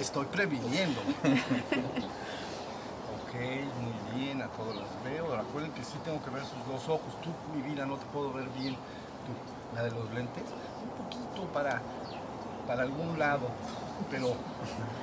estoy 0.00 0.26
previniendo. 0.26 1.00
Ok, 3.30 3.36
muy 3.36 4.20
bien, 4.20 4.42
a 4.42 4.48
todos 4.48 4.74
los 4.74 4.88
veo. 5.04 5.36
Recuerden 5.36 5.70
que 5.70 5.84
sí 5.84 5.96
tengo 6.04 6.20
que 6.20 6.30
ver 6.30 6.42
sus 6.42 6.66
dos 6.66 6.88
ojos. 6.88 7.14
Tú, 7.22 7.30
mi 7.54 7.62
vida, 7.62 7.86
no 7.86 7.94
te 7.96 8.04
puedo 8.06 8.32
ver 8.32 8.48
bien. 8.58 8.76
La 9.72 9.84
de 9.84 9.92
los 9.92 10.10
lentes. 10.12 10.42
Un 10.82 11.04
poquito 11.04 11.44
para, 11.52 11.80
para 12.66 12.82
algún 12.82 13.16
lado. 13.20 13.46
Pero, 14.10 14.34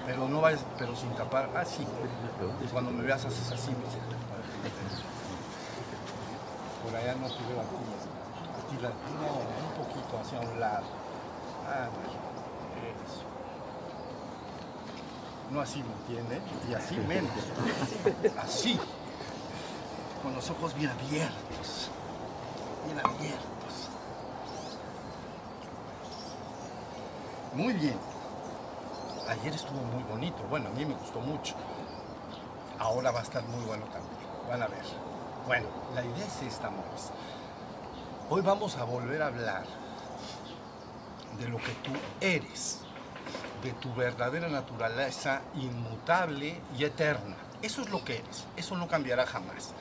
pero 0.05 0.27
no 0.27 0.41
vayas, 0.41 0.59
pero 0.77 0.93
sin 0.93 1.09
tapar. 1.11 1.49
Ah, 1.55 1.63
sí. 1.63 1.87
Cuando 2.73 2.91
me 2.91 3.03
veas 3.03 3.23
haces 3.23 3.49
así, 3.49 3.71
Por 6.83 6.95
allá 6.97 7.15
no 7.15 7.27
te 7.27 7.43
veo 7.47 7.61
a 7.61 7.63
ti. 7.63 7.77
A 8.57 8.69
ti 8.69 8.75
la, 8.83 8.89
no, 8.89 9.39
un 9.69 9.85
poquito 9.85 10.19
hacia 10.19 10.41
un 10.41 10.59
lado. 10.59 10.85
Ah, 11.65 11.87
bueno. 11.95 12.27
Eso. 13.05 13.36
No 15.51 15.61
así, 15.61 15.81
¿me 15.81 15.93
entienden? 15.93 16.41
Y 16.69 16.73
así 16.73 16.95
menos. 16.97 17.31
Así. 18.37 18.79
Con 20.21 20.35
los 20.35 20.49
ojos 20.49 20.73
bien 20.75 20.91
abiertos. 20.91 21.89
Bien 22.85 22.99
abiertos. 22.99 23.89
Muy 27.53 27.73
bien. 27.73 27.97
Ayer 29.29 29.53
estuvo 29.53 29.79
muy 29.93 30.03
bonito. 30.03 30.43
Bueno, 30.49 30.67
a 30.67 30.71
mí 30.71 30.85
me 30.85 30.95
gustó 30.95 31.19
mucho. 31.21 31.55
Ahora 32.79 33.11
va 33.11 33.21
a 33.21 33.23
estar 33.23 33.43
muy 33.43 33.63
bueno 33.65 33.85
también. 33.85 34.17
Van 34.49 34.61
a 34.61 34.67
ver. 34.67 34.83
Bueno, 35.45 35.67
la 35.95 36.03
idea 36.03 36.25
es 36.25 36.41
esta, 36.41 36.67
amores. 36.67 37.11
Hoy 38.29 38.41
vamos 38.41 38.75
a 38.75 38.83
volver 38.83 39.21
a 39.21 39.27
hablar 39.27 39.63
de 41.39 41.47
lo 41.47 41.57
que 41.57 41.71
tú 41.83 41.91
eres 42.19 42.81
de 43.61 43.71
tu 43.73 43.93
verdadera 43.93 44.47
naturaleza 44.47 45.41
inmutable 45.55 46.59
y 46.77 46.83
eterna. 46.83 47.35
Eso 47.61 47.81
es 47.81 47.89
lo 47.89 48.03
que 48.03 48.17
eres, 48.17 48.45
eso 48.55 48.77
no 48.77 48.87
cambiará 48.87 49.25
jamás. 49.25 49.73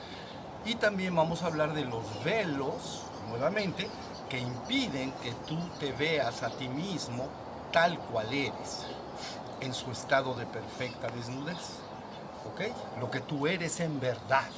Y 0.65 0.75
también 0.75 1.15
vamos 1.15 1.43
a 1.43 1.47
hablar 1.47 1.73
de 1.73 1.85
los 1.85 2.23
velos, 2.23 3.03
nuevamente, 3.29 3.87
que 4.29 4.39
impiden 4.39 5.11
que 5.23 5.31
tú 5.47 5.57
te 5.79 5.91
veas 5.93 6.43
a 6.43 6.49
ti 6.49 6.67
mismo 6.67 7.27
tal 7.71 7.97
cual 7.99 8.33
eres, 8.33 8.85
en 9.61 9.73
su 9.73 9.91
estado 9.91 10.33
de 10.33 10.45
perfecta 10.45 11.07
desnudez. 11.09 11.79
¿Ok? 12.51 12.61
Lo 12.99 13.11
que 13.11 13.21
tú 13.21 13.47
eres 13.47 13.79
en 13.79 13.99
verdad. 13.99 14.49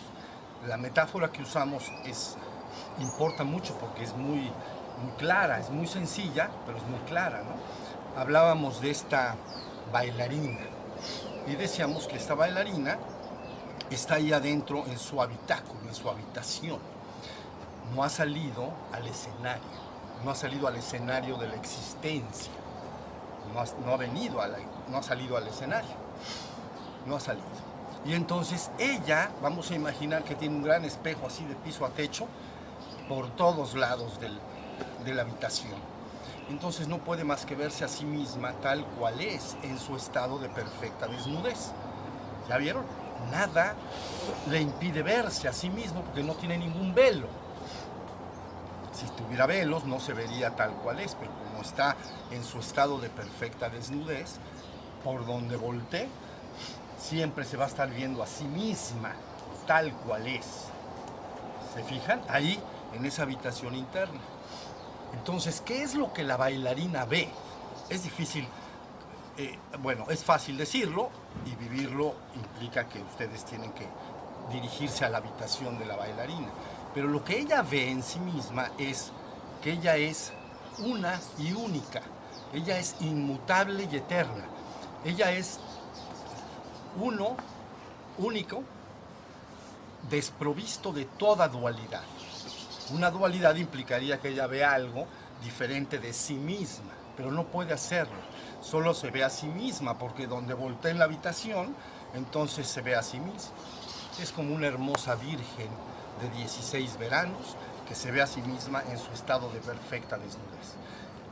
La 0.68 0.78
metáfora 0.78 1.32
que 1.32 1.42
usamos 1.42 1.84
es, 2.06 2.36
importa 3.00 3.44
mucho 3.44 3.76
porque 3.76 4.04
es 4.04 4.14
muy, 4.16 4.52
muy 5.02 5.12
clara, 5.18 5.60
es 5.60 5.70
muy 5.70 5.88
sencilla, 5.88 6.50
pero 6.66 6.78
es 6.78 6.84
muy 6.84 7.00
clara, 7.02 7.44
¿no? 7.44 7.54
Hablábamos 8.20 8.82
de 8.82 8.92
esta 8.92 9.36
bailarina 9.94 10.60
y 11.48 11.56
decíamos 11.56 12.06
que 12.06 12.18
esta 12.18 12.36
bailarina 12.36 12.98
está 13.90 14.16
ahí 14.16 14.34
adentro 14.34 14.86
en 14.88 15.00
su 15.00 15.22
habitáculo, 15.22 15.80
en 15.88 15.96
su 15.96 16.10
habitación. 16.10 16.80
No 17.96 18.04
ha 18.04 18.10
salido 18.10 18.72
al 18.92 19.08
escenario, 19.08 19.64
no 20.26 20.32
ha 20.32 20.36
salido 20.36 20.68
al 20.68 20.76
escenario 20.76 21.38
de 21.38 21.48
la 21.48 21.56
existencia, 21.56 22.52
no 23.86 23.94
ha, 23.94 23.98
venido, 23.98 24.42
a 24.42 24.50
no 24.90 24.98
ha 24.98 25.04
salido 25.04 25.38
al 25.38 25.48
escenario, 25.48 25.96
no 27.06 27.16
ha 27.16 27.20
salido. 27.22 27.48
Y 28.06 28.14
entonces 28.14 28.70
ella, 28.78 29.32
vamos 29.42 29.72
a 29.72 29.76
imaginar 29.76 30.24
que 30.26 30.36
tiene 30.36 30.56
un 30.56 30.64
gran 30.64 30.84
espejo 30.84 31.28
así 31.28 31.46
de 31.46 31.56
piso 31.56 31.86
a 31.86 31.90
techo 31.90 32.28
por 33.08 33.30
todos 33.38 33.76
lados 33.76 34.20
de 34.20 35.14
la 35.14 35.22
habitación 35.22 35.99
entonces 36.50 36.88
no 36.88 36.98
puede 36.98 37.24
más 37.24 37.46
que 37.46 37.56
verse 37.56 37.86
a 37.86 37.88
sí 37.88 38.06
misma 38.06 38.54
tal 38.54 38.84
cual 38.86 39.22
es 39.22 39.56
en 39.64 39.78
su 39.78 39.96
estado 39.96 40.40
de 40.40 40.50
perfecta 40.50 41.08
desnudez. 41.08 41.72
¿Ya 42.48 42.58
vieron? 42.58 42.84
Nada 43.32 43.76
le 44.50 44.60
impide 44.60 45.04
verse 45.04 45.48
a 45.48 45.54
sí 45.54 45.70
mismo 45.70 46.02
porque 46.02 46.24
no 46.24 46.34
tiene 46.34 46.58
ningún 46.58 46.94
velo. 46.94 47.28
Si 48.94 49.06
tuviera 49.22 49.46
velos 49.46 49.86
no 49.86 50.00
se 50.00 50.14
vería 50.14 50.56
tal 50.56 50.72
cual 50.72 51.00
es, 51.00 51.16
pero 51.16 51.32
como 51.32 51.62
está 51.62 51.96
en 52.32 52.44
su 52.44 52.60
estado 52.60 53.00
de 53.00 53.10
perfecta 53.10 53.70
desnudez, 53.70 54.38
por 55.04 55.26
donde 55.26 55.56
voltee, 55.56 56.10
siempre 56.98 57.46
se 57.46 57.58
va 57.58 57.66
a 57.66 57.68
estar 57.68 57.90
viendo 57.90 58.24
a 58.24 58.28
sí 58.28 58.46
misma 58.46 59.14
tal 59.68 59.94
cual 59.94 60.28
es. 60.28 60.66
¿Se 61.76 61.84
fijan? 61.84 62.22
Ahí, 62.28 62.60
en 62.94 63.06
esa 63.06 63.22
habitación 63.22 63.76
interna. 63.76 64.20
Entonces, 65.14 65.62
¿qué 65.66 65.84
es 65.84 65.96
lo 65.96 66.14
que 66.14 66.24
la 66.24 66.38
bailarina 66.38 67.06
ve? 67.06 67.30
Es 67.90 68.04
difícil, 68.04 68.48
eh, 69.38 69.58
bueno, 69.80 70.06
es 70.10 70.24
fácil 70.24 70.58
decirlo 70.58 71.10
y 71.46 71.56
vivirlo 71.56 72.16
implica 72.36 72.88
que 72.88 73.00
ustedes 73.00 73.46
tienen 73.46 73.72
que 73.72 73.88
dirigirse 74.52 75.06
a 75.06 75.10
la 75.10 75.18
habitación 75.18 75.78
de 75.80 75.86
la 75.86 75.96
bailarina. 75.96 76.50
Pero 76.94 77.08
lo 77.08 77.24
que 77.24 77.40
ella 77.40 77.62
ve 77.62 77.90
en 77.90 78.04
sí 78.04 78.20
misma 78.20 78.72
es 78.78 79.12
que 79.62 79.74
ella 79.74 79.96
es 79.96 80.34
una 80.80 81.20
y 81.38 81.54
única. 81.54 82.02
Ella 82.54 82.78
es 82.78 82.96
inmutable 83.02 83.88
y 83.92 83.96
eterna. 83.98 84.46
Ella 85.06 85.32
es 85.32 85.60
uno, 87.00 87.36
único, 88.18 88.64
desprovisto 90.10 90.92
de 90.92 91.06
toda 91.06 91.48
dualidad. 91.48 92.04
Una 92.92 93.12
dualidad 93.12 93.56
implicaría 93.56 94.20
que 94.20 94.30
ella 94.30 94.48
ve 94.48 94.66
algo 94.66 95.06
diferente 95.44 96.00
de 96.00 96.12
sí 96.12 96.34
misma, 96.34 96.92
pero 97.16 97.32
no 97.32 97.46
puede 97.46 97.74
hacerlo. 97.74 98.18
Solo 98.62 98.94
se 98.94 99.12
ve 99.12 99.24
a 99.24 99.30
sí 99.30 99.46
misma, 99.46 99.98
porque 99.98 100.26
donde 100.26 100.54
voltea 100.54 100.92
en 100.92 101.00
la 101.00 101.06
habitación, 101.06 101.76
entonces 102.16 102.68
se 102.68 102.82
ve 102.82 102.96
a 102.96 103.04
sí 103.04 103.20
misma. 103.20 103.52
Es 104.22 104.32
como 104.32 104.56
una 104.56 104.68
hermosa 104.68 105.16
virgen 105.16 105.70
de 106.22 106.30
16 106.38 106.98
veranos 106.98 107.56
que 107.88 107.94
se 107.94 108.12
ve 108.12 108.22
a 108.22 108.28
sí 108.28 108.42
misma 108.42 108.84
en 108.90 108.98
su 108.98 109.12
estado 109.12 109.50
de 109.52 109.60
perfecta 109.60 110.18
desnudez. 110.18 110.76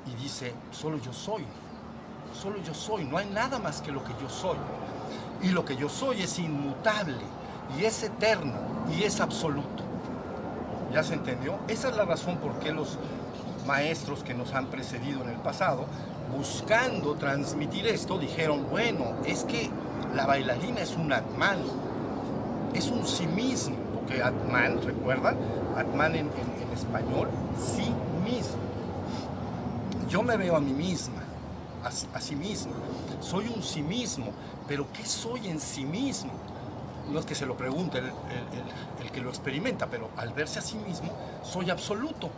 Y 0.05 0.15
dice, 0.21 0.53
solo 0.71 0.97
yo 0.97 1.11
soy, 1.11 1.45
solo 2.39 2.61
yo 2.61 2.73
soy, 2.73 3.03
no 3.03 3.17
hay 3.17 3.25
nada 3.25 3.57
más 3.57 3.81
que 3.81 3.91
lo 3.91 4.03
que 4.03 4.13
yo 4.21 4.29
soy. 4.29 4.57
Y 5.41 5.49
lo 5.49 5.65
que 5.65 5.75
yo 5.75 5.89
soy 5.89 6.21
es 6.21 6.39
inmutable, 6.39 7.23
y 7.77 7.85
es 7.85 8.03
eterno, 8.03 8.85
y 8.95 9.03
es 9.03 9.19
absoluto. 9.19 9.86
¿Ya 10.93 11.03
se 11.03 11.15
entendió? 11.15 11.55
Esa 11.67 11.89
es 11.89 11.97
la 11.97 12.05
razón 12.05 12.37
por 12.37 12.59
qué 12.59 12.71
los 12.71 12.97
maestros 13.67 14.23
que 14.23 14.33
nos 14.33 14.53
han 14.53 14.67
precedido 14.67 15.21
en 15.23 15.29
el 15.29 15.37
pasado, 15.37 15.85
buscando 16.35 17.15
transmitir 17.15 17.85
esto, 17.87 18.17
dijeron, 18.17 18.67
bueno, 18.69 19.13
es 19.25 19.43
que 19.43 19.69
la 20.15 20.25
bailarina 20.25 20.81
es 20.81 20.95
un 20.95 21.11
Atman, 21.11 21.59
es 22.73 22.89
un 22.89 23.05
sí 23.05 23.27
mismo, 23.27 23.75
porque 23.93 24.23
Atman, 24.23 24.81
¿recuerdan? 24.81 25.37
Atman 25.77 26.15
en, 26.15 26.29
español, 26.73 27.27
sí 27.59 27.91
mismo. 28.23 28.57
Yo 30.09 30.21
me 30.21 30.37
veo 30.37 30.55
a 30.55 30.59
mí 30.59 30.73
misma, 30.73 31.23
a, 31.83 31.87
a 31.87 32.21
sí 32.21 32.35
misma, 32.35 32.73
soy 33.19 33.47
un 33.53 33.63
sí 33.63 33.81
mismo, 33.81 34.27
pero 34.67 34.85
¿qué 34.93 35.05
soy 35.05 35.47
en 35.47 35.59
sí 35.59 35.83
mismo? 35.85 36.31
No 37.09 37.19
es 37.19 37.25
que 37.25 37.35
se 37.35 37.45
lo 37.45 37.55
pregunte 37.55 37.99
el, 37.99 39.11
que 39.11 39.21
lo 39.21 39.29
experimenta, 39.29 39.87
pero 39.87 40.09
al 40.17 40.33
verse 40.33 40.59
a 40.59 40.61
sí 40.61 40.77
mismo, 40.77 41.11
soy 41.43 41.69
absoluto, 41.69 42.29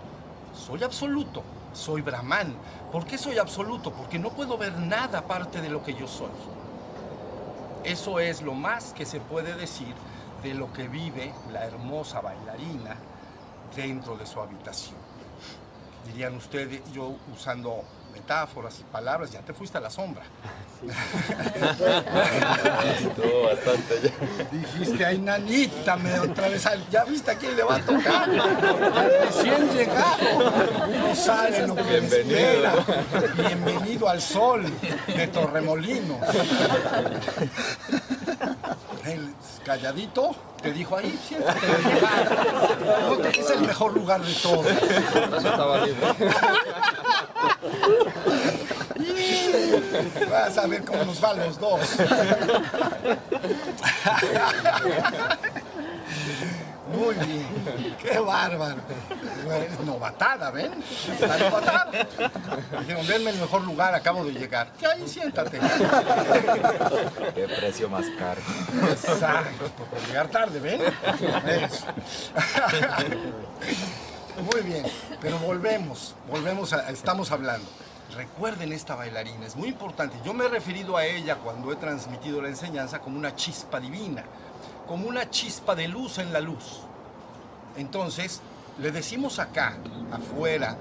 soy 0.54 0.84
absoluto, 0.84 1.44
soy 1.74 2.02
Brahman. 2.02 2.54
¿Por 2.92 3.06
qué 3.06 3.18
soy 3.18 3.38
absoluto? 3.38 3.92
Porque 3.92 4.20
no 4.20 4.30
puedo 4.30 4.58
ver 4.58 4.78
nada 4.78 5.20
aparte 5.20 5.62
de 5.62 5.70
lo 5.70 5.84
que 5.84 5.94
yo 5.94 6.08
soy. 6.08 6.30
Eso 7.84 8.20
es 8.20 8.42
lo 8.42 8.54
más 8.54 8.94
que 8.94 9.06
se 9.06 9.20
puede 9.20 9.56
decir 9.56 9.94
de 10.44 10.54
lo 10.54 10.72
que 10.72 10.88
vive 10.88 11.34
la 11.52 11.66
hermosa 11.66 12.22
bailarina 12.22 12.96
dentro 13.76 14.16
de 14.16 14.26
su 14.26 14.40
habitación. 14.40 14.98
Dirían 16.06 16.36
ustedes, 16.36 16.82
yo 16.94 17.16
usando 17.34 17.84
metáforas 18.10 18.80
y 18.80 18.84
palabras, 18.84 19.32
ya 19.32 19.42
te 19.42 19.54
fuiste 19.54 19.78
a 19.78 19.82
la 19.82 19.90
sombra. 19.90 20.24
bastante 23.44 24.14
Dijiste, 24.52 25.06
ay 25.06 25.18
nanita, 25.18 25.98
me 25.98 26.18
otra 26.20 26.48
vez, 26.48 26.66
ya 26.90 27.04
viste 27.04 27.32
a 27.32 27.36
quién 27.36 27.58
le 27.58 27.64
va 27.64 27.76
a 27.76 27.82
tocar. 27.82 28.30
recién 28.30 29.70
llegado, 29.72 30.52
no 30.88 31.16
sabe 31.16 31.68
lo 31.68 31.76
que 31.76 31.84
Bienvenido. 31.84 32.86
Bienvenido 33.36 34.08
al 34.08 34.22
sol 34.22 34.64
de 35.08 35.28
Torremolinos. 35.28 36.20
El 39.10 39.34
calladito 39.66 40.36
te 40.62 40.72
dijo 40.72 40.96
ahí, 40.96 41.20
siéntate 41.28 41.66
No, 43.08 43.24
es 43.24 43.50
el 43.50 43.62
mejor 43.62 43.96
lugar 43.96 44.22
de 44.22 44.34
todos. 44.36 44.68
Vas 50.30 50.58
a 50.58 50.68
ver 50.68 50.86
cómo 50.86 51.04
nos 51.06 51.20
van 51.20 51.40
los 51.40 51.60
dos. 51.60 51.80
Muy 56.92 57.16
bien. 57.16 57.48
Qué 58.02 58.20
bárbaro. 58.20 58.82
Es 59.70 59.80
novatada, 59.82 60.52
¿ven? 60.52 60.74
Está 61.12 61.38
novatada. 61.38 61.92
Dijeron, 62.80 63.08
denme 63.08 63.30
el 63.32 63.38
mejor 63.38 63.64
lugar, 63.64 63.94
acabo 63.96 64.24
de 64.26 64.34
llegar. 64.34 64.72
Que 64.74 64.88
ahí 64.88 65.08
siéntate. 65.08 65.60
Qué 67.36 67.48
precio 67.48 67.90
más 67.90 68.06
caro. 68.18 68.42
Exacto, 68.90 69.66
por 69.78 70.08
llegar 70.08 70.28
tarde, 70.30 70.60
¿ven? 70.60 70.82
Eso. 70.82 71.86
Muy 74.52 74.62
bien, 74.62 74.86
pero 75.22 75.38
volvemos, 75.40 76.16
volvemos 76.30 76.72
a, 76.72 76.90
estamos 76.90 77.32
hablando. 77.32 77.68
Recuerden 78.16 78.72
esta 78.72 78.96
bailarina, 78.96 79.46
es 79.46 79.56
muy 79.56 79.68
importante. 79.70 80.18
Yo 80.26 80.34
me 80.34 80.46
he 80.46 80.50
referido 80.50 80.98
a 80.98 81.06
ella 81.06 81.36
cuando 81.36 81.72
he 81.72 81.76
transmitido 81.76 82.42
la 82.42 82.48
enseñanza 82.48 83.00
como 83.00 83.18
una 83.18 83.36
chispa 83.36 83.80
divina, 83.80 84.24
como 84.90 85.08
una 85.08 85.30
chispa 85.30 85.76
de 85.76 85.88
luz 85.88 86.18
en 86.18 86.34
la 86.34 86.40
luz. 86.40 86.82
Entonces, 87.78 88.42
le 88.80 88.92
decimos 88.92 89.38
acá, 89.38 89.78
afuera 90.12 90.76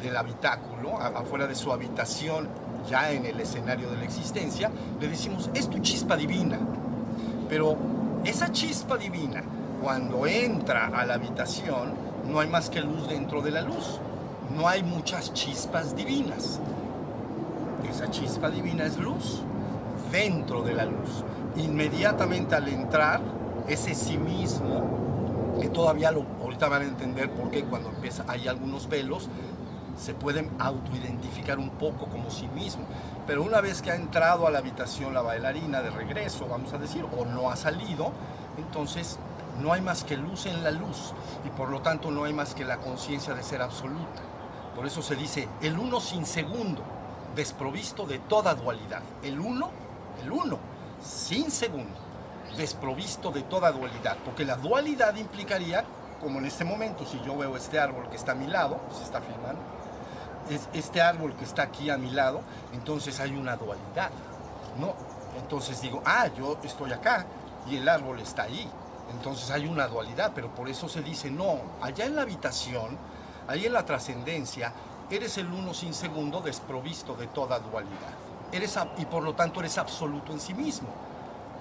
del 0.00 0.16
habitáculo, 0.16 0.96
afuera 0.96 1.48
de 1.48 1.56
su 1.56 1.72
habitación, 1.72 2.48
ya 2.88 3.10
en 3.10 3.26
el 3.26 3.40
escenario 3.40 3.90
de 3.90 3.96
la 3.96 4.04
existencia, 4.04 4.70
le 5.00 5.08
decimos, 5.08 5.50
es 5.54 5.68
tu 5.68 5.80
chispa 5.80 6.16
divina. 6.16 6.60
Pero 7.48 7.76
esa 8.24 8.52
chispa 8.52 8.96
divina, 8.96 9.42
cuando 9.82 10.24
entra 10.28 10.86
a 10.96 11.04
la 11.04 11.14
habitación, 11.14 11.94
no 12.28 12.38
hay 12.38 12.46
más 12.46 12.70
que 12.70 12.80
luz 12.80 13.08
dentro 13.08 13.42
de 13.42 13.50
la 13.50 13.62
luz. 13.62 13.98
No 14.56 14.68
hay 14.68 14.84
muchas 14.84 15.34
chispas 15.34 15.96
divinas. 15.96 16.60
Esa 17.90 18.08
chispa 18.08 18.50
divina 18.50 18.84
es 18.84 18.98
luz 18.98 19.42
dentro 20.12 20.62
de 20.62 20.74
la 20.74 20.84
luz. 20.84 21.24
Inmediatamente 21.56 22.54
al 22.54 22.68
entrar, 22.68 23.20
ese 23.68 23.94
sí 23.94 24.18
mismo, 24.18 25.56
que 25.60 25.68
todavía 25.68 26.10
lo, 26.10 26.24
ahorita 26.42 26.68
van 26.68 26.82
a 26.82 26.84
entender 26.86 27.30
por 27.30 27.50
qué 27.50 27.64
cuando 27.64 27.90
empieza, 27.90 28.24
hay 28.28 28.48
algunos 28.48 28.88
velos, 28.88 29.28
se 29.98 30.14
pueden 30.14 30.50
autoidentificar 30.58 31.58
un 31.58 31.70
poco 31.70 32.06
como 32.06 32.30
sí 32.30 32.48
mismo. 32.48 32.84
Pero 33.26 33.42
una 33.42 33.60
vez 33.60 33.82
que 33.82 33.90
ha 33.90 33.96
entrado 33.96 34.46
a 34.46 34.50
la 34.50 34.58
habitación 34.58 35.12
la 35.12 35.22
bailarina 35.22 35.82
de 35.82 35.90
regreso, 35.90 36.46
vamos 36.48 36.72
a 36.72 36.78
decir, 36.78 37.04
o 37.04 37.24
no 37.24 37.50
ha 37.50 37.56
salido, 37.56 38.12
entonces 38.56 39.18
no 39.60 39.72
hay 39.72 39.80
más 39.80 40.04
que 40.04 40.16
luz 40.16 40.46
en 40.46 40.62
la 40.62 40.70
luz 40.70 41.12
y 41.44 41.50
por 41.50 41.68
lo 41.68 41.82
tanto 41.82 42.10
no 42.10 42.24
hay 42.24 42.32
más 42.32 42.54
que 42.54 42.64
la 42.64 42.78
conciencia 42.78 43.34
de 43.34 43.42
ser 43.42 43.60
absoluta. 43.60 44.22
Por 44.74 44.86
eso 44.86 45.02
se 45.02 45.16
dice 45.16 45.48
el 45.60 45.78
uno 45.78 46.00
sin 46.00 46.24
segundo, 46.24 46.82
desprovisto 47.34 48.06
de 48.06 48.20
toda 48.20 48.54
dualidad. 48.54 49.02
El 49.22 49.40
uno, 49.40 49.70
el 50.22 50.30
uno, 50.30 50.58
sin 51.02 51.50
segundo, 51.50 51.98
desprovisto 52.56 53.30
de 53.30 53.42
toda 53.42 53.70
dualidad. 53.72 54.16
Porque 54.24 54.44
la 54.44 54.56
dualidad 54.56 55.14
implicaría, 55.16 55.84
como 56.20 56.38
en 56.38 56.46
este 56.46 56.64
momento, 56.64 57.04
si 57.06 57.20
yo 57.24 57.36
veo 57.36 57.56
este 57.56 57.78
árbol 57.78 58.08
que 58.08 58.16
está 58.16 58.32
a 58.32 58.34
mi 58.34 58.46
lado, 58.46 58.80
se 58.96 59.04
está 59.04 59.20
filmando, 59.20 59.60
es 60.50 60.68
este 60.72 61.00
árbol 61.00 61.34
que 61.34 61.44
está 61.44 61.62
aquí 61.62 61.90
a 61.90 61.98
mi 61.98 62.10
lado, 62.10 62.40
entonces 62.72 63.20
hay 63.20 63.36
una 63.36 63.56
dualidad. 63.56 64.10
No, 64.78 64.94
entonces 65.40 65.80
digo, 65.80 66.02
ah, 66.04 66.28
yo 66.36 66.58
estoy 66.62 66.92
acá 66.92 67.26
y 67.68 67.76
el 67.76 67.88
árbol 67.88 68.20
está 68.20 68.42
ahí. 68.42 68.68
Entonces 69.10 69.50
hay 69.50 69.66
una 69.66 69.86
dualidad, 69.86 70.32
pero 70.34 70.54
por 70.54 70.68
eso 70.68 70.88
se 70.88 71.02
dice, 71.02 71.30
no, 71.30 71.60
allá 71.80 72.04
en 72.04 72.14
la 72.14 72.22
habitación, 72.22 72.96
ahí 73.46 73.66
en 73.66 73.72
la 73.72 73.84
trascendencia, 73.84 74.72
eres 75.10 75.38
el 75.38 75.46
uno 75.46 75.72
sin 75.72 75.94
segundo 75.94 76.40
desprovisto 76.40 77.14
de 77.14 77.26
toda 77.28 77.58
dualidad. 77.58 78.12
Eres, 78.52 78.78
y 78.98 79.04
por 79.06 79.22
lo 79.22 79.34
tanto 79.34 79.60
eres 79.60 79.78
absoluto 79.78 80.32
en 80.32 80.40
sí 80.40 80.54
mismo, 80.54 80.88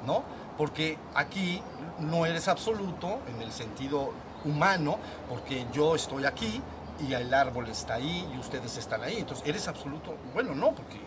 ¿no? 0.05 0.23
Porque 0.57 0.97
aquí 1.13 1.61
no 1.99 2.25
eres 2.25 2.47
absoluto 2.47 3.19
en 3.27 3.41
el 3.41 3.51
sentido 3.51 4.11
humano, 4.45 4.97
porque 5.29 5.65
yo 5.73 5.95
estoy 5.95 6.25
aquí 6.25 6.61
y 7.07 7.13
el 7.13 7.33
árbol 7.33 7.67
está 7.67 7.95
ahí 7.95 8.29
y 8.33 8.39
ustedes 8.39 8.77
están 8.77 9.03
ahí. 9.03 9.17
Entonces, 9.17 9.47
eres 9.47 9.67
absoluto, 9.67 10.15
bueno, 10.33 10.55
no, 10.55 10.73
porque 10.73 10.99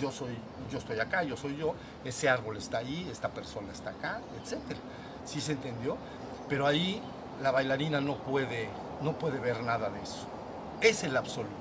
yo 0.00 0.10
soy, 0.10 0.36
yo 0.70 0.78
estoy 0.78 1.00
acá, 1.00 1.22
yo 1.22 1.36
soy 1.36 1.56
yo, 1.56 1.74
ese 2.04 2.28
árbol 2.28 2.56
está 2.56 2.78
ahí, 2.78 3.08
esta 3.10 3.28
persona 3.28 3.72
está 3.72 3.90
acá, 3.90 4.20
etcétera. 4.42 4.80
¿Sí 5.24 5.40
se 5.40 5.52
entendió? 5.52 5.96
Pero 6.48 6.66
ahí 6.66 7.02
la 7.42 7.50
bailarina 7.50 8.00
no 8.00 8.16
puede, 8.16 8.68
no 9.02 9.12
puede 9.12 9.38
ver 9.38 9.62
nada 9.62 9.90
de 9.90 10.00
eso. 10.02 10.26
Es 10.80 11.04
el 11.04 11.16
absoluto. 11.16 11.54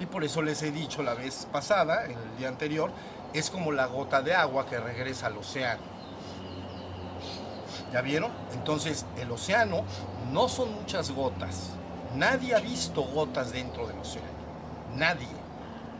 Y 0.00 0.06
por 0.06 0.24
eso 0.24 0.42
les 0.42 0.62
he 0.62 0.72
dicho 0.72 1.02
la 1.02 1.14
vez 1.14 1.46
pasada, 1.52 2.06
en 2.06 2.12
el 2.12 2.36
día 2.38 2.48
anterior, 2.48 2.90
es 3.32 3.50
como 3.50 3.72
la 3.72 3.86
gota 3.86 4.20
de 4.20 4.34
agua 4.34 4.66
que 4.66 4.78
regresa 4.80 5.26
al 5.26 5.36
océano. 5.36 5.91
¿Ya 7.92 8.00
vieron? 8.00 8.30
Entonces, 8.54 9.04
el 9.18 9.30
océano 9.30 9.82
no 10.32 10.48
son 10.48 10.72
muchas 10.74 11.10
gotas. 11.10 11.70
Nadie 12.16 12.54
ha 12.54 12.60
visto 12.60 13.02
gotas 13.02 13.52
dentro 13.52 13.86
del 13.86 13.98
océano. 13.98 14.28
Nadie. 14.96 15.28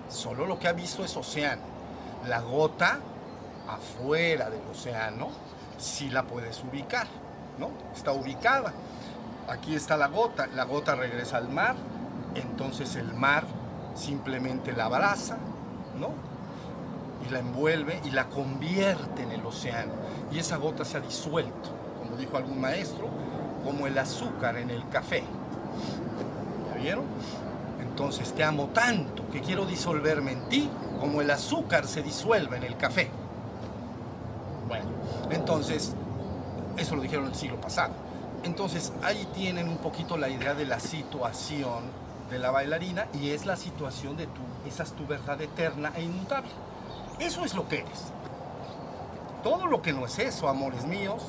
Solo 0.09 0.47
lo 0.47 0.59
que 0.59 0.69
ha 0.69 0.73
visto 0.73 1.05
es 1.05 1.17
océano. 1.17 1.62
La 2.27 2.41
gota 2.41 2.99
afuera 3.69 4.50
del 4.50 4.62
océano 4.71 5.31
sí 5.79 6.11
la 6.11 6.23
puedes 6.25 6.62
ubicar, 6.62 7.06
¿no? 7.59 7.71
Está 7.94 8.12
ubicada. 8.12 8.73
Aquí 9.49 9.75
está 9.75 9.97
la 9.97 10.06
gota, 10.06 10.47
la 10.47 10.65
gota 10.65 10.94
regresa 10.94 11.39
al 11.39 11.49
mar, 11.49 11.75
entonces 12.35 12.94
el 12.97 13.12
mar 13.12 13.44
simplemente 13.94 14.73
la 14.73 14.85
abraza, 14.87 15.37
¿no? 15.99 16.11
Y 17.27 17.31
la 17.31 17.41
envuelve 17.41 18.00
y 18.05 18.11
la 18.11 18.29
convierte 18.29 19.23
en 19.23 19.33
el 19.33 19.44
océano. 19.44 19.93
Y 20.31 20.39
esa 20.39 20.56
gota 20.56 20.85
se 20.85 20.99
ha 20.99 21.00
disuelto, 21.00 21.71
dijo 22.17 22.37
algún 22.37 22.61
maestro, 22.61 23.09
como 23.64 23.87
el 23.87 23.97
azúcar 23.99 24.56
en 24.56 24.70
el 24.70 24.88
café. 24.88 25.23
¿Ya 26.69 26.81
vieron? 26.81 27.05
Entonces 27.81 28.32
te 28.32 28.43
amo 28.43 28.69
tanto 28.73 29.29
que 29.31 29.41
quiero 29.41 29.67
disolverme 29.67 30.32
en 30.32 30.49
ti 30.49 30.70
como 31.00 31.20
el 31.20 31.31
azúcar 31.31 31.87
se 31.87 32.03
disuelve 32.03 32.56
en 32.56 32.62
el 32.64 32.76
café. 32.76 33.11
Bueno, 34.69 34.87
entonces, 35.31 35.94
eso 36.76 36.97
lo 36.97 37.03
dijeron 37.03 37.26
el 37.26 37.35
siglo 37.35 37.61
pasado. 37.61 37.93
Entonces, 38.44 38.93
ahí 39.03 39.29
tienen 39.35 39.69
un 39.69 39.79
poquito 39.79 40.17
la 40.17 40.29
idea 40.29 40.55
de 40.55 40.65
la 40.65 40.81
situación 40.81 41.82
de 42.31 42.38
la 42.38 42.50
bailarina 42.50 43.06
y 43.12 43.31
es 43.31 43.47
la 43.47 43.56
situación 43.56 44.17
de 44.17 44.26
tu, 44.26 44.41
esa 44.67 44.85
es 44.85 44.93
tu 44.93 45.06
verdad 45.06 45.41
eterna 45.41 45.93
e 45.94 46.03
inmutable. 46.03 46.51
Eso 47.19 47.44
es 47.44 47.55
lo 47.55 47.69
que 47.69 47.81
eres. 47.81 48.13
Todo 49.43 49.67
lo 49.67 49.82
que 49.82 49.93
no 49.93 50.06
es 50.06 50.19
eso, 50.19 50.48
amores 50.48 50.86
míos, 50.86 51.22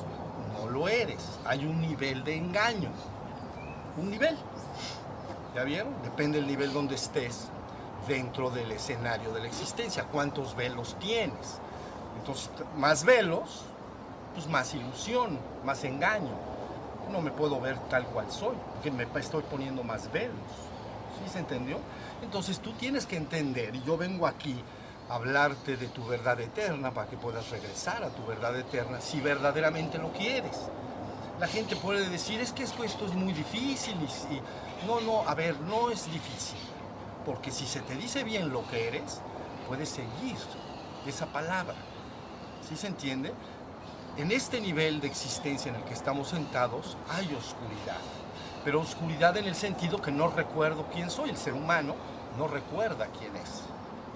lo 0.68 0.88
eres. 0.88 1.38
Hay 1.44 1.64
un 1.64 1.80
nivel 1.80 2.24
de 2.24 2.36
engaño. 2.36 2.90
Un 3.96 4.10
nivel. 4.10 4.36
¿Ya 5.54 5.64
vieron? 5.64 5.94
Depende 6.02 6.38
del 6.38 6.46
nivel 6.46 6.72
donde 6.72 6.96
estés 6.96 7.48
dentro 8.08 8.50
del 8.50 8.72
escenario 8.72 9.32
de 9.32 9.40
la 9.40 9.46
existencia. 9.46 10.04
¿Cuántos 10.04 10.56
velos 10.56 10.96
tienes? 10.98 11.58
Entonces, 12.18 12.50
más 12.76 13.04
velos, 13.04 13.62
pues 14.34 14.46
más 14.48 14.74
ilusión, 14.74 15.38
más 15.64 15.84
engaño. 15.84 16.32
No 17.12 17.20
me 17.20 17.30
puedo 17.30 17.60
ver 17.60 17.78
tal 17.90 18.06
cual 18.06 18.30
soy, 18.30 18.56
porque 18.74 18.90
me 18.90 19.06
estoy 19.20 19.42
poniendo 19.42 19.84
más 19.84 20.10
velos. 20.10 20.34
¿Sí 21.22 21.30
se 21.30 21.38
entendió? 21.38 21.78
Entonces 22.22 22.58
tú 22.58 22.72
tienes 22.72 23.06
que 23.06 23.16
entender, 23.16 23.74
y 23.76 23.82
yo 23.82 23.96
vengo 23.96 24.26
aquí 24.26 24.60
hablarte 25.08 25.76
de 25.76 25.88
tu 25.88 26.04
verdad 26.06 26.40
eterna 26.40 26.92
para 26.92 27.08
que 27.08 27.16
puedas 27.16 27.50
regresar 27.50 28.02
a 28.04 28.10
tu 28.10 28.24
verdad 28.26 28.56
eterna 28.58 29.00
si 29.00 29.20
verdaderamente 29.20 29.98
lo 29.98 30.12
quieres. 30.12 30.58
La 31.40 31.46
gente 31.46 31.76
puede 31.76 32.08
decir, 32.08 32.40
es 32.40 32.52
que 32.52 32.62
esto, 32.62 32.84
es 32.84 33.14
muy 33.14 33.32
difícil. 33.32 33.94
Y- 34.30 34.86
no, 34.86 35.00
no, 35.00 35.28
a 35.28 35.34
ver, 35.34 35.58
no 35.60 35.90
es 35.90 36.04
difícil. 36.10 36.58
Porque 37.24 37.50
si 37.50 37.66
se 37.66 37.80
te 37.80 37.96
dice 37.96 38.22
bien 38.22 38.50
lo 38.50 38.66
que 38.68 38.88
eres, 38.88 39.20
puedes 39.66 39.88
seguir 39.88 40.36
esa 41.06 41.26
palabra. 41.26 41.74
¿Sí 42.68 42.76
se 42.76 42.86
entiende? 42.86 43.32
En 44.16 44.30
este 44.30 44.60
nivel 44.60 45.00
de 45.00 45.08
existencia 45.08 45.70
en 45.70 45.76
el 45.76 45.84
que 45.84 45.94
estamos 45.94 46.28
sentados 46.28 46.96
hay 47.10 47.26
oscuridad. 47.34 47.98
Pero 48.64 48.80
oscuridad 48.80 49.36
en 49.36 49.46
el 49.46 49.54
sentido 49.54 50.00
que 50.00 50.12
no 50.12 50.28
recuerdo 50.28 50.86
quién 50.92 51.10
soy. 51.10 51.30
El 51.30 51.36
ser 51.36 51.52
humano 51.54 51.94
no 52.38 52.46
recuerda 52.46 53.08
quién 53.18 53.34
es. 53.36 53.62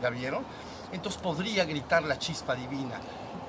¿Ya 0.01 0.11
vieron? 0.11 0.45
Entonces 0.93 1.21
podría 1.21 1.65
gritar 1.65 2.03
la 2.03 2.19
chispa 2.19 2.55
divina. 2.55 3.01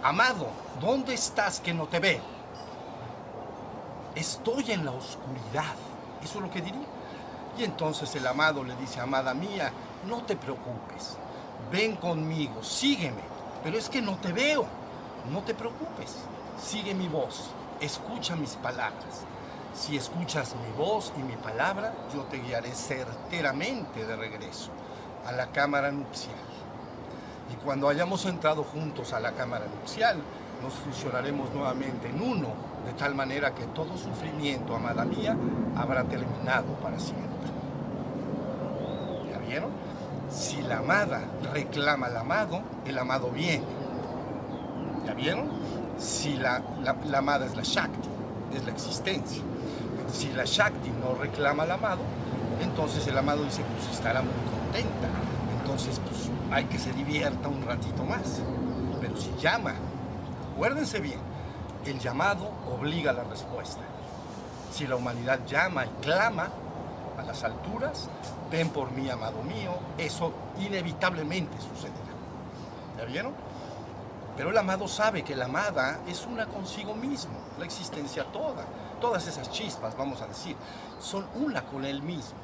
Amado, 0.03 0.47
¿dónde 0.79 1.13
estás 1.13 1.59
que 1.59 1.73
no 1.73 1.87
te 1.87 1.99
veo? 1.99 2.21
Estoy 4.15 4.71
en 4.71 4.85
la 4.85 4.91
oscuridad. 4.91 5.75
Eso 6.23 6.39
es 6.39 6.43
lo 6.43 6.51
que 6.51 6.61
diría. 6.61 6.87
Y 7.57 7.63
entonces 7.63 8.13
el 8.15 8.27
amado 8.27 8.63
le 8.63 8.75
dice, 8.75 8.99
amada 8.99 9.33
mía, 9.33 9.71
no 10.07 10.23
te 10.23 10.35
preocupes. 10.35 11.17
Ven 11.71 11.95
conmigo, 11.95 12.63
sígueme. 12.63 13.21
Pero 13.63 13.77
es 13.77 13.89
que 13.89 14.01
no 14.01 14.17
te 14.17 14.31
veo. 14.31 14.65
No 15.31 15.41
te 15.41 15.53
preocupes. 15.53 16.15
Sigue 16.61 16.93
mi 16.93 17.07
voz. 17.07 17.51
Escucha 17.79 18.35
mis 18.35 18.55
palabras. 18.55 19.25
Si 19.73 19.95
escuchas 19.95 20.55
mi 20.55 20.71
voz 20.77 21.13
y 21.17 21.21
mi 21.21 21.35
palabra, 21.35 21.93
yo 22.13 22.23
te 22.23 22.39
guiaré 22.39 22.73
certeramente 22.73 24.05
de 24.05 24.15
regreso 24.15 24.71
a 25.25 25.31
la 25.31 25.51
cámara 25.51 25.91
nupcial. 25.91 26.48
Y 27.51 27.55
cuando 27.63 27.89
hayamos 27.89 28.25
entrado 28.25 28.63
juntos 28.63 29.13
a 29.13 29.19
la 29.19 29.31
cámara 29.31 29.65
nupcial, 29.65 30.17
nos 30.61 30.73
fusionaremos 30.73 31.53
nuevamente 31.53 32.09
en 32.09 32.21
uno, 32.21 32.49
de 32.85 32.93
tal 32.93 33.15
manera 33.15 33.53
que 33.53 33.65
todo 33.67 33.97
sufrimiento, 33.97 34.75
amada 34.75 35.05
mía, 35.05 35.35
habrá 35.75 36.03
terminado 36.03 36.73
para 36.81 36.99
siempre. 36.99 37.27
¿Ya 39.31 39.39
vieron? 39.39 39.71
Si 40.29 40.61
la 40.61 40.79
amada 40.79 41.21
reclama 41.53 42.07
al 42.07 42.17
amado, 42.17 42.61
el 42.85 42.97
amado 42.97 43.31
viene. 43.31 43.63
¿Ya 45.05 45.13
vieron? 45.13 45.49
Si 45.97 46.37
la, 46.37 46.61
la, 46.83 47.17
amada 47.17 47.45
es 47.45 47.55
la 47.55 47.63
Shakti, 47.63 48.09
es 48.55 48.65
la 48.65 48.71
existencia. 48.71 49.41
Si 50.11 50.31
la 50.33 50.43
Shakti 50.45 50.89
no 50.89 51.15
reclama 51.15 51.63
al 51.63 51.71
amado, 51.71 52.01
entonces 52.61 53.05
el 53.07 53.17
amado 53.17 53.43
dice, 53.43 53.63
pues 53.75 53.95
estará 53.95 54.21
muy 54.21 54.31
contenta. 54.31 55.07
Entonces, 55.61 55.99
pues 55.99 56.29
hay 56.51 56.65
que 56.65 56.79
se 56.79 56.91
divierta 56.93 57.47
un 57.47 57.65
ratito 57.65 58.03
más. 58.03 58.41
Pero 58.99 59.15
si 59.17 59.33
llama, 59.39 59.75
acuérdense 60.53 60.99
bien, 60.99 61.19
el 61.85 61.99
llamado 61.99 62.49
obliga 62.71 63.11
a 63.11 63.13
la 63.13 63.23
respuesta. 63.23 63.81
Si 64.71 64.85
la 64.85 64.95
humanidad 64.95 65.45
llama 65.47 65.85
y 65.85 65.89
clama 66.01 66.49
a 67.17 67.23
las 67.23 67.43
alturas, 67.43 68.09
ven 68.51 68.69
por 68.69 68.91
mí, 68.91 69.09
amado 69.09 69.41
mío, 69.43 69.77
eso 69.97 70.33
inevitablemente 70.59 71.57
sucederá. 71.61 71.97
¿Ya 72.97 73.05
vieron? 73.05 73.33
Pero 74.35 74.51
el 74.51 74.57
amado 74.57 74.87
sabe 74.87 75.23
que 75.23 75.35
la 75.35 75.45
amada 75.45 75.99
es 76.07 76.25
una 76.25 76.45
consigo 76.45 76.95
mismo, 76.95 77.33
la 77.57 77.65
existencia 77.65 78.23
toda. 78.25 78.65
Todas 79.01 79.27
esas 79.27 79.51
chispas, 79.51 79.97
vamos 79.97 80.21
a 80.21 80.27
decir, 80.27 80.55
son 80.99 81.25
una 81.35 81.63
con 81.63 81.83
él 81.83 82.01
mismo. 82.01 82.37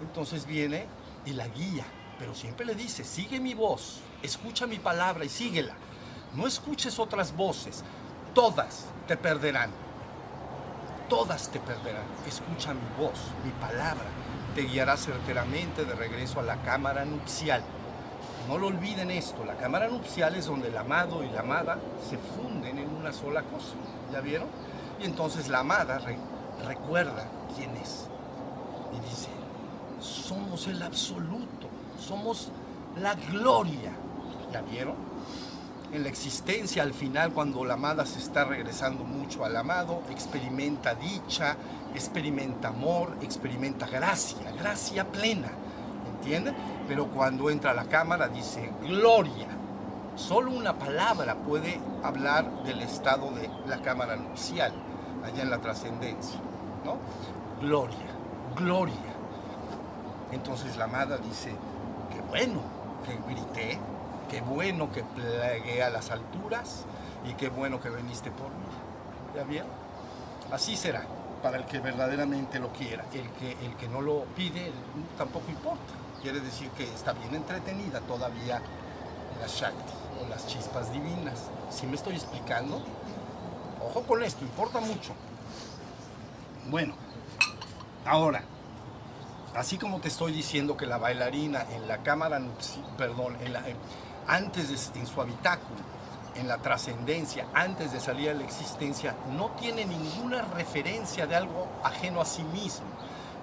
Entonces 0.00 0.46
viene 0.46 0.86
y 1.24 1.32
la 1.32 1.48
guía, 1.48 1.84
pero 2.20 2.34
siempre 2.34 2.66
le 2.66 2.74
dice, 2.74 3.02
sigue 3.02 3.40
mi 3.40 3.54
voz, 3.54 4.00
escucha 4.22 4.66
mi 4.66 4.78
palabra 4.78 5.24
y 5.24 5.30
síguela. 5.30 5.72
No 6.34 6.46
escuches 6.46 6.98
otras 6.98 7.34
voces, 7.34 7.82
todas 8.34 8.84
te 9.08 9.16
perderán. 9.16 9.70
Todas 11.08 11.50
te 11.50 11.58
perderán. 11.58 12.04
Escucha 12.28 12.74
mi 12.74 13.02
voz, 13.02 13.18
mi 13.42 13.50
palabra. 13.52 14.04
Te 14.54 14.62
guiará 14.62 14.98
certeramente 14.98 15.84
de 15.86 15.94
regreso 15.94 16.38
a 16.38 16.42
la 16.42 16.62
cámara 16.62 17.06
nupcial. 17.06 17.62
No 18.46 18.58
lo 18.58 18.66
olviden 18.66 19.10
esto, 19.10 19.44
la 19.44 19.56
cámara 19.56 19.88
nupcial 19.88 20.34
es 20.34 20.44
donde 20.44 20.68
el 20.68 20.76
amado 20.76 21.24
y 21.24 21.30
la 21.30 21.40
amada 21.40 21.78
se 22.08 22.18
funden 22.18 22.78
en 22.78 22.88
una 22.90 23.12
sola 23.12 23.42
cosa. 23.44 23.74
¿Ya 24.12 24.20
vieron? 24.20 24.48
Y 25.00 25.06
entonces 25.06 25.48
la 25.48 25.60
amada 25.60 26.00
recuerda 26.66 27.26
quién 27.56 27.74
es. 27.78 28.08
Y 28.92 29.08
dice, 29.08 29.30
somos 30.00 30.66
el 30.66 30.82
absoluto, 30.82 31.59
somos 32.00 32.48
la 33.00 33.14
gloria. 33.14 33.92
¿Ya 34.52 34.62
vieron? 34.62 35.10
en 35.92 36.04
la 36.04 36.08
existencia 36.08 36.82
al 36.82 36.92
final 36.92 37.32
cuando 37.32 37.64
la 37.64 37.74
amada 37.74 38.06
se 38.06 38.18
está 38.18 38.44
regresando 38.44 39.04
mucho 39.04 39.44
al 39.44 39.56
amado, 39.56 40.02
experimenta 40.10 40.94
dicha, 40.94 41.56
experimenta 41.94 42.68
amor, 42.68 43.16
experimenta 43.22 43.86
gracia, 43.86 44.52
gracia 44.52 45.04
plena, 45.10 45.48
¿entienden? 46.14 46.54
Pero 46.86 47.06
cuando 47.08 47.50
entra 47.50 47.72
a 47.72 47.74
la 47.74 47.84
cámara 47.84 48.28
dice 48.28 48.70
gloria. 48.82 49.48
Solo 50.16 50.50
una 50.50 50.78
palabra 50.78 51.34
puede 51.34 51.80
hablar 52.02 52.62
del 52.64 52.82
estado 52.82 53.30
de 53.30 53.48
la 53.66 53.80
cámara 53.80 54.16
nupcial, 54.16 54.72
allá 55.24 55.42
en 55.42 55.50
la 55.50 55.58
trascendencia, 55.58 56.38
¿no? 56.84 56.98
Gloria, 57.66 57.96
gloria. 58.54 58.94
Entonces 60.30 60.76
la 60.76 60.84
amada 60.84 61.16
dice, 61.16 61.52
bueno 62.30 62.60
que 63.04 63.34
grité, 63.34 63.78
qué 64.30 64.40
bueno 64.40 64.90
que 64.92 65.02
plegué 65.02 65.82
a 65.82 65.90
las 65.90 66.10
alturas 66.10 66.84
y 67.28 67.34
qué 67.34 67.48
bueno 67.48 67.80
que 67.80 67.90
viniste 67.90 68.30
por 68.30 68.48
mí. 68.48 69.34
¿Ya 69.34 69.42
bien? 69.42 69.64
Así 70.52 70.76
será 70.76 71.04
para 71.42 71.58
el 71.58 71.64
que 71.64 71.80
verdaderamente 71.80 72.58
lo 72.58 72.68
quiera. 72.72 73.04
El 73.12 73.28
que, 73.30 73.52
el 73.64 73.76
que 73.76 73.88
no 73.88 74.00
lo 74.00 74.24
pide 74.36 74.72
tampoco 75.18 75.50
importa. 75.50 75.92
Quiere 76.22 76.40
decir 76.40 76.68
que 76.70 76.84
está 76.84 77.12
bien 77.12 77.34
entretenida 77.34 78.00
todavía 78.00 78.62
la 79.40 79.46
Shakti 79.46 79.92
o 80.22 80.28
las 80.28 80.46
chispas 80.46 80.92
divinas. 80.92 81.50
¿Sí 81.70 81.86
me 81.86 81.96
estoy 81.96 82.14
explicando? 82.14 82.80
Ojo 83.84 84.02
con 84.02 84.22
esto, 84.22 84.44
importa 84.44 84.80
mucho. 84.80 85.14
Bueno, 86.68 86.94
ahora, 88.04 88.42
así 89.54 89.78
como 89.78 90.00
te 90.00 90.08
estoy 90.08 90.32
diciendo 90.32 90.76
que 90.76 90.86
la 90.86 90.98
bailarina 90.98 91.66
en 91.72 91.88
la 91.88 91.98
cámara, 91.98 92.40
perdón, 92.96 93.36
antes 94.26 94.68
de, 94.68 95.00
en 95.00 95.06
su 95.06 95.20
habitáculo, 95.20 95.80
en 96.36 96.48
la 96.48 96.58
trascendencia, 96.58 97.46
antes 97.54 97.92
de 97.92 98.00
salir 98.00 98.30
a 98.30 98.34
la 98.34 98.44
existencia, 98.44 99.16
no 99.36 99.50
tiene 99.52 99.84
ninguna 99.84 100.42
referencia 100.42 101.26
de 101.26 101.34
algo 101.36 101.68
ajeno 101.82 102.20
a 102.20 102.24
sí 102.24 102.42
mismo 102.44 102.86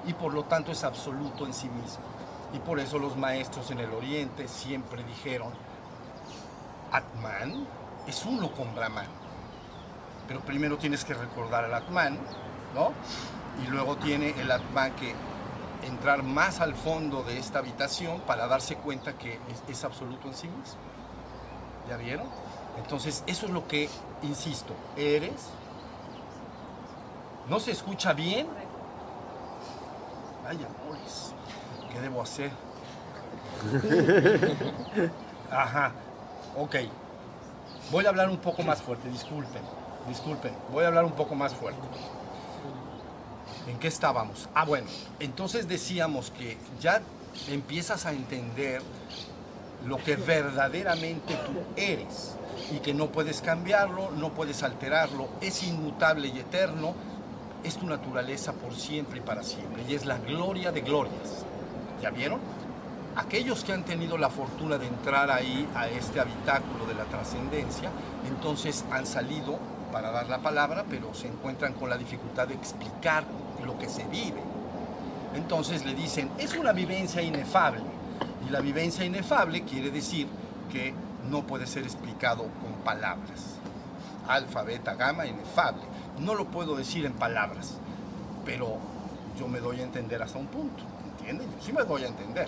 y 0.06 0.14
por 0.14 0.34
lo 0.34 0.44
tanto 0.46 0.72
es 0.72 0.84
absoluto 0.84 1.46
en 1.46 1.54
sí 1.54 1.70
mismo. 1.70 2.04
Y 2.54 2.60
por 2.60 2.80
eso 2.80 2.98
los 2.98 3.18
maestros 3.18 3.70
en 3.72 3.80
el 3.80 3.92
Oriente 3.92 4.48
siempre 4.48 5.04
dijeron, 5.04 5.52
Atman 6.92 7.68
es 8.08 8.26
uno 8.26 8.52
con 8.52 8.74
Brahman. 8.74 9.08
Pero 10.28 10.40
primero 10.42 10.78
tienes 10.78 11.04
que 11.04 11.14
recordar 11.14 11.66
al 11.66 11.74
Atman, 11.74 12.18
¿no? 12.74 12.94
Y 13.64 13.68
luego 13.68 13.98
tiene 13.98 14.30
el 14.40 14.50
Atman 14.50 14.94
que 14.96 15.14
entrar 15.84 16.24
más 16.24 16.60
al 16.60 16.76
fondo 16.76 17.24
de 17.24 17.38
esta 17.38 17.60
habitación 17.60 18.20
para 18.22 18.48
darse 18.48 18.76
cuenta 18.76 19.14
que 19.14 19.40
es, 19.68 19.84
absoluto 19.84 20.28
en 20.28 20.34
sí 20.34 20.48
mismo. 20.48 20.80
¿Ya 21.90 21.98
vieron? 21.98 22.28
Entonces, 22.78 23.24
eso 23.28 23.46
es 23.46 23.52
lo 23.52 23.68
que, 23.68 23.90
insisto, 24.24 24.74
eres. 24.96 25.50
¿No 27.50 27.60
se 27.60 27.72
escucha 27.72 28.14
bien? 28.14 28.48
Ay, 30.48 30.58
amores, 30.58 31.34
¿qué 31.92 32.00
debo 32.02 32.22
hacer? 32.22 32.52
Ajá, 35.52 35.92
ok. 36.58 36.76
Voy 37.92 38.06
a 38.06 38.10
hablar 38.10 38.30
un 38.30 38.38
poco 38.38 38.64
más 38.64 38.82
fuerte, 38.82 39.10
disculpen, 39.10 39.62
disculpen. 40.08 40.54
Voy 40.72 40.84
a 40.84 40.88
hablar 40.88 41.06
un 41.06 41.14
poco 41.14 41.36
más 41.36 41.54
fuerte. 41.54 41.88
¿En 43.68 43.80
qué 43.80 43.90
estábamos? 43.90 44.48
Ah, 44.56 44.64
bueno, 44.64 44.88
entonces 45.20 45.68
decíamos 45.68 46.32
que 46.32 46.58
ya 46.80 47.02
empiezas 47.50 48.06
a 48.06 48.12
entender 48.12 48.82
lo 49.86 49.98
que 49.98 50.16
verdaderamente 50.16 51.36
tú 51.36 51.64
eres 51.76 52.36
y 52.72 52.80
que 52.80 52.94
no 52.94 53.08
puedes 53.08 53.42
cambiarlo, 53.42 54.12
no 54.12 54.34
puedes 54.34 54.64
alterarlo, 54.64 55.28
es 55.42 55.64
inmutable 55.64 56.30
y 56.30 56.40
eterno, 56.40 56.96
es 57.64 57.78
tu 57.78 57.86
naturaleza 57.86 58.54
por 58.54 58.74
siempre 58.74 59.18
y 59.18 59.22
para 59.22 59.44
siempre 59.44 59.84
y 59.88 59.96
es 59.96 60.06
la 60.06 60.18
gloria 60.18 60.72
de 60.72 60.82
glorias. 60.82 61.46
¿Ya 62.02 62.10
vieron? 62.10 62.40
Aquellos 63.18 63.64
que 63.64 63.74
han 63.74 63.84
tenido 63.84 64.18
la 64.18 64.30
fortuna 64.30 64.78
de 64.78 64.88
entrar 64.88 65.30
ahí 65.30 65.68
a 65.76 65.88
este 65.90 66.20
habitáculo 66.20 66.86
de 66.86 66.94
la 66.94 67.04
trascendencia, 67.06 67.90
entonces 68.28 68.86
han 68.92 69.06
salido 69.06 69.60
para 69.92 70.12
dar 70.12 70.28
la 70.28 70.40
palabra, 70.40 70.86
pero 70.90 71.14
se 71.14 71.28
encuentran 71.28 71.74
con 71.74 71.90
la 71.90 71.98
dificultad 71.98 72.48
de 72.48 72.54
explicar 72.56 73.24
lo 73.66 73.78
que 73.78 73.90
se 73.90 74.06
vive. 74.06 74.42
Entonces 75.36 75.86
le 75.86 75.94
dicen, 75.94 76.30
es 76.38 76.56
una 76.56 76.72
vivencia 76.72 77.22
inefable. 77.22 77.82
Y 78.48 78.50
la 78.50 78.62
vivencia 78.62 79.06
inefable 79.06 79.64
quiere 79.64 79.92
decir 79.92 80.28
que 80.72 80.94
no 81.30 81.44
puede 81.44 81.68
ser 81.68 81.84
explicado 81.84 82.44
con 82.44 82.74
palabras. 82.84 83.58
Alfa, 84.28 84.64
beta, 84.64 84.96
gamma, 84.96 85.26
inefable. 85.26 85.84
No 86.20 86.34
lo 86.34 86.46
puedo 86.46 86.76
decir 86.76 87.06
en 87.06 87.14
palabras, 87.14 87.76
pero 88.46 88.78
yo 89.38 89.48
me 89.48 89.60
doy 89.60 89.82
a 89.82 89.84
entender 89.84 90.22
hasta 90.22 90.40
un 90.40 90.48
punto. 90.48 90.84
¿Entienden? 91.12 91.48
Yo 91.52 91.66
sí 91.66 91.74
me 91.74 91.84
doy 91.84 92.04
a 92.04 92.08
entender. 92.08 92.48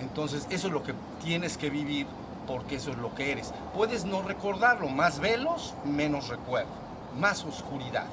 Entonces 0.00 0.46
eso 0.50 0.68
es 0.68 0.72
lo 0.72 0.82
que 0.82 0.94
tienes 1.22 1.56
que 1.58 1.70
vivir 1.70 2.06
porque 2.46 2.76
eso 2.76 2.90
es 2.90 2.98
lo 2.98 3.14
que 3.14 3.32
eres. 3.32 3.52
Puedes 3.74 4.04
no 4.04 4.22
recordarlo, 4.22 4.88
más 4.88 5.20
velos, 5.20 5.74
menos 5.84 6.28
recuerdo, 6.28 6.70
más 7.18 7.44
oscuridad, 7.44 8.06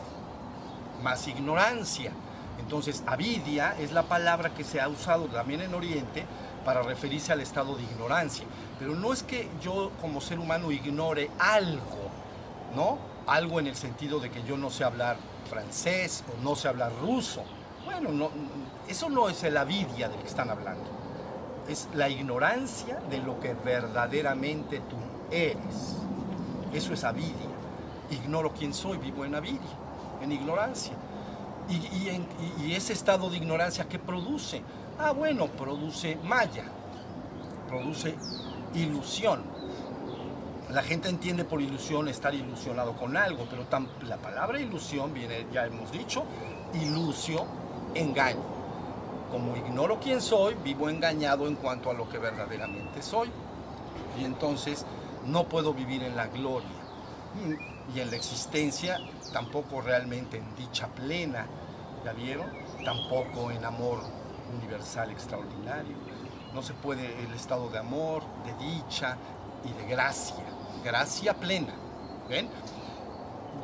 más 1.03 1.27
ignorancia. 1.27 2.11
Entonces, 2.59 3.03
avidia 3.07 3.75
es 3.79 3.91
la 3.91 4.03
palabra 4.03 4.53
que 4.53 4.63
se 4.63 4.81
ha 4.81 4.87
usado 4.89 5.25
también 5.25 5.61
en 5.61 5.73
Oriente 5.73 6.25
para 6.65 6.81
referirse 6.81 7.31
al 7.31 7.41
estado 7.41 7.75
de 7.75 7.83
ignorancia. 7.83 8.45
Pero 8.77 8.95
no 8.95 9.13
es 9.13 9.23
que 9.23 9.49
yo 9.61 9.91
como 10.01 10.21
ser 10.21 10.39
humano 10.39 10.71
ignore 10.71 11.29
algo, 11.39 12.09
¿no? 12.75 12.97
Algo 13.27 13.59
en 13.59 13.67
el 13.67 13.75
sentido 13.75 14.19
de 14.19 14.29
que 14.29 14.43
yo 14.43 14.57
no 14.57 14.69
sé 14.69 14.83
hablar 14.83 15.17
francés 15.49 16.23
o 16.31 16.43
no 16.43 16.55
sé 16.55 16.67
hablar 16.67 16.91
ruso. 17.01 17.43
Bueno, 17.85 18.11
no, 18.11 18.29
eso 18.87 19.09
no 19.09 19.29
es 19.29 19.43
el 19.43 19.57
avidia 19.57 20.09
del 20.09 20.19
que 20.19 20.27
están 20.27 20.49
hablando. 20.49 20.98
Es 21.69 21.87
la 21.93 22.09
ignorancia 22.09 22.99
de 23.11 23.19
lo 23.19 23.39
que 23.39 23.53
verdaderamente 23.53 24.79
tú 24.89 24.97
eres. 25.29 25.97
Eso 26.73 26.93
es 26.93 27.03
avidia. 27.03 27.47
Ignoro 28.09 28.51
quién 28.53 28.73
soy, 28.73 28.97
vivo 28.97 29.23
en 29.23 29.35
avidia, 29.35 29.69
en 30.19 30.31
ignorancia. 30.31 30.93
Y, 31.69 32.73
ese 32.73 32.93
estado 32.93 33.29
de 33.29 33.37
ignorancia 33.37 33.87
que 33.87 33.99
produce, 33.99 34.63
ah 34.97 35.11
bueno, 35.11 35.45
produce 35.45 36.17
maya, 36.23 36.63
produce 37.67 38.15
ilusión. 38.73 39.43
La 40.71 40.81
gente 40.81 41.07
entiende 41.07 41.45
por 41.45 41.61
ilusión 41.61 42.07
estar 42.07 42.33
ilusionado 42.33 42.95
con 42.97 43.15
algo, 43.15 43.45
pero 43.47 43.63
la 44.07 44.17
palabra 44.17 44.59
ilusión 44.59 45.13
viene, 45.13 45.45
ya 45.53 45.67
hemos 45.67 45.91
dicho, 45.91 46.23
ilusio, 46.73 47.45
engaño. 47.93 48.58
Como 49.31 49.55
ignoro 49.55 49.99
quién 49.99 50.21
soy, 50.21 50.55
vivo 50.63 50.89
engañado 50.89 51.47
en 51.47 51.55
cuanto 51.55 51.89
a 51.89 51.93
lo 51.93 52.09
que 52.09 52.17
verdaderamente 52.17 53.01
soy. 53.01 53.29
Y 54.19 54.25
entonces 54.25 54.85
no 55.25 55.47
puedo 55.47 55.73
vivir 55.73 56.03
en 56.03 56.15
la 56.15 56.27
gloria 56.27 56.67
y 57.93 57.99
en 57.99 58.09
la 58.09 58.15
existencia, 58.15 58.97
tampoco 59.33 59.81
realmente 59.81 60.37
en 60.37 60.55
dicha 60.55 60.87
plena, 60.87 61.45
¿ya 62.03 62.13
vieron? 62.13 62.47
Tampoco 62.83 63.51
en 63.51 63.63
amor 63.65 63.99
universal 64.57 65.11
extraordinario. 65.11 65.95
No 66.53 66.61
se 66.61 66.73
puede 66.73 67.23
el 67.23 67.33
estado 67.33 67.69
de 67.69 67.77
amor, 67.77 68.23
de 68.45 68.53
dicha 68.65 69.17
y 69.63 69.73
de 69.73 69.87
gracia, 69.87 70.43
gracia 70.83 71.33
plena. 71.35 71.73
¿Ven? 72.27 72.49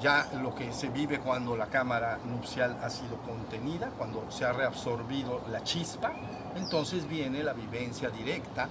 Ya 0.02 0.30
lo 0.42 0.54
que 0.54 0.74
se 0.74 0.90
vive 0.90 1.20
cuando 1.20 1.56
la 1.56 1.68
cámara 1.68 2.20
nupcial 2.26 2.78
ha 2.84 2.90
sido 2.90 3.18
contenida, 3.22 3.90
cuando 3.98 4.30
se 4.30 4.46
ha 4.46 4.52
reabsorbido 4.52 5.42
la 5.50 5.64
chispa, 5.64 6.14
entonces 6.56 7.08
viene 7.08 7.44
la 7.44 7.54
vivencia 7.54 8.10
directa 8.10 8.68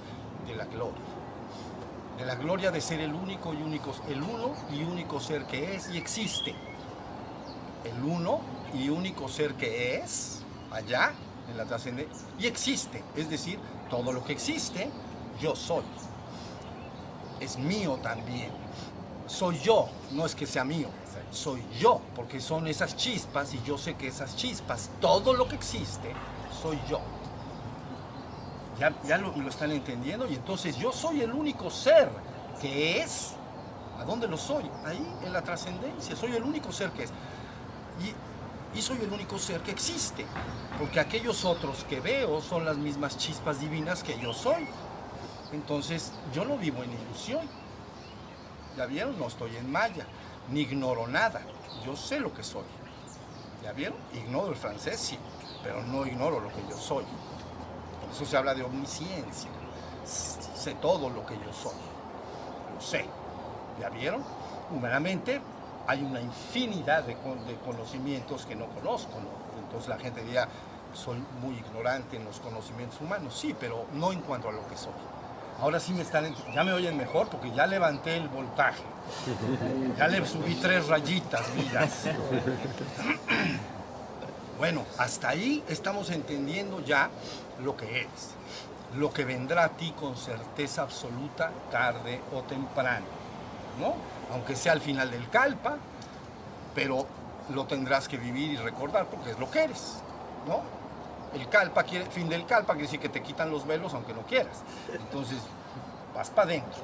de 0.47 0.55
la 0.55 0.67
gloria. 0.67 1.03
De 2.19 2.27
la 2.27 2.35
gloria 2.35 2.71
de 2.71 2.81
ser 2.81 3.01
el 3.01 3.15
único 3.15 3.55
y 3.55 3.63
único, 3.63 3.93
el 4.09 4.23
uno 4.23 4.55
y 4.71 4.85
único 4.85 5.19
ser 5.19 5.47
que 5.47 5.75
es 5.75 5.91
y 5.91 5.97
existe. 5.97 6.55
El 7.85 8.05
uno 8.05 8.41
y 8.75 8.91
único 8.91 9.29
ser 9.29 9.55
que 9.55 9.97
es, 9.97 10.43
allá, 10.71 11.13
en 11.51 11.57
la 11.57 11.65
trascendencia, 11.65 12.27
y 12.39 12.47
existe. 12.47 13.03
Es 13.17 13.31
decir, 13.31 13.59
todo 13.91 14.13
lo 14.13 14.23
que 14.25 14.33
existe, 14.33 14.91
yo 15.41 15.57
soy. 15.57 15.85
Es 17.41 17.59
mío 17.59 17.99
también. 18.03 18.51
Soy 19.27 19.59
yo, 19.59 19.89
no 20.13 20.27
es 20.27 20.35
que 20.35 20.47
sea 20.47 20.65
mío, 20.65 20.89
soy 21.35 21.63
yo, 21.79 22.01
porque 22.15 22.41
son 22.41 22.67
esas 22.67 22.97
chispas 22.97 23.53
y 23.55 23.63
yo 23.63 23.77
sé 23.77 23.95
que 23.95 24.09
esas 24.09 24.37
chispas, 24.37 24.91
todo 25.01 25.35
lo 25.35 25.49
que 25.49 25.57
existe, 25.57 26.13
soy 26.63 26.79
yo. 26.89 27.01
Ya, 28.79 28.93
ya 29.05 29.19
lo, 29.19 29.33
están 29.49 29.71
entendiendo 29.71 30.27
y 30.29 30.35
entonces 30.35 30.77
yo 30.77 30.93
soy 30.93 31.21
el 31.21 31.33
único 31.33 31.71
ser 31.71 32.11
que 32.61 33.01
es. 33.01 33.33
¿A 33.99 34.05
dónde 34.05 34.27
lo 34.27 34.37
soy? 34.37 34.65
Ahí, 34.85 35.07
en 35.25 35.33
la 35.33 35.43
trascendencia. 35.43 36.17
Soy 36.17 36.35
el 36.35 36.43
único 36.43 36.73
ser 36.73 36.91
que 36.91 37.05
es. 37.05 37.11
Y, 38.03 38.79
y 38.79 38.83
soy 38.83 38.99
el 39.03 39.13
único 39.13 39.39
ser 39.39 39.61
que 39.61 39.71
existe. 39.71 40.27
Porque 40.79 40.99
aquellos 40.99 41.45
otros 41.45 41.85
que 41.89 42.01
veo 42.01 42.41
son 42.41 42.65
las 42.65 42.77
mismas 42.77 43.17
chispas 43.17 43.61
divinas 43.61 44.03
que 44.03 44.19
yo 44.19 44.35
soy. 44.35 44.67
Entonces 45.53 46.13
yo 46.33 46.45
no 46.45 46.59
vivo 46.59 46.83
en 46.83 46.93
ilusión. 46.93 47.47
¿Ya 48.77 48.87
vieron? 48.87 49.17
No 49.19 49.29
estoy 49.29 49.55
en 49.57 49.71
maya. 49.71 50.05
Ni 50.51 50.61
ignoro 50.61 51.07
nada. 51.07 51.41
Yo 51.85 51.97
sé 51.97 52.21
lo 52.21 52.33
que 52.33 52.43
soy. 52.43 52.65
¿Ya 53.63 53.73
vieron? 53.73 53.99
Ignoro 54.13 54.51
el 54.51 54.57
francés, 54.57 55.01
sí. 55.01 55.19
Pero 55.63 55.83
no 55.83 56.07
ignoro 56.07 56.41
lo 56.41 56.49
que 56.49 56.63
yo 56.69 56.77
soy. 56.77 57.05
Por 58.01 58.11
eso 58.11 58.25
se 58.27 58.37
habla 58.37 58.55
de 58.55 58.63
omnisciencia. 58.63 59.51
Sé 60.05 60.75
todo 60.75 61.09
lo 61.09 61.25
que 61.25 61.35
yo 61.35 61.53
soy. 61.53 61.77
Lo 62.75 62.81
sé. 62.81 63.07
¿Ya 63.81 63.89
vieron? 63.89 64.23
Humanamente 64.71 65.41
hay 65.87 66.03
una 66.03 66.21
infinidad 66.21 67.05
de, 67.05 67.17
conocimientos 67.65 68.47
que 68.47 68.55
no 68.55 68.67
conozco. 68.67 69.13
¿no? 69.19 69.61
Entonces 69.63 69.89
la 69.89 69.99
gente 69.99 70.23
diría, 70.23 70.49
soy 70.93 71.23
muy 71.41 71.57
ignorante 71.57 72.17
en 72.17 72.25
los 72.25 72.41
conocimientos 72.41 73.01
humanos. 73.01 73.39
Sí, 73.39 73.57
pero 73.59 73.87
no 73.95 74.13
en 74.13 74.21
cuanto 74.21 74.51
a 74.51 74.53
lo 74.53 74.67
que 74.69 74.77
soy. 74.77 74.93
Ahora 75.61 75.81
sí 75.81 75.93
me 75.93 76.03
están, 76.03 76.35
ya 76.53 76.65
me 76.65 76.73
oyen 76.73 76.97
mejor 76.97 77.29
porque 77.29 77.51
ya 77.53 77.67
levanté 77.67 78.17
el 78.17 78.29
voltaje. 78.29 78.83
Ya 79.97 80.09
le 80.09 80.25
subí 80.27 80.55
tres 80.57 80.89
rayitas, 80.89 81.55
vidas. 81.55 82.05
Bueno, 84.59 84.85
hasta 84.99 85.31
ahí 85.31 85.65
estamos 85.69 86.11
entendiendo 86.11 86.81
ya 86.81 87.11
lo 87.63 87.77
que 87.77 88.01
eres, 88.01 88.35
lo 88.97 89.13
que 89.13 89.25
vendrá 89.25 89.65
a 89.65 89.69
ti 89.71 89.93
con 89.99 90.17
certeza 90.17 90.83
absoluta 90.83 91.51
tarde 91.71 92.21
o 92.33 92.43
temprano, 92.43 93.07
¿no? 93.81 93.95
Aunque 94.33 94.57
sea 94.57 94.73
al 94.73 94.81
final 94.81 95.11
del 95.11 95.29
calpa, 95.29 95.77
pero 96.75 97.07
lo 97.53 97.67
tendrás 97.67 98.09
que 98.09 98.17
vivir 98.17 98.53
y 98.53 98.57
recordar 98.57 99.07
porque 99.07 99.33
es 99.33 99.39
lo 99.39 99.51
que 99.51 99.65
eres, 99.65 99.97
¿no? 100.49 100.63
El 101.35 101.49
calpa, 101.49 101.83
quiere, 101.83 102.07
fin 102.07 102.29
del 102.29 102.47
calpa 102.47 102.75
quiere 102.75 102.87
decir 102.87 103.01
que 103.01 103.09
te 103.09 103.23
quitan 103.23 103.51
los 103.51 103.67
velos 103.67 103.93
aunque 103.95 104.15
no 104.15 104.23
quieras. 104.23 104.63
Entonces, 104.93 105.39
vas 106.15 106.31
para 106.31 106.49
adentro, 106.49 106.83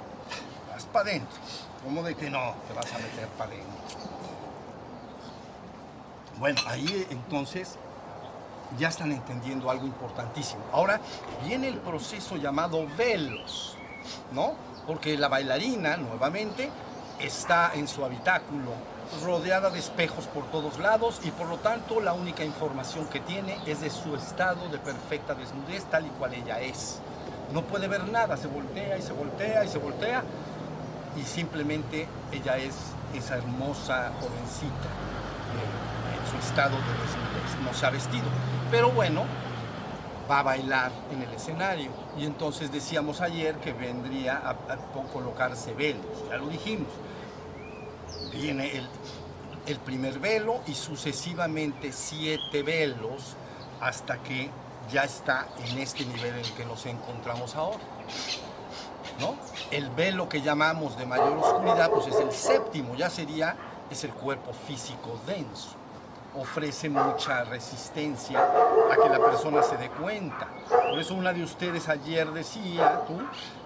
vas 0.73 0.85
para 0.87 1.11
adentro. 1.11 1.39
¿Cómo 1.85 2.03
de 2.03 2.15
que 2.15 2.29
no 2.29 2.55
te 2.69 2.75
vas 2.75 2.93
a 2.93 2.99
meter 2.99 3.29
para 3.39 3.53
adentro? 3.53 3.71
Bueno, 6.39 6.61
ahí 6.67 7.07
entonces 7.11 7.77
ya 8.79 8.89
están 8.89 9.13
entendiendo 9.13 9.71
algo 9.71 9.87
importantísimo. 9.87 10.63
Ahora 10.73 11.01
viene 11.47 11.69
el 11.69 11.79
proceso 11.79 12.37
llamado 12.37 12.87
velos, 12.97 13.77
¿no? 14.33 14.55
Porque 14.87 15.17
la 15.19 15.29
bailarina, 15.29 15.97
nuevamente, 15.97 16.71
está 17.19 17.73
en 17.75 17.87
su 17.87 18.05
habitáculo, 18.05 18.73
rodeada 19.25 19.71
de 19.71 19.79
espejos 19.79 20.27
por 20.27 20.45
todos 20.51 20.79
lados 20.79 21.21
y 21.25 21.31
por 21.31 21.49
lo 21.49 21.59
tanto 21.59 22.01
la 22.01 22.13
única 22.13 22.45
información 22.45 23.07
que 23.07 23.21
tiene 23.21 23.59
es 23.67 23.81
de 23.81 23.91
su 23.91 24.15
estado 24.15 24.69
de 24.69 24.79
perfecta 24.79 25.35
desnudez 25.35 25.85
tal 25.85 26.07
y 26.07 26.11
cual 26.11 26.35
ella 26.35 26.61
es. 26.61 27.01
No 27.53 27.63
puede 27.63 27.89
ver 27.89 28.09
nada, 28.09 28.37
se 28.37 28.47
voltea 28.47 28.97
y 28.97 29.03
se 29.03 29.13
voltea 29.13 29.65
y 29.65 29.69
se 29.69 29.79
voltea 29.79 30.23
y 31.17 31.23
simplemente 31.23 32.07
ella 32.33 32.57
es 32.57 32.77
esa 33.15 33.37
hermosa 33.37 34.13
jovencita 34.21 34.89
en 36.15 36.31
su 36.31 36.37
estado 36.47 36.77
de 36.77 36.93
desnudez, 37.03 37.65
no 37.65 37.75
se 37.75 37.87
ha 37.87 37.91
vestido. 37.91 38.27
Pero 38.71 38.91
bueno, 38.93 39.25
va 40.31 40.39
a 40.39 40.43
bailar 40.45 40.93
en 41.13 41.23
el 41.23 41.35
escenario 41.35 41.91
y 42.17 42.25
entonces 42.25 42.71
decíamos 42.71 43.21
ayer 43.21 43.57
que 43.57 43.73
vendría 43.73 44.37
a, 44.37 44.51
a 44.51 44.77
colocarse 45.13 45.75
velos, 45.75 46.07
ya 46.29 46.37
lo 46.37 46.47
dijimos 46.47 46.89
viene 48.33 48.77
el, 48.77 48.89
el, 49.67 49.79
primer 49.79 50.19
velo 50.19 50.61
y 50.67 50.75
sucesivamente 50.75 51.93
siete 51.93 52.63
velos 52.63 53.37
hasta 53.81 54.23
que 54.23 54.51
ya 54.91 55.05
está 55.05 55.49
en 55.67 55.79
este 55.79 56.05
nivel 56.05 56.35
en 56.35 56.41
el 56.41 56.53
que 56.53 56.65
nos 56.65 56.87
encontramos 56.87 57.55
ahora. 57.55 57.81
¿No? 59.19 59.37
El 59.71 59.91
velo 59.91 60.29
que 60.29 60.41
llamamos 60.41 60.97
de 60.99 61.07
mayor 61.07 61.37
oscuridad, 61.37 61.91
pues 61.91 62.07
es 62.07 62.17
el 62.17 62.33
séptimo, 62.33 62.95
ya 62.97 63.11
sería, 63.11 63.57
es 63.91 64.05
el 64.05 64.13
cuerpo 64.13 64.53
físico 64.53 65.21
denso. 65.27 65.80
Ofrece 66.39 66.89
mucha 66.89 67.45
resistencia 67.45 68.39
a 68.39 68.95
que 68.95 69.09
la 69.09 69.19
persona 69.19 69.63
se 69.63 69.77
dé 69.77 69.91
cuenta. 69.91 70.47
Por 70.69 70.99
eso 70.99 71.15
una 71.15 71.33
de 71.33 71.43
ustedes 71.43 71.89
ayer 71.89 72.31
decía, 72.31 73.03
tú, 73.07 73.19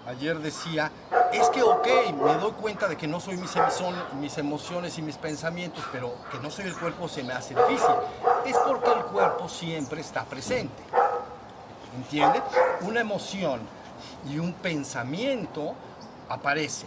ayer 0.07 0.39
decía, 0.39 0.91
es 1.33 1.49
que 1.51 1.63
ok, 1.63 1.87
me 2.23 2.35
doy 2.35 2.53
cuenta 2.53 2.89
de 2.89 2.97
que 2.97 3.07
no 3.07 3.21
soy 3.21 3.37
mis, 3.37 4.39
emociones 4.39 4.99
y 4.99 5.03
mis 5.03 5.17
pensamientos, 5.17 5.85
pero 5.93 6.15
que 6.31 6.39
no 6.39 6.51
soy 6.51 6.67
el 6.67 6.77
cuerpo 6.77 7.09
se 7.09 7.23
me 7.23 7.35
hace 7.35 7.55
difícil. 7.55 7.95
Es 8.47 8.57
porque 8.59 8.93
el 8.93 9.05
cuerpo 9.05 9.49
siempre 9.49 10.01
está 10.01 10.25
presente. 10.25 10.83
¿Entiende? 11.97 12.43
Una 12.81 13.01
emoción 13.01 13.61
y 14.29 14.39
un 14.39 14.53
pensamiento 14.55 15.75
aparece. 16.29 16.87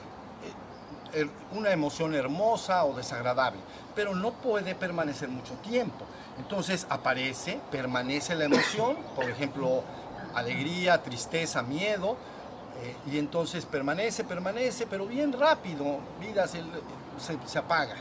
Eh, 1.13 1.29
una 1.53 1.71
emoción 1.71 2.13
hermosa 2.13 2.83
o 2.83 2.93
desagradable, 2.93 3.59
pero 3.97 4.13
no 4.13 4.31
puede 4.31 4.75
permanecer 4.75 5.27
mucho 5.27 5.55
tiempo. 5.55 6.05
Entonces 6.37 6.85
aparece, 6.87 7.59
permanece 7.71 8.35
la 8.35 8.45
emoción, 8.45 8.95
por 9.15 9.27
ejemplo, 9.27 9.83
alegría, 10.35 11.01
tristeza, 11.01 11.63
miedo, 11.63 12.15
eh, 12.83 12.95
y 13.11 13.17
entonces 13.17 13.65
permanece, 13.65 14.23
permanece, 14.23 14.85
pero 14.85 15.07
bien 15.07 15.33
rápido, 15.33 15.97
vida 16.21 16.47
se, 16.47 16.59
se, 17.17 17.39
se, 17.47 17.57
apaga, 17.57 17.95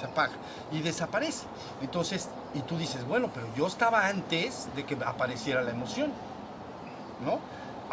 se 0.00 0.06
apaga 0.06 0.32
y 0.72 0.80
desaparece. 0.80 1.44
Entonces, 1.82 2.30
y 2.54 2.60
tú 2.60 2.78
dices, 2.78 3.06
bueno, 3.06 3.30
pero 3.34 3.48
yo 3.54 3.66
estaba 3.66 4.06
antes 4.06 4.66
de 4.74 4.86
que 4.86 4.96
apareciera 5.04 5.60
la 5.60 5.72
emoción, 5.72 6.10
¿no? 7.22 7.38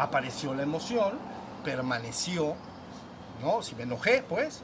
Apareció 0.02 0.54
la 0.54 0.62
emoción, 0.62 1.18
permaneció, 1.62 2.54
¿no? 3.42 3.60
Si 3.60 3.74
me 3.74 3.82
enojé, 3.82 4.24
pues, 4.26 4.62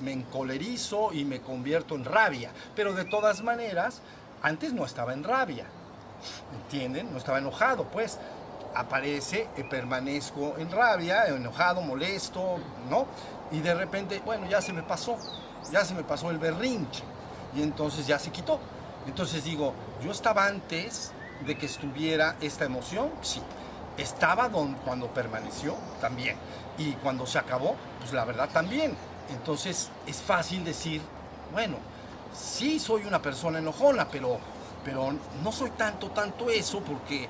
me 0.00 0.12
encolerizo 0.12 1.12
y 1.12 1.24
me 1.24 1.40
convierto 1.40 1.94
en 1.94 2.04
rabia, 2.04 2.50
pero 2.74 2.94
de 2.94 3.04
todas 3.04 3.42
maneras, 3.42 4.00
antes 4.42 4.72
no 4.72 4.84
estaba 4.84 5.12
en 5.12 5.24
rabia, 5.24 5.66
¿entienden? 6.62 7.12
No 7.12 7.18
estaba 7.18 7.38
enojado, 7.38 7.84
pues 7.84 8.18
aparece, 8.74 9.48
eh, 9.56 9.64
permanezco 9.64 10.54
en 10.58 10.70
rabia, 10.70 11.26
enojado, 11.26 11.80
molesto, 11.82 12.58
¿no? 12.88 13.06
Y 13.50 13.60
de 13.60 13.74
repente, 13.74 14.22
bueno, 14.24 14.48
ya 14.48 14.60
se 14.60 14.72
me 14.72 14.82
pasó, 14.82 15.16
ya 15.72 15.84
se 15.84 15.94
me 15.94 16.04
pasó 16.04 16.30
el 16.30 16.38
berrinche 16.38 17.02
y 17.54 17.62
entonces 17.62 18.06
ya 18.06 18.18
se 18.18 18.30
quitó. 18.30 18.60
Entonces 19.06 19.44
digo, 19.44 19.74
yo 20.02 20.10
estaba 20.12 20.46
antes 20.46 21.12
de 21.46 21.56
que 21.56 21.66
estuviera 21.66 22.36
esta 22.40 22.64
emoción, 22.64 23.10
sí. 23.22 23.42
estaba 23.96 24.48
don, 24.48 24.74
cuando 24.74 25.08
permaneció 25.08 25.74
también. 26.00 26.36
Y 26.78 26.92
cuando 26.94 27.26
se 27.26 27.38
acabó, 27.38 27.76
pues 27.98 28.12
la 28.12 28.24
verdad 28.24 28.48
también. 28.50 28.94
Entonces 29.30 29.90
es 30.06 30.16
fácil 30.16 30.64
decir, 30.64 31.00
bueno, 31.52 31.76
sí 32.32 32.78
soy 32.78 33.04
una 33.04 33.20
persona 33.20 33.58
enojona, 33.58 34.08
pero, 34.08 34.38
pero 34.84 35.12
no 35.42 35.52
soy 35.52 35.70
tanto, 35.70 36.08
tanto 36.10 36.50
eso, 36.50 36.80
porque 36.80 37.28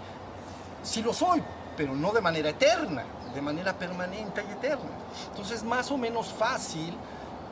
sí 0.82 1.02
lo 1.02 1.12
soy, 1.12 1.42
pero 1.76 1.94
no 1.94 2.12
de 2.12 2.20
manera 2.20 2.50
eterna, 2.50 3.04
de 3.34 3.42
manera 3.42 3.72
permanente 3.74 4.44
y 4.48 4.52
eterna. 4.52 4.90
Entonces 5.28 5.62
más 5.62 5.90
o 5.90 5.98
menos 5.98 6.28
fácil 6.28 6.94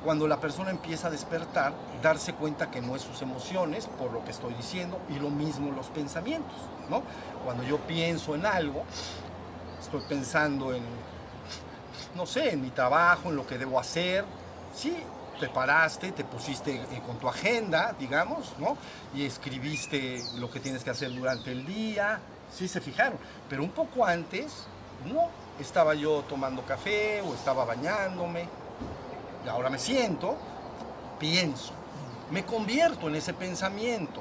cuando 0.04 0.28
la 0.28 0.38
persona 0.38 0.70
empieza 0.70 1.08
a 1.08 1.10
despertar, 1.10 1.72
darse 2.02 2.32
cuenta 2.32 2.70
que 2.70 2.80
no 2.80 2.94
es 2.94 3.02
sus 3.02 3.20
emociones, 3.20 3.86
por 3.86 4.12
lo 4.12 4.24
que 4.24 4.30
estoy 4.30 4.54
diciendo, 4.54 5.00
y 5.08 5.18
lo 5.18 5.28
mismo 5.28 5.72
los 5.72 5.88
pensamientos, 5.88 6.56
¿no? 6.88 7.02
Cuando 7.44 7.64
yo 7.64 7.78
pienso 7.78 8.34
en 8.36 8.46
algo, 8.46 8.84
estoy 9.80 10.02
pensando 10.08 10.72
en, 10.72 10.82
no 12.14 12.26
sé, 12.26 12.52
en 12.52 12.62
mi 12.62 12.70
trabajo, 12.70 13.30
en 13.30 13.36
lo 13.36 13.46
que 13.46 13.58
debo 13.58 13.80
hacer, 13.80 14.24
sí, 14.78 14.96
te 15.40 15.48
paraste, 15.48 16.12
te 16.12 16.24
pusiste 16.24 16.80
con 17.06 17.18
tu 17.18 17.28
agenda, 17.28 17.94
digamos, 17.98 18.54
¿no? 18.58 18.76
Y 19.14 19.24
escribiste 19.24 20.22
lo 20.38 20.50
que 20.50 20.60
tienes 20.60 20.84
que 20.84 20.90
hacer 20.90 21.12
durante 21.12 21.52
el 21.52 21.66
día, 21.66 22.20
sí 22.54 22.68
se 22.68 22.80
fijaron, 22.80 23.18
pero 23.48 23.62
un 23.62 23.70
poco 23.70 24.04
antes, 24.04 24.66
no, 25.04 25.28
estaba 25.60 25.94
yo 25.94 26.22
tomando 26.28 26.62
café 26.62 27.20
o 27.20 27.34
estaba 27.34 27.64
bañándome, 27.64 28.48
ahora 29.48 29.70
me 29.70 29.78
siento, 29.78 30.36
pienso, 31.18 31.72
me 32.30 32.44
convierto 32.44 33.08
en 33.08 33.16
ese 33.16 33.32
pensamiento, 33.32 34.20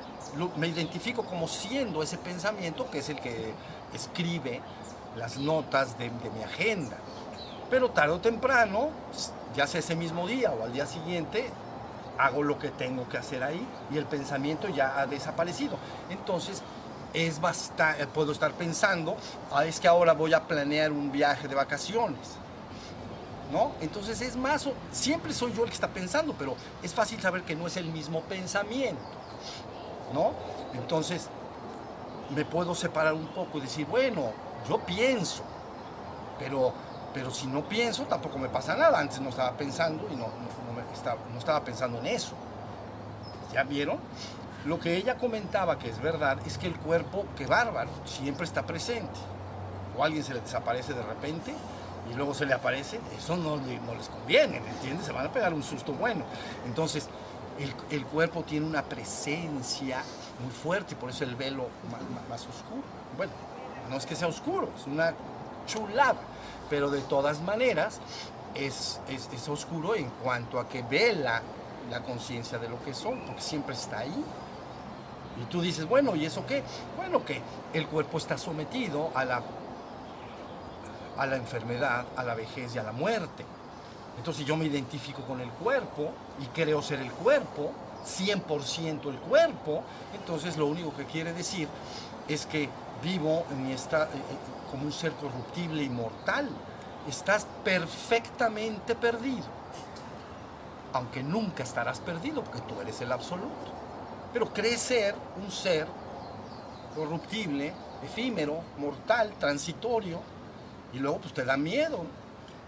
me 0.55 0.67
identifico 0.67 1.23
como 1.23 1.47
siendo 1.47 2.03
ese 2.03 2.17
pensamiento 2.17 2.89
que 2.89 2.99
es 2.99 3.09
el 3.09 3.19
que 3.19 3.53
escribe 3.93 4.61
las 5.15 5.37
notas 5.37 5.97
de, 5.97 6.09
mi 6.09 6.43
agenda. 6.43 6.97
Pero 7.69 7.89
tarde 7.89 8.13
o 8.13 8.19
temprano, 8.19 8.89
ya 9.57 9.67
sea 9.67 9.79
ese 9.79 9.95
mismo 9.95 10.25
día 10.27 10.51
o 10.51 10.63
al 10.63 10.71
día 10.71 10.85
siguiente, 10.85 11.49
hago 12.17 12.43
lo 12.43 12.57
que 12.57 12.69
tengo 12.69 13.09
que 13.09 13.17
hacer 13.17 13.43
ahí 13.43 13.67
y 13.91 13.97
el 13.97 14.05
pensamiento 14.05 14.69
ya 14.69 14.99
ha 14.99 15.05
desaparecido. 15.05 15.77
Entonces, 16.09 16.61
es 17.13 17.41
bastante, 17.41 18.07
puedo 18.07 18.31
estar 18.31 18.53
pensando, 18.53 19.17
ah, 19.51 19.65
es 19.65 19.79
que 19.79 19.87
ahora 19.87 20.13
voy 20.13 20.33
a 20.33 20.47
planear 20.47 20.91
un 20.91 21.11
viaje 21.11 21.47
de 21.47 21.55
vacaciones 21.55 22.37
¿no? 23.51 23.71
Entonces 23.81 24.21
es 24.21 24.35
más, 24.35 24.67
siempre 24.91 25.33
soy 25.33 25.53
yo 25.53 25.63
el 25.63 25.69
que 25.69 25.75
está 25.75 25.87
pensando, 25.87 26.35
pero 26.37 26.55
es 26.83 26.93
fácil 26.93 27.21
saber 27.21 27.43
que 27.43 27.55
no 27.55 27.67
es 27.67 27.77
el 27.77 27.85
mismo 27.85 28.21
pensamiento, 28.21 29.01
¿no? 30.13 30.31
Entonces 30.73 31.29
me 32.35 32.43
puedo 32.43 32.75
separar 32.75 33.13
un 33.13 33.27
poco 33.27 33.57
y 33.57 33.61
decir, 33.61 33.85
bueno, 33.85 34.31
yo 34.67 34.79
pienso, 34.79 35.43
pero, 36.39 36.73
pero 37.17 37.31
si 37.31 37.47
no 37.47 37.67
pienso 37.67 38.03
tampoco 38.03 38.37
me 38.37 38.47
pasa 38.47 38.75
nada. 38.75 38.99
Antes 38.99 39.19
no 39.19 39.29
estaba 39.29 39.57
pensando 39.57 40.07
y 40.11 40.15
no, 40.15 40.27
no 41.33 41.39
estaba 41.39 41.63
pensando 41.63 41.97
en 41.97 42.05
eso. 42.05 42.35
¿Ya 43.51 43.63
vieron? 43.63 43.97
Lo 44.65 44.79
que 44.79 44.95
ella 44.95 45.17
comentaba 45.17 45.79
que 45.79 45.89
es 45.89 45.99
verdad 45.99 46.37
es 46.45 46.59
que 46.59 46.67
el 46.67 46.77
cuerpo, 46.77 47.25
que 47.35 47.47
bárbaro, 47.47 47.89
siempre 48.05 48.45
está 48.45 48.67
presente. 48.67 49.19
O 49.97 50.03
alguien 50.03 50.23
se 50.23 50.35
le 50.35 50.41
desaparece 50.41 50.93
de 50.93 51.01
repente 51.01 51.55
y 52.11 52.13
luego 52.13 52.35
se 52.35 52.45
le 52.45 52.53
aparece, 52.53 52.99
eso 53.17 53.35
no, 53.35 53.57
les 53.57 54.09
conviene, 54.09 54.59
¿me 54.59 54.69
entiendes? 54.69 55.07
Se 55.07 55.11
van 55.11 55.25
a 55.25 55.31
pegar 55.31 55.55
un 55.55 55.63
susto 55.63 55.93
bueno. 55.93 56.23
Entonces, 56.67 57.09
el, 57.89 58.05
cuerpo 58.05 58.43
tiene 58.43 58.67
una 58.67 58.83
presencia 58.83 60.03
muy 60.39 60.51
fuerte 60.51 60.93
y 60.93 60.97
por 60.97 61.09
eso 61.09 61.23
el 61.23 61.35
velo 61.35 61.67
más, 62.29 62.41
oscuro. 62.41 62.83
Bueno, 63.17 63.31
no 63.89 63.97
es 63.97 64.05
que 64.05 64.15
sea 64.15 64.27
oscuro, 64.27 64.69
es 64.77 64.85
una 64.85 65.13
chulada, 65.65 66.19
pero 66.69 66.89
de 66.89 67.01
todas 67.01 67.41
maneras 67.41 67.99
es, 68.55 68.99
es, 69.09 69.49
oscuro 69.49 69.95
en 69.95 70.09
cuanto 70.23 70.59
a 70.59 70.67
que 70.67 70.81
vela 70.81 71.41
la 71.89 72.01
conciencia 72.03 72.57
de 72.57 72.69
lo 72.69 72.81
que 72.83 72.93
son, 72.93 73.19
porque 73.25 73.41
siempre 73.41 73.75
está 73.75 73.99
ahí. 73.99 74.23
Y 75.41 75.45
tú 75.45 75.61
dices, 75.61 75.87
bueno, 75.87 76.15
¿y 76.15 76.25
eso 76.25 76.45
qué? 76.45 76.63
Bueno, 76.95 77.23
que 77.23 77.41
el 77.73 77.87
cuerpo 77.87 78.17
está 78.17 78.37
sometido 78.37 79.11
a 79.13 79.23
la 79.23 79.43
a 81.17 81.25
la 81.25 81.35
enfermedad, 81.35 82.05
a 82.15 82.23
la 82.23 82.35
vejez 82.35 82.75
y 82.75 82.77
a 82.77 82.83
la 82.83 82.91
muerte. 82.91 83.43
Entonces 84.17 84.45
yo 84.45 84.55
me 84.55 84.65
identifico 84.65 85.21
con 85.23 85.41
el 85.41 85.49
cuerpo 85.49 86.11
y 86.41 86.45
creo 86.47 86.81
ser 86.81 86.99
el 86.99 87.11
cuerpo, 87.11 87.71
100% 88.05 89.09
el 89.09 89.19
cuerpo, 89.19 89.83
entonces 90.13 90.57
lo 90.57 90.65
único 90.67 90.95
que 90.95 91.05
quiere 91.05 91.33
decir 91.33 91.67
es 92.27 92.45
que 92.45 92.69
vivo 93.01 93.45
en 93.51 93.67
mi 93.67 93.73
estado, 93.73 94.05
eh, 94.05 94.17
eh, 94.17 94.71
como 94.71 94.85
un 94.85 94.91
ser 94.91 95.11
corruptible 95.13 95.83
y 95.83 95.89
mortal. 95.89 96.49
Estás 97.07 97.47
perfectamente 97.63 98.95
perdido, 98.95 99.45
aunque 100.93 101.23
nunca 101.23 101.63
estarás 101.63 101.99
perdido 101.99 102.43
porque 102.43 102.61
tú 102.61 102.79
eres 102.81 102.99
el 103.01 103.11
absoluto. 103.11 103.71
Pero 104.33 104.51
crees 104.53 104.81
ser 104.81 105.15
un 105.41 105.49
ser 105.51 105.87
corruptible, 106.95 107.73
efímero, 108.03 108.59
mortal, 108.77 109.33
transitorio, 109.39 110.19
y 110.93 110.99
luego 110.99 111.19
pues 111.19 111.33
te 111.33 111.45
da 111.45 111.57
miedo, 111.57 112.03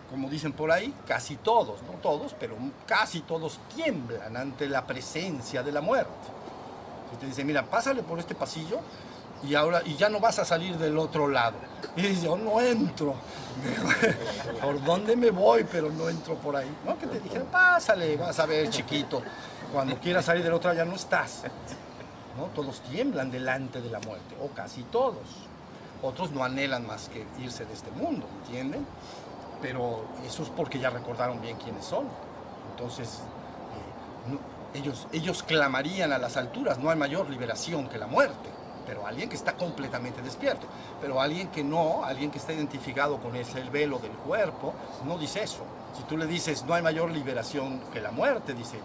como 0.10 0.30
dicen 0.30 0.54
por 0.54 0.72
ahí, 0.72 0.94
casi 1.08 1.36
todos, 1.36 1.82
no 1.84 2.00
todos, 2.02 2.36
pero 2.40 2.56
casi 2.86 3.22
todos 3.22 3.60
tiemblan 3.76 4.36
ante 4.36 4.68
la 4.68 4.86
presencia 4.86 5.64
de 5.64 5.72
la 5.72 5.82
muerte. 5.82 6.12
Y 7.14 7.18
te 7.18 7.26
dicen, 7.26 7.46
mira, 7.48 7.64
pásale 7.64 8.04
por 8.04 8.20
este 8.20 8.36
pasillo 8.36 8.80
y 9.44 9.56
ahora 9.56 9.82
y 9.86 9.96
ya 9.96 10.10
no 10.10 10.20
vas 10.20 10.40
a 10.40 10.46
salir 10.46 10.78
del 10.78 10.98
otro 10.98 11.28
lado. 11.28 11.58
Y 11.96 12.20
yo 12.22 12.38
no 12.38 12.62
entro. 12.62 13.16
¿Por 14.62 14.84
dónde 14.84 15.16
me 15.16 15.32
voy? 15.32 15.66
Pero 15.70 15.92
no 15.92 16.10
entro 16.10 16.36
por 16.36 16.56
ahí. 16.56 16.70
No, 16.86 16.98
que 16.98 17.08
te 17.08 17.20
dijeron, 17.20 17.48
pásale, 17.48 18.16
vas 18.18 18.40
a 18.40 18.46
ver, 18.46 18.70
chiquito. 18.70 19.22
Cuando 19.74 19.98
quieras 20.00 20.26
salir 20.26 20.44
del 20.44 20.54
otro 20.54 20.74
ya 20.74 20.86
no 20.86 20.96
estás. 20.96 21.44
¿No? 22.38 22.46
Todos 22.56 22.82
tiemblan 22.82 23.32
delante 23.32 23.82
de 23.82 23.90
la 23.90 24.00
muerte, 24.00 24.36
o 24.42 24.50
casi 24.50 24.84
todos. 24.84 25.28
Otros 26.02 26.32
no 26.32 26.44
anhelan 26.44 26.88
más 26.88 27.10
que 27.10 27.26
irse 27.44 27.66
de 27.66 27.74
este 27.74 27.92
mundo, 27.92 28.26
¿entienden? 28.46 28.86
Pero 29.62 30.06
eso 30.26 30.44
es 30.44 30.50
porque 30.50 30.80
ya 30.80 30.90
recordaron 30.90 31.42
bien 31.42 31.58
quiénes 31.58 31.84
son. 31.84 32.06
Entonces, 32.72 33.20
eh, 34.32 34.78
ellos, 34.78 35.08
ellos 35.12 35.44
clamarían 35.44 36.14
a 36.14 36.18
las 36.18 36.38
alturas, 36.38 36.80
no 36.80 36.90
hay 36.90 36.98
mayor 36.98 37.30
liberación 37.30 37.90
que 37.90 37.98
la 37.98 38.08
muerte, 38.08 38.50
pero 38.90 39.06
alguien 39.06 39.30
que 39.30 39.36
está 39.36 39.54
completamente 39.54 40.24
despierto. 40.24 40.66
Pero 41.00 41.22
alguien 41.22 41.50
que 41.50 41.64
no, 41.64 42.04
alguien 42.04 42.32
que 42.32 42.40
está 42.40 42.54
identificado 42.54 43.20
con 43.20 43.36
ese 43.36 43.62
el 43.62 43.70
velo 43.70 44.00
del 44.00 44.14
cuerpo, 44.14 44.74
no 45.06 45.20
dice 45.20 45.44
eso. 45.44 45.64
Si 45.96 46.02
tú 46.06 46.18
le 46.18 46.26
dices, 46.26 46.66
no 46.66 46.74
hay 46.74 46.82
mayor 46.82 47.12
liberación 47.12 47.82
que 47.94 48.02
la 48.02 48.10
muerte, 48.10 48.56
dice, 48.56 48.80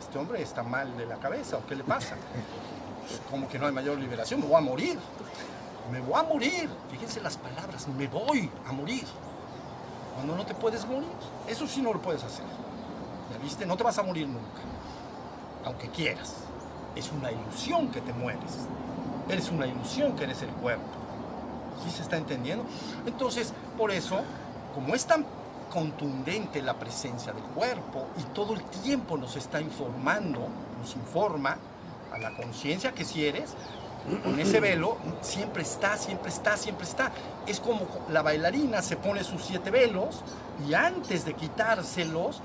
este 0.00 0.18
hombre 0.18 0.42
está 0.42 0.64
mal 0.64 0.96
de 0.96 1.06
la 1.06 1.18
cabeza, 1.18 1.58
¿o 1.58 1.66
qué 1.66 1.76
le 1.76 1.84
pasa? 1.84 2.16
Como 3.30 3.48
que 3.48 3.60
no 3.60 3.66
hay 3.66 3.72
mayor 3.72 3.96
liberación, 3.96 4.40
me 4.40 4.46
voy 4.46 4.56
a 4.56 4.60
morir 4.60 4.98
me 5.90 6.00
voy 6.00 6.18
a 6.18 6.22
morir. 6.22 6.68
Fíjense 6.90 7.20
las 7.20 7.36
palabras, 7.36 7.86
me 7.88 8.06
voy 8.06 8.50
a 8.66 8.72
morir. 8.72 9.04
Cuando 10.14 10.36
no 10.36 10.46
te 10.46 10.54
puedes 10.54 10.86
morir, 10.86 11.08
eso 11.46 11.66
sí 11.66 11.82
no 11.82 11.92
lo 11.92 12.00
puedes 12.00 12.22
hacer. 12.22 12.44
¿Ya 13.32 13.38
viste? 13.38 13.66
No 13.66 13.76
te 13.76 13.82
vas 13.82 13.98
a 13.98 14.02
morir 14.02 14.26
nunca, 14.26 14.62
aunque 15.64 15.88
quieras. 15.88 16.34
Es 16.94 17.10
una 17.10 17.32
ilusión 17.32 17.88
que 17.88 18.00
te 18.00 18.12
mueres. 18.12 18.66
Eres 19.28 19.50
una 19.50 19.66
ilusión 19.66 20.14
que 20.16 20.24
eres 20.24 20.42
el 20.42 20.50
cuerpo. 20.50 20.84
¿Sí 21.84 21.90
se 21.90 22.02
está 22.02 22.16
entendiendo? 22.16 22.64
Entonces, 23.06 23.52
por 23.76 23.90
eso, 23.90 24.20
como 24.74 24.94
es 24.94 25.06
tan 25.06 25.24
contundente 25.72 26.62
la 26.62 26.74
presencia 26.74 27.32
del 27.32 27.42
cuerpo 27.42 28.06
y 28.18 28.22
todo 28.34 28.54
el 28.54 28.62
tiempo 28.62 29.16
nos 29.16 29.36
está 29.36 29.60
informando, 29.60 30.46
nos 30.80 30.94
informa 30.94 31.56
a 32.12 32.18
la 32.18 32.34
conciencia 32.36 32.92
que 32.92 33.04
si 33.04 33.26
eres, 33.26 33.54
con 34.22 34.38
ese 34.38 34.60
velo, 34.60 34.98
siempre 35.22 35.62
está, 35.62 35.96
siempre 35.96 36.28
está, 36.28 36.56
siempre 36.56 36.86
está. 36.86 37.10
Es 37.46 37.58
como 37.58 37.80
la 38.10 38.22
bailarina 38.22 38.82
se 38.82 38.96
pone 38.96 39.24
sus 39.24 39.42
siete 39.42 39.70
velos 39.70 40.20
y 40.68 40.74
antes 40.74 41.24
de 41.24 41.34
quitárselos, 41.34 42.40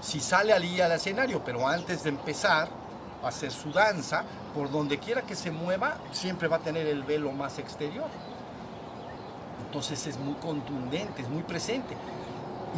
si 0.00 0.20
sale 0.20 0.52
allí 0.52 0.80
al 0.80 0.92
escenario, 0.92 1.42
pero 1.44 1.68
antes 1.68 2.02
de 2.04 2.10
empezar 2.10 2.68
hacer 3.28 3.50
su 3.50 3.72
danza, 3.72 4.24
por 4.54 4.70
donde 4.70 4.98
quiera 4.98 5.22
que 5.22 5.34
se 5.34 5.50
mueva, 5.50 5.96
siempre 6.12 6.48
va 6.48 6.56
a 6.56 6.60
tener 6.60 6.86
el 6.86 7.02
velo 7.02 7.32
más 7.32 7.58
exterior. 7.58 8.08
Entonces 9.66 10.06
es 10.06 10.18
muy 10.18 10.34
contundente, 10.34 11.22
es 11.22 11.28
muy 11.28 11.42
presente. 11.42 11.96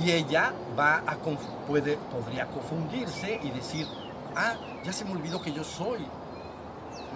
Y 0.03 0.13
ella 0.13 0.53
va 0.79 1.03
a 1.07 1.17
puede, 1.67 1.97
podría 1.97 2.47
confundirse 2.47 3.41
y 3.43 3.51
decir, 3.51 3.87
ah, 4.35 4.55
ya 4.85 4.93
se 4.93 5.05
me 5.05 5.13
olvidó 5.13 5.41
que 5.41 5.53
yo 5.53 5.65
soy 5.65 6.07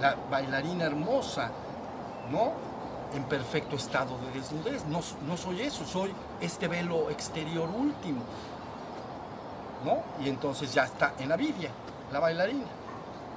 la 0.01 0.17
bailarina 0.31 0.85
hermosa, 0.85 1.51
¿no? 2.31 2.53
En 3.15 3.25
perfecto 3.25 3.77
estado 3.77 4.17
de 4.19 4.39
desnudez. 4.39 4.85
No, 4.87 5.01
no 5.27 5.37
soy 5.37 5.63
eso, 5.63 5.85
soy 5.85 6.13
este 6.41 6.69
velo 6.69 7.11
exterior 7.11 7.69
último, 7.69 8.23
¿no? 9.85 10.03
Y 10.25 10.29
entonces 10.29 10.73
ya 10.73 10.85
está 10.85 11.15
en 11.19 11.29
la 11.29 11.37
Biblia, 11.37 11.71
la 12.13 12.21
bailarina, 12.21 12.67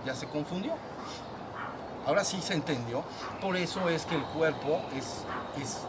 ya 0.05 0.15
se 0.15 0.27
confundió. 0.27 0.73
Ahora 2.05 2.23
sí 2.23 2.41
se 2.41 2.53
entendió. 2.53 3.03
Por 3.41 3.55
eso 3.55 3.87
es 3.89 4.05
que 4.05 4.15
el 4.15 4.23
cuerpo 4.23 4.81
es, 4.95 5.23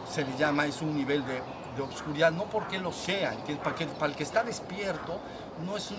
se 0.09 0.23
le 0.23 0.37
llama, 0.37 0.65
es 0.65 0.81
un 0.81 0.95
nivel 0.95 1.25
de, 1.25 1.41
obscuridad, 1.81 2.31
no 2.31 2.45
porque 2.45 2.79
lo 2.79 2.93
sea. 2.93 3.33
Para, 3.61 3.75
que- 3.75 3.85
para 3.87 4.11
el 4.11 4.15
que 4.15 4.23
está 4.23 4.43
despierto 4.43 5.19
no, 5.65 5.75
es 5.75 5.91
eh, 5.91 5.95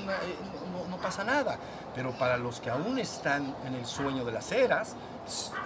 no, 0.88 0.96
pasa 0.96 1.22
nada, 1.22 1.59
pero 1.94 2.12
para 2.12 2.38
los 2.38 2.61
que 2.61 2.70
aún 2.70 2.98
están 2.98 3.55
en 3.66 3.74
el 3.74 3.85
sueño 3.85 4.24
de 4.24 4.33
las 4.33 4.50
eras, 4.52 4.96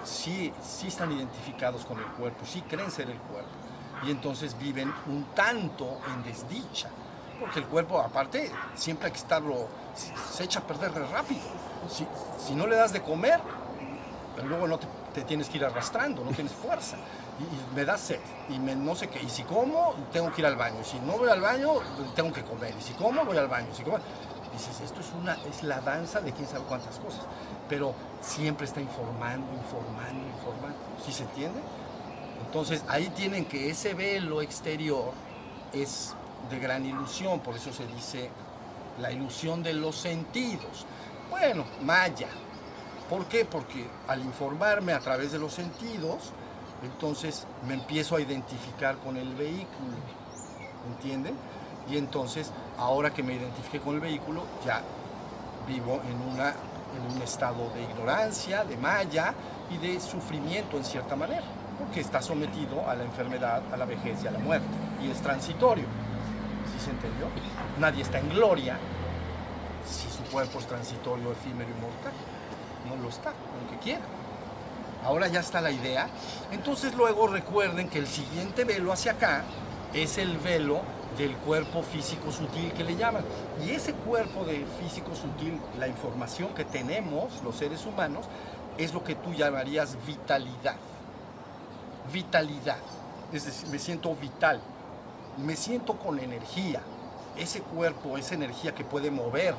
sí, 0.04 0.52
sí 0.62 0.88
están 0.88 1.12
identificados 1.12 1.84
con 1.84 1.98
el 1.98 2.06
cuerpo, 2.06 2.44
sí 2.44 2.62
creen 2.62 2.90
ser 2.90 3.08
el 3.08 3.18
cuerpo, 3.18 3.48
y 4.04 4.10
entonces 4.10 4.58
viven 4.58 4.92
un 5.06 5.26
tanto 5.34 6.00
en 6.12 6.24
desdicha, 6.24 6.88
porque 7.40 7.58
el 7.60 7.66
cuerpo 7.66 8.00
aparte 8.00 8.50
siempre 8.74 9.06
hay 9.06 9.12
que 9.12 9.18
estarlo, 9.18 9.66
se- 9.94 10.44
echa 10.44 10.60
a 10.60 10.62
perder 10.62 10.92
rápido, 10.92 11.40
si, 11.88 12.06
si 12.46 12.54
no 12.54 12.66
le 12.66 12.76
das 12.76 12.92
de 12.92 13.02
comer, 13.02 13.40
luego 14.44 14.66
no 14.68 14.78
te, 14.78 15.22
tienes 15.24 15.48
que 15.48 15.58
ir 15.58 15.64
arrastrando, 15.64 16.24
no 16.24 16.30
tienes 16.30 16.52
fuerza. 16.52 16.96
Y, 17.40 17.74
me 17.74 17.84
da 17.84 17.96
sed, 17.96 18.20
y 18.50 18.58
me, 18.58 18.76
no 18.76 18.94
sé 18.94 19.08
qué. 19.08 19.22
Y 19.22 19.28
si 19.30 19.42
como, 19.44 19.94
tengo 20.12 20.30
que 20.30 20.42
ir 20.42 20.46
al 20.46 20.56
baño. 20.56 20.76
Y 20.82 20.84
si 20.84 20.98
no 21.00 21.16
voy 21.16 21.28
al 21.30 21.40
baño, 21.40 21.72
tengo 22.14 22.32
que 22.32 22.44
comer. 22.44 22.74
Y 22.78 22.82
si 22.82 22.92
como, 22.92 23.24
voy 23.24 23.38
al 23.38 23.48
baño. 23.48 23.68
Si 23.74 23.82
como, 23.82 23.98
dices, 24.52 24.78
esto 24.82 25.00
es, 25.00 25.06
una, 25.18 25.34
es 25.48 25.62
la 25.62 25.80
danza 25.80 26.20
de 26.20 26.32
quién 26.32 26.46
sabe 26.46 26.64
cuántas 26.68 26.98
cosas. 26.98 27.22
Pero 27.68 27.94
siempre 28.20 28.66
está 28.66 28.80
informando, 28.82 29.50
informando, 29.54 30.26
informando. 30.36 30.76
¿Sí 31.04 31.12
se 31.12 31.22
entiende? 31.22 31.60
Entonces 32.44 32.84
ahí 32.88 33.08
tienen 33.10 33.46
que 33.46 33.70
ese 33.70 33.94
velo 33.94 34.42
exterior 34.42 35.12
es 35.72 36.14
de 36.48 36.58
gran 36.58 36.84
ilusión, 36.86 37.40
por 37.40 37.56
eso 37.56 37.72
se 37.72 37.86
dice 37.86 38.30
la 39.00 39.12
ilusión 39.12 39.62
de 39.62 39.74
los 39.74 39.96
sentidos. 39.96 40.86
Bueno, 41.30 41.64
Maya. 41.82 42.28
¿Por 43.08 43.26
qué? 43.26 43.44
Porque 43.44 43.86
al 44.06 44.20
informarme 44.20 44.92
a 44.92 45.00
través 45.00 45.32
de 45.32 45.38
los 45.38 45.52
sentidos, 45.52 46.32
entonces 46.82 47.46
me 47.66 47.74
empiezo 47.74 48.16
a 48.16 48.20
identificar 48.20 48.96
con 48.98 49.16
el 49.16 49.34
vehículo. 49.34 49.96
¿Entienden? 50.92 51.34
Y 51.90 51.96
entonces, 51.96 52.52
ahora 52.78 53.12
que 53.12 53.22
me 53.22 53.34
identifiqué 53.34 53.80
con 53.80 53.96
el 53.96 54.00
vehículo, 54.00 54.44
ya 54.64 54.82
vivo 55.66 56.00
en, 56.08 56.32
una, 56.32 56.50
en 56.50 57.16
un 57.16 57.22
estado 57.22 57.70
de 57.70 57.82
ignorancia, 57.82 58.64
de 58.64 58.76
malla 58.76 59.34
y 59.70 59.78
de 59.78 60.00
sufrimiento 60.00 60.76
en 60.76 60.84
cierta 60.84 61.16
manera, 61.16 61.44
porque 61.78 62.00
está 62.00 62.22
sometido 62.22 62.88
a 62.88 62.94
la 62.94 63.04
enfermedad, 63.04 63.62
a 63.72 63.76
la 63.76 63.84
vejez 63.84 64.22
y 64.22 64.28
a 64.28 64.30
la 64.30 64.38
muerte, 64.38 64.68
y 65.02 65.10
es 65.10 65.20
transitorio. 65.20 65.86
Nadie 67.78 68.02
está 68.02 68.18
en 68.18 68.28
gloria 68.30 68.78
si 69.86 70.08
su 70.10 70.22
cuerpo 70.30 70.58
es 70.58 70.66
transitorio, 70.66 71.32
efímero 71.32 71.70
y 71.70 71.80
mortal. 71.80 72.12
No 72.88 73.02
lo 73.02 73.08
está, 73.08 73.32
aunque 73.58 73.82
quiera. 73.82 74.02
Ahora 75.04 75.28
ya 75.28 75.40
está 75.40 75.60
la 75.60 75.70
idea. 75.70 76.08
Entonces 76.52 76.94
luego 76.94 77.26
recuerden 77.26 77.88
que 77.88 77.98
el 77.98 78.06
siguiente 78.06 78.64
velo 78.64 78.92
hacia 78.92 79.12
acá 79.12 79.44
es 79.94 80.18
el 80.18 80.36
velo 80.38 80.82
del 81.16 81.34
cuerpo 81.36 81.82
físico 81.82 82.30
sutil 82.30 82.72
que 82.72 82.84
le 82.84 82.96
llaman. 82.96 83.24
Y 83.64 83.70
ese 83.70 83.92
cuerpo 83.94 84.44
de 84.44 84.64
físico 84.80 85.14
sutil, 85.14 85.60
la 85.78 85.88
información 85.88 86.54
que 86.54 86.64
tenemos 86.64 87.42
los 87.42 87.56
seres 87.56 87.84
humanos, 87.86 88.26
es 88.78 88.94
lo 88.94 89.02
que 89.02 89.14
tú 89.14 89.32
llamarías 89.32 89.96
vitalidad. 90.06 90.76
Vitalidad. 92.12 92.78
Es 93.32 93.44
decir, 93.46 93.68
me 93.68 93.78
siento 93.78 94.14
vital. 94.14 94.60
Me 95.38 95.56
siento 95.56 95.94
con 95.94 96.18
energía. 96.18 96.80
Ese 97.36 97.62
cuerpo, 97.62 98.18
esa 98.18 98.34
energía 98.34 98.74
que 98.74 98.84
puede 98.84 99.10
mover 99.10 99.54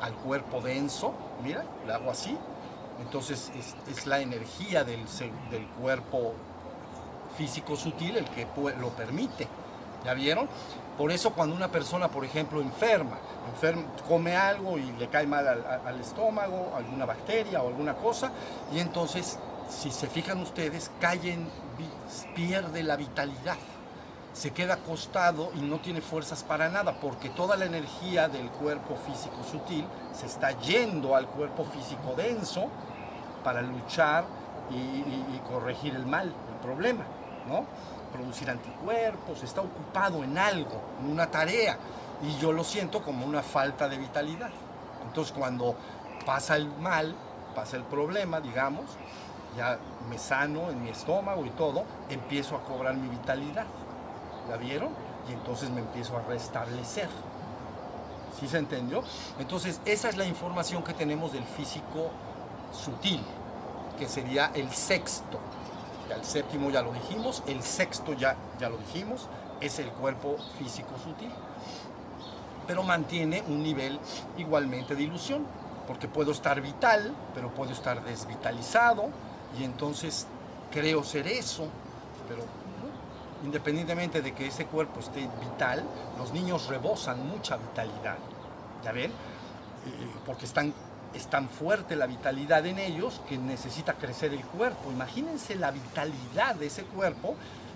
al 0.00 0.12
cuerpo 0.14 0.60
denso, 0.60 1.14
mira, 1.42 1.64
le 1.86 1.92
hago 1.92 2.10
así, 2.10 2.36
entonces 3.00 3.50
es, 3.88 4.06
la 4.06 4.20
energía 4.20 4.84
del, 4.84 5.04
del 5.50 5.66
cuerpo 5.80 6.34
físico 7.36 7.76
sutil 7.76 8.16
el 8.16 8.24
que 8.26 8.46
lo 8.80 8.90
permite. 8.90 9.48
¿Ya 10.04 10.14
vieron? 10.14 10.48
Por 10.98 11.10
eso 11.10 11.32
cuando 11.32 11.54
una 11.54 11.68
persona, 11.68 12.08
por 12.08 12.24
ejemplo, 12.24 12.60
enferma, 12.60 13.18
come 14.08 14.36
algo 14.36 14.78
y 14.78 14.92
le 14.92 15.08
cae 15.08 15.26
mal 15.26 15.46
al, 15.46 16.00
estómago, 16.00 16.72
alguna 16.76 17.04
bacteria 17.06 17.62
o 17.62 17.68
alguna 17.68 17.94
cosa, 17.94 18.30
y 18.72 18.78
entonces, 18.78 19.38
si 19.68 19.90
se 19.90 20.06
fijan 20.06 20.40
ustedes, 20.40 20.90
cae 21.00 21.32
en 21.32 21.48
vi- 21.76 22.34
pierde 22.34 22.82
la 22.82 22.96
vitalidad 22.96 23.56
se 24.36 24.52
queda 24.52 24.74
acostado 24.74 25.50
y 25.54 25.60
no 25.60 25.78
tiene 25.78 26.02
fuerzas 26.02 26.44
para 26.44 26.68
nada, 26.68 27.00
porque 27.00 27.30
toda 27.30 27.56
la 27.56 27.64
energía 27.64 28.28
del 28.28 28.50
cuerpo 28.50 28.94
físico 28.94 29.36
sutil 29.50 29.86
se 30.12 30.26
está 30.26 30.50
yendo 30.60 31.16
al 31.16 31.26
cuerpo 31.26 31.64
físico 31.64 32.14
denso 32.14 32.68
para 33.42 33.62
luchar 33.62 34.24
y, 34.70 35.38
corregir 35.48 35.94
el 35.94 36.04
mal, 36.04 36.26
el 36.26 36.60
problema, 36.60 37.04
¿no? 37.48 37.64
Producir 38.12 38.50
anticuerpos, 38.50 39.42
está 39.42 39.62
ocupado 39.62 40.22
en 40.22 40.36
algo, 40.36 40.82
en 41.00 41.10
una 41.12 41.30
tarea, 41.30 41.78
y 42.22 42.36
yo 42.38 42.52
lo 42.52 42.62
siento 42.62 43.02
como 43.02 43.24
una 43.24 43.42
falta 43.42 43.88
de 43.88 43.96
vitalidad. 43.96 44.50
Entonces 45.06 45.32
cuando 45.32 45.76
pasa 46.26 46.56
el 46.56 46.66
mal, 46.66 47.14
pasa 47.54 47.78
el 47.78 47.84
problema, 47.84 48.40
digamos, 48.42 48.84
ya 49.56 49.78
me 50.10 50.18
sano 50.18 50.68
en 50.70 50.82
mi 50.82 50.90
estómago 50.90 51.46
y 51.46 51.50
todo, 51.50 51.84
empiezo 52.10 52.56
a 52.56 52.64
cobrar 52.64 52.96
mi 52.96 53.08
vitalidad. 53.08 53.64
¿La 54.48 54.56
vieron? 54.56 54.90
Y 55.28 55.32
entonces 55.32 55.70
me 55.70 55.80
empiezo 55.80 56.16
a 56.16 56.22
restablecer. 56.22 57.08
¿Sí 58.38 58.46
se 58.48 58.58
entendió? 58.58 59.02
Entonces, 59.38 59.80
esa 59.84 60.08
es 60.08 60.16
la 60.16 60.26
información 60.26 60.84
que 60.84 60.92
tenemos 60.92 61.32
del 61.32 61.44
físico 61.44 62.10
sutil, 62.72 63.22
que 63.98 64.08
sería 64.08 64.50
el 64.54 64.70
sexto. 64.70 65.38
El 66.14 66.24
séptimo 66.24 66.70
ya 66.70 66.82
lo 66.82 66.92
dijimos, 66.92 67.42
el 67.46 67.62
sexto 67.62 68.12
ya, 68.12 68.36
ya 68.60 68.68
lo 68.68 68.76
dijimos, 68.76 69.26
es 69.60 69.78
el 69.78 69.88
cuerpo 69.90 70.36
físico 70.58 70.90
sutil. 71.02 71.30
Pero 72.66 72.82
mantiene 72.82 73.42
un 73.48 73.62
nivel 73.62 73.98
igualmente 74.36 74.94
de 74.94 75.02
ilusión, 75.02 75.44
porque 75.86 76.06
puedo 76.06 76.32
estar 76.32 76.60
vital, 76.60 77.14
pero 77.34 77.50
puedo 77.50 77.72
estar 77.72 78.04
desvitalizado, 78.04 79.08
y 79.58 79.64
entonces 79.64 80.26
creo 80.70 81.02
ser 81.04 81.26
eso, 81.26 81.66
pero 82.28 82.42
independientemente 83.44 84.22
de 84.22 84.32
que 84.32 84.46
ese 84.46 84.66
cuerpo 84.66 85.00
esté 85.00 85.28
vital, 85.40 85.84
los 86.18 86.32
niños 86.32 86.68
rebosan 86.68 87.26
mucha 87.28 87.56
vitalidad. 87.56 88.16
¿Ya 88.84 88.92
ven? 88.92 89.10
Eh, 89.10 89.14
porque 90.24 90.46
están, 90.46 90.72
es 91.14 91.26
tan 91.28 91.48
fuerte 91.48 91.96
la 91.96 92.06
vitalidad 92.06 92.64
en 92.66 92.78
ellos 92.78 93.20
que 93.28 93.38
necesita 93.38 93.94
crecer 93.94 94.32
el 94.32 94.44
cuerpo. 94.44 94.90
Imagínense 94.90 95.54
la 95.56 95.70
vitalidad 95.70 96.54
de 96.54 96.66
ese 96.66 96.84
cuerpo 96.84 97.34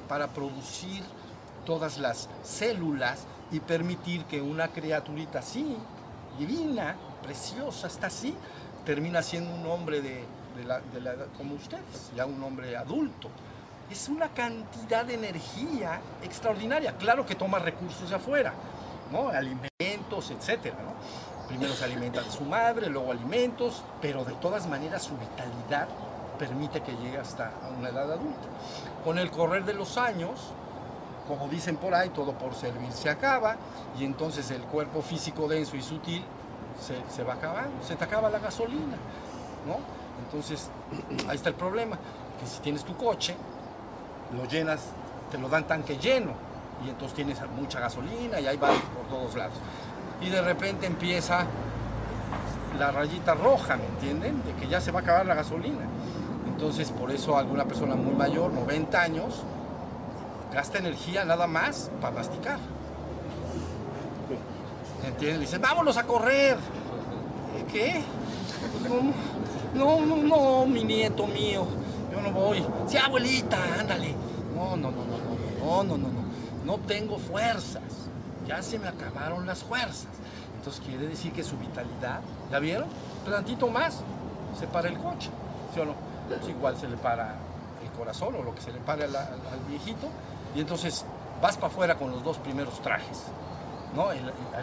para 0.08 0.28
producir 0.28 1.02
todas 1.64 1.98
las 1.98 2.28
células 2.42 3.26
y 3.52 3.60
permitir 3.60 4.24
que 4.24 4.40
una 4.40 4.68
criaturita 4.68 5.40
así, 5.40 5.76
divina, 6.38 6.96
preciosa, 7.22 7.86
está 7.86 8.06
así, 8.06 8.34
termina 8.84 9.22
siendo 9.22 9.54
un 9.54 9.66
hombre 9.66 10.00
de, 10.00 10.24
la, 10.66 10.80
como 11.36 11.54
ustedes, 11.54 12.10
ya 12.16 12.26
un 12.26 12.42
hombre 12.42 12.76
adulto 12.76 13.30
es 13.90 14.08
una 14.08 14.28
cantidad 14.28 15.04
de 15.04 15.14
energía 15.14 16.00
extraordinaria. 16.22 16.96
Claro 16.96 17.26
que 17.26 17.34
toma 17.34 17.58
recursos 17.58 18.08
de 18.08 18.16
afuera, 18.16 18.52
¿no? 19.10 19.28
Alimentos, 19.28 20.30
etcétera. 20.30 20.76
Primero 21.48 21.74
se 21.74 21.84
alimenta 21.84 22.22
de 22.22 22.30
su 22.30 22.44
madre, 22.44 22.88
luego 22.88 23.10
alimentos, 23.10 23.82
pero 24.00 24.24
de 24.24 24.34
todas 24.34 24.68
maneras 24.68 25.02
su 25.02 25.16
vitalidad 25.16 25.88
permite 26.38 26.80
que 26.82 26.92
llegue 26.92 27.18
hasta 27.18 27.52
una 27.76 27.88
edad 27.88 28.12
adulta. 28.12 28.48
Con 29.04 29.18
el 29.18 29.30
correr 29.30 29.64
de 29.64 29.74
los 29.74 29.98
años, 29.98 30.52
como 31.26 31.48
dicen 31.48 31.76
por 31.76 31.92
ahí, 31.94 32.10
todo 32.10 32.32
por 32.38 32.54
servir 32.54 32.92
se 32.92 33.10
acaba, 33.10 33.56
y 33.98 34.04
entonces 34.04 34.50
el 34.52 34.62
cuerpo 34.62 35.02
físico 35.02 35.48
denso 35.48 35.76
y 35.76 35.82
sutil 35.82 36.24
se, 36.80 37.02
se 37.12 37.24
va 37.24 37.34
acabando, 37.34 37.84
se 37.84 37.96
te 37.96 38.04
acaba 38.04 38.30
la 38.30 38.38
gasolina, 38.38 38.96
¿no? 39.66 39.78
Entonces, 40.24 40.70
ahí 41.28 41.36
está 41.36 41.48
el 41.48 41.56
problema, 41.56 41.98
que 42.40 42.46
si 42.46 42.60
tienes 42.60 42.84
tu 42.84 42.96
coche, 42.96 43.34
lo 44.36 44.44
llenas, 44.46 44.80
te 45.30 45.38
lo 45.38 45.48
dan 45.48 45.66
tanque 45.66 45.96
lleno 45.96 46.32
y 46.84 46.90
entonces 46.90 47.14
tienes 47.14 47.38
mucha 47.56 47.80
gasolina 47.80 48.40
y 48.40 48.46
ahí 48.46 48.56
va 48.56 48.68
por 48.68 49.06
todos 49.08 49.34
lados. 49.36 49.54
Y 50.20 50.28
de 50.28 50.40
repente 50.42 50.86
empieza 50.86 51.46
la 52.78 52.90
rayita 52.90 53.34
roja, 53.34 53.76
¿me 53.76 53.86
entienden? 53.86 54.42
De 54.44 54.54
que 54.54 54.68
ya 54.68 54.80
se 54.80 54.90
va 54.90 55.00
a 55.00 55.02
acabar 55.02 55.26
la 55.26 55.34
gasolina. 55.34 55.86
Entonces 56.46 56.90
por 56.90 57.10
eso 57.10 57.36
alguna 57.36 57.64
persona 57.64 57.94
muy 57.94 58.14
mayor, 58.14 58.52
90 58.52 59.00
años, 59.00 59.42
gasta 60.52 60.78
energía 60.78 61.24
nada 61.24 61.46
más 61.46 61.90
para 62.00 62.16
masticar. 62.16 62.58
¿Me 65.02 65.08
entienden? 65.08 65.40
Dice, 65.40 65.58
vámonos 65.58 65.96
a 65.96 66.04
correr. 66.04 66.58
¿Qué? 67.72 68.02
¿Cómo? 68.86 69.12
No, 69.74 70.04
no, 70.04 70.16
no, 70.16 70.66
mi 70.66 70.84
nieto 70.84 71.26
mío, 71.26 71.64
yo 72.10 72.20
no 72.20 72.30
voy. 72.32 72.64
Sí, 72.86 72.96
abuelita, 72.96 73.58
ándale. 73.78 74.14
No, 74.54 74.76
no, 74.76 74.90
no, 74.90 75.04
no, 75.04 75.18
no, 75.18 75.84
no, 75.84 75.84
no, 75.84 75.98
no, 75.98 76.08
no. 76.08 76.20
No 76.64 76.78
tengo 76.86 77.18
fuerzas. 77.18 77.82
Ya 78.46 78.62
se 78.62 78.78
me 78.78 78.88
acabaron 78.88 79.46
las 79.46 79.62
fuerzas. 79.62 80.08
Entonces 80.56 80.82
quiere 80.84 81.06
decir 81.06 81.32
que 81.32 81.42
su 81.42 81.56
vitalidad, 81.56 82.20
¿la 82.50 82.58
vieron? 82.58 82.88
Tantito 83.24 83.68
más, 83.68 84.02
se 84.58 84.66
para 84.66 84.88
el 84.88 84.98
coche. 84.98 85.30
¿sí 85.74 85.80
o 85.80 85.84
no? 85.84 85.94
Pues 86.28 86.48
igual 86.48 86.76
se 86.76 86.88
le 86.88 86.96
para 86.96 87.36
el 87.82 87.90
corazón 87.96 88.34
o 88.36 88.42
lo 88.42 88.54
que 88.54 88.60
se 88.60 88.72
le 88.72 88.78
pare 88.78 89.04
al, 89.04 89.10
viejito 89.68 90.08
y 90.54 90.60
entonces 90.60 91.04
vas 91.40 91.56
para 91.56 91.68
afuera 91.68 91.94
con 91.96 92.10
los 92.10 92.22
dos 92.22 92.38
primeros 92.38 92.80
trajes, 92.82 93.24
¿no? 93.94 94.08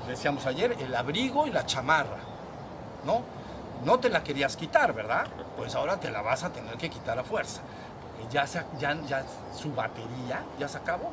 Decíamos 0.08 0.46
ayer, 0.46 0.76
el 0.80 0.94
abrigo 0.96 1.48
y 1.48 1.52
la 1.52 1.66
chamarra, 1.66 2.20
¿no? 3.06 3.22
No 3.86 4.00
te 4.00 4.10
la 4.10 4.24
querías 4.24 4.58
quitar, 4.58 4.94
¿verdad? 4.94 5.28
Pues 5.56 5.76
ahora 5.76 6.00
te 6.00 6.12
la 6.12 6.22
vas 6.22 6.44
a 6.44 6.52
tener 6.52 6.76
que 6.78 6.90
quitar 6.90 7.18
a 7.20 7.24
fuerza, 7.24 7.62
porque 8.02 8.34
ya, 8.34 8.46
se, 8.48 8.64
ya, 8.80 9.00
ya 9.08 9.24
su 9.56 9.74
batería 9.74 10.44
ya 10.60 10.68
se 10.68 10.78
acabó, 10.78 11.12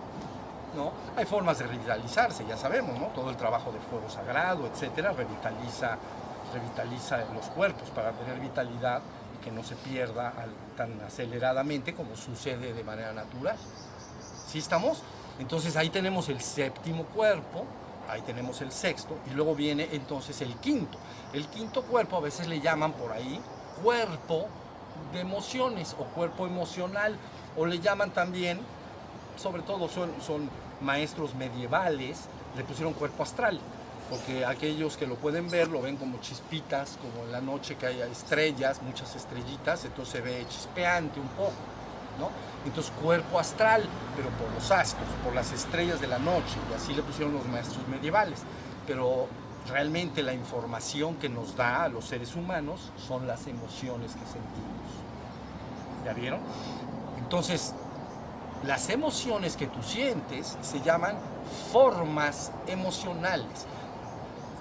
¿no? 0.74 0.92
Hay 1.16 1.24
formas 1.24 1.58
de 1.58 1.66
revitalizarse, 1.66 2.44
ya 2.46 2.56
sabemos, 2.56 2.98
¿no? 2.98 3.06
Todo 3.08 3.30
el 3.30 3.36
trabajo 3.36 3.70
de 3.70 3.78
fuego 3.78 4.08
sagrado, 4.08 4.66
etcétera, 4.66 5.12
revitaliza, 5.12 5.96
revitaliza 6.52 7.18
los 7.34 7.46
cuerpos 7.46 7.90
para 7.90 8.12
tener 8.12 8.40
vitalidad 8.40 9.02
y 9.38 9.44
que 9.44 9.50
no 9.50 9.62
se 9.62 9.76
pierda 9.76 10.32
tan 10.76 11.00
aceleradamente 11.06 11.94
como 11.94 12.16
sucede 12.16 12.72
de 12.72 12.82
manera 12.84 13.12
natural. 13.12 13.56
¿Sí 14.46 14.58
estamos? 14.58 15.02
Entonces 15.38 15.76
ahí 15.76 15.90
tenemos 15.90 16.28
el 16.28 16.40
séptimo 16.40 17.04
cuerpo, 17.04 17.66
ahí 18.14 18.22
tenemos 18.22 18.60
el 18.62 18.72
sexto, 18.72 19.16
y 19.30 19.34
luego 19.34 19.54
viene 19.54 19.88
entonces 19.92 20.40
el 20.40 20.54
quinto. 20.56 20.98
El 21.32 21.46
quinto 21.48 21.82
cuerpo 21.82 22.16
a 22.16 22.20
veces 22.20 22.46
le 22.46 22.60
llaman 22.60 22.92
por 22.92 23.12
ahí 23.12 23.40
cuerpo 23.82 24.46
de 25.12 25.20
emociones 25.20 25.94
o 25.98 26.04
cuerpo 26.04 26.46
emocional, 26.46 27.16
o 27.56 27.66
le 27.66 27.80
llaman 27.80 28.10
también, 28.10 28.60
sobre 29.36 29.62
todo 29.62 29.88
son, 29.88 30.10
son 30.24 30.48
maestros 30.80 31.34
medievales, 31.34 32.26
le 32.56 32.64
pusieron 32.64 32.94
cuerpo 32.94 33.22
astral, 33.22 33.60
porque 34.10 34.44
aquellos 34.44 34.96
que 34.96 35.06
lo 35.06 35.16
pueden 35.16 35.50
ver 35.50 35.68
lo 35.68 35.82
ven 35.82 35.96
como 35.96 36.18
chispitas, 36.20 36.98
como 37.00 37.24
en 37.24 37.32
la 37.32 37.40
noche 37.40 37.76
que 37.76 37.86
hay 37.86 38.00
estrellas, 38.02 38.82
muchas 38.82 39.14
estrellitas, 39.16 39.84
entonces 39.84 40.12
se 40.12 40.20
ve 40.20 40.46
chispeante 40.48 41.20
un 41.20 41.28
poco. 41.28 41.52
¿no? 42.18 42.30
Entonces 42.64 42.92
cuerpo 43.02 43.38
astral, 43.38 43.84
pero 44.16 44.30
por 44.30 44.50
los 44.52 44.70
astros, 44.70 45.08
por 45.22 45.34
las 45.34 45.52
estrellas 45.52 46.00
de 46.00 46.06
la 46.06 46.18
noche, 46.18 46.56
y 46.70 46.74
así 46.74 46.94
le 46.94 47.02
pusieron 47.02 47.34
los 47.34 47.46
maestros 47.46 47.86
medievales. 47.88 48.40
Pero 48.86 49.28
realmente 49.68 50.22
la 50.22 50.32
información 50.32 51.16
que 51.16 51.28
nos 51.28 51.56
da 51.56 51.84
a 51.84 51.88
los 51.88 52.06
seres 52.06 52.34
humanos 52.34 52.92
son 52.96 53.26
las 53.26 53.46
emociones 53.46 54.12
que 54.12 54.24
sentimos. 54.24 54.74
¿Ya 56.04 56.12
vieron? 56.12 56.40
Entonces, 57.18 57.74
las 58.66 58.88
emociones 58.88 59.56
que 59.56 59.66
tú 59.66 59.82
sientes 59.82 60.56
se 60.62 60.80
llaman 60.80 61.16
formas 61.72 62.52
emocionales. 62.66 63.66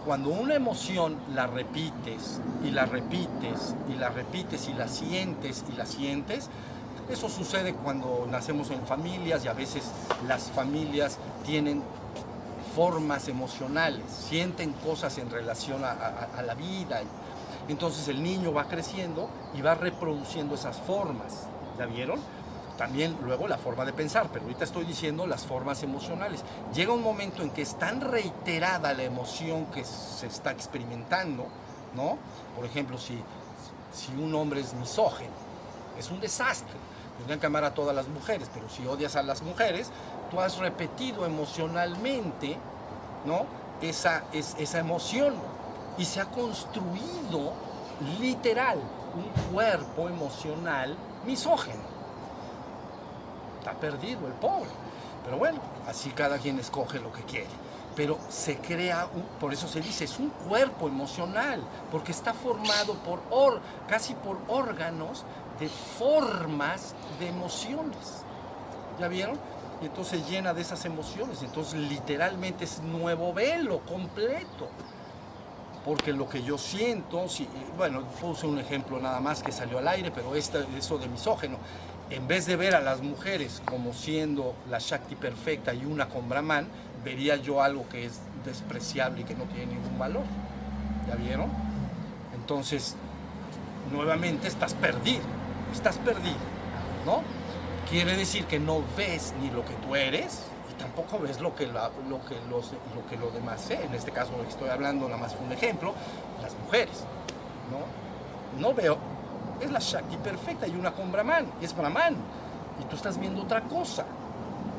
Cuando 0.06 0.30
una 0.30 0.56
emoción 0.56 1.18
la 1.34 1.48
repites 1.48 2.42
y 2.64 2.72
la 2.72 2.86
repites 2.86 3.76
y 3.90 3.94
la 3.94 4.10
repites 4.10 4.68
y 4.68 4.74
la 4.74 4.90
sientes 4.90 5.64
y 5.72 5.78
la 5.78 5.86
sientes, 5.86 6.50
eso 7.10 7.30
sucede 7.30 7.74
cuando 7.74 8.28
nacemos 8.30 8.70
en 8.72 8.86
familias 8.86 9.44
y 9.46 9.48
a 9.48 9.54
veces 9.54 9.84
las 10.28 10.50
familias 10.52 11.18
tienen 11.46 11.84
formas 12.76 13.28
emocionales, 13.28 14.04
sienten 14.10 14.74
cosas 14.74 15.18
en 15.18 15.30
relación 15.30 15.84
a, 15.84 16.42
la 16.42 16.56
vida. 16.56 17.02
Entonces 17.68 18.08
el 18.08 18.24
niño 18.24 18.54
va 18.54 18.68
creciendo 18.68 19.30
y 19.54 19.62
va 19.62 19.76
reproduciendo 19.76 20.56
esas 20.56 20.78
formas. 20.78 21.48
¿Ya 21.78 21.86
vieron? 21.86 22.20
También 22.78 23.16
luego 23.24 23.48
la 23.48 23.58
forma 23.58 23.86
de 23.86 23.94
pensar, 23.94 24.30
pero 24.34 24.46
ahorita 24.46 24.64
estoy 24.64 24.86
diciendo 24.86 25.28
las 25.28 25.46
formas 25.46 25.84
emocionales. 25.84 26.44
Llega 26.74 26.92
un 26.92 27.04
momento 27.04 27.44
en 27.44 27.52
que 27.52 27.62
es 27.62 27.78
tan 27.78 28.02
reiterada 28.02 28.94
la 28.94 29.04
emoción 29.04 29.68
que 29.68 29.86
se 29.86 30.26
está 30.26 30.52
experimentando, 30.52 31.46
¿no? 31.96 32.18
Por 32.56 32.66
ejemplo, 32.66 32.98
si, 32.98 33.20
si 33.94 34.12
un 34.16 34.34
hombre 34.34 34.62
es 34.62 34.74
misógeno, 34.74 35.34
es 35.98 36.10
un 36.10 36.20
desastre. 36.20 36.83
Tendrían 37.18 37.40
que 37.40 37.46
amar 37.46 37.64
a 37.64 37.74
todas 37.74 37.96
las 37.96 38.08
mujeres, 38.08 38.50
pero 38.54 38.68
si 38.70 38.86
odias 38.88 39.16
a 39.16 39.24
las 39.24 39.42
mujeres, 39.42 39.92
tú 40.32 40.40
has 40.42 40.58
repetido 40.58 41.26
emocionalmente, 41.26 42.58
¿no? 43.26 43.46
Esa, 43.82 44.24
es, 44.34 44.56
esa 44.58 44.80
emoción 44.80 45.36
y 45.98 46.06
se 46.06 46.20
ha 46.22 46.26
construido 46.26 47.54
literal 48.20 48.80
un 49.16 49.54
cuerpo 49.54 50.10
emocional 50.10 50.96
misógeno. 51.26 51.82
Está 53.60 53.74
perdido 53.74 54.28
el 54.28 54.34
pobre. 54.34 54.70
Pero 55.24 55.38
bueno, 55.38 55.60
así 55.88 56.10
cada 56.10 56.38
quien 56.38 56.60
escoge 56.60 57.00
lo 57.00 57.12
que 57.12 57.22
quiere. 57.24 57.48
Pero 57.96 58.18
se 58.28 58.58
crea, 58.58 59.08
un- 59.14 59.22
por 59.40 59.54
eso 59.54 59.68
se 59.68 59.80
dice, 59.80 60.06
es 60.06 60.18
un 60.20 60.30
cuerpo 60.32 60.88
emocional, 60.88 61.62
porque 61.92 62.12
está 62.12 62.34
formado 62.34 62.96
por, 62.96 63.22
or, 63.30 63.62
casi 63.88 64.16
por 64.16 64.38
órganos 64.48 65.24
formas 65.70 66.96
de 67.20 67.28
emociones. 67.28 68.24
¿Ya 69.00 69.08
vieron? 69.08 69.38
Y 69.82 69.86
entonces 69.86 70.28
llena 70.30 70.54
de 70.54 70.62
esas 70.62 70.86
emociones. 70.86 71.42
Entonces 71.44 71.80
literalmente 71.80 72.66
es 72.66 72.82
nuevo 72.82 73.34
velo 73.34 73.80
completo. 73.80 74.70
Porque 75.86 76.14
lo 76.14 76.30
que 76.30 76.44
yo 76.44 76.58
siento, 76.58 77.28
si, 77.28 77.48
bueno, 77.78 78.04
puse 78.22 78.48
un 78.48 78.58
ejemplo 78.58 79.00
nada 79.00 79.20
más 79.20 79.44
que 79.44 79.52
salió 79.52 79.80
al 79.80 79.88
aire, 79.90 80.12
pero 80.12 80.34
esta, 80.36 80.60
eso 80.78 80.98
de 80.98 81.10
misógeno, 81.10 81.58
en 82.10 82.28
vez 82.28 82.46
de 82.46 82.56
ver 82.56 82.76
a 82.76 82.80
las 82.80 83.02
mujeres 83.02 83.62
como 83.66 83.92
siendo 83.92 84.56
la 84.70 84.80
Shakti 84.80 85.16
perfecta 85.16 85.74
y 85.74 85.86
una 85.86 86.08
con 86.08 86.30
Brahman, 86.30 86.68
vería 87.04 87.36
yo 87.36 87.62
algo 87.62 87.88
que 87.90 88.06
es 88.06 88.22
despreciable 88.46 89.22
y 89.22 89.24
que 89.26 89.36
no 89.36 89.44
tiene 89.46 89.74
ningún 89.74 90.00
valor. 90.00 90.24
¿Ya 91.08 91.16
vieron? 91.16 91.50
Entonces, 92.34 92.96
nuevamente 93.92 94.48
estás 94.48 94.74
perdido, 94.74 95.24
estás 95.74 95.98
perdido, 95.98 96.38
¿no? 97.06 97.22
Quiere 97.90 98.16
decir 98.16 98.46
que 98.46 98.60
no 98.60 98.82
ves 98.96 99.34
ni 99.42 99.50
lo 99.50 99.66
que 99.66 99.74
tú 99.74 99.96
eres 99.96 100.44
y 100.72 100.74
tampoco 100.80 101.20
ves 101.20 101.42
lo 101.42 101.54
que, 101.56 101.68
lo 101.68 102.26
que, 102.26 102.36
los, 102.50 102.72
lo, 102.96 103.06
que 103.10 103.18
lo 103.18 103.30
demás 103.32 103.62
sé. 103.62 103.84
En 103.84 103.94
este 103.94 104.12
caso, 104.12 104.32
estoy 104.48 104.70
hablando, 104.70 105.08
nada 105.08 105.20
más 105.20 105.36
fue 105.36 105.46
un 105.46 105.52
ejemplo, 105.52 105.94
las 106.42 106.56
mujeres, 106.58 107.04
¿no? 107.72 108.62
No 108.62 108.74
veo, 108.74 108.98
es 109.60 109.72
la 109.72 109.80
Shakti 109.80 110.18
perfecta 110.18 110.68
y 110.68 110.76
una 110.76 110.92
con 110.92 111.12
Brahman, 111.12 111.46
es 111.62 111.76
Brahman, 111.76 112.16
y 112.80 112.86
tú 112.86 112.96
estás 112.96 113.20
viendo 113.20 113.42
otra 113.42 113.62
cosa, 113.62 114.06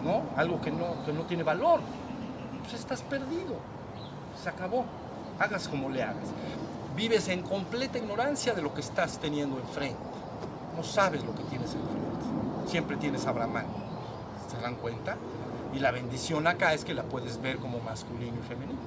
¿no? 0.04 0.22
Algo 0.36 0.60
que 0.60 0.70
no, 0.70 1.04
que 1.04 1.12
no 1.12 1.22
tiene 1.22 1.42
valor. 1.42 1.80
Pues 2.62 2.74
estás 2.74 3.02
perdido, 3.02 3.56
se 4.42 4.48
acabó, 4.48 4.84
hagas 5.38 5.68
como 5.68 5.90
le 5.90 6.02
hagas. 6.02 6.28
Vives 6.96 7.28
en 7.28 7.42
completa 7.42 7.98
ignorancia 7.98 8.54
de 8.54 8.62
lo 8.62 8.72
que 8.72 8.80
estás 8.80 9.18
teniendo 9.18 9.58
enfrente. 9.58 9.98
No 10.76 10.82
sabes 10.82 11.24
lo 11.24 11.34
que 11.34 11.42
tienes 11.44 11.74
enfrente. 11.74 12.70
Siempre 12.70 12.96
tienes 12.96 13.26
a 13.26 13.32
Brahman. 13.32 13.66
¿Se 14.50 14.60
dan 14.60 14.76
cuenta? 14.76 15.16
Y 15.72 15.80
la 15.80 15.90
bendición 15.90 16.46
acá 16.46 16.72
es 16.72 16.84
que 16.84 16.94
la 16.94 17.02
puedes 17.04 17.40
ver 17.40 17.58
como 17.58 17.80
masculino 17.80 18.36
y 18.38 18.48
femenino. 18.48 18.78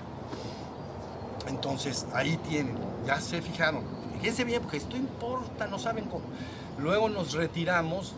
Entonces, 1.47 2.05
ahí 2.13 2.37
tienen, 2.37 2.77
ya 3.05 3.19
se 3.19 3.41
fijaron. 3.41 3.83
Fíjense 4.19 4.43
bien, 4.43 4.61
porque 4.61 4.77
esto 4.77 4.95
importa, 4.97 5.67
no 5.67 5.79
saben 5.79 6.05
cómo. 6.05 6.23
Luego 6.77 7.09
nos 7.09 7.33
retiramos, 7.33 8.13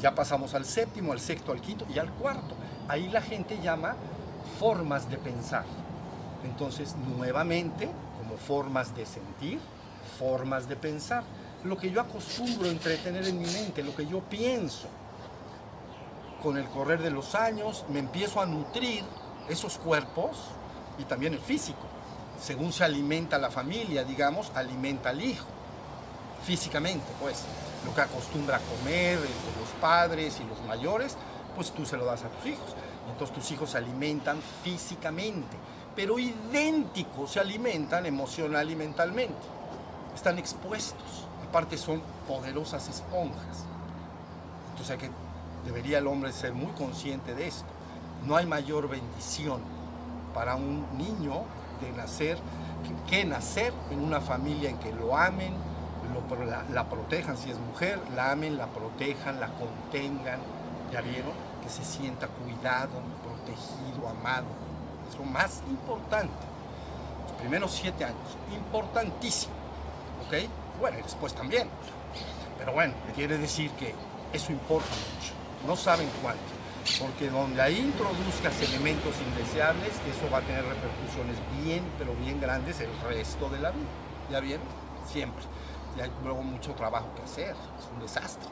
ya 0.00 0.14
pasamos 0.14 0.54
al 0.54 0.64
séptimo, 0.64 1.12
al 1.12 1.20
sexto, 1.20 1.52
al 1.52 1.60
quinto 1.60 1.86
y 1.94 1.98
al 1.98 2.10
cuarto. 2.10 2.54
Ahí 2.88 3.08
la 3.08 3.22
gente 3.22 3.60
llama 3.62 3.94
formas 4.58 5.10
de 5.10 5.16
pensar. 5.16 5.64
Entonces, 6.44 6.94
nuevamente, 7.16 7.88
como 8.18 8.36
formas 8.36 8.94
de 8.94 9.06
sentir, 9.06 9.58
formas 10.18 10.68
de 10.68 10.76
pensar. 10.76 11.24
Lo 11.64 11.76
que 11.76 11.90
yo 11.90 12.00
acostumbro 12.00 12.68
entretener 12.68 13.26
en 13.26 13.38
mi 13.38 13.46
mente, 13.46 13.82
lo 13.82 13.94
que 13.94 14.06
yo 14.06 14.20
pienso. 14.20 14.88
Con 16.42 16.56
el 16.56 16.64
correr 16.66 17.02
de 17.02 17.10
los 17.10 17.34
años 17.34 17.84
me 17.90 17.98
empiezo 17.98 18.40
a 18.40 18.46
nutrir 18.46 19.04
esos 19.48 19.76
cuerpos 19.76 20.38
y 20.98 21.04
también 21.04 21.34
el 21.34 21.40
físico. 21.40 21.82
Según 22.40 22.72
se 22.72 22.84
alimenta 22.84 23.38
la 23.38 23.50
familia, 23.50 24.04
digamos, 24.04 24.50
alimenta 24.54 25.10
al 25.10 25.22
hijo. 25.22 25.46
Físicamente, 26.44 27.06
pues. 27.20 27.44
Lo 27.84 27.94
que 27.94 28.00
acostumbra 28.00 28.56
a 28.56 28.60
comer 28.60 29.18
eh, 29.18 29.28
los 29.58 29.68
padres 29.80 30.38
y 30.40 30.44
los 30.44 30.62
mayores, 30.66 31.16
pues 31.54 31.72
tú 31.72 31.84
se 31.84 31.96
lo 31.96 32.06
das 32.06 32.24
a 32.24 32.28
tus 32.28 32.46
hijos. 32.46 32.74
Entonces 33.10 33.34
tus 33.34 33.50
hijos 33.50 33.70
se 33.70 33.78
alimentan 33.78 34.40
físicamente, 34.62 35.56
pero 35.96 36.18
idénticos 36.18 37.32
se 37.32 37.40
alimentan 37.40 38.06
emocional 38.06 38.70
y 38.70 38.76
mentalmente. 38.76 39.46
Están 40.14 40.38
expuestos. 40.38 41.26
Aparte 41.50 41.76
son 41.76 42.00
poderosas 42.28 42.88
esponjas. 42.88 43.64
Entonces 44.70 44.98
que, 44.98 45.10
debería 45.64 45.98
el 45.98 46.06
hombre 46.06 46.32
ser 46.32 46.52
muy 46.52 46.70
consciente 46.74 47.34
de 47.34 47.48
esto. 47.48 47.66
No 48.24 48.36
hay 48.36 48.46
mayor 48.46 48.88
bendición 48.88 49.60
para 50.32 50.54
un 50.54 50.86
niño 50.96 51.42
de 51.80 51.90
nacer 51.90 52.38
que, 53.08 53.24
nacer 53.24 53.72
en 53.90 54.00
una 54.00 54.20
familia 54.20 54.70
en 54.70 54.78
que 54.78 54.92
lo 54.92 55.16
amen, 55.16 55.52
lo 56.14 56.44
la, 56.44 56.62
la 56.72 56.88
protejan 56.88 57.36
si 57.36 57.50
es 57.50 57.58
mujer, 57.58 57.98
la 58.14 58.30
amen, 58.30 58.56
la 58.56 58.66
protejan, 58.66 59.40
la 59.40 59.48
contengan, 59.48 60.38
¿ya 60.92 61.00
vieron? 61.00 61.32
Que 61.64 61.68
se 61.68 61.84
sienta 61.84 62.28
cuidado, 62.28 62.92
protegido, 63.24 64.08
amado. 64.08 64.46
Es 65.10 65.18
lo 65.18 65.24
más 65.24 65.62
importante. 65.68 66.32
Los 67.24 67.32
primeros 67.40 67.72
siete 67.72 68.04
años, 68.04 68.36
importantísimo. 68.54 69.52
¿Ok? 70.28 70.48
Bueno, 70.80 70.98
y 70.98 71.02
después 71.02 71.34
también. 71.34 71.68
Pero 72.58 72.72
bueno, 72.72 72.94
quiere 73.14 73.36
decir 73.38 73.70
que 73.72 73.94
eso 74.32 74.50
importa 74.50 74.88
mucho. 74.88 75.34
No 75.66 75.76
saben 75.76 76.08
cuánto. 76.22 76.40
Porque 76.98 77.28
donde 77.28 77.60
ahí 77.60 77.78
introduzcas 77.78 78.58
elementos 78.62 79.14
indeseables, 79.20 79.92
eso 79.92 80.30
va 80.32 80.38
a 80.38 80.40
tener 80.40 80.64
repercusiones 80.64 81.36
bien, 81.62 81.84
pero 81.98 82.14
bien 82.14 82.40
grandes 82.40 82.80
el 82.80 82.90
resto 83.06 83.50
de 83.50 83.60
la 83.60 83.70
vida. 83.70 83.86
¿Ya 84.30 84.40
vieron? 84.40 84.66
Siempre. 85.06 85.44
Y 85.96 86.00
hay 86.00 86.10
luego 86.24 86.42
mucho 86.42 86.72
trabajo 86.72 87.08
que 87.14 87.22
hacer. 87.22 87.50
Es 87.50 87.88
un 87.92 88.00
desastre. 88.00 88.48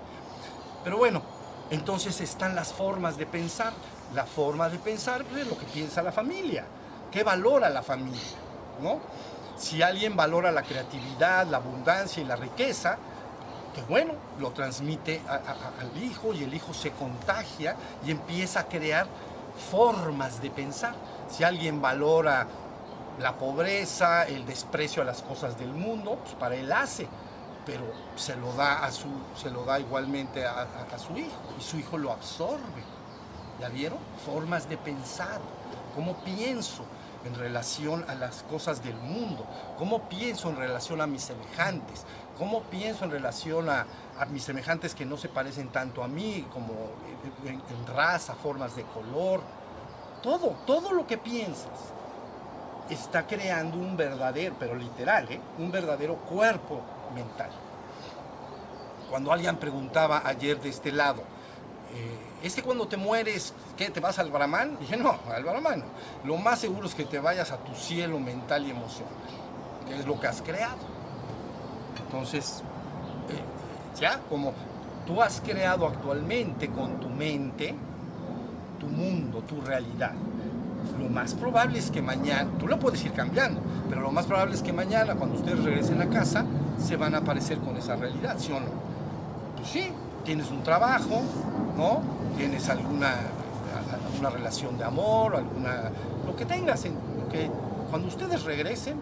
Pero 0.84 0.98
bueno, 0.98 1.22
entonces 1.70 2.20
están 2.20 2.54
las 2.54 2.72
formas 2.72 3.16
de 3.16 3.26
pensar. 3.26 3.72
La 4.14 4.24
forma 4.24 4.68
de 4.68 4.78
pensar 4.78 5.24
es 5.36 5.46
lo 5.46 5.58
que 5.58 5.66
piensa 5.66 6.02
la 6.02 6.12
familia. 6.12 6.66
¿Qué 7.10 7.24
valora 7.24 7.70
la 7.70 7.82
familia? 7.82 8.20
¿No? 8.82 9.00
Si 9.58 9.82
alguien 9.82 10.16
valora 10.16 10.52
la 10.52 10.62
creatividad, 10.62 11.46
la 11.46 11.56
abundancia 11.56 12.22
y 12.22 12.26
la 12.26 12.36
riqueza, 12.36 12.96
que 13.74 13.82
bueno, 13.82 14.12
lo 14.38 14.52
transmite 14.52 15.20
al 15.28 16.02
hijo 16.02 16.32
y 16.32 16.44
el 16.44 16.54
hijo 16.54 16.72
se 16.72 16.92
contagia 16.92 17.74
y 18.04 18.12
empieza 18.12 18.60
a 18.60 18.64
crear 18.64 19.06
formas 19.70 20.40
de 20.40 20.50
pensar. 20.50 20.94
Si 21.28 21.42
alguien 21.42 21.82
valora 21.82 22.46
la 23.18 23.36
pobreza, 23.36 24.24
el 24.24 24.46
desprecio 24.46 25.02
a 25.02 25.04
las 25.04 25.22
cosas 25.22 25.58
del 25.58 25.72
mundo, 25.72 26.18
pues 26.22 26.34
para 26.34 26.54
él 26.54 26.70
hace, 26.70 27.08
pero 27.66 27.84
se 28.14 28.36
lo 28.36 28.52
da, 28.52 28.84
a 28.84 28.92
su, 28.92 29.08
se 29.36 29.50
lo 29.50 29.64
da 29.64 29.80
igualmente 29.80 30.46
a, 30.46 30.62
a 30.62 30.98
su 30.98 31.16
hijo 31.16 31.36
y 31.58 31.62
su 31.62 31.78
hijo 31.78 31.98
lo 31.98 32.12
absorbe. 32.12 32.82
¿Ya 33.60 33.68
vieron? 33.68 33.98
Formas 34.24 34.68
de 34.68 34.76
pensar. 34.76 35.40
¿Cómo 35.96 36.14
pienso? 36.18 36.84
En 37.24 37.34
relación 37.34 38.04
a 38.08 38.14
las 38.14 38.42
cosas 38.44 38.82
del 38.82 38.94
mundo, 38.96 39.44
cómo 39.76 40.08
pienso 40.08 40.48
en 40.50 40.56
relación 40.56 41.00
a 41.00 41.06
mis 41.06 41.22
semejantes, 41.22 42.04
cómo 42.38 42.62
pienso 42.64 43.04
en 43.04 43.10
relación 43.10 43.68
a, 43.68 43.86
mis 44.30 44.44
semejantes 44.44 44.94
que 44.94 45.04
no 45.04 45.16
se 45.16 45.28
parecen 45.28 45.68
tanto 45.68 46.02
a 46.02 46.08
mí, 46.08 46.46
como 46.52 46.72
en, 47.44 47.60
raza, 47.86 48.34
formas 48.34 48.76
de 48.76 48.82
color, 48.84 49.40
todo, 50.22 50.56
todo 50.66 50.92
lo 50.92 51.06
que 51.06 51.18
piensas 51.18 51.92
está 52.90 53.26
creando 53.26 53.76
un 53.76 53.96
verdadero, 53.96 54.56
pero 54.58 54.74
literal, 54.74 55.30
¿eh? 55.30 55.40
un 55.58 55.70
verdadero 55.70 56.16
cuerpo 56.16 56.80
mental. 57.14 57.50
Cuando 59.10 59.32
alguien 59.32 59.56
preguntaba 59.56 60.22
ayer 60.24 60.60
de 60.60 60.68
este 60.68 60.92
lado, 60.92 61.22
eh, 61.94 62.62
cuando 62.64 62.86
te 62.86 62.96
mueres, 62.96 63.54
¿qué? 63.76 63.90
¿Te 63.90 64.00
vas 64.00 64.18
al 64.18 64.30
Brahman? 64.30 64.78
Dije, 64.78 64.96
no, 64.96 65.18
al 65.32 65.42
Brahman. 65.42 65.84
Lo 66.24 66.36
más 66.36 66.58
seguro 66.58 66.86
es 66.86 66.94
que 66.94 67.04
te 67.04 67.18
vayas 67.18 67.50
a 67.50 67.58
tu 67.58 67.74
cielo 67.74 68.18
mental 68.18 68.66
y 68.66 68.70
emocional, 68.70 69.14
que 69.86 69.98
es 69.98 70.06
lo 70.06 70.18
que 70.20 70.26
has 70.26 70.42
creado. 70.42 70.78
Entonces, 72.04 72.62
eh, 73.30 73.98
ya, 74.00 74.20
como 74.28 74.52
tú 75.06 75.20
has 75.22 75.40
creado 75.40 75.86
actualmente 75.86 76.68
con 76.68 77.00
tu 77.00 77.08
mente, 77.08 77.74
tu 78.78 78.86
mundo, 78.86 79.42
tu 79.42 79.60
realidad, 79.60 80.12
lo 80.98 81.08
más 81.08 81.34
probable 81.34 81.78
es 81.78 81.90
que 81.90 82.02
mañana, 82.02 82.50
tú 82.58 82.66
lo 82.66 82.78
puedes 82.78 83.04
ir 83.04 83.12
cambiando, 83.12 83.60
pero 83.88 84.00
lo 84.00 84.10
más 84.10 84.26
probable 84.26 84.54
es 84.54 84.62
que 84.62 84.72
mañana, 84.72 85.14
cuando 85.14 85.36
ustedes 85.36 85.62
regresen 85.62 86.00
a 86.00 86.08
casa, 86.08 86.44
se 86.78 86.96
van 86.96 87.14
a 87.14 87.18
aparecer 87.18 87.58
con 87.58 87.76
esa 87.76 87.96
realidad, 87.96 88.36
¿sí 88.38 88.52
o 88.52 88.60
no? 88.60 88.66
Pues 89.56 89.68
sí, 89.68 89.90
tienes 90.24 90.50
un 90.50 90.62
trabajo, 90.62 91.22
¿no? 91.78 92.02
Tienes 92.36 92.68
alguna, 92.68 93.14
relación 94.32 94.76
de 94.76 94.84
amor, 94.84 95.36
alguna, 95.36 95.90
lo 96.26 96.34
que 96.34 96.44
tengas, 96.44 96.82
que 97.30 97.48
cuando 97.88 98.08
ustedes 98.08 98.42
regresen, 98.42 99.00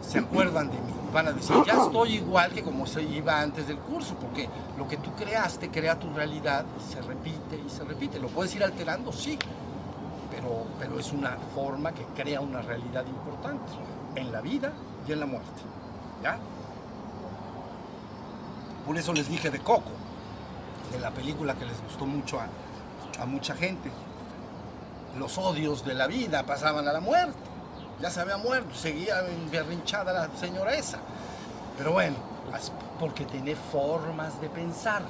se 0.00 0.18
acuerdan 0.18 0.68
de 0.70 0.78
mí. 0.78 0.92
Van 1.12 1.28
a 1.28 1.32
decir, 1.32 1.54
ya 1.66 1.82
estoy 1.84 2.14
igual 2.14 2.50
que 2.52 2.62
como 2.62 2.86
se 2.86 3.02
iba 3.02 3.40
antes 3.40 3.68
del 3.68 3.78
curso, 3.78 4.14
porque 4.14 4.48
lo 4.78 4.88
que 4.88 4.96
tú 4.96 5.10
creaste 5.14 5.68
crea 5.68 5.98
tu 5.98 6.10
realidad 6.12 6.64
y 6.78 6.92
se 6.92 7.02
repite 7.02 7.62
y 7.64 7.68
se 7.68 7.84
repite. 7.84 8.18
¿Lo 8.18 8.28
puedes 8.28 8.54
ir 8.54 8.64
alterando? 8.64 9.12
Sí, 9.12 9.38
pero, 10.30 10.64
pero 10.78 10.98
es 10.98 11.12
una 11.12 11.36
forma 11.54 11.92
que 11.92 12.04
crea 12.16 12.40
una 12.40 12.62
realidad 12.62 13.04
importante 13.06 13.72
en 14.14 14.32
la 14.32 14.40
vida 14.40 14.72
y 15.06 15.12
en 15.12 15.20
la 15.20 15.26
muerte. 15.26 15.60
¿Ya? 16.22 16.38
Por 18.86 18.96
eso 18.96 19.12
les 19.12 19.28
dije 19.28 19.50
de 19.50 19.58
Coco 19.58 20.07
de 20.90 20.98
la 21.00 21.10
película 21.10 21.54
que 21.54 21.64
les 21.64 21.82
gustó 21.82 22.06
mucho 22.06 22.40
a, 22.40 23.26
mucha 23.26 23.54
gente. 23.54 23.90
Los 25.18 25.38
odios 25.38 25.84
de 25.84 25.94
la 25.94 26.06
vida 26.06 26.44
pasaban 26.44 26.86
a 26.86 26.92
la 26.92 27.00
muerte. 27.00 27.36
Ya 28.00 28.10
se 28.10 28.20
había 28.20 28.36
muerto, 28.36 28.74
seguía 28.74 29.26
enguerrinchada 29.26 30.12
la 30.12 30.28
señora 30.36 30.74
esa. 30.74 30.98
Pero 31.76 31.92
bueno, 31.92 32.16
porque 33.00 33.24
tiene 33.24 33.56
formas 33.56 34.40
de 34.40 34.48
pensar. 34.48 35.02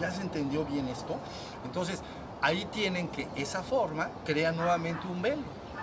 ¿Ya 0.00 0.10
se 0.10 0.22
entendió 0.22 0.64
bien 0.64 0.88
esto? 0.88 1.16
Entonces, 1.64 2.02
ahí 2.42 2.64
tienen 2.66 3.08
que 3.08 3.28
esa 3.36 3.62
forma 3.62 4.10
crea 4.24 4.50
nuevamente 4.50 5.06
un 5.06 5.22
velo. 5.22 5.42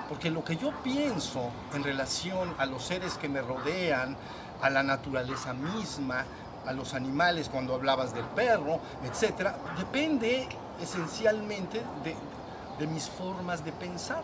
Porque 0.10 0.30
lo 0.30 0.44
que 0.44 0.58
yo 0.58 0.74
pienso 0.84 1.50
en 1.74 1.84
relación 1.84 2.54
a 2.58 2.66
los 2.66 2.84
seres 2.84 3.14
que 3.14 3.30
me 3.30 3.42
rodean, 3.42 4.18
a 4.62 4.70
la 4.70 4.84
naturaleza 4.84 5.54
misma, 5.54 6.26
a 6.66 6.74
los 6.74 6.94
animales 6.94 7.50
cuando 7.50 7.74
hablabas 7.74 8.14
del 8.14 8.26
perro, 8.26 8.80
etcétera, 9.04 9.56
depende 9.78 10.48
esencialmente 10.82 11.82
de, 12.04 12.88
mis 12.88 13.08
formas 13.10 13.64
de 13.64 13.72
pensar. 13.72 14.24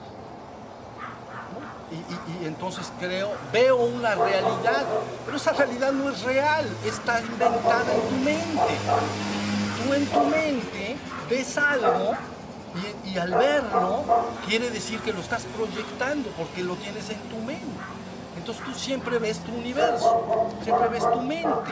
Y, 2.41 2.45
entonces 2.45 2.91
creo, 2.99 3.31
veo 3.53 3.77
una 3.77 4.15
realidad, 4.15 4.83
pero 5.25 5.37
esa 5.37 5.53
realidad 5.53 5.91
no 5.91 6.09
es 6.09 6.23
real, 6.23 6.67
está 6.83 7.21
inventada 7.21 7.93
en 7.93 8.01
tu 8.01 8.15
mente. 8.15 8.73
Tú 9.83 9.93
en 9.93 10.05
tu 10.07 10.23
mente 10.23 10.97
ves 11.29 11.57
algo 11.57 12.13
y, 13.05 13.09
y 13.09 13.17
al 13.19 13.31
verlo 13.31 14.03
quiere 14.47 14.71
decir 14.71 14.99
que 15.01 15.13
lo 15.13 15.21
estás 15.21 15.43
proyectando 15.55 16.29
porque 16.31 16.63
lo 16.63 16.75
tienes 16.75 17.09
en 17.11 17.19
tu 17.29 17.37
mente. 17.37 17.65
Entonces 18.35 18.65
tú 18.65 18.73
siempre 18.73 19.19
ves 19.19 19.39
tu 19.39 19.53
universo, 19.53 20.49
siempre 20.63 20.89
ves 20.89 21.09
tu 21.09 21.21
mente 21.21 21.71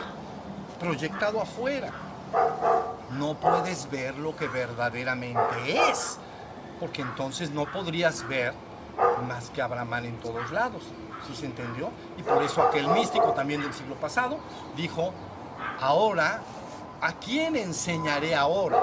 proyectado 0.75 1.41
afuera. 1.41 1.91
No 3.11 3.35
puedes 3.35 3.89
ver 3.89 4.17
lo 4.17 4.35
que 4.35 4.47
verdaderamente 4.47 5.89
es, 5.89 6.17
porque 6.79 7.01
entonces 7.01 7.51
no 7.51 7.65
podrías 7.65 8.27
ver 8.27 8.53
más 9.27 9.49
que 9.49 9.61
a 9.61 9.67
Brahman 9.67 10.05
en 10.05 10.19
todos 10.19 10.51
lados. 10.51 10.83
¿Sí 11.27 11.35
se 11.35 11.45
entendió? 11.45 11.89
Y 12.17 12.23
por 12.23 12.43
eso 12.43 12.61
aquel 12.61 12.87
místico 12.87 13.31
también 13.31 13.61
del 13.61 13.73
siglo 13.73 13.95
pasado 13.95 14.37
dijo, 14.75 15.11
ahora, 15.79 16.41
¿a 17.01 17.13
quién 17.13 17.55
enseñaré 17.55 18.35
ahora? 18.35 18.77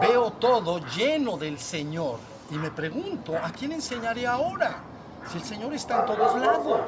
Veo 0.00 0.30
todo 0.32 0.78
lleno 0.78 1.36
del 1.36 1.58
Señor 1.58 2.18
y 2.50 2.54
me 2.54 2.70
pregunto, 2.70 3.36
¿a 3.36 3.50
quién 3.50 3.72
enseñaré 3.72 4.26
ahora? 4.26 4.76
Si 5.30 5.38
el 5.38 5.44
Señor 5.44 5.74
está 5.74 6.00
en 6.00 6.06
todos 6.06 6.40
lados. 6.40 6.80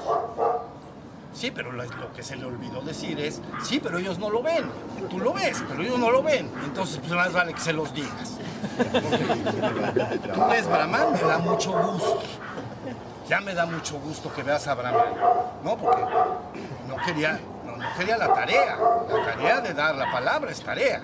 Sí, 1.34 1.50
pero 1.50 1.72
lo, 1.72 2.12
que 2.12 2.22
se 2.22 2.36
le 2.36 2.44
olvidó 2.44 2.82
decir 2.82 3.18
es, 3.18 3.40
sí, 3.62 3.80
pero 3.82 3.98
ellos 3.98 4.18
no 4.18 4.30
lo 4.30 4.42
ven. 4.42 4.70
Tú 5.08 5.18
lo 5.18 5.32
ves, 5.32 5.62
pero 5.68 5.82
ellos 5.82 5.98
no 5.98 6.10
lo 6.10 6.22
ven. 6.22 6.50
Entonces, 6.64 6.98
pues 6.98 7.12
más 7.12 7.32
vale 7.32 7.54
que 7.54 7.60
se 7.60 7.72
los 7.72 7.92
digas. 7.94 8.38
tú 10.34 10.46
ves 10.50 10.66
Brahman, 10.68 11.12
me 11.12 11.20
da 11.20 11.38
mucho 11.38 11.72
gusto. 11.72 12.22
Ya 13.28 13.40
me 13.40 13.54
da 13.54 13.66
mucho 13.66 13.98
gusto 13.98 14.32
que 14.32 14.42
veas 14.42 14.66
a 14.68 14.74
Brahman. 14.74 15.06
No, 15.64 15.76
porque 15.76 16.02
no 16.86 16.96
quería, 17.04 17.40
quería 17.96 18.16
la 18.16 18.32
tarea. 18.32 18.76
La 19.08 19.24
tarea 19.24 19.60
de 19.60 19.74
dar 19.74 19.94
la 19.94 20.10
palabra 20.10 20.50
es 20.50 20.62
tarea, 20.62 21.02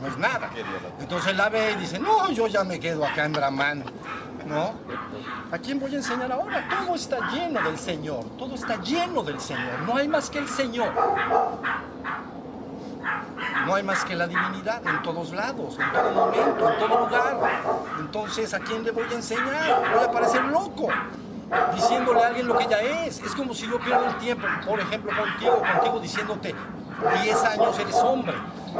no 0.00 0.08
es 0.08 0.18
nada. 0.18 0.50
Entonces 0.98 1.36
la 1.36 1.48
ve 1.48 1.72
y 1.72 1.76
dice, 1.76 1.98
no, 1.98 2.30
yo 2.30 2.46
ya 2.46 2.64
me 2.64 2.78
quedo 2.78 3.06
acá 3.06 3.24
en 3.24 3.32
Brahman. 3.32 3.84
¿No? 4.46 4.72
¿A 5.52 5.58
quién 5.58 5.78
voy 5.78 5.94
a 5.94 5.98
enseñar 5.98 6.32
ahora? 6.32 6.66
Todo 6.68 6.94
está 6.94 7.30
lleno 7.30 7.60
del 7.60 7.78
Señor, 7.78 8.24
todo 8.38 8.54
está 8.54 8.80
lleno 8.80 9.22
del 9.22 9.38
Señor, 9.38 9.80
no 9.86 9.96
hay 9.96 10.08
más 10.08 10.30
que 10.30 10.38
el 10.38 10.48
Señor. 10.48 10.92
No 13.66 13.74
hay 13.74 13.82
más 13.82 14.04
que 14.04 14.14
la 14.14 14.26
divinidad 14.26 14.86
en 14.86 15.02
todos 15.02 15.32
lados, 15.32 15.78
en 15.78 15.92
todo 15.92 16.10
momento, 16.12 16.70
en 16.70 16.78
todo 16.78 16.98
lugar. 17.00 17.36
Entonces, 17.98 18.54
¿a 18.54 18.60
quién 18.60 18.82
le 18.82 18.90
voy 18.90 19.04
a 19.10 19.14
enseñar? 19.14 19.82
Voy 19.94 20.04
a 20.04 20.10
parecer 20.10 20.44
loco 20.44 20.88
diciéndole 21.74 22.22
a 22.22 22.28
alguien 22.28 22.46
lo 22.46 22.56
que 22.56 22.64
ella 22.64 22.80
es. 23.06 23.20
Es 23.20 23.34
como 23.34 23.54
si 23.54 23.66
yo 23.66 23.78
pierdo 23.80 24.06
el 24.06 24.18
tiempo, 24.18 24.46
por 24.66 24.80
ejemplo, 24.80 25.12
contigo, 25.16 25.62
contigo 25.62 26.00
diciéndote 26.00 26.54
10 27.22 27.44
años 27.44 27.78
eres 27.78 27.94
hombre. 27.96 28.34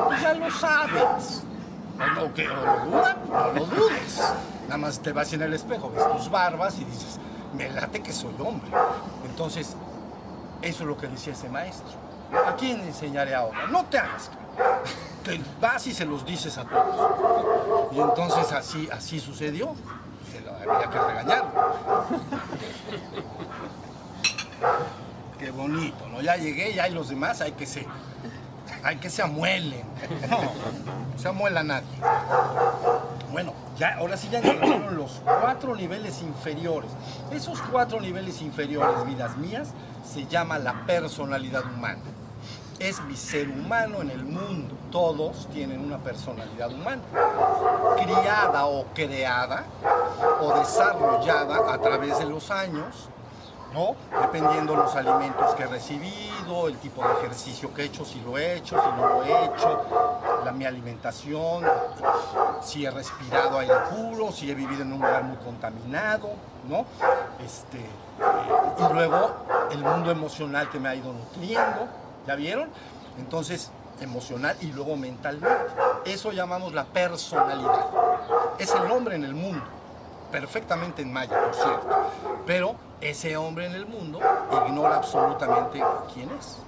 Pues 0.07 0.21
ya 0.21 0.35
lo 0.35 0.51
sabes. 0.51 1.43
O, 2.23 2.33
que, 2.33 2.45
lo 2.45 2.85
dudas, 2.87 3.17
no 3.29 3.53
lo 3.53 3.67
dudes. 3.67 4.21
Nada 4.65 4.79
más 4.79 5.01
te 5.01 5.13
vas 5.13 5.33
en 5.33 5.43
el 5.43 5.53
espejo, 5.53 5.91
ves 5.91 6.11
tus 6.13 6.31
barbas 6.31 6.79
y 6.79 6.85
dices, 6.85 7.19
me 7.55 7.69
late 7.69 8.03
que 8.03 8.13
soy 8.13 8.35
hombre. 8.39 8.71
Entonces, 9.27 9.77
eso 10.63 10.83
es 10.83 10.89
lo 10.89 10.97
que 10.97 11.09
decía 11.09 11.33
ese 11.33 11.49
maestro. 11.49 11.93
¿A 12.47 12.55
quién 12.57 12.81
enseñaré 12.81 13.35
ahora? 13.35 13.67
No 13.67 13.85
te 13.87 13.99
hagas. 13.99 14.31
Te 15.25 15.41
vas 15.61 15.87
y 15.87 15.93
se 15.93 16.07
los 16.07 16.25
dices 16.25 16.57
a 16.57 16.65
todos. 16.65 17.93
Y 17.93 18.01
entonces 18.01 18.53
así, 18.53 18.89
así 18.91 19.21
sucedió. 19.21 19.75
Se 20.61 20.71
había 20.71 20.91
que 20.91 20.99
regañar. 20.99 21.45
Qué 25.39 25.51
bonito, 25.51 26.09
¿no? 26.09 26.21
Ya 26.21 26.37
llegué, 26.37 26.75
ya 26.75 26.85
hay 26.85 26.93
los 26.93 27.09
demás, 27.09 27.41
hay 27.41 27.53
que 27.53 27.67
ser. 27.67 27.87
Ay, 28.83 28.97
que 28.97 29.09
se 29.09 29.23
amuelen. 29.23 29.85
No 30.29 30.39
se 31.21 31.29
amuela 31.29 31.63
nadie. 31.63 31.87
Bueno, 33.31 33.53
ya, 33.79 33.97
ahora 33.97 34.17
sí 34.17 34.29
ya 34.31 34.39
encontraron 34.39 34.97
los 34.97 35.21
cuatro 35.25 35.77
niveles 35.77 36.23
inferiores. 36.23 36.91
Esos 37.31 37.61
cuatro 37.71 38.01
niveles 38.01 38.41
inferiores, 38.41 39.07
vidas 39.07 39.37
mías, 39.37 39.69
se 40.11 40.27
llama 40.27 40.59
la 40.59 40.87
personalidad 40.87 41.65
humana. 41.65 42.01
Es 42.79 43.01
mi 43.03 43.17
ser 43.17 43.49
humano 43.49 44.01
en 44.01 44.11
el 44.11 44.25
mundo. 44.25 44.77
Todos 44.91 45.47
tienen 45.53 45.85
una 45.85 45.99
personalidad 45.99 46.73
humana. 46.73 47.03
Criada 47.97 48.67
o 48.67 48.85
creada 48.95 49.65
o 50.41 50.59
desarrollada 50.59 51.73
a 51.73 51.79
través 51.79 52.19
de 52.19 52.27
los 52.27 52.51
años 52.51 53.11
¿no? 53.73 53.95
Dependiendo 54.21 54.75
los 54.75 54.95
alimentos 54.95 55.55
que 55.55 55.63
he 55.63 55.67
recibido, 55.67 56.69
el 56.69 56.77
tipo 56.79 57.07
de 57.07 57.13
ejercicio 57.15 57.73
que 57.73 57.83
he 57.83 57.85
hecho, 57.87 58.05
si 58.05 58.21
lo 58.21 58.37
he 58.37 58.57
hecho, 58.57 58.81
si 58.81 59.01
no 59.01 59.09
lo 59.09 59.25
he 59.25 59.45
hecho, 59.45 59.85
la, 60.45 60.53
mi 60.53 60.65
alimentación, 60.65 61.65
si 62.63 62.85
he 62.85 62.91
respirado 62.91 63.59
aire 63.59 63.75
puro, 63.91 64.33
si 64.33 64.51
he 64.51 64.55
vivido 64.55 64.83
en 64.83 64.93
un 64.93 65.01
lugar 65.01 65.23
muy 65.25 65.37
contaminado, 65.37 66.31
¿no? 66.69 66.85
Este, 67.45 67.79
y 67.79 68.93
luego 68.93 69.31
el 69.71 69.79
mundo 69.79 70.11
emocional 70.11 70.69
que 70.71 70.81
me 70.81 70.89
ha 70.89 70.95
ido 70.95 71.13
nutriendo, 71.13 71.87
¿ya 72.27 72.35
vieron? 72.35 72.69
Entonces, 73.19 73.71
emocional 74.01 74.57
y 74.61 74.67
luego 74.73 74.97
mentalmente. 74.97 75.73
Eso 76.05 76.33
llamamos 76.33 76.73
la 76.73 76.85
personalidad. 76.85 77.87
Es 78.59 78.75
el 78.75 78.91
hombre 78.91 79.17
en 79.17 79.25
el 79.25 79.35
mundo, 79.35 79.63
perfectamente 80.31 81.03
en 81.03 81.13
maya, 81.13 81.45
por 81.45 81.55
cierto. 81.55 81.89
Pero 82.47 82.75
ese 83.01 83.37
hombre 83.37 83.67
en 83.67 83.75
el 83.75 83.87
mundo 83.87 84.21
ignora 84.67 84.97
absolutamente 84.97 85.83
quién 86.15 86.31
es. 86.31 86.59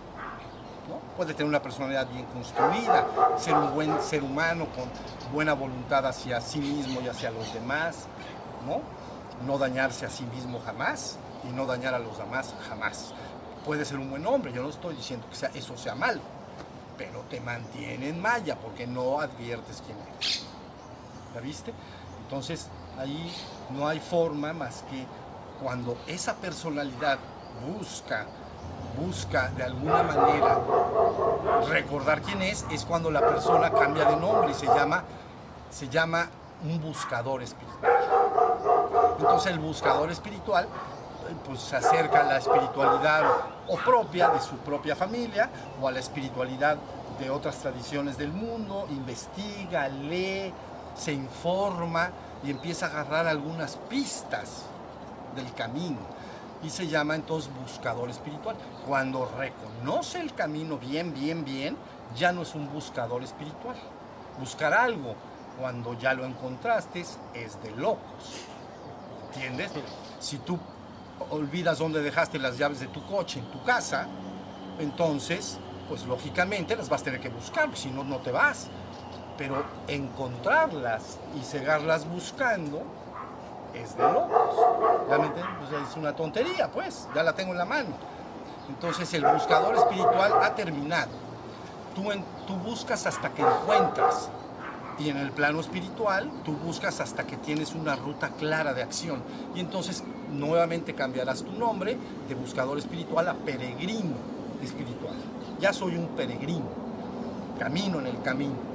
¿no? 0.89 0.97
Puede 1.17 1.35
tener 1.35 1.49
una 1.49 1.63
personalidad 1.63 2.09
bien 2.09 2.25
construida, 2.27 3.07
ser 3.39 3.55
un 3.55 3.75
buen 3.75 4.03
ser 4.03 4.23
humano 4.23 4.67
con 4.75 4.85
buena 5.33 5.55
voluntad 5.55 6.07
hacia 6.07 6.41
sí 6.41 6.59
mismo 6.59 7.01
y 7.01 7.09
hacia 7.09 7.31
los 7.31 7.53
demás, 7.55 8.07
¿no? 8.67 8.81
no 9.47 9.59
dañarse 9.59 10.07
a 10.07 10.11
sí 10.11 10.25
mismo 10.25 10.61
jamás 10.61 11.19
y 11.45 11.53
no 11.53 11.67
dañar 11.67 11.95
a 11.95 11.99
los 11.99 12.17
demás 12.19 12.55
jamás. 12.69 13.13
Puede 13.65 13.85
ser 13.85 13.99
un 13.99 14.11
buen 14.11 14.27
hombre, 14.27 14.53
yo 14.53 14.63
no 14.63 14.71
estoy 14.71 14.95
diciendo 14.97 15.27
que 15.29 15.37
sea, 15.37 15.51
eso 15.55 15.77
sea 15.77 15.95
malo, 15.95 16.21
pero 16.97 17.21
te 17.31 17.41
mantiene 17.41 18.09
en 18.09 18.21
malla 18.21 18.57
porque 18.57 18.87
no 18.87 19.21
adviertes 19.21 19.83
quién 19.85 19.99
es. 20.21 20.45
¿La 21.35 21.41
viste? 21.41 21.73
Entonces 22.25 22.69
ahí 22.99 23.35
no 23.71 23.89
hay 23.89 24.01
forma 24.01 24.53
más 24.53 24.85
que 24.91 25.07
cuando 25.63 25.97
esa 26.07 26.35
personalidad 26.35 27.19
busca, 27.67 28.27
busca 28.99 29.49
de 29.51 29.65
alguna 29.65 30.03
manera 30.03 30.59
recordar 31.69 32.23
quién 32.23 32.43
es, 32.43 32.67
es 32.71 32.85
cuando 32.85 33.11
la 33.11 33.21
persona 33.21 33.71
cambia 33.71 34.05
de 34.07 34.17
nombre 34.17 34.51
y 34.51 34.55
se 34.55 34.67
llama, 34.67 35.05
se 35.71 35.89
llama 35.89 36.29
un 36.65 36.81
buscador 36.81 37.43
espiritual. 37.43 37.93
Entonces 39.19 39.53
el 39.53 39.59
buscador 39.59 40.11
espiritual 40.11 40.67
pues 41.47 41.61
se 41.61 41.77
acerca 41.77 42.21
a 42.21 42.25
la 42.25 42.39
espiritualidad 42.39 43.25
o 43.73 43.77
propia 43.77 44.29
de 44.29 44.41
su 44.41 44.57
propia 44.59 44.95
familia 44.95 45.49
o 45.81 45.89
a 45.89 45.93
la 45.93 45.99
espiritualidad 45.99 46.77
de 47.19 47.31
otras 47.31 47.57
tradiciones 47.57 48.19
del 48.19 48.31
mundo, 48.33 48.87
investiga, 48.91 49.89
lee, 49.89 50.53
se 50.95 51.13
informa 51.13 52.11
y 52.45 52.51
empieza 52.51 52.87
a 52.87 52.91
agarrar 52.91 53.27
algunas 53.27 53.77
pistas 53.89 54.65
del 55.35 55.53
camino. 55.55 55.99
Y 56.63 56.71
se 56.71 56.87
llama 56.87 57.15
entonces 57.15 57.51
buscador 57.61 58.11
espiritual. 58.11 58.57
Cuando 58.87 59.27
reconoce 59.37 60.21
el 60.21 60.35
camino 60.35 60.79
bien, 60.79 61.13
bien, 61.15 61.45
bien, 61.45 61.77
ya 62.15 62.31
no 62.31 62.43
es 62.43 62.55
un 62.55 62.71
buscador 62.73 63.23
espiritual. 63.23 63.77
Buscar 64.39 64.73
algo 64.75 65.15
cuando 65.59 65.95
ya 65.95 66.15
lo 66.15 66.25
encontraste 66.25 67.01
es 67.35 67.63
de 67.63 67.71
locos. 67.73 68.47
¿Entiendes? 69.35 69.73
Si 70.21 70.39
tú 70.39 70.59
olvidas 71.31 71.79
dónde 71.79 72.03
dejaste 72.03 72.39
las 72.39 72.59
llaves 72.59 72.81
de 72.81 72.89
tu 72.89 73.05
coche 73.07 73.41
en 73.41 73.47
tu 73.47 73.63
casa, 73.63 74.09
entonces, 74.79 75.59
pues 75.89 76.05
lógicamente 76.07 76.77
las 76.77 76.89
vas 76.89 77.03
a 77.03 77.05
tener 77.05 77.21
que 77.21 77.29
buscar, 77.29 77.75
si 77.77 77.91
no, 77.91 78.05
no 78.05 78.19
te 78.19 78.33
vas. 78.33 78.69
Pero 79.39 79.65
encontrarlas 79.89 81.19
y 81.41 81.45
cegarlas 81.45 82.09
buscando 82.09 82.83
es 83.75 83.97
de 83.97 84.03
locos. 84.03 84.57
Realmente 85.09 85.41
pues, 85.59 85.83
es 85.89 85.97
una 85.97 86.15
tontería, 86.15 86.71
pues, 86.71 87.09
ya 87.15 87.23
la 87.23 87.33
tengo 87.33 87.53
en 87.53 87.59
la 87.59 87.65
mano. 87.65 87.91
Entonces 88.69 89.13
el 89.15 89.25
buscador 89.25 89.75
espiritual 89.75 90.33
ha 90.43 90.55
terminado. 90.55 91.11
Tú, 91.95 92.11
tú 92.47 92.55
buscas 92.57 93.07
hasta 93.07 93.31
que 93.31 93.43
encuentras. 93.43 94.31
Y 94.99 95.09
en 95.09 95.17
el 95.17 95.33
plano 95.33 95.61
espiritual, 95.61 96.31
tú 96.45 96.53
buscas 96.53 97.01
hasta 97.01 97.25
que 97.27 97.37
tienes 97.37 97.75
una 97.75 97.97
ruta 97.97 98.29
clara 98.39 98.75
de 98.75 98.83
acción. 98.83 99.23
Y 99.55 99.61
entonces 99.61 100.05
nuevamente 100.33 100.95
cambiarás 100.95 101.43
tu 101.43 101.53
nombre 101.53 101.97
de 102.29 102.35
buscador 102.35 102.79
espiritual 102.79 103.29
a 103.29 103.35
peregrino 103.35 104.15
espiritual. 104.63 105.15
Ya 105.61 105.73
soy 105.73 105.97
un 105.97 106.09
peregrino. 106.09 106.83
Camino 107.59 108.01
en 108.01 108.07
el 108.07 108.21
camino 108.23 108.73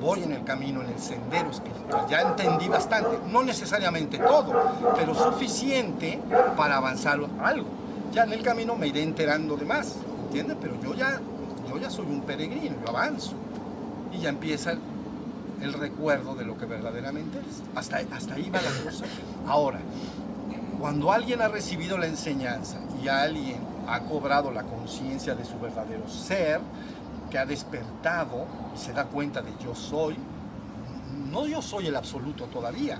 voy 0.00 0.22
en 0.22 0.32
el 0.32 0.44
camino, 0.44 0.80
en 0.80 0.88
el 0.88 0.98
sendero 0.98 1.50
espiritual. 1.50 2.06
Ya 2.08 2.22
entendí 2.22 2.68
bastante, 2.68 3.18
no 3.30 3.42
necesariamente 3.42 4.18
todo, 4.18 4.52
pero 4.96 5.14
suficiente 5.14 6.18
para 6.56 6.78
avanzar 6.78 7.20
algo. 7.42 7.66
Ya 8.12 8.24
en 8.24 8.32
el 8.32 8.42
camino 8.42 8.74
me 8.76 8.88
iré 8.88 9.02
enterando 9.02 9.56
de 9.56 9.66
más, 9.66 9.96
¿entiendes? 10.26 10.56
Pero 10.60 10.80
yo 10.82 10.94
ya, 10.94 11.20
yo 11.68 11.78
ya 11.78 11.90
soy 11.90 12.06
un 12.06 12.22
peregrino, 12.22 12.76
yo 12.84 12.88
avanzo. 12.88 13.32
Y 14.12 14.18
ya 14.18 14.30
empieza 14.30 14.74
el 15.60 15.72
recuerdo 15.72 16.34
de 16.34 16.44
lo 16.44 16.56
que 16.56 16.66
verdaderamente 16.66 17.38
es. 17.38 17.62
Hasta, 17.74 17.98
hasta 18.14 18.34
ahí 18.34 18.50
va 18.50 18.60
la 18.60 18.70
cosa. 18.84 19.04
Ahora, 19.46 19.80
cuando 20.80 21.12
alguien 21.12 21.42
ha 21.42 21.48
recibido 21.48 21.98
la 21.98 22.06
enseñanza 22.06 22.78
y 23.02 23.08
alguien 23.08 23.58
ha 23.86 24.00
cobrado 24.00 24.50
la 24.50 24.62
conciencia 24.62 25.34
de 25.34 25.44
su 25.44 25.58
verdadero 25.58 26.08
ser, 26.08 26.60
que 27.30 27.38
ha 27.38 27.46
despertado 27.46 28.46
y 28.74 28.78
se 28.78 28.92
da 28.92 29.04
cuenta 29.04 29.40
de 29.40 29.52
yo 29.62 29.74
soy, 29.74 30.16
no 31.30 31.46
yo 31.46 31.62
soy 31.62 31.86
el 31.86 31.96
absoluto 31.96 32.46
todavía, 32.46 32.98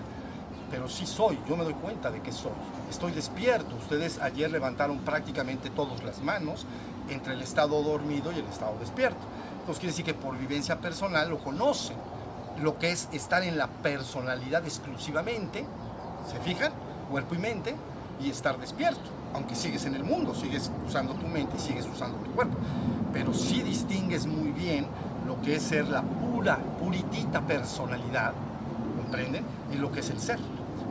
pero 0.71 0.89
sí 0.89 1.05
soy, 1.05 1.39
yo 1.49 1.57
me 1.57 1.65
doy 1.65 1.75
cuenta 1.75 2.11
de 2.11 2.21
que 2.21 2.33
soy. 2.33 2.53
Estoy 2.89 3.13
despierto, 3.13 3.75
ustedes 3.77 4.21
ayer 4.21 4.51
levantaron 4.51 4.99
prácticamente 4.99 5.69
todas 5.71 6.03
las 6.05 6.23
manos 6.23 6.65
entre 7.09 7.35
el 7.35 7.43
estado 7.43 7.83
dormido 7.83 8.31
y 8.33 8.39
el 8.39 8.47
estado 8.47 8.77
despierto. 8.79 9.21
Entonces 9.61 9.81
quiere 9.81 9.93
decir 9.93 10.05
que 10.05 10.15
por 10.15 10.39
vivencia 10.39 10.81
personal 10.81 11.29
lo 11.29 11.39
conocen, 11.39 11.97
lo 12.63 12.79
que 12.79 12.93
es 12.93 13.09
estar 13.13 13.43
en 13.43 13.59
la 13.59 13.67
personalidad 13.69 14.65
exclusivamente, 14.65 15.65
¿se 16.31 16.39
fijan? 16.41 16.73
Cuerpo 17.11 17.35
y 17.35 17.39
mente, 17.39 17.75
y 18.21 18.31
estar 18.31 18.59
despierto, 18.59 19.11
aunque 19.35 19.55
sigues 19.55 19.85
en 19.87 19.95
el 19.95 20.05
mundo, 20.05 20.35
sigues 20.35 20.71
usando 20.87 21.15
tu 21.15 21.27
mente 21.27 21.57
y 21.57 21.61
sigues 21.61 21.87
usando 21.87 22.19
tu 22.19 22.31
cuerpo 22.33 22.57
pero 23.13 23.35
sí 23.35 23.63
distingues 23.63 24.27
muy 24.27 24.51
bien 24.51 24.87
lo 25.27 25.41
que 25.43 25.57
es 25.57 25.63
ser 25.63 25.89
la 25.89 26.03
pura, 26.03 26.59
puritita 26.79 27.41
personalidad, 27.41 28.33
¿comprenden? 28.97 29.45
Y 29.73 29.77
lo 29.77 29.93
que 29.93 30.01
es 30.01 30.11
el 30.11 30.21
ser. 30.21 30.39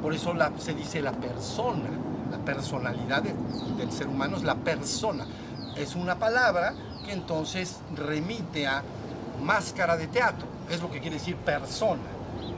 Por 0.02 0.14
eso 0.14 0.34
se 0.58 0.74
dice 0.74 1.02
la 1.02 1.12
persona, 1.12 1.90
la 2.32 2.38
personalidad 2.38 3.24
del 3.24 3.92
ser 3.92 4.08
humano 4.08 4.38
es 4.38 4.44
la 4.44 4.56
persona. 4.56 5.26
Es 5.76 5.96
una 5.96 6.16
palabra 6.16 6.74
que 7.06 7.12
entonces 7.12 7.80
remite 7.96 8.68
a 8.68 8.84
máscara 9.44 9.98
de 9.98 10.08
teatro, 10.08 10.48
es 10.70 10.82
lo 10.82 10.90
que 10.92 11.00
quiere 11.00 11.18
decir 11.18 11.36
persona, 11.38 12.02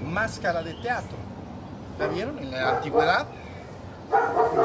máscara 0.06 0.62
de 0.64 0.74
teatro. 0.76 1.18
¿La 2.00 2.08
vieron? 2.08 2.38
En 2.40 2.52
la 2.52 2.78
antigüedad 2.78 3.28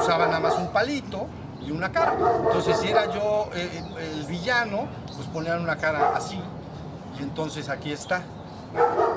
usaban 0.00 0.30
nada 0.30 0.40
más 0.40 0.56
un 0.56 0.68
palito 0.68 1.26
y 1.64 1.70
una 1.70 1.90
cara. 1.90 2.14
Entonces, 2.44 2.78
si 2.78 2.88
era 2.88 3.06
yo 3.12 3.50
eh, 3.54 3.82
el 3.98 4.24
villano, 4.26 4.86
pues 5.14 5.26
ponían 5.28 5.60
una 5.60 5.76
cara 5.76 6.16
así. 6.16 6.40
Y 7.18 7.22
entonces 7.22 7.68
aquí 7.68 7.92
está. 7.92 8.22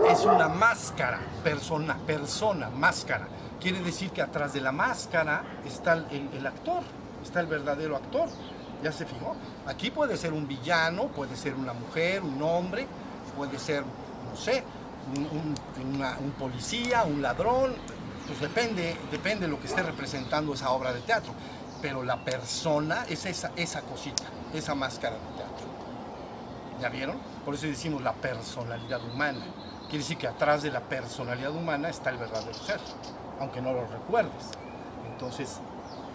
Es 0.10 0.26
una 0.26 0.48
máscara, 0.48 1.20
persona, 1.44 1.98
persona, 2.06 2.70
máscara. 2.70 3.28
Quiere 3.60 3.82
decir 3.82 4.12
que 4.12 4.22
atrás 4.22 4.54
de 4.54 4.62
la 4.62 4.72
máscara 4.72 5.44
está 5.66 5.94
el, 5.94 6.48
actor, 6.48 6.82
está 7.22 7.42
el 7.42 7.48
verdadero 7.48 7.98
actor. 7.98 8.30
¿Ya 8.82 8.94
se 8.94 9.06
fijó? 9.06 9.36
Aquí 9.68 9.92
puede 9.92 10.16
ser 10.16 10.32
un 10.32 10.48
villano, 10.48 11.08
puede 11.08 11.36
ser 11.36 11.56
una 11.56 11.74
mujer, 11.74 12.24
un 12.24 12.42
hombre, 12.42 12.88
puede 13.36 13.60
ser, 13.60 13.84
no 14.30 14.36
sé, 14.36 14.64
un, 15.16 16.32
policía, 16.38 17.04
un 17.04 17.22
ladrón, 17.22 17.74
pues 18.28 18.40
depende, 18.40 18.96
depende 19.12 19.46
de 19.46 19.52
lo 19.52 19.60
que 19.60 19.68
esté 19.68 19.82
representando 19.82 20.54
esa 20.54 20.70
obra 20.70 20.94
de 20.94 21.02
teatro 21.02 21.34
pero 21.82 22.04
la 22.04 22.18
persona 22.18 23.06
es 23.08 23.26
esa, 23.26 23.52
esa 23.56 23.82
cosita, 23.82 24.24
esa 24.54 24.76
máscara 24.76 25.16
de 25.16 25.38
teatro. 25.38 25.68
¿Ya 26.82 26.90
vieron? 26.90 27.18
Por 27.46 27.56
eso 27.56 27.68
decimos 27.68 28.02
la 28.02 28.14
personalidad 28.14 29.02
humana. 29.04 29.46
Quiere 29.84 30.00
decir 30.00 30.18
que 30.18 30.28
atrás 30.28 30.62
de 30.62 30.72
la 30.72 30.82
personalidad 30.82 31.52
humana 31.52 31.90
está 31.90 32.10
el 32.10 32.18
verdadero 32.18 32.54
ser, 32.54 32.80
aunque 33.40 33.62
no 33.62 33.74
lo 33.74 33.88
recuerdes. 33.88 34.52
Entonces, 35.12 35.60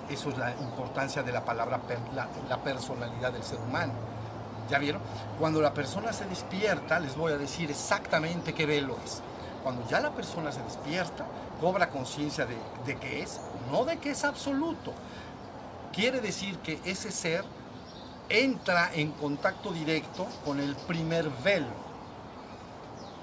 eso 0.09 0.31
es 0.31 0.39
la 0.39 0.53
importancia 0.53 1.23
de 1.23 1.33
la 1.33 1.45
palabra, 1.45 1.81
la, 2.15 2.62
personalidad 2.62 3.33
del 3.33 3.43
ser 3.43 3.59
humano. 3.59 3.93
¿Ya 4.71 4.79
vieron? 4.79 5.03
Cuando 5.39 5.61
la 5.61 5.75
persona 5.75 6.12
se 6.12 6.25
despierta, 6.27 6.99
les 6.99 7.17
voy 7.17 7.33
a 7.33 7.39
decir 7.39 7.71
exactamente 7.71 8.55
qué 8.55 8.67
velo 8.67 8.97
es. 9.05 9.21
Cuando 9.62 9.87
ya 9.89 10.01
la 10.01 10.11
persona 10.11 10.53
se 10.53 10.62
despierta, 10.62 11.27
cobra 11.61 11.91
conciencia 11.91 12.47
de, 12.47 12.57
de 12.87 12.97
que 12.99 13.23
es, 13.23 13.41
no 13.71 13.85
de 13.85 13.99
que 13.99 14.11
es 14.11 14.25
absoluto. 14.25 14.93
Quiere 15.93 16.21
decir 16.21 16.59
que 16.59 16.81
ese 16.85 17.11
ser 17.11 17.45
entra 18.29 18.91
en 18.95 19.12
contacto 19.12 19.71
directo 19.71 20.27
con 20.45 20.61
el 20.61 20.75
primer 20.77 21.29
velo. 21.43 21.85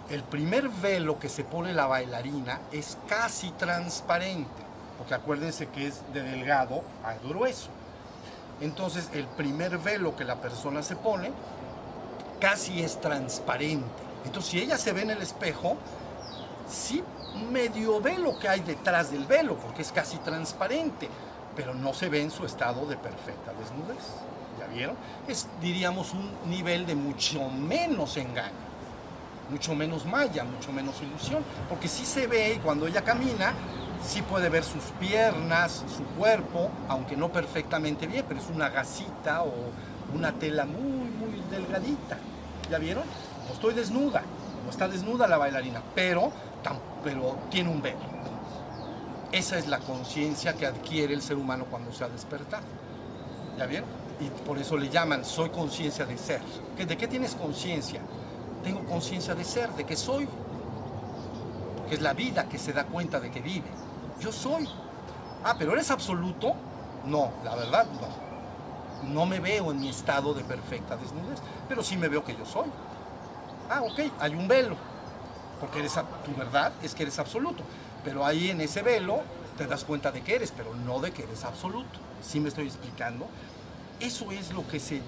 El 0.10 0.24
primer 0.24 0.70
velo 0.70 1.20
que 1.20 1.30
se 1.30 1.44
pone 1.44 1.74
la 1.74 1.88
bailarina 1.88 2.60
es 2.72 2.98
casi 3.08 3.52
transparente, 3.52 4.50
porque 4.98 5.14
acuérdense 5.14 5.68
que 5.70 5.88
es 5.88 6.02
de 6.14 6.22
delgado 6.22 6.84
a 7.04 7.14
grueso. 7.14 7.70
Entonces 8.62 9.09
el 9.14 9.26
primer 9.26 9.78
velo 9.80 10.16
que 10.16 10.24
la 10.24 10.36
persona 10.36 10.84
se 10.84 10.95
pone 10.95 11.32
casi 12.39 12.82
es 12.82 12.99
transparente. 13.01 13.86
Entonces 14.26 14.51
si 14.51 14.59
ella 14.59 14.78
se 14.78 14.93
ve 14.93 15.01
en 15.01 15.12
el 15.12 15.22
espejo, 15.22 15.78
sí 16.70 17.03
medio 17.51 18.01
ve 18.01 18.18
lo 18.18 18.38
que 18.38 18.47
hay 18.47 18.62
detrás 18.62 19.12
del 19.12 19.26
velo, 19.26 19.55
porque 19.57 19.82
es 19.82 19.91
casi 19.91 20.18
transparente, 20.18 21.09
pero 21.55 21.74
no 21.74 21.93
se 21.93 22.09
ve 22.09 22.22
en 22.22 22.32
su 22.32 22.45
estado 22.45 22.86
de 22.86 22.97
perfecta 22.97 23.51
desnudez. 23.53 24.03
¿Ya 24.59 24.68
vieron? 24.68 24.95
Es, 25.28 25.47
diríamos, 25.59 26.14
un 26.14 26.30
nivel 26.49 26.86
de 26.86 26.95
mucho 26.95 27.49
menos 27.49 28.18
engaño, 28.18 28.51
mucho 29.49 29.74
menos 29.74 30.05
malla, 30.05 30.43
mucho 30.43 30.72
menos 30.72 31.01
ilusión, 31.01 31.43
porque 31.70 31.88
sí 31.88 32.05
se 32.05 32.28
ve 32.28 32.55
y 32.55 32.59
cuando 32.59 32.86
ella 32.86 33.03
camina, 33.03 33.53
sí 34.06 34.22
puede 34.22 34.49
ver 34.49 34.64
sus 34.64 34.84
piernas, 34.99 35.84
su 35.95 36.04
cuerpo, 36.18 36.70
aunque 36.88 37.16
no 37.16 37.30
perfectamente 37.30 38.08
bien, 38.08 38.26
pero 38.28 38.39
es 38.39 38.49
una 38.49 38.70
gasita 38.70 39.43
o 39.43 39.52
una 40.16 40.34
tela 40.34 40.66
muy, 40.66 40.82
muy 40.82 41.41
delgadita. 41.49 42.18
¿Ya 42.70 42.78
vieron? 42.78 43.04
No 43.47 43.54
estoy 43.54 43.74
desnuda, 43.74 44.24
no 44.64 44.70
está 44.70 44.88
desnuda 44.88 45.28
la 45.28 45.38
bailarina, 45.38 45.82
pero, 45.95 46.32
pero 47.04 47.38
tiene 47.49 47.70
un 47.70 47.82
velo. 47.82 47.99
Esa 49.32 49.58
es 49.58 49.68
la 49.68 49.80
conciencia 49.80 50.54
que 50.54 50.66
adquiere 50.66 51.14
el 51.14 51.22
ser 51.22 51.38
humano 51.38 51.66
cuando 51.70 51.93
se 51.93 52.04
ha 52.04 52.10
despertado. 52.10 52.64
¿Ya 53.58 53.66
vieron? 53.66 53.89
Y 54.20 54.30
por 54.45 54.58
eso 54.58 54.78
le 54.78 54.89
llaman 54.89 55.24
soy 55.24 55.49
conciencia 55.49 56.06
de 56.06 56.18
ser. 56.18 56.41
¿De 56.78 56.97
qué 56.97 57.08
tienes 57.08 57.36
conciencia? 57.36 58.02
Tengo 58.64 58.84
conciencia 58.86 59.34
de 59.34 59.43
ser, 59.43 59.70
de 59.72 59.86
que 59.86 59.95
soy. 59.95 60.28
Porque 61.78 61.95
es 61.95 62.02
la 62.02 62.14
vida 62.14 62.47
que 62.49 62.58
se 62.58 62.74
da 62.74 62.84
cuenta 62.86 63.20
de 63.20 63.32
que 63.32 63.41
vive. 63.41 63.68
Yo 64.22 64.32
soy. 64.32 64.67
Ah, 65.43 65.55
pero 65.57 65.74
eres 65.74 65.89
absoluto. 65.89 66.53
No, 67.05 67.32
la 67.43 67.55
verdad 67.55 67.88
no. 67.99 69.11
No 69.11 69.26
me 69.26 69.39
veo 69.39 69.72
en 69.72 69.80
mi 69.80 69.89
estado 69.89 70.34
de 70.34 70.43
perfecta 70.43 70.95
desnudez, 70.95 71.39
pero 71.67 71.82
sí 71.82 71.97
me 71.97 72.07
veo 72.07 72.24
que 72.24 72.36
yo 72.36 72.45
soy. 72.45 72.69
Ah, 73.69 73.82
ok, 73.82 73.99
hay 74.19 74.36
un 74.36 74.47
velo. 74.47 74.76
Porque 75.59 75.80
eres, 75.80 75.93
tu 76.24 76.36
verdad 76.38 76.72
es 76.84 76.93
que 76.93 77.03
eres 77.03 77.17
absoluto. 77.17 77.63
Pero 78.03 78.26
ahí 78.26 78.51
en 78.51 78.61
ese 78.61 78.84
velo 78.84 79.22
te 79.57 79.65
das 79.65 79.84
cuenta 79.84 80.11
de 80.11 80.22
que 80.22 80.36
eres, 80.36 80.51
pero 80.55 80.76
no 80.76 80.99
de 80.99 81.11
que 81.11 81.24
eres 81.24 81.43
absoluto. 81.43 81.99
¿Sí 82.22 82.39
me 82.39 82.49
estoy 82.49 82.67
explicando? 82.67 83.28
Eso 83.99 84.32
es 84.32 84.51
lo 84.51 84.67
que 84.67 84.80
se... 84.80 85.01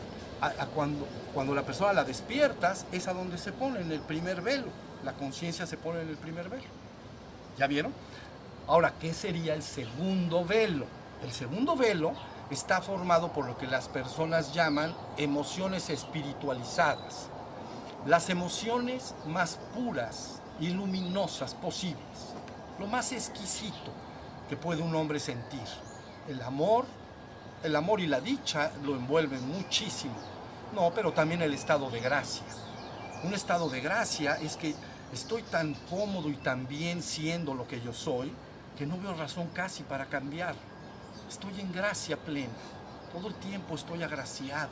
cuando, 0.73 1.07
cuando 1.33 1.53
la 1.53 1.63
persona 1.63 1.93
la 1.93 2.03
despiertas, 2.03 2.85
es 2.91 3.07
a 3.07 3.13
donde 3.13 3.37
se 3.37 3.51
pone, 3.51 3.81
en 3.81 3.91
el 3.91 3.99
primer 3.99 4.41
velo. 4.41 4.67
La 5.03 5.13
conciencia 5.13 5.67
se 5.67 5.77
pone 5.77 6.01
en 6.01 6.09
el 6.09 6.17
primer 6.17 6.49
velo. 6.49 6.63
¿Ya 7.57 7.67
vieron? 7.67 7.93
Ahora, 8.65 8.93
¿qué 8.97 9.13
sería 9.13 9.53
el 9.53 9.61
segundo 9.61 10.45
velo? 10.45 10.85
El 11.21 11.31
segundo 11.33 11.75
velo 11.75 12.13
está 12.49 12.81
formado 12.81 13.33
por 13.33 13.45
lo 13.45 13.57
que 13.57 13.67
las 13.67 13.89
personas 13.89 14.53
llaman 14.53 14.95
emociones 15.17 15.89
espiritualizadas. 15.89 17.27
Las 18.05 18.29
emociones 18.29 19.15
más 19.25 19.59
puras 19.75 20.39
y 20.61 20.69
luminosas 20.69 21.55
posibles. 21.55 22.33
Lo 22.79 22.87
más 22.87 23.11
exquisito 23.11 23.91
que 24.47 24.55
puede 24.55 24.81
un 24.81 24.95
hombre 24.95 25.19
sentir. 25.19 25.59
El 26.29 26.41
amor, 26.41 26.85
el 27.63 27.75
amor 27.75 27.99
y 27.99 28.07
la 28.07 28.21
dicha 28.21 28.71
lo 28.83 28.95
envuelven 28.95 29.45
muchísimo. 29.49 30.15
No, 30.73 30.91
pero 30.95 31.11
también 31.11 31.41
el 31.41 31.53
estado 31.53 31.89
de 31.89 31.99
gracia. 31.99 32.45
Un 33.23 33.33
estado 33.33 33.69
de 33.69 33.81
gracia 33.81 34.35
es 34.35 34.55
que 34.55 34.73
estoy 35.11 35.43
tan 35.43 35.73
cómodo 35.89 36.29
y 36.29 36.35
tan 36.35 36.65
bien 36.65 37.03
siendo 37.03 37.53
lo 37.53 37.67
que 37.67 37.81
yo 37.81 37.91
soy 37.91 38.31
que 38.77 38.85
no 38.85 38.97
veo 38.97 39.13
razón 39.13 39.47
casi 39.53 39.83
para 39.83 40.05
cambiar. 40.05 40.55
Estoy 41.29 41.59
en 41.59 41.71
gracia 41.71 42.17
plena. 42.17 42.53
Todo 43.11 43.27
el 43.27 43.35
tiempo 43.35 43.75
estoy 43.75 44.03
agraciado. 44.03 44.71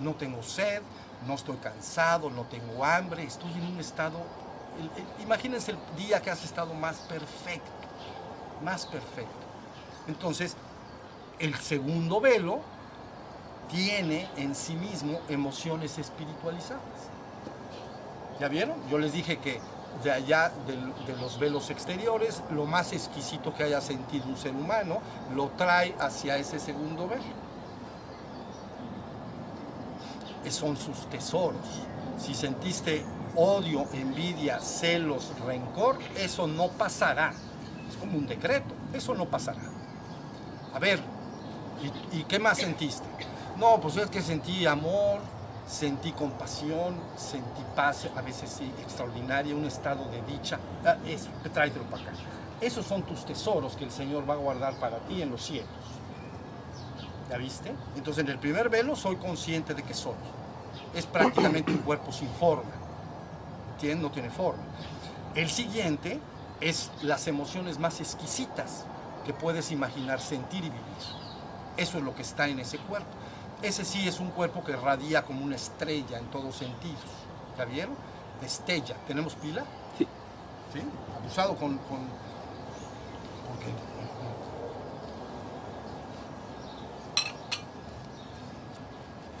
No 0.00 0.14
tengo 0.14 0.42
sed, 0.42 0.82
no 1.26 1.34
estoy 1.34 1.56
cansado, 1.56 2.30
no 2.30 2.42
tengo 2.44 2.84
hambre, 2.84 3.24
estoy 3.24 3.52
en 3.52 3.66
un 3.66 3.80
estado... 3.80 4.18
Imagínense 5.20 5.72
el 5.72 5.78
día 5.96 6.20
que 6.20 6.30
has 6.30 6.44
estado 6.44 6.74
más 6.74 6.96
perfecto, 6.98 7.70
más 8.62 8.84
perfecto. 8.84 9.32
Entonces, 10.06 10.54
el 11.38 11.54
segundo 11.56 12.20
velo 12.20 12.60
tiene 13.70 14.28
en 14.36 14.54
sí 14.54 14.74
mismo 14.74 15.18
emociones 15.28 15.98
espiritualizadas. 15.98 17.10
¿Ya 18.38 18.48
vieron? 18.48 18.76
Yo 18.90 18.98
les 18.98 19.12
dije 19.12 19.38
que 19.38 19.60
de 20.02 20.12
allá 20.12 20.52
de, 20.66 21.14
los 21.14 21.38
velos 21.38 21.70
exteriores, 21.70 22.42
lo 22.50 22.66
más 22.66 22.92
exquisito 22.92 23.54
que 23.54 23.64
haya 23.64 23.80
sentido 23.80 24.26
un 24.26 24.36
ser 24.36 24.52
humano, 24.52 25.00
lo 25.34 25.48
trae 25.50 25.94
hacia 25.98 26.36
ese 26.36 26.58
segundo 26.58 27.08
velo. 27.08 27.46
Son 30.48 30.76
sus 30.76 31.10
tesoros. 31.10 31.66
Si 32.18 32.34
sentiste 32.34 33.04
odio, 33.34 33.86
envidia, 33.92 34.60
celos, 34.60 35.32
rencor, 35.44 35.98
eso 36.16 36.46
no 36.46 36.68
pasará. 36.68 37.32
Es 37.88 37.96
como 37.96 38.16
un 38.16 38.26
decreto, 38.26 38.74
eso 38.92 39.14
no 39.14 39.26
pasará. 39.26 39.60
A 40.72 40.78
ver, 40.78 41.00
¿y, 42.12 42.18
y 42.18 42.24
qué 42.24 42.38
más 42.38 42.58
sentiste? 42.58 43.06
No, 43.56 43.80
pues 43.80 43.96
es 43.96 44.08
que 44.08 44.22
sentí 44.22 44.66
amor, 44.66 45.20
sentí 45.66 46.12
compasión, 46.12 46.96
sentí 47.16 47.62
paz, 47.74 48.08
a 48.16 48.22
veces 48.22 48.50
sí, 48.50 48.72
extraordinaria, 48.80 49.54
un 49.54 49.64
estado 49.64 50.04
de 50.10 50.22
dicha. 50.22 50.58
Ah, 50.84 50.96
eso, 51.06 51.28
tráetelo 51.52 51.84
para 51.84 52.02
acá. 52.02 52.12
Esos 52.60 52.86
son 52.86 53.02
tus 53.02 53.24
tesoros 53.26 53.76
que 53.76 53.84
el 53.84 53.90
Señor 53.90 54.28
va 54.28 54.34
a 54.34 54.38
guardar 54.38 54.74
para 54.76 54.98
ti 55.00 55.20
en 55.20 55.30
los 55.30 55.44
cielos. 55.44 55.68
¿Ya 57.28 57.36
viste? 57.36 57.72
Entonces 57.96 58.24
en 58.24 58.30
el 58.30 58.38
primer 58.38 58.68
velo 58.68 58.94
soy 58.94 59.16
consciente 59.16 59.74
de 59.74 59.82
que 59.82 59.94
soy. 59.94 60.14
Es 60.94 61.04
prácticamente 61.06 61.72
un 61.72 61.78
cuerpo 61.78 62.12
sin 62.12 62.28
forma. 62.28 62.70
¿Entiendes? 63.72 64.02
No 64.02 64.10
tiene 64.10 64.30
forma. 64.30 64.62
El 65.34 65.50
siguiente 65.50 66.20
es 66.60 66.90
las 67.02 67.26
emociones 67.26 67.78
más 67.78 68.00
exquisitas 68.00 68.86
que 69.26 69.34
puedes 69.34 69.70
imaginar, 69.72 70.20
sentir 70.20 70.60
y 70.60 70.70
vivir. 70.70 70.84
Eso 71.76 71.98
es 71.98 72.04
lo 72.04 72.14
que 72.14 72.22
está 72.22 72.48
en 72.48 72.60
ese 72.60 72.78
cuerpo. 72.78 73.08
Ese 73.62 73.84
sí 73.84 74.06
es 74.06 74.20
un 74.20 74.30
cuerpo 74.30 74.62
que 74.62 74.76
radia 74.76 75.24
como 75.24 75.44
una 75.44 75.56
estrella 75.56 76.18
en 76.18 76.26
todos 76.26 76.56
sentidos. 76.56 77.00
¿Ya 77.56 77.64
vieron? 77.64 77.96
Destella. 78.40 78.96
¿Tenemos 79.06 79.34
pila? 79.34 79.64
Sí. 79.96 80.06
¿Sí? 80.72 80.82
Abusado 81.18 81.56
con... 81.56 81.78
con... 81.78 81.98
¿Por 81.98 83.58
qué? 83.60 83.72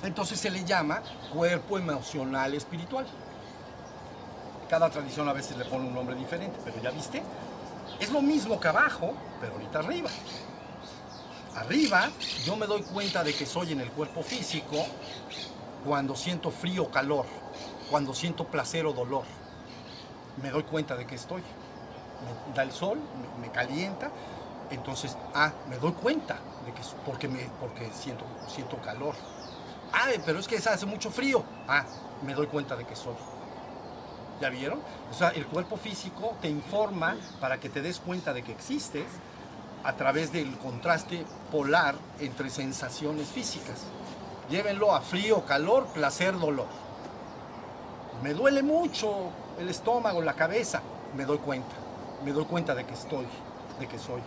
Entonces 0.06 0.38
se 0.38 0.50
le 0.50 0.64
llama 0.64 1.02
cuerpo 1.32 1.78
emocional 1.78 2.54
espiritual. 2.54 3.06
Cada 4.70 4.88
tradición 4.90 5.28
a 5.28 5.32
veces 5.32 5.56
le 5.56 5.64
pone 5.64 5.86
un 5.86 5.94
nombre 5.94 6.16
diferente, 6.16 6.58
pero 6.64 6.80
ya 6.80 6.90
viste, 6.90 7.22
es 8.00 8.10
lo 8.10 8.22
mismo 8.22 8.58
que 8.58 8.68
abajo, 8.68 9.12
pero 9.40 9.54
ahorita 9.54 9.78
arriba. 9.80 10.10
Arriba 11.56 12.10
yo 12.44 12.54
me 12.54 12.66
doy 12.66 12.82
cuenta 12.82 13.24
de 13.24 13.34
que 13.34 13.46
soy 13.46 13.72
en 13.72 13.80
el 13.80 13.90
cuerpo 13.90 14.22
físico 14.22 14.76
cuando 15.86 16.14
siento 16.14 16.50
frío 16.50 16.84
o 16.84 16.90
calor, 16.90 17.24
cuando 17.90 18.12
siento 18.12 18.46
placer 18.46 18.84
o 18.84 18.92
dolor. 18.92 19.24
Me 20.42 20.50
doy 20.50 20.64
cuenta 20.64 20.96
de 20.96 21.06
que 21.06 21.14
estoy. 21.14 21.40
Me 21.40 22.54
da 22.54 22.62
el 22.62 22.72
sol, 22.72 22.98
me, 22.98 23.46
me 23.46 23.52
calienta, 23.52 24.10
entonces, 24.70 25.16
ah, 25.34 25.52
me 25.68 25.76
doy 25.78 25.92
cuenta 25.92 26.38
de 26.66 26.72
que 26.72 26.82
porque 27.06 27.26
me 27.26 27.48
porque 27.58 27.90
siento 27.90 28.26
siento 28.48 28.76
calor. 28.82 29.14
Ah, 29.92 30.08
pero 30.26 30.38
es 30.38 30.48
que 30.48 30.56
hace 30.56 30.84
mucho 30.84 31.10
frío. 31.10 31.42
Ah, 31.68 31.86
me 32.22 32.34
doy 32.34 32.48
cuenta 32.48 32.76
de 32.76 32.84
que 32.84 32.94
soy. 32.94 33.14
¿Ya 34.42 34.50
vieron? 34.50 34.80
O 35.10 35.14
sea, 35.14 35.30
el 35.30 35.46
cuerpo 35.46 35.78
físico 35.78 36.36
te 36.42 36.50
informa 36.50 37.16
para 37.40 37.58
que 37.58 37.70
te 37.70 37.80
des 37.80 37.98
cuenta 37.98 38.34
de 38.34 38.42
que 38.42 38.52
existes 38.52 39.06
a 39.86 39.92
través 39.92 40.32
del 40.32 40.58
contraste 40.58 41.24
polar 41.52 41.94
entre 42.18 42.50
sensaciones 42.50 43.28
físicas. 43.28 43.84
Llévenlo 44.50 44.92
a 44.92 45.00
frío, 45.00 45.44
calor, 45.44 45.86
placer, 45.86 46.36
dolor. 46.36 46.66
Me 48.20 48.34
duele 48.34 48.64
mucho 48.64 49.30
el 49.60 49.68
estómago, 49.68 50.20
la 50.22 50.34
cabeza. 50.34 50.82
Me 51.16 51.24
doy 51.24 51.38
cuenta. 51.38 51.76
Me 52.24 52.32
doy 52.32 52.44
cuenta 52.46 52.74
de 52.74 52.84
que 52.84 52.94
estoy, 52.94 53.26
de 53.78 53.86
que 53.86 53.98
soy. 53.98 54.20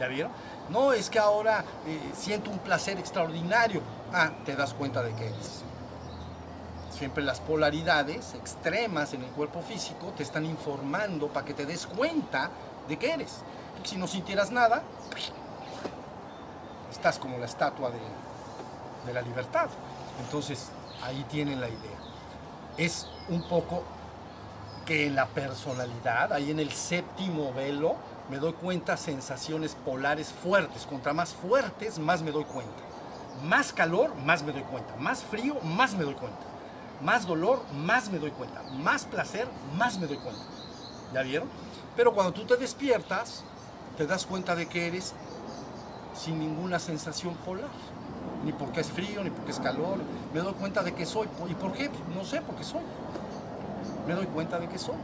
¿Ya 0.00 0.06
vieron? 0.06 0.32
No, 0.70 0.94
es 0.94 1.10
que 1.10 1.18
ahora 1.18 1.64
eh, 1.86 2.00
siento 2.14 2.50
un 2.50 2.58
placer 2.58 2.98
extraordinario. 2.98 3.82
Ah, 4.10 4.30
te 4.46 4.56
das 4.56 4.72
cuenta 4.72 5.02
de 5.02 5.14
que 5.14 5.26
eres. 5.26 5.64
siempre 6.96 7.22
las 7.22 7.40
polaridades 7.40 8.34
extremas 8.34 9.12
en 9.12 9.22
el 9.22 9.30
cuerpo 9.30 9.60
físico 9.60 10.12
te 10.16 10.22
están 10.22 10.46
informando 10.46 11.28
para 11.28 11.44
que 11.44 11.52
te 11.52 11.66
des 11.66 11.86
cuenta 11.86 12.48
de 12.88 12.96
que 12.96 13.10
eres. 13.12 13.42
Si 13.84 13.96
no 13.96 14.06
sintieras 14.06 14.50
nada, 14.50 14.82
estás 16.90 17.18
como 17.18 17.38
la 17.38 17.46
estatua 17.46 17.90
de, 17.90 17.98
de 19.06 19.12
la 19.12 19.22
libertad. 19.22 19.68
Entonces, 20.24 20.70
ahí 21.02 21.24
tienen 21.28 21.60
la 21.60 21.68
idea. 21.68 21.98
Es 22.76 23.08
un 23.28 23.48
poco 23.48 23.82
que 24.86 25.06
en 25.06 25.14
la 25.14 25.26
personalidad, 25.26 26.32
ahí 26.32 26.50
en 26.50 26.60
el 26.60 26.72
séptimo 26.72 27.52
velo, 27.52 27.96
me 28.30 28.38
doy 28.38 28.52
cuenta 28.52 28.96
sensaciones 28.96 29.74
polares 29.74 30.32
fuertes. 30.32 30.86
Contra 30.86 31.12
más 31.12 31.34
fuertes, 31.34 31.98
más 31.98 32.22
me 32.22 32.30
doy 32.30 32.44
cuenta. 32.44 32.82
Más 33.44 33.72
calor, 33.72 34.14
más 34.16 34.42
me 34.42 34.52
doy 34.52 34.62
cuenta. 34.62 34.94
Más 34.96 35.22
frío, 35.22 35.60
más 35.62 35.94
me 35.94 36.04
doy 36.04 36.14
cuenta. 36.14 36.38
Más 37.02 37.26
dolor, 37.26 37.62
más 37.74 38.10
me 38.10 38.18
doy 38.18 38.30
cuenta. 38.30 38.62
Más 38.62 39.04
placer, 39.04 39.48
más 39.76 39.98
me 39.98 40.06
doy 40.06 40.18
cuenta. 40.18 40.42
¿Ya 41.12 41.22
vieron? 41.22 41.48
Pero 41.96 42.14
cuando 42.14 42.32
tú 42.32 42.46
te 42.46 42.56
despiertas, 42.56 43.44
te 43.96 44.06
das 44.06 44.26
cuenta 44.26 44.54
de 44.54 44.66
que 44.66 44.86
eres 44.86 45.14
sin 46.16 46.38
ninguna 46.38 46.78
sensación 46.78 47.34
polar. 47.36 47.70
Ni 48.44 48.52
porque 48.52 48.80
es 48.80 48.90
frío, 48.90 49.22
ni 49.22 49.30
porque 49.30 49.52
es 49.52 49.60
calor. 49.60 49.98
Me 50.32 50.40
doy 50.40 50.52
cuenta 50.54 50.82
de 50.82 50.94
que 50.94 51.06
soy. 51.06 51.28
¿Y 51.48 51.54
por 51.54 51.72
qué? 51.72 51.90
No 52.14 52.24
sé, 52.24 52.40
porque 52.42 52.64
soy. 52.64 52.82
Me 54.06 54.14
doy 54.14 54.26
cuenta 54.26 54.58
de 54.58 54.68
que 54.68 54.78
soy. 54.78 54.96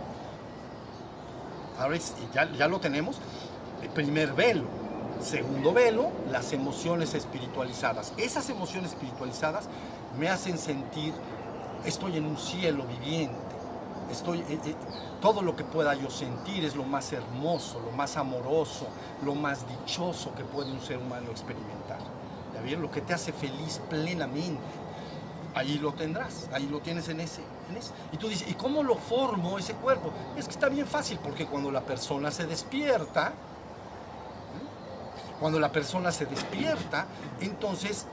Ahora 1.79 1.97
ya, 2.35 2.51
ya 2.53 2.69
lo 2.69 2.81
tenemos. 2.81 3.17
El 3.83 3.91
primer 3.91 4.33
velo. 4.33 4.65
Segundo 5.23 5.73
velo, 5.73 6.11
las 6.31 6.53
emociones 6.53 7.15
espiritualizadas. 7.15 8.13
Esas 8.17 8.49
emociones 8.51 8.93
espiritualizadas 8.93 9.69
me 10.19 10.29
hacen 10.29 10.59
sentir, 10.59 11.13
estoy 11.85 12.17
en 12.17 12.25
un 12.25 12.39
cielo 12.39 12.85
viviente. 12.85 13.48
Estoy, 14.11 14.41
eh, 14.41 14.59
eh, 14.65 14.75
todo 15.21 15.43
lo 15.43 15.55
que 15.55 15.65
pueda 15.65 15.95
yo 15.95 16.11
sentir 16.11 16.65
es 16.65 16.75
lo 16.75 16.85
más 16.85 17.13
hermoso, 17.13 17.81
lo 17.81 17.91
más 17.93 18.17
amoroso, 18.17 18.87
lo 19.25 19.35
más 19.35 19.67
dichoso 19.69 20.35
que 20.35 20.45
puede 20.45 20.71
un 20.73 20.81
ser 20.81 20.99
humano 20.99 21.31
experimentar. 21.31 21.99
¿Ya 22.55 22.63
vieron? 22.63 22.83
Lo 22.83 22.91
que 22.91 23.01
te 23.01 23.13
hace 23.13 23.33
feliz 23.33 23.81
plenamente. 23.91 24.63
Ahí 25.55 25.79
lo 25.79 25.93
tendrás, 25.93 26.49
ahí 26.53 26.67
lo 26.67 26.81
tienes 26.81 27.09
en 27.09 27.21
ese, 27.21 27.43
en 27.69 27.77
ese. 27.77 27.93
Y 28.13 28.17
tú 28.17 28.29
dices, 28.29 28.49
¿y 28.49 28.55
cómo 28.55 28.83
lo 28.83 28.95
formo 28.95 29.59
ese 29.59 29.75
cuerpo? 29.75 30.13
Es 30.37 30.45
que 30.47 30.53
está 30.53 30.69
bien 30.69 30.87
fácil, 30.87 31.19
porque 31.23 31.47
cuando 31.47 31.71
la 31.71 31.81
persona 31.81 32.31
se 32.31 32.47
despierta, 32.47 33.33
cuando 35.41 35.59
la 35.59 35.71
persona 35.71 36.13
se 36.13 36.27
despierta, 36.27 37.07
entonces 37.41 38.07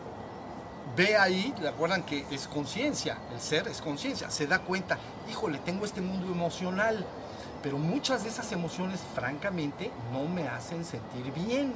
ve 0.95 1.17
ahí, 1.17 1.53
recuerdan 1.61 2.03
que 2.03 2.25
es 2.31 2.47
conciencia, 2.47 3.17
el 3.33 3.41
ser 3.41 3.67
es 3.67 3.81
conciencia, 3.81 4.29
se 4.29 4.47
da 4.47 4.59
cuenta, 4.59 4.97
híjole, 5.29 5.59
tengo 5.59 5.85
este 5.85 6.01
mundo 6.01 6.31
emocional, 6.31 7.05
pero 7.61 7.77
muchas 7.77 8.23
de 8.23 8.29
esas 8.29 8.51
emociones, 8.51 9.01
francamente, 9.13 9.91
no 10.11 10.27
me 10.27 10.47
hacen 10.47 10.85
sentir 10.85 11.33
bien, 11.33 11.73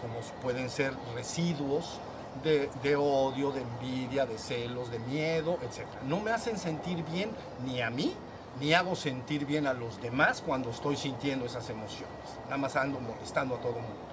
como 0.00 0.20
pueden 0.42 0.68
ser 0.68 0.94
residuos 1.14 1.98
de, 2.42 2.68
de 2.82 2.96
odio, 2.96 3.52
de 3.52 3.62
envidia, 3.62 4.26
de 4.26 4.38
celos, 4.38 4.90
de 4.90 4.98
miedo, 4.98 5.58
etc. 5.62 5.86
No 6.06 6.20
me 6.20 6.30
hacen 6.30 6.58
sentir 6.58 7.04
bien 7.04 7.30
ni 7.64 7.80
a 7.80 7.90
mí, 7.90 8.14
ni 8.60 8.74
hago 8.74 8.94
sentir 8.94 9.46
bien 9.46 9.66
a 9.66 9.72
los 9.72 10.00
demás 10.02 10.42
cuando 10.44 10.70
estoy 10.70 10.96
sintiendo 10.96 11.46
esas 11.46 11.70
emociones. 11.70 12.10
Nada 12.44 12.58
más 12.58 12.76
ando 12.76 13.00
molestando 13.00 13.56
a 13.56 13.60
todo 13.60 13.76
el 13.76 13.82
mundo. 13.82 14.12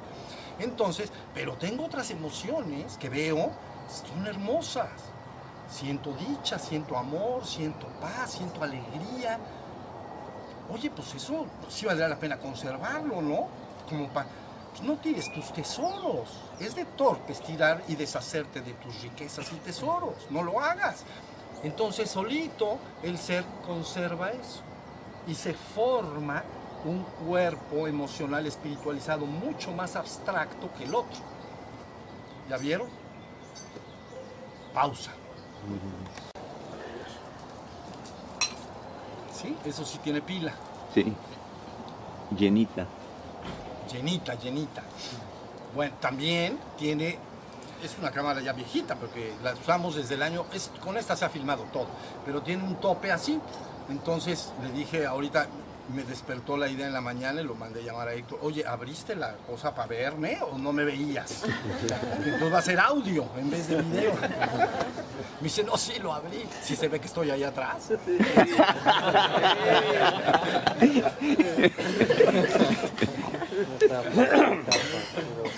Entonces, 0.59 1.11
pero 1.33 1.53
tengo 1.53 1.85
otras 1.85 2.11
emociones 2.11 2.97
que 2.97 3.09
veo, 3.09 3.51
son 3.89 4.25
hermosas. 4.27 4.89
Siento 5.69 6.13
dicha, 6.13 6.57
siento 6.57 6.97
amor, 6.97 7.45
siento 7.45 7.87
paz, 8.01 8.31
siento 8.31 8.63
alegría. 8.63 9.39
Oye, 10.73 10.89
pues 10.89 11.15
eso 11.15 11.45
sí 11.67 11.85
valdría 11.85 12.07
la 12.07 12.19
pena 12.19 12.37
conservarlo, 12.37 13.21
¿no? 13.21 13.47
Como 13.87 14.07
para... 14.09 14.27
Pues 14.71 14.83
no 14.83 14.97
tires 14.97 15.31
tus 15.33 15.51
tesoros. 15.51 16.29
Es 16.59 16.75
de 16.75 16.85
torpes 16.85 17.41
tirar 17.41 17.83
y 17.87 17.95
deshacerte 17.95 18.61
de 18.61 18.73
tus 18.73 19.01
riquezas 19.01 19.51
y 19.51 19.55
tesoros. 19.57 20.27
No 20.29 20.43
lo 20.43 20.59
hagas. 20.59 21.03
Entonces 21.63 22.09
solito 22.09 22.77
el 23.03 23.17
ser 23.17 23.43
conserva 23.65 24.29
eso 24.29 24.61
y 25.27 25.35
se 25.35 25.53
forma 25.53 26.43
un 26.85 27.03
cuerpo 27.27 27.87
emocional 27.87 28.45
espiritualizado 28.45 29.25
mucho 29.25 29.71
más 29.71 29.95
abstracto 29.95 30.69
que 30.77 30.85
el 30.85 30.95
otro. 30.95 31.19
¿Ya 32.49 32.57
vieron? 32.57 32.98
Pausa. 34.73 35.11
Sí, 39.33 39.55
eso 39.65 39.85
sí 39.85 39.99
tiene 39.99 40.21
pila. 40.21 40.53
Sí. 40.93 41.13
Llenita. 42.37 42.85
Llenita, 43.91 44.35
llenita. 44.35 44.83
Bueno, 45.73 45.95
también 45.99 46.59
tiene, 46.77 47.17
es 47.83 47.97
una 47.99 48.11
cámara 48.11 48.41
ya 48.41 48.53
viejita, 48.53 48.95
porque 48.95 49.33
la 49.43 49.53
usamos 49.53 49.95
desde 49.95 50.15
el 50.15 50.23
año, 50.23 50.45
es, 50.53 50.71
con 50.81 50.97
esta 50.97 51.15
se 51.15 51.25
ha 51.25 51.29
filmado 51.29 51.63
todo, 51.71 51.87
pero 52.25 52.41
tiene 52.41 52.63
un 52.63 52.75
tope 52.75 53.11
así. 53.11 53.39
Entonces 53.89 54.51
le 54.61 54.71
dije 54.71 55.05
ahorita, 55.05 55.47
me 55.93 56.03
despertó 56.03 56.57
la 56.57 56.67
idea 56.67 56.87
en 56.87 56.93
la 56.93 57.01
mañana 57.01 57.41
y 57.41 57.43
lo 57.43 57.55
mandé 57.55 57.81
a 57.81 57.83
llamar 57.83 58.07
a 58.09 58.13
Héctor. 58.13 58.39
Oye, 58.41 58.65
¿abriste 58.65 59.15
la 59.15 59.35
cosa 59.35 59.73
para 59.73 59.87
verme 59.87 60.39
o 60.41 60.57
no 60.57 60.71
me 60.71 60.83
veías? 60.83 61.43
Entonces 62.23 62.53
va 62.53 62.59
a 62.59 62.61
ser 62.61 62.79
audio 62.79 63.27
en 63.37 63.49
vez 63.49 63.67
de 63.67 63.81
video. 63.81 64.13
Me 65.39 65.43
dice, 65.43 65.63
no, 65.63 65.77
sí, 65.77 65.99
lo 65.99 66.13
abrí. 66.13 66.45
Si 66.61 66.75
se 66.75 66.87
ve 66.87 66.99
que 66.99 67.07
estoy 67.07 67.31
ahí 67.31 67.43
atrás. 67.43 67.89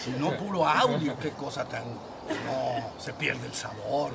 Si 0.04 0.12
no, 0.12 0.38
puro 0.38 0.68
audio, 0.68 1.18
qué 1.20 1.32
cosa 1.32 1.66
tan... 1.66 1.84
No, 2.46 3.00
se 3.00 3.12
pierde 3.14 3.46
el 3.46 3.54
sabor. 3.54 4.12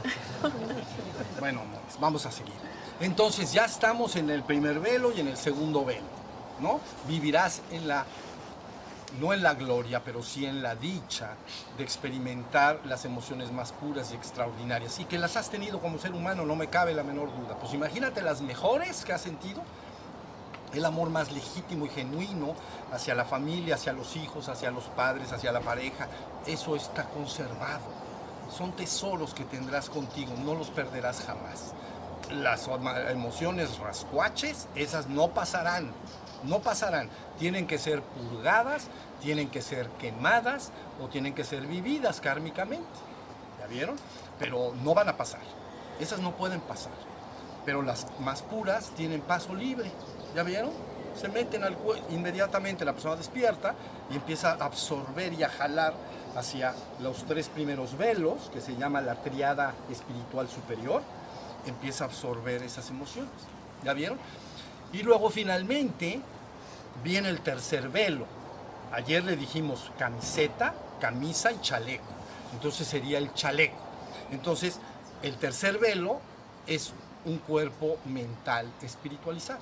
Bueno, 1.38 1.62
vamos 2.00 2.24
a 2.24 2.30
seguir. 2.30 2.54
Entonces 3.00 3.52
ya 3.52 3.66
estamos 3.66 4.16
en 4.16 4.30
el 4.30 4.42
primer 4.42 4.80
velo 4.80 5.12
y 5.12 5.20
en 5.20 5.28
el 5.28 5.36
segundo 5.36 5.84
velo, 5.84 6.06
¿no? 6.60 6.80
Vivirás 7.06 7.60
en 7.70 7.86
la, 7.86 8.06
no 9.20 9.34
en 9.34 9.42
la 9.42 9.52
gloria, 9.52 10.02
pero 10.02 10.22
sí 10.22 10.46
en 10.46 10.62
la 10.62 10.74
dicha 10.74 11.34
de 11.76 11.84
experimentar 11.84 12.80
las 12.86 13.04
emociones 13.04 13.52
más 13.52 13.72
puras 13.72 14.12
y 14.12 14.14
extraordinarias. 14.14 14.98
Y 14.98 15.04
que 15.04 15.18
las 15.18 15.36
has 15.36 15.50
tenido 15.50 15.78
como 15.78 15.98
ser 15.98 16.12
humano, 16.12 16.46
no 16.46 16.56
me 16.56 16.68
cabe 16.68 16.94
la 16.94 17.02
menor 17.02 17.28
duda. 17.36 17.58
Pues 17.60 17.74
imagínate 17.74 18.22
las 18.22 18.40
mejores 18.40 19.04
que 19.04 19.12
has 19.12 19.20
sentido. 19.20 19.60
El 20.72 20.84
amor 20.84 21.10
más 21.10 21.30
legítimo 21.32 21.84
y 21.84 21.90
genuino 21.90 22.54
hacia 22.92 23.14
la 23.14 23.26
familia, 23.26 23.74
hacia 23.74 23.92
los 23.92 24.16
hijos, 24.16 24.48
hacia 24.48 24.70
los 24.70 24.84
padres, 24.84 25.32
hacia 25.32 25.52
la 25.52 25.60
pareja. 25.60 26.08
Eso 26.46 26.74
está 26.74 27.04
conservado. 27.10 28.06
Son 28.50 28.72
tesoros 28.72 29.34
que 29.34 29.44
tendrás 29.44 29.90
contigo, 29.90 30.32
no 30.44 30.54
los 30.54 30.70
perderás 30.70 31.20
jamás 31.20 31.74
las 32.30 32.68
emociones 33.10 33.78
rascuaches, 33.78 34.68
esas 34.74 35.08
no 35.08 35.28
pasarán, 35.28 35.92
no 36.44 36.60
pasarán. 36.60 37.08
Tienen 37.38 37.66
que 37.66 37.78
ser 37.78 38.02
purgadas, 38.02 38.88
tienen 39.20 39.48
que 39.48 39.62
ser 39.62 39.88
quemadas 39.98 40.72
o 41.02 41.08
tienen 41.08 41.34
que 41.34 41.44
ser 41.44 41.66
vividas 41.66 42.20
kármicamente. 42.20 42.86
¿Ya 43.60 43.66
vieron? 43.66 43.96
Pero 44.38 44.74
no 44.82 44.94
van 44.94 45.08
a 45.08 45.16
pasar. 45.16 45.40
Esas 46.00 46.20
no 46.20 46.32
pueden 46.36 46.60
pasar. 46.60 46.92
Pero 47.64 47.82
las 47.82 48.06
más 48.20 48.42
puras 48.42 48.90
tienen 48.96 49.20
paso 49.20 49.54
libre. 49.54 49.90
¿Ya 50.34 50.42
vieron? 50.42 50.70
Se 51.16 51.28
meten 51.28 51.64
al 51.64 51.76
cuello, 51.76 52.04
inmediatamente 52.10 52.84
la 52.84 52.92
persona 52.92 53.16
despierta 53.16 53.74
y 54.10 54.16
empieza 54.16 54.50
a 54.50 54.64
absorber 54.66 55.32
y 55.32 55.42
a 55.42 55.48
jalar 55.48 55.94
hacia 56.36 56.74
los 57.00 57.24
tres 57.24 57.48
primeros 57.48 57.96
velos, 57.96 58.50
que 58.52 58.60
se 58.60 58.76
llama 58.76 59.00
la 59.00 59.14
triada 59.22 59.72
espiritual 59.90 60.46
superior, 60.48 61.02
empieza 61.66 62.04
a 62.04 62.06
absorber 62.08 62.62
esas 62.62 62.90
emociones. 62.90 63.32
¿Ya 63.84 63.92
vieron? 63.92 64.18
Y 64.92 65.02
luego 65.02 65.30
finalmente 65.30 66.20
viene 67.02 67.28
el 67.28 67.40
tercer 67.40 67.88
velo. 67.88 68.26
Ayer 68.92 69.24
le 69.24 69.36
dijimos 69.36 69.90
camiseta, 69.98 70.74
camisa 71.00 71.52
y 71.52 71.60
chaleco. 71.60 72.04
Entonces 72.52 72.86
sería 72.86 73.18
el 73.18 73.32
chaleco. 73.34 73.76
Entonces, 74.30 74.78
el 75.22 75.36
tercer 75.36 75.78
velo 75.78 76.20
es 76.66 76.92
un 77.24 77.38
cuerpo 77.38 77.98
mental 78.04 78.70
espiritualizado. 78.82 79.60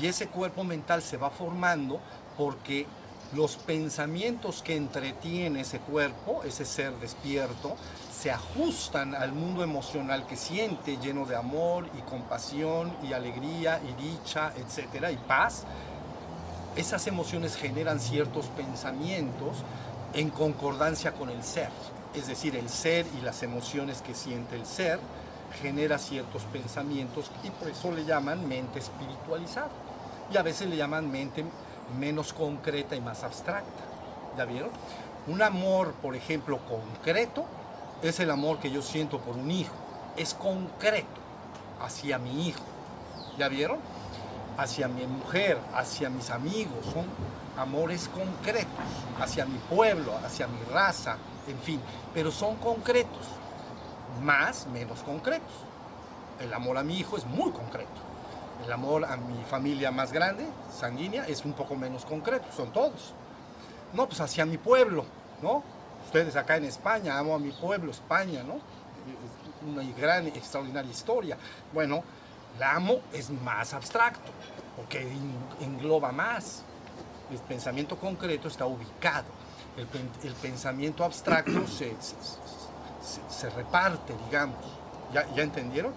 Y 0.00 0.06
ese 0.06 0.28
cuerpo 0.28 0.64
mental 0.64 1.02
se 1.02 1.16
va 1.16 1.30
formando 1.30 2.00
porque 2.36 2.86
los 3.34 3.56
pensamientos 3.56 4.62
que 4.62 4.76
entretiene 4.76 5.60
ese 5.60 5.78
cuerpo, 5.80 6.42
ese 6.44 6.64
ser 6.64 6.92
despierto, 7.00 7.76
se 8.12 8.30
ajustan 8.30 9.14
al 9.14 9.32
mundo 9.32 9.62
emocional 9.62 10.26
que 10.26 10.36
siente, 10.36 10.96
lleno 10.98 11.26
de 11.26 11.36
amor 11.36 11.86
y 11.98 12.02
compasión 12.02 12.92
y 13.02 13.12
alegría 13.12 13.80
y 13.82 14.02
dicha, 14.02 14.52
etcétera, 14.56 15.10
y 15.10 15.16
paz. 15.16 15.64
Esas 16.76 17.06
emociones 17.06 17.56
generan 17.56 18.00
ciertos 18.00 18.46
pensamientos 18.46 19.58
en 20.14 20.30
concordancia 20.30 21.12
con 21.12 21.28
el 21.30 21.42
ser, 21.42 21.70
es 22.14 22.26
decir, 22.26 22.56
el 22.56 22.68
ser 22.68 23.06
y 23.18 23.22
las 23.22 23.42
emociones 23.42 24.02
que 24.02 24.14
siente 24.14 24.56
el 24.56 24.66
ser 24.66 24.98
genera 25.60 25.98
ciertos 25.98 26.42
pensamientos 26.44 27.30
y 27.42 27.50
por 27.50 27.68
eso 27.68 27.90
le 27.92 28.04
llaman 28.04 28.48
mente 28.48 28.78
espiritualizada. 28.78 29.70
Y 30.32 30.36
a 30.36 30.42
veces 30.42 30.68
le 30.68 30.76
llaman 30.76 31.10
mente 31.10 31.44
menos 31.98 32.32
concreta 32.32 32.96
y 32.96 33.00
más 33.00 33.22
abstracta. 33.22 33.84
¿Ya 34.36 34.44
vieron? 34.44 34.70
Un 35.26 35.42
amor, 35.42 35.92
por 35.94 36.14
ejemplo, 36.14 36.60
concreto 36.66 37.44
es 38.02 38.20
el 38.20 38.30
amor 38.30 38.58
que 38.58 38.70
yo 38.70 38.82
siento 38.82 39.18
por 39.18 39.36
un 39.36 39.50
hijo. 39.50 39.74
Es 40.16 40.34
concreto 40.34 41.20
hacia 41.80 42.18
mi 42.18 42.48
hijo. 42.48 42.62
¿Ya 43.38 43.48
vieron? 43.48 43.78
Hacia 44.56 44.88
mi 44.88 45.06
mujer, 45.06 45.58
hacia 45.74 46.10
mis 46.10 46.30
amigos. 46.30 46.84
Son 46.92 47.04
amores 47.56 48.08
concretos. 48.08 48.70
Hacia 49.20 49.46
mi 49.46 49.58
pueblo, 49.58 50.12
hacia 50.24 50.46
mi 50.46 50.62
raza, 50.72 51.16
en 51.48 51.58
fin. 51.58 51.80
Pero 52.14 52.30
son 52.30 52.56
concretos. 52.56 53.26
Más, 54.22 54.66
menos 54.66 55.00
concretos. 55.02 55.54
El 56.40 56.52
amor 56.52 56.78
a 56.78 56.82
mi 56.82 56.98
hijo 56.98 57.16
es 57.16 57.24
muy 57.24 57.50
concreto. 57.50 58.05
El 58.66 58.72
amor 58.72 59.04
a 59.04 59.16
mi 59.16 59.44
familia 59.44 59.92
más 59.92 60.12
grande, 60.12 60.44
sanguínea, 60.76 61.24
es 61.28 61.44
un 61.44 61.52
poco 61.52 61.76
menos 61.76 62.04
concreto. 62.04 62.46
Son 62.54 62.72
todos. 62.72 63.14
No, 63.92 64.08
pues 64.08 64.20
hacia 64.20 64.44
mi 64.44 64.58
pueblo, 64.58 65.04
¿no? 65.40 65.62
Ustedes 66.04 66.34
acá 66.34 66.56
en 66.56 66.64
España, 66.64 67.16
amo 67.16 67.36
a 67.36 67.38
mi 67.38 67.52
pueblo, 67.52 67.92
España, 67.92 68.42
¿no? 68.42 68.54
Es 68.56 69.72
una 69.72 69.84
gran, 69.96 70.26
extraordinaria 70.26 70.90
historia. 70.90 71.38
Bueno, 71.72 72.02
la 72.58 72.74
amo 72.74 72.98
es 73.12 73.30
más 73.30 73.72
abstracto, 73.72 74.32
porque 74.74 75.06
engloba 75.60 76.10
más. 76.10 76.64
El 77.30 77.38
pensamiento 77.38 77.96
concreto 77.96 78.48
está 78.48 78.66
ubicado. 78.66 79.28
El, 79.76 79.86
el 80.24 80.34
pensamiento 80.34 81.04
abstracto 81.04 81.68
se, 81.68 81.94
se, 82.00 83.20
se, 83.28 83.50
reparte, 83.50 84.12
digamos. 84.26 84.58
¿Ya, 85.12 85.24
¿Ya 85.36 85.44
entendieron? 85.44 85.92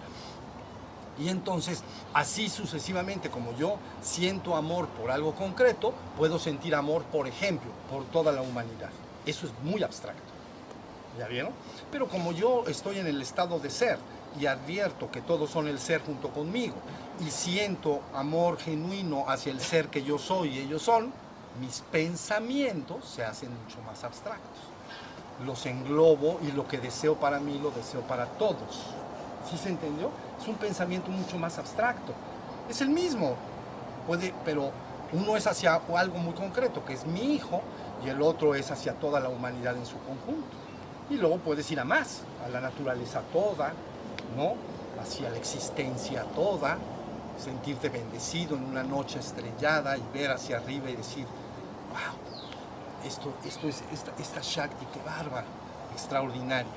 Y 1.20 1.28
entonces, 1.28 1.82
así 2.14 2.48
sucesivamente, 2.48 3.28
como 3.28 3.54
yo 3.56 3.76
siento 4.00 4.56
amor 4.56 4.88
por 4.88 5.10
algo 5.10 5.34
concreto, 5.34 5.92
puedo 6.16 6.38
sentir 6.38 6.74
amor, 6.74 7.02
por 7.04 7.28
ejemplo, 7.28 7.70
por 7.90 8.04
toda 8.06 8.32
la 8.32 8.40
humanidad. 8.40 8.90
Eso 9.26 9.46
es 9.46 9.52
muy 9.62 9.82
abstracto. 9.82 10.22
¿Ya 11.18 11.26
vieron? 11.26 11.52
Pero 11.92 12.08
como 12.08 12.32
yo 12.32 12.64
estoy 12.66 12.98
en 12.98 13.06
el 13.06 13.20
estado 13.20 13.58
de 13.58 13.68
ser 13.68 13.98
y 14.38 14.46
advierto 14.46 15.10
que 15.10 15.20
todos 15.20 15.50
son 15.50 15.66
el 15.68 15.78
ser 15.78 16.00
junto 16.02 16.28
conmigo 16.30 16.76
y 17.20 17.30
siento 17.30 18.00
amor 18.14 18.58
genuino 18.58 19.24
hacia 19.28 19.52
el 19.52 19.60
ser 19.60 19.88
que 19.88 20.02
yo 20.02 20.18
soy 20.18 20.50
y 20.50 20.58
ellos 20.60 20.82
son, 20.82 21.12
mis 21.60 21.80
pensamientos 21.92 23.04
se 23.04 23.24
hacen 23.24 23.50
mucho 23.64 23.82
más 23.82 24.04
abstractos. 24.04 24.58
Los 25.44 25.66
englobo 25.66 26.38
y 26.46 26.52
lo 26.52 26.66
que 26.66 26.78
deseo 26.78 27.16
para 27.16 27.40
mí 27.40 27.58
lo 27.58 27.70
deseo 27.70 28.02
para 28.02 28.26
todos. 28.26 28.86
¿Sí 29.48 29.56
se 29.56 29.68
entendió? 29.68 30.10
Es 30.40 30.48
un 30.48 30.56
pensamiento 30.56 31.10
mucho 31.10 31.38
más 31.38 31.58
abstracto. 31.58 32.12
Es 32.68 32.80
el 32.80 32.88
mismo, 32.88 33.36
puede, 34.06 34.34
pero 34.44 34.70
uno 35.12 35.36
es 35.36 35.46
hacia 35.46 35.80
algo 35.96 36.18
muy 36.18 36.34
concreto, 36.34 36.84
que 36.84 36.92
es 36.92 37.06
mi 37.06 37.34
hijo, 37.34 37.62
y 38.04 38.08
el 38.08 38.22
otro 38.22 38.54
es 38.54 38.70
hacia 38.70 38.94
toda 38.94 39.20
la 39.20 39.28
humanidad 39.28 39.76
en 39.76 39.86
su 39.86 39.96
conjunto. 39.98 40.56
Y 41.10 41.14
luego 41.14 41.38
puedes 41.38 41.70
ir 41.70 41.80
a 41.80 41.84
más, 41.84 42.22
a 42.44 42.48
la 42.48 42.60
naturaleza 42.60 43.22
toda, 43.32 43.72
¿no? 44.36 44.54
Hacia 45.00 45.30
la 45.30 45.36
existencia 45.36 46.22
toda, 46.34 46.78
sentirte 47.38 47.88
bendecido 47.88 48.56
en 48.56 48.64
una 48.64 48.82
noche 48.82 49.18
estrellada 49.18 49.96
y 49.96 50.02
ver 50.14 50.30
hacia 50.30 50.58
arriba 50.58 50.90
y 50.90 50.96
decir, 50.96 51.26
wow, 51.90 53.06
esto, 53.06 53.32
esto 53.44 53.66
es 53.66 53.82
esta, 53.92 54.12
esta 54.20 54.40
Shakti, 54.42 54.86
qué 54.92 55.00
bárbara, 55.04 55.46
extraordinaria. 55.92 56.70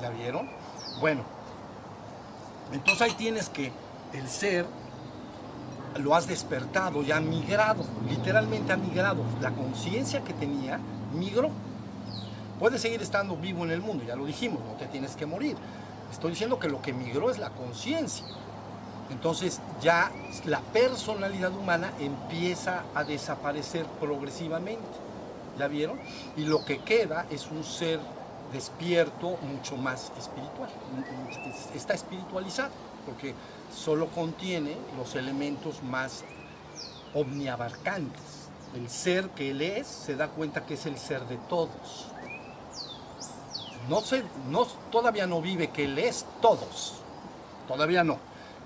¿Ya 0.00 0.10
vieron? 0.10 0.48
Bueno, 1.00 1.22
entonces 2.72 3.02
ahí 3.02 3.12
tienes 3.12 3.48
que 3.48 3.72
el 4.12 4.28
ser 4.28 4.66
lo 5.96 6.14
has 6.14 6.26
despertado 6.26 7.02
y 7.02 7.12
ha 7.12 7.20
migrado, 7.20 7.84
literalmente 8.08 8.72
ha 8.72 8.76
migrado. 8.76 9.22
La 9.40 9.50
conciencia 9.50 10.22
que 10.22 10.32
tenía 10.32 10.78
migró. 11.12 11.50
Puedes 12.58 12.80
seguir 12.80 13.00
estando 13.02 13.36
vivo 13.36 13.64
en 13.64 13.70
el 13.70 13.80
mundo, 13.80 14.04
ya 14.04 14.16
lo 14.16 14.26
dijimos, 14.26 14.60
no 14.64 14.72
te 14.74 14.86
tienes 14.86 15.14
que 15.16 15.26
morir. 15.26 15.56
Estoy 16.10 16.30
diciendo 16.30 16.58
que 16.58 16.68
lo 16.68 16.82
que 16.82 16.92
migró 16.92 17.30
es 17.30 17.38
la 17.38 17.50
conciencia. 17.50 18.26
Entonces 19.10 19.60
ya 19.80 20.10
la 20.44 20.60
personalidad 20.60 21.52
humana 21.52 21.92
empieza 21.98 22.82
a 22.94 23.04
desaparecer 23.04 23.86
progresivamente. 24.00 24.86
¿Ya 25.58 25.66
vieron? 25.66 25.98
Y 26.36 26.44
lo 26.44 26.64
que 26.64 26.78
queda 26.78 27.26
es 27.30 27.48
un 27.50 27.64
ser 27.64 28.00
despierto 28.52 29.36
mucho 29.42 29.76
más 29.76 30.12
espiritual. 30.18 30.70
Está 31.74 31.94
espiritualizado 31.94 32.70
porque 33.06 33.34
solo 33.74 34.08
contiene 34.08 34.76
los 34.96 35.14
elementos 35.14 35.82
más 35.82 36.24
omniabarcantes. 37.14 38.48
El 38.74 38.90
ser 38.90 39.30
que 39.30 39.50
él 39.50 39.62
es 39.62 39.86
se 39.86 40.14
da 40.14 40.28
cuenta 40.28 40.66
que 40.66 40.74
es 40.74 40.86
el 40.86 40.98
ser 40.98 41.22
de 41.26 41.36
todos. 41.48 42.08
No, 43.88 44.02
se, 44.02 44.22
no 44.50 44.66
todavía 44.90 45.26
no 45.26 45.40
vive 45.40 45.70
que 45.70 45.84
él 45.84 45.98
es 45.98 46.26
todos. 46.42 46.94
Todavía 47.66 48.04
no, 48.04 48.18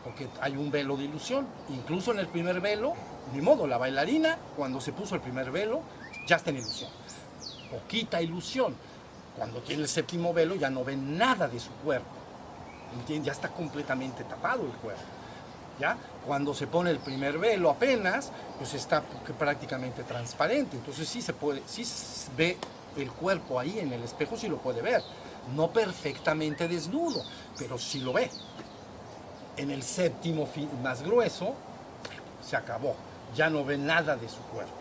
porque 0.04 0.28
hay 0.40 0.56
un 0.56 0.70
velo 0.70 0.96
de 0.96 1.04
ilusión. 1.04 1.46
Incluso 1.70 2.12
en 2.12 2.18
el 2.18 2.26
primer 2.26 2.60
velo, 2.60 2.94
ni 3.32 3.40
modo, 3.40 3.66
la 3.66 3.78
bailarina 3.78 4.38
cuando 4.56 4.80
se 4.80 4.92
puso 4.92 5.14
el 5.14 5.20
primer 5.20 5.50
velo 5.52 5.82
ya 6.26 6.36
está 6.36 6.50
en 6.50 6.56
ilusión. 6.56 6.90
Poquita 7.70 8.20
ilusión. 8.20 8.74
Cuando 9.36 9.60
tiene 9.60 9.82
el 9.82 9.88
séptimo 9.88 10.32
velo 10.32 10.54
ya 10.54 10.70
no 10.70 10.84
ve 10.84 10.96
nada 10.96 11.48
de 11.48 11.58
su 11.58 11.70
cuerpo 11.84 12.22
ya 13.22 13.32
está 13.32 13.48
completamente 13.48 14.24
tapado 14.24 14.64
el 14.64 14.72
cuerpo. 14.72 15.02
¿Ya? 15.80 15.96
Cuando 16.26 16.54
se 16.54 16.66
pone 16.66 16.90
el 16.90 16.98
primer 16.98 17.38
velo 17.38 17.70
apenas, 17.70 18.30
pues 18.58 18.74
está 18.74 19.02
prácticamente 19.38 20.04
transparente. 20.04 20.76
Entonces 20.76 21.08
sí 21.08 21.22
se 21.22 21.32
puede, 21.32 21.62
sí 21.66 21.84
ve 22.36 22.56
el 22.96 23.10
cuerpo 23.10 23.58
ahí 23.58 23.78
en 23.78 23.92
el 23.92 24.02
espejo, 24.02 24.36
sí 24.36 24.48
lo 24.48 24.58
puede 24.58 24.82
ver. 24.82 25.02
No 25.56 25.72
perfectamente 25.72 26.68
desnudo, 26.68 27.24
pero 27.58 27.78
sí 27.78 28.00
lo 28.00 28.12
ve. 28.12 28.30
En 29.56 29.70
el 29.70 29.82
séptimo 29.82 30.48
más 30.82 31.02
grueso, 31.02 31.54
se 32.46 32.56
acabó. 32.56 32.94
Ya 33.34 33.50
no 33.50 33.64
ve 33.64 33.78
nada 33.78 34.14
de 34.16 34.28
su 34.28 34.40
cuerpo. 34.52 34.72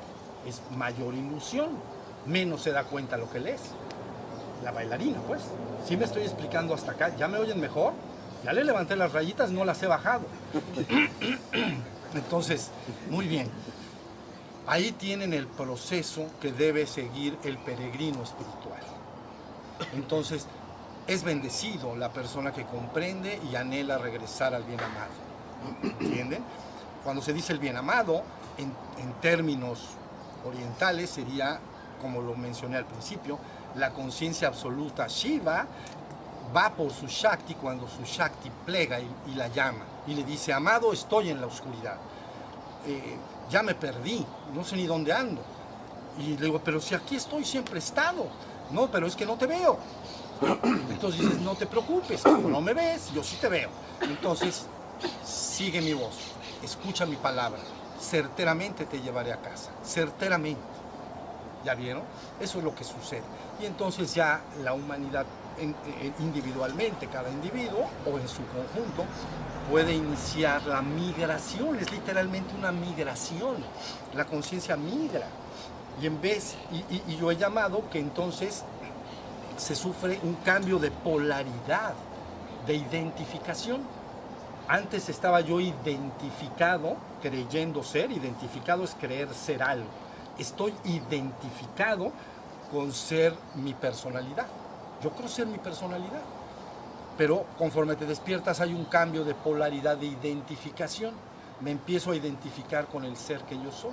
Es 0.45 0.61
mayor 0.71 1.13
ilusión. 1.13 1.69
Menos 2.25 2.61
se 2.61 2.71
da 2.71 2.83
cuenta 2.83 3.17
lo 3.17 3.31
que 3.31 3.39
él 3.39 3.47
es 3.47 3.61
la 4.63 4.71
bailarina, 4.71 5.19
pues. 5.27 5.41
Si 5.87 5.97
me 5.97 6.05
estoy 6.05 6.23
explicando 6.23 6.73
hasta 6.73 6.91
acá, 6.91 7.15
¿ya 7.15 7.27
me 7.27 7.37
oyen 7.37 7.59
mejor? 7.59 7.93
Ya 8.43 8.53
le 8.53 8.63
levanté 8.63 8.95
las 8.95 9.11
rayitas, 9.13 9.51
no 9.51 9.65
las 9.65 9.81
he 9.83 9.87
bajado. 9.87 10.23
Entonces, 12.13 12.69
muy 13.09 13.27
bien. 13.27 13.49
Ahí 14.67 14.91
tienen 14.91 15.33
el 15.33 15.47
proceso 15.47 16.27
que 16.39 16.51
debe 16.51 16.85
seguir 16.87 17.37
el 17.43 17.57
peregrino 17.57 18.23
espiritual. 18.23 18.81
Entonces, 19.93 20.47
es 21.07 21.23
bendecido 21.23 21.95
la 21.95 22.09
persona 22.13 22.51
que 22.51 22.65
comprende 22.65 23.39
y 23.51 23.55
anhela 23.55 23.97
regresar 23.97 24.53
al 24.53 24.63
bien 24.63 24.79
amado. 24.79 25.91
¿Entienden? 25.99 26.43
Cuando 27.03 27.21
se 27.21 27.33
dice 27.33 27.53
el 27.53 27.59
bien 27.59 27.77
amado, 27.77 28.23
en, 28.57 28.71
en 29.01 29.13
términos 29.21 29.89
orientales 30.45 31.09
sería, 31.09 31.59
como 32.01 32.21
lo 32.21 32.35
mencioné 32.35 32.77
al 32.77 32.85
principio, 32.85 33.39
la 33.75 33.91
conciencia 33.91 34.47
absoluta 34.47 35.07
Shiva 35.07 35.65
va 36.55 36.69
por 36.71 36.91
su 36.91 37.07
Shakti 37.07 37.55
cuando 37.55 37.87
su 37.87 38.03
Shakti 38.03 38.49
plega 38.65 38.99
y, 38.99 39.35
la 39.35 39.47
llama 39.47 39.85
y 40.07 40.13
le 40.13 40.23
dice, 40.23 40.53
amado, 40.53 40.91
estoy 40.91 41.29
en 41.29 41.39
la 41.39 41.47
oscuridad. 41.47 41.97
Eh, 42.85 43.15
ya 43.49 43.63
me 43.63 43.75
perdí, 43.75 44.25
no 44.53 44.63
sé 44.63 44.75
ni 44.75 44.85
dónde 44.85 45.13
ando. 45.13 45.41
Y 46.19 46.37
le 46.37 46.45
digo, 46.45 46.61
pero 46.63 46.79
si 46.81 46.95
aquí 46.95 47.15
estoy, 47.15 47.45
siempre 47.45 47.75
he 47.75 47.79
estado. 47.79 48.27
No, 48.71 48.89
pero 48.89 49.07
es 49.07 49.15
que 49.15 49.25
no 49.25 49.37
te 49.37 49.47
veo. 49.47 49.77
Entonces 50.89 51.21
dices, 51.21 51.39
no 51.41 51.55
te 51.55 51.67
preocupes, 51.67 52.21
como 52.23 52.49
no 52.49 52.61
me 52.61 52.73
ves, 52.73 53.11
yo 53.13 53.23
sí 53.23 53.37
te 53.39 53.47
veo. 53.47 53.69
Entonces, 54.01 54.65
sigue 55.23 55.81
mi 55.81 55.93
voz, 55.93 56.15
escucha 56.63 57.05
mi 57.05 57.15
palabra, 57.15 57.59
certeramente 57.99 58.85
te 58.85 58.99
llevaré 58.99 59.31
a 59.31 59.37
casa, 59.37 59.69
certeramente. 59.83 60.80
¿Ya 61.63 61.75
vieron? 61.75 62.03
Eso 62.39 62.57
es 62.57 62.63
lo 62.63 62.73
que 62.73 62.83
sucede 62.83 63.23
y 63.61 63.65
entonces 63.65 64.13
ya 64.13 64.41
la 64.63 64.73
humanidad 64.73 65.25
individualmente, 66.19 67.07
cada 67.07 67.29
individuo 67.29 67.87
o 68.05 68.17
en 68.17 68.27
su 68.27 68.41
conjunto, 68.47 69.05
puede 69.69 69.93
iniciar 69.93 70.65
la 70.65 70.81
migración, 70.81 71.77
es 71.77 71.91
literalmente 71.91 72.55
una 72.55 72.71
migración, 72.71 73.57
la 74.15 74.25
conciencia 74.25 74.75
migra. 74.75 75.27
Y 76.01 76.07
en 76.07 76.19
vez, 76.19 76.55
y, 76.71 77.15
yo 77.15 77.29
he 77.29 77.37
llamado 77.37 77.87
que 77.91 77.99
entonces 77.99 78.63
se 79.57 79.75
sufre 79.75 80.19
un 80.23 80.35
cambio 80.35 80.79
de 80.79 80.89
polaridad, 80.89 81.93
de 82.65 82.75
identificación. 82.75 83.81
Antes 84.67 85.09
estaba 85.09 85.41
yo 85.41 85.59
identificado, 85.59 86.95
creyendo 87.21 87.83
ser, 87.83 88.11
identificado 88.11 88.83
es 88.83 88.95
creer 88.99 89.31
ser 89.33 89.61
algo. 89.61 90.00
Estoy 90.41 90.73
identificado 90.85 92.11
con 92.71 92.91
ser 92.91 93.35
mi 93.53 93.75
personalidad. 93.75 94.47
Yo 95.03 95.11
creo 95.11 95.29
ser 95.29 95.45
mi 95.45 95.59
personalidad. 95.59 96.21
Pero 97.15 97.45
conforme 97.59 97.95
te 97.95 98.07
despiertas 98.07 98.59
hay 98.59 98.73
un 98.73 98.85
cambio 98.85 99.23
de 99.23 99.35
polaridad 99.35 99.97
de 99.97 100.07
identificación. 100.07 101.13
Me 101.59 101.69
empiezo 101.69 102.09
a 102.09 102.15
identificar 102.15 102.87
con 102.87 103.05
el 103.05 103.17
ser 103.17 103.41
que 103.41 103.55
yo 103.55 103.71
soy 103.71 103.91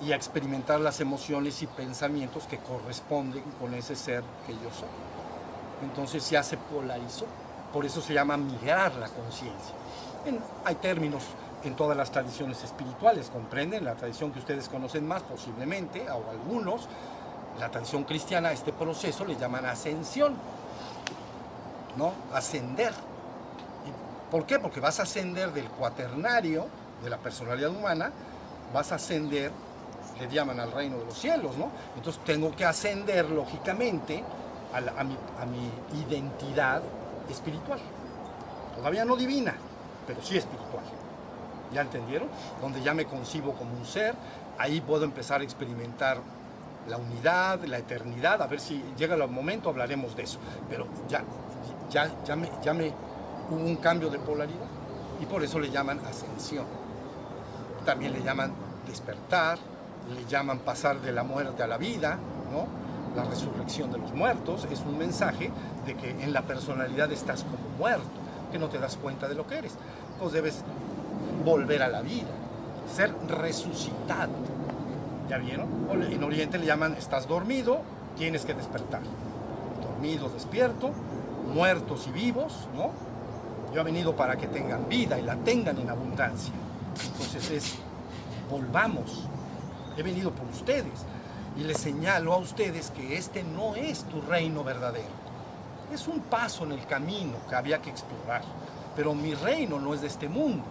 y 0.00 0.12
a 0.12 0.16
experimentar 0.16 0.80
las 0.80 0.98
emociones 1.00 1.60
y 1.60 1.66
pensamientos 1.66 2.44
que 2.44 2.56
corresponden 2.56 3.44
con 3.60 3.74
ese 3.74 3.96
ser 3.96 4.22
que 4.46 4.54
yo 4.54 4.70
soy. 4.70 4.88
Entonces 5.82 6.30
ya 6.30 6.42
se 6.42 6.56
polarizó. 6.56 7.26
Por 7.70 7.84
eso 7.84 8.00
se 8.00 8.14
llama 8.14 8.38
migrar 8.38 8.94
la 8.94 9.08
conciencia. 9.10 9.74
Hay 10.64 10.76
términos 10.76 11.22
en 11.64 11.74
todas 11.74 11.96
las 11.96 12.10
tradiciones 12.10 12.62
espirituales, 12.62 13.30
comprenden, 13.30 13.84
la 13.84 13.94
tradición 13.94 14.32
que 14.32 14.38
ustedes 14.38 14.68
conocen 14.68 15.06
más 15.06 15.22
posiblemente, 15.22 16.08
o 16.10 16.30
algunos, 16.30 16.88
la 17.58 17.70
tradición 17.70 18.04
cristiana, 18.04 18.52
este 18.52 18.72
proceso 18.72 19.24
le 19.24 19.36
llaman 19.36 19.66
ascensión, 19.66 20.34
¿no? 21.96 22.12
Ascender. 22.32 22.92
¿Por 24.30 24.46
qué? 24.46 24.58
Porque 24.58 24.78
vas 24.78 25.00
a 25.00 25.02
ascender 25.02 25.52
del 25.52 25.68
cuaternario, 25.68 26.66
de 27.02 27.10
la 27.10 27.18
personalidad 27.18 27.70
humana, 27.70 28.12
vas 28.72 28.92
a 28.92 28.96
ascender, 28.96 29.50
le 30.20 30.28
llaman 30.28 30.60
al 30.60 30.70
reino 30.70 30.98
de 30.98 31.06
los 31.06 31.18
cielos, 31.18 31.56
¿no? 31.56 31.70
Entonces 31.96 32.22
tengo 32.24 32.54
que 32.54 32.64
ascender, 32.64 33.28
lógicamente, 33.30 34.22
a, 34.72 34.78
a 34.78 35.46
mi 35.46 35.70
identidad 36.06 36.82
espiritual. 37.28 37.80
Todavía 38.76 39.04
no 39.04 39.16
divina, 39.16 39.54
pero 40.06 40.22
sí 40.22 40.36
espiritual. 40.36 40.84
¿Ya 41.72 41.82
entendieron? 41.82 42.28
Donde 42.60 42.82
ya 42.82 42.94
me 42.94 43.04
concibo 43.04 43.52
como 43.52 43.76
un 43.76 43.84
ser, 43.84 44.14
ahí 44.58 44.80
puedo 44.80 45.04
empezar 45.04 45.40
a 45.40 45.44
experimentar 45.44 46.18
la 46.88 46.96
unidad, 46.96 47.62
la 47.64 47.78
eternidad, 47.78 48.40
a 48.40 48.46
ver 48.46 48.60
si 48.60 48.82
llega 48.96 49.14
el 49.14 49.28
momento, 49.28 49.68
hablaremos 49.68 50.16
de 50.16 50.22
eso. 50.22 50.38
Pero 50.68 50.86
ya, 51.08 51.22
ya, 51.90 52.10
ya, 52.24 52.36
me, 52.36 52.50
ya 52.62 52.72
me 52.72 52.92
hubo 53.50 53.64
un 53.64 53.76
cambio 53.76 54.10
de 54.10 54.18
polaridad 54.18 54.66
y 55.20 55.26
por 55.26 55.42
eso 55.42 55.58
le 55.58 55.70
llaman 55.70 56.00
ascensión. 56.06 56.64
También 57.84 58.12
le 58.12 58.22
llaman 58.22 58.52
despertar, 58.86 59.58
le 60.14 60.24
llaman 60.26 60.60
pasar 60.60 61.00
de 61.00 61.12
la 61.12 61.22
muerte 61.22 61.62
a 61.62 61.66
la 61.66 61.76
vida, 61.76 62.18
¿no? 62.52 62.66
La 63.16 63.24
resurrección 63.24 63.90
de 63.90 63.98
los 63.98 64.12
muertos 64.12 64.66
es 64.70 64.80
un 64.80 64.98
mensaje 64.98 65.50
de 65.86 65.96
que 65.96 66.10
en 66.10 66.32
la 66.32 66.42
personalidad 66.42 67.10
estás 67.10 67.44
como 67.44 67.76
muerto, 67.78 68.06
que 68.52 68.58
no 68.58 68.68
te 68.68 68.78
das 68.78 68.96
cuenta 68.96 69.28
de 69.28 69.34
lo 69.34 69.46
que 69.46 69.56
eres. 69.56 69.74
Pues 70.20 70.32
debes 70.32 70.62
volver 71.44 71.82
a 71.82 71.88
la 71.88 72.02
vida, 72.02 72.28
ser 72.94 73.14
resucitado. 73.28 74.32
¿Ya 75.28 75.38
vieron? 75.38 75.68
En 76.10 76.22
Oriente 76.22 76.58
le 76.58 76.66
llaman 76.66 76.94
estás 76.94 77.28
dormido, 77.28 77.80
tienes 78.16 78.44
que 78.44 78.54
despertar. 78.54 79.02
Dormido, 79.82 80.28
despierto, 80.30 80.90
muertos 81.52 82.06
y 82.08 82.12
vivos, 82.12 82.68
¿no? 82.74 82.90
Yo 83.74 83.82
he 83.82 83.84
venido 83.84 84.16
para 84.16 84.36
que 84.36 84.46
tengan 84.46 84.88
vida 84.88 85.18
y 85.18 85.22
la 85.22 85.36
tengan 85.36 85.78
en 85.78 85.90
abundancia. 85.90 86.54
Entonces 87.06 87.50
es, 87.50 87.74
volvamos. 88.50 89.28
He 89.96 90.02
venido 90.02 90.30
por 90.30 90.46
ustedes 90.46 91.04
y 91.56 91.64
les 91.64 91.78
señalo 91.78 92.32
a 92.32 92.38
ustedes 92.38 92.90
que 92.90 93.16
este 93.16 93.42
no 93.42 93.74
es 93.74 94.04
tu 94.04 94.20
reino 94.22 94.64
verdadero. 94.64 95.28
Es 95.92 96.06
un 96.06 96.20
paso 96.20 96.64
en 96.64 96.72
el 96.72 96.86
camino 96.86 97.36
que 97.48 97.54
había 97.54 97.80
que 97.82 97.90
explorar. 97.90 98.42
Pero 98.94 99.14
mi 99.14 99.34
reino 99.34 99.78
no 99.78 99.94
es 99.94 100.00
de 100.00 100.06
este 100.06 100.28
mundo. 100.28 100.64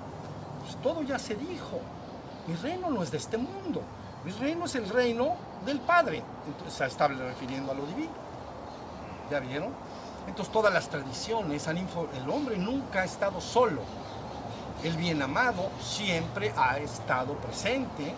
Pues 0.68 0.82
todo 0.82 1.01
ya 1.01 1.18
se 1.18 1.34
dijo. 1.36 1.80
Mi 2.45 2.55
reino 2.55 2.89
no 2.89 3.01
es 3.01 3.09
de 3.09 3.18
este 3.18 3.38
mundo. 3.38 3.82
Mi 4.26 4.34
reino 4.34 4.65
es 4.65 4.76
el 4.76 4.89
reino 4.89 5.36
del 5.65 5.80
Padre. 5.80 6.22
Entonces 6.45 6.74
se 6.74 6.86
está 6.86 7.07
refiriendo 7.07 7.72
a 7.72 7.76
lo 7.76 7.86
divino. 7.86 8.11
¿Ya 9.32 9.39
vieron? 9.39 9.70
Entonces 10.28 10.51
todas 10.51 10.74
las 10.74 10.89
tradiciones 10.89 11.70
han 11.70 11.78
el 11.78 12.30
hombre 12.30 12.57
nunca 12.57 12.99
ha 12.99 13.05
estado 13.05 13.39
solo. 13.39 13.80
El 14.84 14.97
bien 14.97 15.22
amado 15.22 15.70
siempre 15.82 16.53
ha 16.57 16.78
estado 16.80 17.36
presente, 17.36 18.13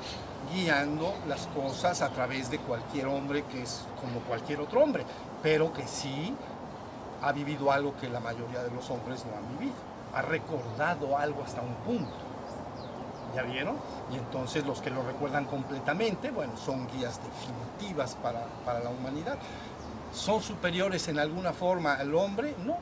guiando 0.51 1.13
las 1.27 1.45
cosas 1.47 2.01
a 2.01 2.09
través 2.09 2.49
de 2.49 2.57
cualquier 2.57 3.05
hombre 3.05 3.43
que 3.43 3.61
es 3.61 3.85
como 4.01 4.21
cualquier 4.21 4.59
otro 4.59 4.81
hombre, 4.81 5.05
pero 5.43 5.71
que 5.71 5.85
sí 5.85 6.33
ha 7.21 7.31
vivido 7.31 7.71
algo 7.71 7.95
que 8.01 8.09
la 8.09 8.19
mayoría 8.19 8.63
de 8.63 8.71
los 8.71 8.89
hombres 8.89 9.23
no 9.27 9.37
han 9.37 9.59
vivido. 9.59 9.77
Ha 10.15 10.23
recordado 10.23 11.15
algo 11.15 11.43
hasta 11.43 11.61
un 11.61 11.75
punto. 11.85 12.28
¿Ya 13.35 13.43
vieron? 13.43 13.75
Y 14.11 14.17
entonces 14.17 14.65
los 14.65 14.81
que 14.81 14.89
lo 14.89 15.03
recuerdan 15.03 15.45
completamente, 15.45 16.31
bueno, 16.31 16.53
son 16.57 16.87
guías 16.87 17.19
definitivas 17.23 18.15
para, 18.15 18.45
para 18.65 18.79
la 18.79 18.89
humanidad. 18.89 19.37
¿Son 20.13 20.41
superiores 20.41 21.07
en 21.07 21.19
alguna 21.19 21.53
forma 21.53 21.93
al 21.93 22.15
hombre? 22.15 22.55
No, 22.65 22.77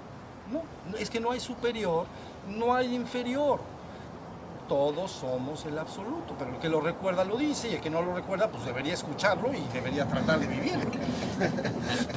no, 0.52 0.64
es 0.98 1.10
que 1.10 1.20
no 1.20 1.32
hay 1.32 1.40
superior, 1.40 2.06
no 2.48 2.74
hay 2.74 2.96
inferior. 2.96 3.60
Todos 4.70 5.12
somos 5.12 5.66
el 5.66 5.78
absoluto, 5.78 6.36
pero 6.38 6.52
el 6.52 6.58
que 6.58 6.68
lo 6.68 6.82
recuerda 6.82 7.24
lo 7.24 7.38
dice 7.38 7.70
y 7.70 7.76
el 7.76 7.82
que 7.82 7.90
no 7.90 8.02
lo 8.02 8.14
recuerda 8.14 8.50
pues 8.50 8.66
debería 8.66 8.94
escucharlo 8.94 9.54
y 9.54 9.62
debería 9.74 10.06
tratar 10.08 10.40
de 10.40 10.48
vivir. 10.48 10.80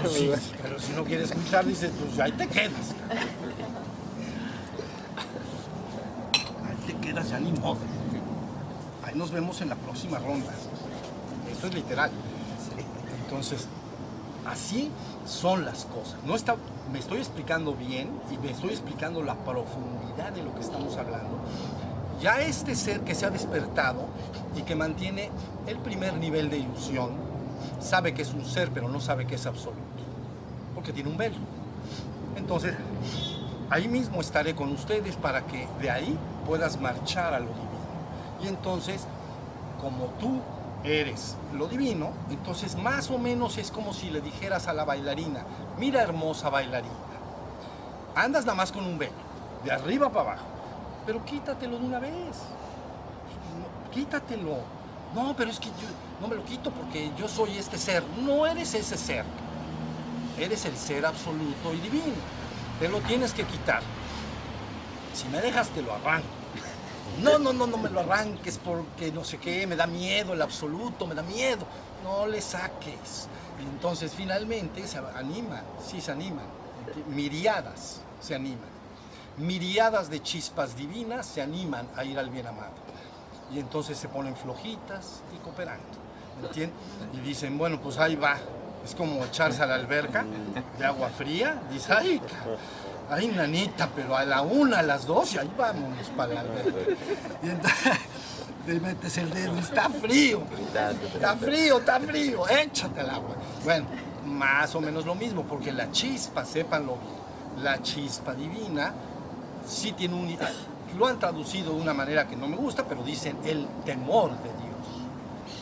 Pues 0.00 0.52
pero 0.62 0.78
si 0.78 0.92
no 0.92 1.04
quiere 1.04 1.24
escuchar 1.24 1.64
dice 1.64 1.90
pues 1.90 2.18
ahí 2.18 2.32
te 2.32 2.48
quedas. 2.48 2.94
Ahí 6.66 6.76
te 6.86 6.94
quedas 7.06 7.28
ya 7.28 7.38
ni 7.38 7.52
modo. 7.52 7.78
Nos 9.14 9.30
vemos 9.30 9.60
en 9.60 9.68
la 9.68 9.76
próxima 9.76 10.18
ronda. 10.18 10.52
Esto 11.50 11.66
es 11.66 11.74
literal. 11.74 12.10
Entonces, 13.24 13.68
Así 14.46 14.90
son 15.26 15.64
las 15.64 15.84
cosas. 15.84 16.16
No 16.24 16.34
está, 16.34 16.56
me 16.92 16.98
estoy 16.98 17.18
explicando 17.18 17.74
bien 17.74 18.08
y 18.32 18.38
me 18.38 18.50
estoy 18.50 18.70
explicando 18.70 19.22
la 19.22 19.34
profundidad 19.34 20.32
de 20.32 20.42
lo 20.42 20.54
que 20.54 20.60
estamos 20.60 20.96
hablando. 20.96 21.38
Ya 22.20 22.40
este 22.40 22.74
ser 22.74 23.00
que 23.02 23.14
se 23.14 23.26
ha 23.26 23.30
despertado 23.30 24.06
y 24.56 24.62
que 24.62 24.74
mantiene 24.74 25.30
el 25.66 25.78
primer 25.78 26.14
nivel 26.14 26.50
de 26.50 26.58
ilusión, 26.58 27.10
sabe 27.80 28.14
que 28.14 28.22
es 28.22 28.32
un 28.32 28.44
ser, 28.44 28.70
pero 28.70 28.88
no 28.88 29.00
sabe 29.00 29.26
que 29.26 29.36
es 29.36 29.46
absoluto, 29.46 29.80
porque 30.74 30.92
tiene 30.92 31.10
un 31.10 31.16
velo. 31.16 31.36
Entonces, 32.36 32.74
ahí 33.70 33.88
mismo 33.88 34.20
estaré 34.20 34.54
con 34.54 34.72
ustedes 34.72 35.16
para 35.16 35.46
que 35.46 35.68
de 35.80 35.90
ahí 35.90 36.18
puedas 36.46 36.80
marchar 36.80 37.34
a 37.34 37.40
lo 37.40 37.46
divino. 37.46 37.69
Y 38.42 38.48
entonces, 38.48 39.06
como 39.80 40.06
tú 40.18 40.40
eres 40.84 41.36
lo 41.54 41.66
divino, 41.68 42.10
entonces 42.30 42.76
más 42.76 43.10
o 43.10 43.18
menos 43.18 43.58
es 43.58 43.70
como 43.70 43.92
si 43.92 44.10
le 44.10 44.20
dijeras 44.20 44.66
a 44.66 44.72
la 44.72 44.84
bailarina, 44.84 45.44
mira 45.78 46.02
hermosa 46.02 46.48
bailarina, 46.48 46.94
andas 48.14 48.46
nada 48.46 48.56
más 48.56 48.72
con 48.72 48.84
un 48.84 48.98
velo, 48.98 49.12
de 49.64 49.72
arriba 49.72 50.08
para 50.10 50.32
abajo, 50.32 50.46
pero 51.04 51.24
quítatelo 51.24 51.78
de 51.78 51.84
una 51.84 51.98
vez, 51.98 52.38
quítatelo. 53.92 54.80
No, 55.14 55.34
pero 55.36 55.50
es 55.50 55.58
que 55.58 55.66
yo 55.66 55.88
no 56.20 56.28
me 56.28 56.36
lo 56.36 56.44
quito 56.44 56.70
porque 56.70 57.10
yo 57.18 57.26
soy 57.26 57.58
este 57.58 57.76
ser. 57.78 58.04
No 58.22 58.46
eres 58.46 58.74
ese 58.74 58.96
ser. 58.96 59.24
Eres 60.38 60.64
el 60.66 60.76
ser 60.76 61.04
absoluto 61.04 61.74
y 61.74 61.80
divino. 61.80 62.14
Te 62.78 62.88
lo 62.88 63.00
tienes 63.00 63.34
que 63.34 63.42
quitar. 63.42 63.82
Si 65.12 65.26
me 65.26 65.40
dejas, 65.40 65.68
te 65.70 65.82
lo 65.82 65.92
arranco 65.92 66.39
no, 67.22 67.38
no, 67.38 67.52
no, 67.52 67.66
no 67.66 67.76
me 67.76 67.90
lo 67.90 68.00
arranques 68.00 68.58
porque 68.58 69.12
no 69.12 69.24
sé 69.24 69.38
qué, 69.38 69.66
me 69.66 69.76
da 69.76 69.86
miedo 69.86 70.32
el 70.32 70.42
absoluto, 70.42 71.06
me 71.06 71.14
da 71.14 71.22
miedo. 71.22 71.66
No 72.02 72.26
le 72.26 72.40
saques. 72.40 73.28
Y 73.60 73.62
entonces 73.62 74.12
finalmente 74.14 74.86
se 74.86 74.98
animan, 74.98 75.62
sí 75.86 76.00
se 76.00 76.12
animan. 76.12 76.46
Miriadas 77.14 78.00
se 78.20 78.34
animan. 78.34 78.70
Miriadas 79.36 80.10
de 80.10 80.22
chispas 80.22 80.76
divinas 80.76 81.26
se 81.26 81.42
animan 81.42 81.88
a 81.96 82.04
ir 82.04 82.18
al 82.18 82.30
bien 82.30 82.46
amado. 82.46 82.72
Y 83.52 83.58
entonces 83.58 83.98
se 83.98 84.08
ponen 84.08 84.34
flojitas 84.34 85.22
y 85.34 85.38
cooperando. 85.38 85.84
¿Entiendes? 86.42 86.76
Y 87.12 87.20
dicen, 87.20 87.58
bueno, 87.58 87.80
pues 87.80 87.98
ahí 87.98 88.16
va. 88.16 88.38
Es 88.84 88.94
como 88.94 89.22
echarse 89.24 89.62
a 89.62 89.66
la 89.66 89.74
alberca 89.74 90.24
de 90.78 90.86
agua 90.86 91.10
fría. 91.10 91.60
Dice, 91.70 91.92
ay, 91.92 92.20
ay, 93.10 93.28
nanita, 93.28 93.88
pero 93.94 94.16
a 94.16 94.24
la 94.24 94.42
una, 94.42 94.78
a 94.78 94.82
las 94.82 95.06
dos, 95.06 95.34
y 95.34 95.38
ahí 95.38 95.50
vámonos 95.56 96.06
para 96.16 96.34
la 96.34 96.40
alberca. 96.40 96.78
Y 97.42 97.48
entonces 97.48 97.92
te 98.66 98.80
metes 98.80 99.18
el 99.18 99.30
dedo, 99.30 99.56
está 99.58 99.88
frío, 99.88 100.42
está 101.14 101.36
frío, 101.36 101.78
está 101.78 102.00
frío, 102.00 102.48
échate 102.48 103.00
al 103.00 103.10
agua. 103.10 103.36
Bueno, 103.64 103.86
más 104.24 104.74
o 104.74 104.80
menos 104.80 105.04
lo 105.04 105.14
mismo, 105.14 105.44
porque 105.44 105.72
la 105.72 105.90
chispa, 105.90 106.44
sépanlo 106.44 106.96
bien, 106.96 107.64
la 107.64 107.82
chispa 107.82 108.34
divina 108.34 108.92
sí 109.66 109.92
tiene 109.92 110.14
un... 110.14 110.36
Lo 110.98 111.06
han 111.06 111.18
traducido 111.18 111.74
de 111.74 111.80
una 111.80 111.94
manera 111.94 112.26
que 112.26 112.36
no 112.36 112.48
me 112.48 112.56
gusta, 112.56 112.84
pero 112.84 113.02
dicen 113.02 113.38
el 113.44 113.66
temor 113.84 114.30
de 114.38 114.48
Dios. 114.48 115.06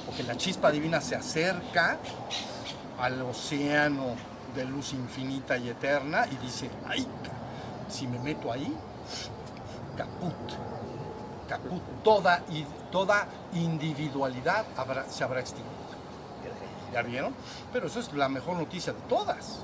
Porque 0.06 0.22
la 0.22 0.36
chispa 0.36 0.70
divina 0.70 1.00
se 1.00 1.16
acerca 1.16 1.98
al 2.98 3.20
océano 3.22 4.14
de 4.54 4.64
luz 4.64 4.94
infinita 4.94 5.58
y 5.58 5.68
eterna 5.68 6.26
y 6.30 6.36
dice, 6.44 6.70
ay, 6.86 7.06
si 7.88 8.06
me 8.06 8.18
meto 8.18 8.52
ahí, 8.52 8.74
caput, 9.96 10.34
caput, 11.48 11.82
toda, 12.02 12.42
toda 12.90 13.26
individualidad 13.54 14.64
se 15.10 15.24
habrá 15.24 15.40
extinguido. 15.40 15.78
¿Ya 16.92 17.02
vieron? 17.02 17.34
Pero 17.72 17.86
eso 17.86 18.00
es 18.00 18.12
la 18.12 18.28
mejor 18.28 18.56
noticia 18.56 18.92
de 18.92 19.00
todas. 19.02 19.60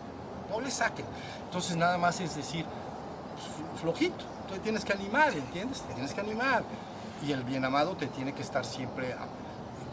no 0.50 0.60
le 0.60 0.70
saquen. 0.70 1.06
Entonces 1.44 1.76
nada 1.76 1.96
más 1.96 2.20
es 2.20 2.36
decir, 2.36 2.66
pues, 3.34 3.80
flojito, 3.80 4.24
tú 4.48 4.56
tienes 4.58 4.84
que 4.84 4.92
animar, 4.92 5.32
¿entiendes? 5.32 5.80
Te 5.82 5.94
tienes 5.94 6.12
que 6.12 6.20
animar. 6.20 6.62
Y 7.26 7.32
el 7.32 7.42
bien 7.42 7.64
amado 7.64 7.96
te 7.96 8.08
tiene 8.08 8.34
que 8.34 8.42
estar 8.42 8.64
siempre 8.64 9.16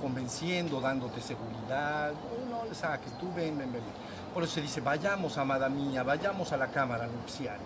convenciendo, 0.02 0.82
dándote 0.82 1.22
seguridad. 1.22 2.12
No, 2.50 2.58
no 2.58 2.66
le 2.66 2.76
saques, 2.76 3.18
tú 3.18 3.28
ven, 3.34 3.58
ven, 3.58 3.72
ven. 3.72 3.84
Por 4.34 4.44
eso 4.44 4.56
se 4.56 4.62
dice, 4.62 4.82
vayamos, 4.82 5.38
amada 5.38 5.70
mía, 5.70 6.04
vayamos 6.04 6.52
a 6.52 6.58
la 6.58 6.68
cámara 6.68 7.08
nupcial. 7.08 7.60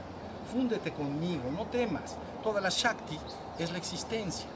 Fúndete 0.51 0.91
conmigo, 0.91 1.43
no 1.51 1.65
temas. 1.65 2.15
Toda 2.43 2.61
la 2.61 2.69
Shakti 2.69 3.17
es 3.59 3.71
la 3.71 3.77
existencia. 3.77 4.47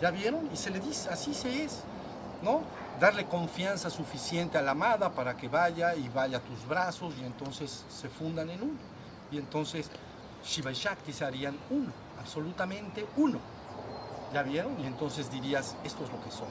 ¿Ya 0.00 0.10
vieron? 0.10 0.48
Y 0.52 0.56
se 0.56 0.70
le 0.70 0.80
dice, 0.80 1.08
así 1.10 1.32
se 1.32 1.64
es, 1.64 1.80
¿no? 2.42 2.62
Darle 2.98 3.26
confianza 3.26 3.88
suficiente 3.88 4.58
a 4.58 4.62
la 4.62 4.72
amada 4.72 5.10
para 5.10 5.36
que 5.36 5.48
vaya 5.48 5.94
y 5.94 6.08
vaya 6.08 6.38
a 6.38 6.40
tus 6.40 6.66
brazos 6.66 7.14
y 7.20 7.24
entonces 7.24 7.84
se 7.88 8.08
fundan 8.08 8.50
en 8.50 8.62
uno. 8.62 8.78
Y 9.30 9.38
entonces 9.38 9.90
Shiva 10.44 10.72
y 10.72 10.74
Shakti 10.74 11.12
se 11.12 11.24
harían 11.24 11.56
uno, 11.70 11.92
absolutamente 12.20 13.06
uno. 13.16 13.38
¿Ya 14.32 14.42
vieron? 14.42 14.78
Y 14.80 14.86
entonces 14.86 15.30
dirías, 15.30 15.76
esto 15.84 16.04
es 16.04 16.10
lo 16.10 16.22
que 16.22 16.30
soy. 16.30 16.48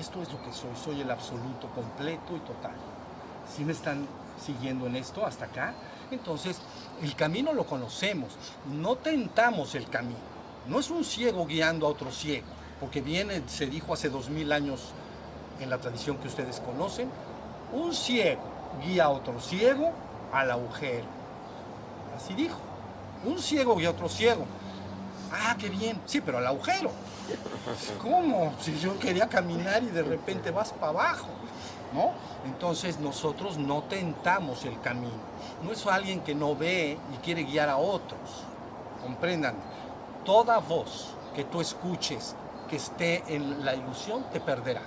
Esto 0.00 0.22
es 0.22 0.32
lo 0.32 0.42
que 0.42 0.52
soy, 0.52 0.70
soy 0.82 1.00
el 1.00 1.10
absoluto, 1.10 1.68
completo 1.74 2.36
y 2.36 2.40
total. 2.40 2.74
Si 3.54 3.64
me 3.64 3.72
están 3.72 4.06
siguiendo 4.44 4.86
en 4.86 4.96
esto 4.96 5.26
hasta 5.26 5.46
acá, 5.46 5.74
entonces 6.10 6.60
el 7.02 7.14
camino 7.14 7.52
lo 7.52 7.64
conocemos, 7.64 8.30
no 8.72 8.96
tentamos 8.96 9.74
el 9.74 9.88
camino. 9.88 10.18
No 10.66 10.78
es 10.80 10.90
un 10.90 11.04
ciego 11.04 11.46
guiando 11.46 11.86
a 11.86 11.90
otro 11.90 12.10
ciego, 12.10 12.46
porque 12.80 13.00
viene, 13.00 13.42
se 13.46 13.66
dijo 13.66 13.94
hace 13.94 14.10
dos 14.10 14.28
mil 14.28 14.52
años 14.52 14.80
en 15.60 15.70
la 15.70 15.78
tradición 15.78 16.18
que 16.18 16.28
ustedes 16.28 16.60
conocen, 16.60 17.10
un 17.72 17.94
ciego 17.94 18.42
guía 18.84 19.04
a 19.04 19.08
otro 19.10 19.40
ciego 19.40 19.92
al 20.32 20.50
agujero. 20.50 21.06
Así 22.16 22.34
dijo. 22.34 22.58
Un 23.24 23.38
ciego 23.38 23.76
guía 23.76 23.88
a 23.88 23.92
otro 23.92 24.08
ciego. 24.08 24.44
Ah, 25.32 25.56
qué 25.58 25.68
bien. 25.68 26.00
Sí, 26.06 26.20
pero 26.20 26.38
al 26.38 26.46
agujero. 26.46 26.90
¿Cómo? 28.00 28.54
Si 28.60 28.78
yo 28.78 28.98
quería 28.98 29.28
caminar 29.28 29.82
y 29.82 29.88
de 29.88 30.02
repente 30.02 30.50
vas 30.50 30.72
para 30.72 30.88
abajo. 30.88 31.28
¿No? 31.92 32.12
Entonces 32.44 32.98
nosotros 33.00 33.56
no 33.56 33.82
tentamos 33.84 34.64
el 34.64 34.80
camino. 34.80 35.12
No 35.62 35.72
es 35.72 35.86
alguien 35.86 36.20
que 36.20 36.34
no 36.34 36.54
ve 36.54 36.98
y 37.14 37.16
quiere 37.18 37.44
guiar 37.44 37.68
a 37.68 37.78
otros. 37.78 38.20
Comprendan. 39.02 39.54
Toda 40.24 40.58
voz 40.58 41.14
que 41.34 41.44
tú 41.44 41.60
escuches 41.60 42.34
que 42.68 42.76
esté 42.76 43.24
en 43.28 43.64
la 43.64 43.74
ilusión 43.74 44.24
te 44.32 44.40
perderá. 44.40 44.82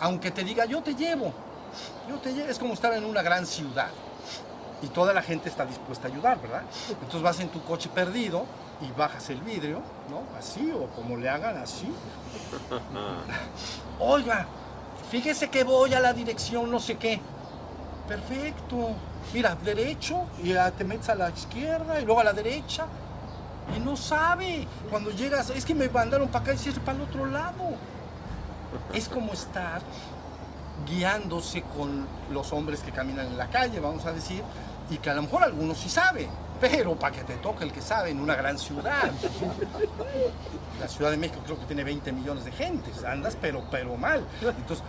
Aunque 0.00 0.30
te 0.30 0.42
diga, 0.44 0.64
yo 0.64 0.82
te 0.82 0.94
llevo. 0.94 1.32
Yo 2.08 2.16
te 2.16 2.32
llevo. 2.32 2.48
Es 2.48 2.58
como 2.58 2.72
estar 2.72 2.94
en 2.94 3.04
una 3.04 3.22
gran 3.22 3.44
ciudad 3.46 3.90
y 4.84 4.88
toda 4.88 5.14
la 5.14 5.22
gente 5.22 5.48
está 5.48 5.64
dispuesta 5.64 6.08
a 6.08 6.10
ayudar, 6.10 6.40
¿verdad? 6.40 6.62
Entonces 6.90 7.22
vas 7.22 7.40
en 7.40 7.48
tu 7.48 7.62
coche 7.64 7.88
perdido 7.88 8.44
y 8.80 8.90
bajas 8.98 9.30
el 9.30 9.40
vidrio, 9.40 9.80
¿no? 10.10 10.22
Así 10.38 10.70
o 10.72 10.86
como 10.88 11.16
le 11.16 11.28
hagan 11.28 11.56
así. 11.56 11.90
Oiga, 13.98 14.46
fíjese 15.10 15.48
que 15.50 15.64
voy 15.64 15.94
a 15.94 16.00
la 16.00 16.12
dirección 16.12 16.70
no 16.70 16.80
sé 16.80 16.96
qué. 16.96 17.20
Perfecto. 18.08 18.90
Mira, 19.32 19.56
derecho 19.56 20.26
y 20.42 20.54
te 20.76 20.84
metes 20.84 21.08
a 21.08 21.14
la 21.14 21.30
izquierda 21.30 22.00
y 22.00 22.04
luego 22.04 22.20
a 22.20 22.24
la 22.24 22.32
derecha. 22.32 22.86
Y 23.76 23.80
no 23.80 23.96
sabe. 23.96 24.66
Cuando 24.90 25.10
llegas, 25.10 25.50
es 25.50 25.64
que 25.64 25.74
me 25.74 25.88
mandaron 25.88 26.28
para 26.28 26.44
acá 26.44 26.54
y 26.54 26.58
cierre 26.58 26.80
para 26.80 26.98
el 26.98 27.04
otro 27.04 27.26
lado. 27.26 27.76
Es 28.92 29.08
como 29.08 29.32
estar 29.32 29.80
guiándose 30.86 31.62
con 31.62 32.06
los 32.32 32.52
hombres 32.52 32.80
que 32.80 32.90
caminan 32.90 33.26
en 33.26 33.38
la 33.38 33.48
calle, 33.48 33.80
vamos 33.80 34.04
a 34.06 34.12
decir, 34.12 34.42
y 34.90 34.98
que 34.98 35.10
a 35.10 35.14
lo 35.14 35.22
mejor 35.22 35.44
algunos 35.44 35.78
sí 35.78 35.88
saben, 35.88 36.28
pero 36.60 36.94
para 36.96 37.16
que 37.16 37.24
te 37.24 37.34
toque 37.36 37.64
el 37.64 37.72
que 37.72 37.80
sabe 37.80 38.10
en 38.10 38.20
una 38.20 38.34
gran 38.34 38.58
ciudad. 38.58 39.10
La 40.80 40.88
Ciudad 40.88 41.10
de 41.10 41.16
México 41.16 41.40
creo 41.44 41.58
que 41.58 41.66
tiene 41.66 41.84
20 41.84 42.12
millones 42.12 42.44
de 42.44 42.52
gentes, 42.52 43.04
andas 43.04 43.36
pero, 43.40 43.64
pero 43.70 43.96
mal. 43.96 44.24
Entonces 44.42 44.84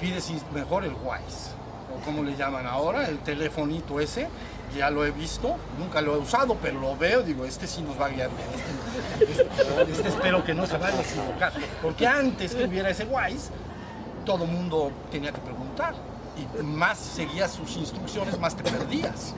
pides 0.00 0.30
mejor 0.52 0.84
el 0.84 0.92
Wise, 0.92 1.50
o 1.94 2.04
como 2.04 2.22
le 2.22 2.36
llaman 2.36 2.66
ahora, 2.66 3.08
el 3.08 3.18
telefonito 3.18 4.00
ese, 4.00 4.28
ya 4.76 4.90
lo 4.90 5.04
he 5.04 5.10
visto, 5.10 5.56
nunca 5.78 6.00
lo 6.00 6.14
he 6.14 6.18
usado, 6.18 6.56
pero 6.60 6.80
lo 6.80 6.96
veo, 6.96 7.22
digo, 7.22 7.44
este 7.44 7.66
sí 7.66 7.82
nos 7.82 8.00
va 8.00 8.06
a 8.06 8.08
guiar 8.08 8.30
bien, 8.30 8.48
este, 9.30 9.42
este, 9.42 9.92
este 9.92 10.08
espero 10.08 10.44
que 10.44 10.54
no 10.54 10.66
se 10.66 10.76
vaya 10.76 10.98
a 10.98 11.02
equivocar, 11.02 11.52
porque 11.82 12.06
antes 12.06 12.54
que 12.54 12.64
hubiera 12.64 12.90
ese 12.90 13.04
Wise, 13.04 13.50
todo 14.24 14.46
mundo 14.46 14.90
tenía 15.10 15.32
que 15.32 15.40
preguntar. 15.40 15.94
Y 16.36 16.62
más 16.62 16.98
seguías 16.98 17.52
sus 17.52 17.76
instrucciones, 17.76 18.38
más 18.40 18.56
te 18.56 18.64
perdías. 18.64 19.34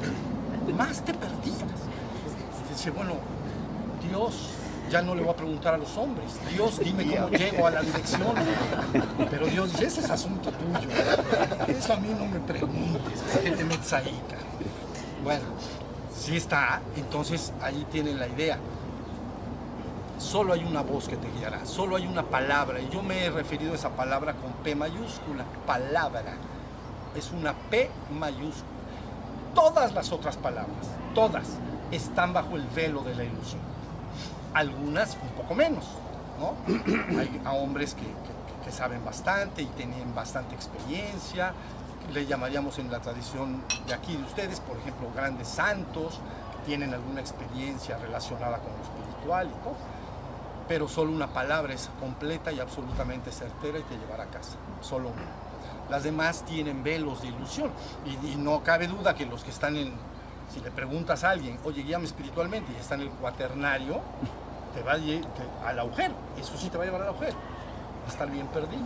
Más 0.76 1.04
te 1.04 1.12
perdías. 1.12 1.59
Dice, 2.70 2.90
bueno, 2.90 3.14
Dios, 4.09 4.50
ya 4.91 5.03
no 5.03 5.14
le 5.14 5.22
voy 5.22 5.32
a 5.32 5.37
preguntar 5.37 5.74
a 5.74 5.78
los 5.78 5.97
hombres. 5.97 6.32
Dios, 6.53 6.78
dime 6.80 7.05
cómo 7.07 7.28
llego 7.30 7.66
a 7.66 7.70
la 7.70 7.82
dirección. 7.82 8.34
Pero 9.30 9.47
Dios 9.47 9.74
ese 9.80 10.01
es 10.01 10.11
asunto 10.11 10.51
tuyo. 10.51 10.89
Eso 11.68 11.93
a 11.93 11.97
mí 11.97 12.09
no 12.18 12.26
me 12.26 12.41
preguntes, 12.41 13.22
qué 13.43 13.51
te 13.51 13.64
metes 13.64 13.93
ahí, 13.93 14.18
Bueno, 15.22 15.45
si 16.16 16.37
está, 16.37 16.80
entonces 16.97 17.53
ahí 17.61 17.87
tienen 17.91 18.18
la 18.18 18.28
idea 18.28 18.59
solo 20.18 20.55
hay 20.55 20.64
una 20.64 20.82
voz 20.82 21.09
que 21.09 21.16
te 21.16 21.28
guiará, 21.39 21.64
solo 21.66 21.97
hay 21.97 22.07
una 22.07 22.22
palabra. 22.22 22.80
Y 22.80 22.89
yo 22.91 23.03
me 23.03 23.24
he 23.24 23.30
referido 23.30 23.72
a 23.72 23.74
esa 23.74 23.91
palabra 23.91 24.34
con 24.34 24.53
P 24.64 24.74
mayúscula, 24.74 25.45
palabra. 25.66 26.34
Es 27.14 27.30
una 27.32 27.55
P 27.70 27.91
mayúscula. 28.18 28.76
Todas 29.55 29.95
las 29.95 30.12
otras 30.12 30.37
palabras, 30.37 30.87
todas, 31.14 31.47
están 31.91 32.32
bajo 32.32 32.57
el 32.57 32.66
velo 32.74 33.03
de 33.03 33.14
la 33.14 33.24
ilusión. 33.24 33.61
Algunas 34.57 35.16
un 35.22 35.28
poco 35.30 35.54
menos, 35.54 35.84
¿no? 36.40 36.54
Hay 37.18 37.40
a 37.44 37.52
hombres 37.52 37.94
que, 37.94 38.07
que 38.64 38.72
saben 38.72 39.04
bastante 39.04 39.62
y 39.62 39.66
tienen 39.66 40.14
bastante 40.14 40.54
experiencia, 40.54 41.52
le 42.12 42.26
llamaríamos 42.26 42.78
en 42.78 42.90
la 42.90 43.00
tradición 43.00 43.62
de 43.86 43.94
aquí 43.94 44.16
de 44.16 44.22
ustedes, 44.22 44.61
por 44.61 44.76
ejemplo, 44.78 45.11
grandes 45.14 45.48
santos, 45.48 46.20
que 46.52 46.66
tienen 46.66 46.94
alguna 46.94 47.20
experiencia 47.20 47.98
relacionada 47.98 48.59
con 48.59 48.72
lo 48.72 48.82
espiritual 48.82 49.48
y 49.48 49.64
todo 49.64 49.76
pero 50.68 50.88
solo 50.88 51.12
una 51.12 51.28
palabra 51.28 51.72
es 51.74 51.90
completa 52.00 52.52
y 52.52 52.61
absolutamente 52.61 53.30
certera 53.30 53.78
y 53.78 53.82
te 53.82 53.96
llevará 53.96 54.24
a 54.24 54.26
casa, 54.26 54.57
solo 54.80 55.09
una. 55.09 55.90
Las 55.90 56.02
demás 56.02 56.44
tienen 56.44 56.82
velos 56.82 57.22
de 57.22 57.28
ilusión 57.28 57.70
y, 58.04 58.37
no 58.37 58.62
cabe 58.62 58.88
duda 58.88 59.14
que 59.14 59.26
los 59.26 59.45
que 59.45 59.50
están 59.50 59.76
en, 59.76 59.92
si 60.53 60.61
le 60.61 60.70
preguntas 60.70 61.22
a 61.22 61.30
alguien, 61.30 61.58
oye, 61.64 61.83
guíame 61.83 62.04
espiritualmente 62.04 62.72
y 62.72 62.80
está 62.80 62.96
en 62.96 63.03
el 63.03 63.11
cuaternario, 63.11 64.00
te 64.76 64.82
va 64.82 64.92
al 65.68 65.78
agujero, 65.78 66.14
eso 66.38 66.57
sí 66.58 66.68
te 66.68 66.76
va 66.76 66.84
a 66.84 66.86
llevar 66.86 67.03
al 67.03 67.08
agujero, 67.08 67.34
va 67.34 68.07
a 68.07 68.11
estar 68.11 68.30
bien 68.30 68.46
perdido. 68.48 68.84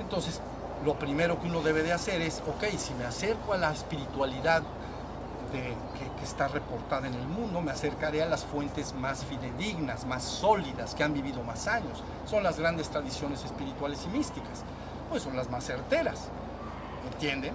Entonces, 0.00 0.40
lo 0.84 0.94
primero 0.94 1.38
que 1.38 1.46
uno 1.46 1.60
debe 1.60 1.82
de 1.82 1.92
hacer 1.92 2.22
es, 2.22 2.42
ok, 2.46 2.64
si 2.78 2.94
me 2.94 3.04
acerco 3.04 3.52
a 3.52 3.58
la 3.58 3.70
espiritualidad 3.70 4.62
que, 5.52 5.90
está 6.22 6.48
reportada 6.48 7.08
en 7.08 7.14
el 7.14 7.26
mundo, 7.26 7.62
me 7.62 7.70
acercaré 7.70 8.22
a 8.22 8.26
las 8.26 8.44
fuentes 8.44 8.92
más 8.92 9.24
fidedignas, 9.24 10.04
más 10.04 10.22
sólidas, 10.22 10.94
que 10.94 11.02
han 11.02 11.14
vivido 11.14 11.42
más 11.42 11.66
años. 11.66 12.04
Son 12.26 12.42
las 12.42 12.58
grandes 12.58 12.90
tradiciones 12.90 13.42
espirituales 13.42 14.04
y 14.04 14.08
místicas, 14.08 14.62
pues 15.08 15.22
son 15.22 15.34
las 15.34 15.48
más 15.48 15.64
certeras, 15.64 16.28
¿entienden? 17.10 17.54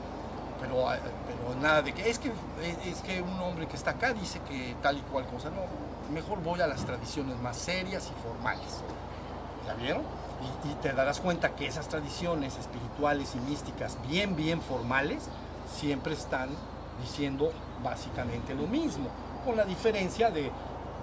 Pero, 0.59 0.91
eh, 0.91 0.99
pero 1.27 1.61
nada 1.61 1.83
de 1.83 1.93
que 1.93 2.09
es, 2.09 2.17
que 2.17 2.31
es 2.85 3.01
que 3.01 3.21
un 3.21 3.39
hombre 3.39 3.67
que 3.67 3.75
está 3.75 3.91
acá 3.91 4.13
dice 4.13 4.41
que 4.49 4.75
tal 4.81 4.97
y 4.97 5.01
cual 5.01 5.27
cosa, 5.27 5.51
no, 5.51 5.61
mejor 6.11 6.41
voy 6.41 6.61
a 6.61 6.67
las 6.67 6.85
tradiciones 6.85 7.39
más 7.39 7.57
serias 7.57 8.11
y 8.11 8.21
formales. 8.21 8.81
¿Ya 9.65 9.73
vieron? 9.75 10.03
Y, 10.65 10.73
te 10.75 10.93
darás 10.93 11.21
cuenta 11.21 11.55
que 11.55 11.65
esas 11.65 11.87
tradiciones 11.87 12.57
espirituales 12.57 13.33
y 13.35 13.39
místicas 13.39 13.97
bien, 14.07 14.35
bien 14.35 14.61
formales 14.61 15.27
siempre 15.73 16.13
están 16.13 16.49
diciendo 17.01 17.51
básicamente 17.83 18.53
lo 18.53 18.67
mismo, 18.67 19.07
con 19.43 19.57
la 19.57 19.65
diferencia 19.65 20.29
de, 20.29 20.51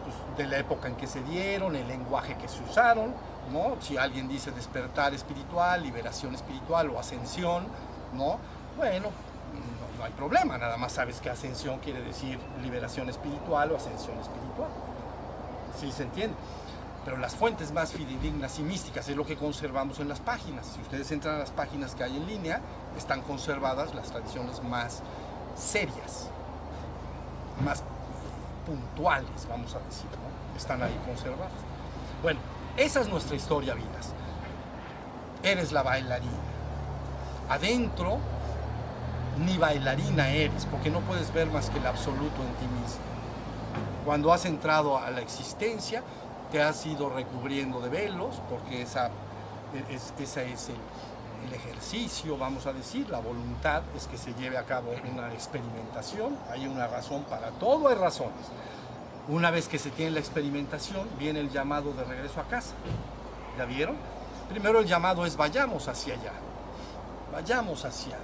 pues, 0.05 0.37
de 0.37 0.47
la 0.47 0.59
época 0.59 0.89
en 0.89 0.97
que 0.97 1.07
se 1.07 1.23
dieron, 1.23 1.75
el 1.75 1.89
lenguaje 1.89 2.37
que 2.37 2.49
se 2.49 2.63
usaron, 2.63 3.15
¿no? 3.53 3.77
Si 3.81 3.97
alguien 3.97 4.29
dice 4.29 4.53
despertar 4.53 5.13
espiritual, 5.15 5.83
liberación 5.83 6.35
espiritual 6.35 6.91
o 6.91 6.99
ascensión, 6.99 7.67
¿no? 8.15 8.39
Bueno, 8.77 9.09
no, 9.53 9.99
no 9.99 10.05
hay 10.05 10.13
problema, 10.13 10.57
nada 10.59 10.77
más 10.77 10.93
sabes 10.93 11.21
que 11.21 11.31
ascensión 11.31 11.79
quiere 11.81 12.03
decir 12.03 12.39
liberación 12.63 13.09
espiritual 13.09 13.73
o 13.73 13.77
ascensión 13.77 14.19
espiritual. 14.19 14.71
¿Sí 15.79 15.91
se 15.93 16.05
entiende? 16.05 16.37
Pero 17.05 17.17
las 17.17 17.35
fuentes 17.35 17.73
más 17.73 17.93
fidedignas 17.93 18.59
y 18.59 18.63
místicas 18.63 19.09
es 19.09 19.17
lo 19.17 19.27
que 19.27 19.37
conservamos 19.37 19.99
en 19.99 20.09
las 20.09 20.21
páginas. 20.21 20.67
Si 20.67 20.81
ustedes 20.81 21.11
entran 21.11 21.37
a 21.37 21.39
las 21.39 21.51
páginas 21.51 21.95
que 21.95 22.05
hay 22.05 22.17
en 22.17 22.27
línea, 22.27 22.61
están 22.97 23.23
conservadas 23.23 23.95
las 23.95 24.11
tradiciones 24.11 24.63
más 24.63 25.03
serias, 25.57 26.29
más 27.65 27.83
puntuales, 28.65 29.47
vamos 29.49 29.75
a 29.75 29.81
decir, 29.81 30.07
están 30.57 30.83
ahí 30.83 30.97
conservadas. 31.05 31.53
Bueno, 32.23 32.39
esa 32.77 33.01
es 33.01 33.09
nuestra 33.09 33.35
historia, 33.35 33.75
vidas. 33.75 34.13
Eres 35.43 35.73
la 35.73 35.83
bailarina. 35.83 36.31
Adentro 37.49 38.19
ni 39.45 39.59
bailarina 39.59 40.29
eres, 40.29 40.67
porque 40.67 40.91
no 40.91 41.01
puedes 41.01 41.33
ver 41.33 41.49
más 41.49 41.69
que 41.71 41.79
el 41.79 41.87
absoluto 41.87 42.43
en 42.43 42.55
ti 42.55 42.67
mismo. 42.81 43.12
Cuando 44.05 44.33
has 44.33 44.45
entrado 44.45 44.99
a 44.99 45.11
la 45.11 45.21
existencia, 45.21 46.03
te 46.51 46.63
has 46.63 46.85
ido 46.87 47.09
recubriendo 47.09 47.81
de 47.81 47.89
velos, 47.89 48.41
porque 48.51 48.83
esa 48.83 49.11
es, 49.91 50.13
ese 50.19 50.53
es 50.53 50.69
el, 50.69 50.77
el 51.49 51.55
ejercicio, 51.55 52.37
vamos 52.37 52.67
a 52.67 52.73
decir, 52.73 53.09
la 53.11 53.21
voluntad 53.21 53.83
es 53.97 54.07
que 54.07 54.19
se 54.19 54.35
lleve 54.35 54.59
a 54.59 54.65
cabo 54.65 54.93
una 55.11 55.33
experimentación, 55.33 56.37
hay 56.51 56.67
una 56.67 56.87
razón 56.87 57.25
para 57.25 57.51
todo, 57.53 57.89
hay 57.89 57.95
razones. 57.95 58.47
Una 59.29 59.51
vez 59.51 59.69
que 59.69 59.79
se 59.79 59.91
tiene 59.91 60.13
la 60.13 60.21
experimentación, 60.21 61.09
viene 61.19 61.41
el 61.41 61.51
llamado 61.51 61.93
de 61.93 62.05
regreso 62.05 62.41
a 62.41 62.45
casa. 62.45 62.75
¿Ya 63.57 63.65
vieron? 63.65 63.97
Primero 64.49 64.81
el 64.81 64.87
llamado 64.87 65.25
es 65.25 65.37
vayamos 65.37 65.89
hacia 65.89 66.15
allá, 66.15 66.33
vayamos 67.33 67.85
hacia, 67.85 68.19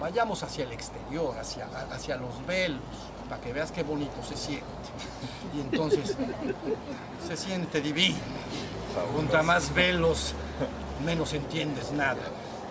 vayamos 0.00 0.42
hacia 0.42 0.64
el 0.64 0.72
exterior, 0.72 1.36
hacia, 1.38 1.66
hacia 1.90 2.16
los 2.16 2.46
velos, 2.46 2.80
para 3.28 3.40
que 3.40 3.52
veas 3.52 3.72
qué 3.72 3.82
bonito 3.82 4.22
se 4.22 4.36
siente. 4.36 4.64
Y 5.54 5.60
entonces 5.60 6.16
se 7.26 7.36
siente 7.36 7.80
divino. 7.80 8.18
Contra 9.14 9.42
más 9.42 9.74
velos, 9.74 10.34
menos 11.04 11.32
entiendes 11.32 11.92
nada. 11.92 12.22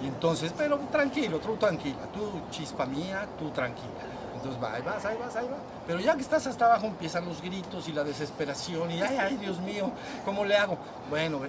Y 0.02 0.08
entonces, 0.08 0.54
pero 0.58 0.78
tranquilo, 0.92 1.40
tú 1.40 1.56
tranquila, 1.56 2.08
tú 2.14 2.42
chispa 2.52 2.86
mía, 2.86 3.28
tú 3.38 3.50
tranquila. 3.52 3.90
Entonces 4.36 4.62
va, 4.62 4.74
ahí 4.74 4.82
vas, 4.82 5.06
ahí 5.06 5.18
vas, 5.18 5.36
ahí 5.36 5.48
vas. 5.48 5.60
Pero 5.88 6.00
ya 6.00 6.16
que 6.16 6.22
estás 6.22 6.46
hasta 6.48 6.66
abajo 6.66 6.88
empiezan 6.88 7.26
los 7.26 7.42
gritos 7.42 7.88
y 7.88 7.94
la 7.94 8.04
desesperación 8.04 8.92
y 8.92 9.02
ay, 9.02 9.18
ay, 9.18 9.38
Dios 9.38 9.60
mío, 9.60 9.92
¿cómo 10.26 10.44
le 10.44 10.58
hago? 10.58 10.78
Bueno, 11.10 11.40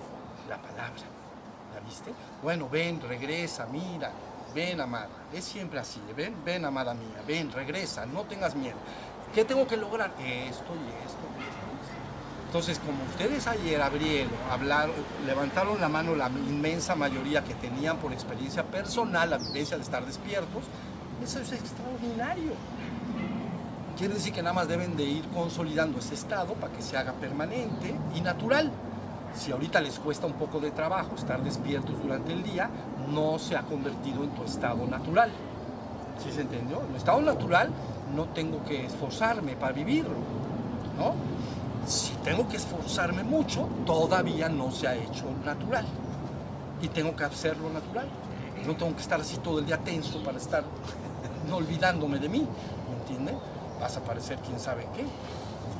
la 0.49 0.57
palabra, 0.59 1.03
¿la 1.75 1.81
viste? 1.89 2.13
Bueno, 2.43 2.69
ven, 2.69 3.01
regresa, 3.01 3.67
mira, 3.67 4.13
ven, 4.55 4.81
amada. 4.81 5.09
Es 5.33 5.45
siempre 5.45 5.79
así, 5.81 6.01
ven, 6.17 6.35
ven, 6.45 6.65
amada 6.65 6.95
mía, 6.95 7.23
ven, 7.27 7.51
regresa, 7.53 8.07
no 8.07 8.23
tengas 8.23 8.55
miedo. 8.55 8.77
¿Qué 9.35 9.45
tengo 9.45 9.67
que 9.67 9.77
lograr? 9.77 10.11
Esto 10.19 10.73
y 10.75 11.05
esto 11.05 11.25
y 11.39 11.43
esto. 11.43 11.65
Entonces, 12.47 12.79
como 12.79 13.03
ustedes 13.11 13.49
ayer 13.49 13.83
abrieron, 13.83 14.33
hablaron, 14.49 14.95
levantaron 15.27 15.81
la 15.81 15.89
mano 15.89 16.15
la 16.15 16.29
inmensa 16.29 16.95
mayoría 16.95 17.43
que 17.43 17.55
tenían 17.55 17.97
por 17.97 18.13
experiencia 18.13 18.63
personal 18.63 19.29
la 19.29 19.39
vivencia 19.39 19.77
de 19.77 19.83
estar 19.83 20.07
despiertos, 20.07 20.63
eso 21.23 21.41
es 21.41 21.53
extraordinario. 21.53 22.53
Quiere 23.99 24.15
decir 24.15 24.33
que 24.33 24.43
nada 24.43 24.53
más 24.53 24.69
deben 24.69 24.97
de 24.97 25.05
ir 25.05 25.25
consolidando 25.29 25.99
ese 25.99 26.15
estado 26.15 26.55
para 26.55 26.73
que 26.73 26.83
se 26.83 26.97
haga 26.97 27.13
permanente 27.15 27.95
y 28.15 28.21
natural. 28.21 28.71
Si 29.35 29.51
ahorita 29.51 29.81
les 29.81 29.99
cuesta 29.99 30.27
un 30.27 30.35
poco 30.35 30.61
de 30.61 30.71
trabajo 30.71 31.17
estar 31.17 31.43
despiertos 31.43 32.01
durante 32.01 32.33
el 32.33 32.45
día, 32.45 32.71
no 33.13 33.39
se 33.39 33.57
ha 33.57 33.63
convertido 33.63 34.25
en 34.25 34.31
tu 34.31 34.45
estado 34.45 34.87
natural. 34.87 35.31
¿Sí 36.23 36.31
se 36.31 36.43
entendió? 36.43 36.81
En 36.83 36.93
mi 36.93 36.99
estado 36.99 37.21
natural 37.21 37.71
no 38.15 38.27
tengo 38.27 38.63
que 38.65 38.87
esforzarme 38.87 39.57
para 39.57 39.73
vivirlo, 39.73 40.17
¿no? 40.99 41.15
Si 41.87 42.13
tengo 42.23 42.49
que 42.49 42.57
esforzarme 42.57 43.25
mucho, 43.25 43.69
todavía 43.85 44.49
no 44.49 44.71
se 44.71 44.89
ha 44.89 44.95
hecho 44.95 45.27
natural. 45.45 45.85
Y 46.81 46.89
tengo 46.89 47.15
que 47.15 47.25
hacerlo 47.25 47.71
natural. 47.71 48.07
No 48.67 48.75
tengo 48.77 48.95
que 48.95 49.03
estar 49.03 49.21
así 49.21 49.37
todo 49.39 49.59
el 49.59 49.67
día 49.67 49.79
tenso 49.79 50.23
para 50.23 50.39
estar 50.39 50.65
no 51.49 51.57
olvidándome 51.57 52.19
de 52.19 52.29
mí, 52.29 52.47
¿me? 53.21 53.33
Vas 53.81 53.97
a 53.97 54.01
parecer 54.01 54.39
quién 54.39 54.59
sabe 54.59 54.87
qué. 54.95 55.05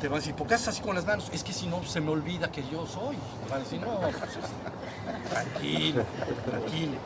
Te 0.05 0.09
van 0.09 0.19
a 0.19 0.21
decir, 0.21 0.35
¿por 0.35 0.47
qué 0.47 0.53
haces 0.53 0.69
así 0.69 0.83
con 0.83 0.95
las 0.95 1.07
manos? 1.07 1.31
Es 1.33 1.43
que 1.43 1.55
si 1.55 1.67
no, 1.67 1.83
se 1.83 1.99
me 1.99 2.11
olvida 2.11 2.53
que 2.53 2.63
yo 2.71 2.87
soy. 2.87 3.17
Van 3.49 3.61
a 3.61 3.65
decir, 3.65 3.81
no, 3.81 4.01
pues, 4.01 4.15
tranquilo, 5.31 6.05
tranquilo. 6.45 6.99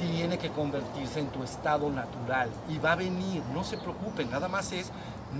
Tiene 0.00 0.36
que 0.36 0.50
convertirse 0.50 1.20
en 1.20 1.28
tu 1.28 1.44
estado 1.44 1.88
natural 1.90 2.50
y 2.68 2.78
va 2.78 2.94
a 2.94 2.96
venir, 2.96 3.44
no 3.54 3.62
se 3.62 3.78
preocupen, 3.78 4.32
nada 4.32 4.48
más 4.48 4.72
es 4.72 4.90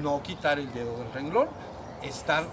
no 0.00 0.22
quitar 0.22 0.60
el 0.60 0.72
dedo 0.72 0.96
del 0.98 1.12
renglón, 1.12 1.48
estar 2.00 2.44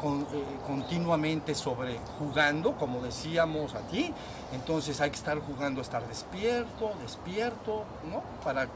con, 0.00 0.20
eh, 0.20 0.44
continuamente 0.64 1.56
sobre 1.56 1.98
jugando, 2.16 2.76
como 2.76 3.00
decíamos 3.00 3.74
aquí, 3.74 4.14
entonces 4.52 5.00
hay 5.00 5.10
que 5.10 5.16
estar 5.16 5.36
jugando, 5.40 5.80
estar 5.80 6.06
despierto, 6.06 6.92
despierto, 7.02 7.82
¿no? 8.08 8.22
Para 8.44 8.68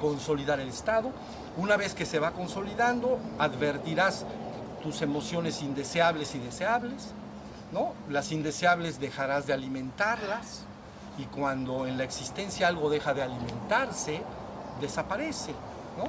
consolidar 0.00 0.60
el 0.60 0.68
estado. 0.68 1.10
Una 1.56 1.76
vez 1.76 1.94
que 1.94 2.04
se 2.04 2.18
va 2.18 2.32
consolidando, 2.32 3.18
advertirás 3.38 4.26
tus 4.82 5.02
emociones 5.02 5.62
indeseables 5.62 6.34
y 6.34 6.38
deseables, 6.38 7.12
¿no? 7.72 7.92
Las 8.08 8.32
indeseables 8.32 9.00
dejarás 9.00 9.46
de 9.46 9.52
alimentarlas 9.52 10.62
y 11.16 11.24
cuando 11.24 11.86
en 11.86 11.96
la 11.96 12.04
existencia 12.04 12.66
algo 12.66 12.90
deja 12.90 13.14
de 13.14 13.22
alimentarse, 13.22 14.22
desaparece, 14.80 15.52
¿no? 15.96 16.08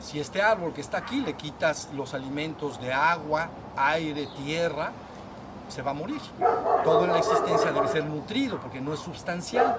Si 0.00 0.20
este 0.20 0.42
árbol 0.42 0.72
que 0.72 0.80
está 0.80 0.98
aquí 0.98 1.20
le 1.20 1.34
quitas 1.34 1.88
los 1.94 2.14
alimentos 2.14 2.80
de 2.80 2.92
agua, 2.92 3.48
aire, 3.76 4.28
tierra, 4.44 4.92
se 5.68 5.82
va 5.82 5.90
a 5.90 5.94
morir. 5.94 6.20
Todo 6.84 7.04
en 7.04 7.12
la 7.12 7.18
existencia 7.18 7.72
debe 7.72 7.88
ser 7.88 8.04
nutrido 8.04 8.60
porque 8.60 8.80
no 8.80 8.94
es 8.94 9.00
sustancial. 9.00 9.76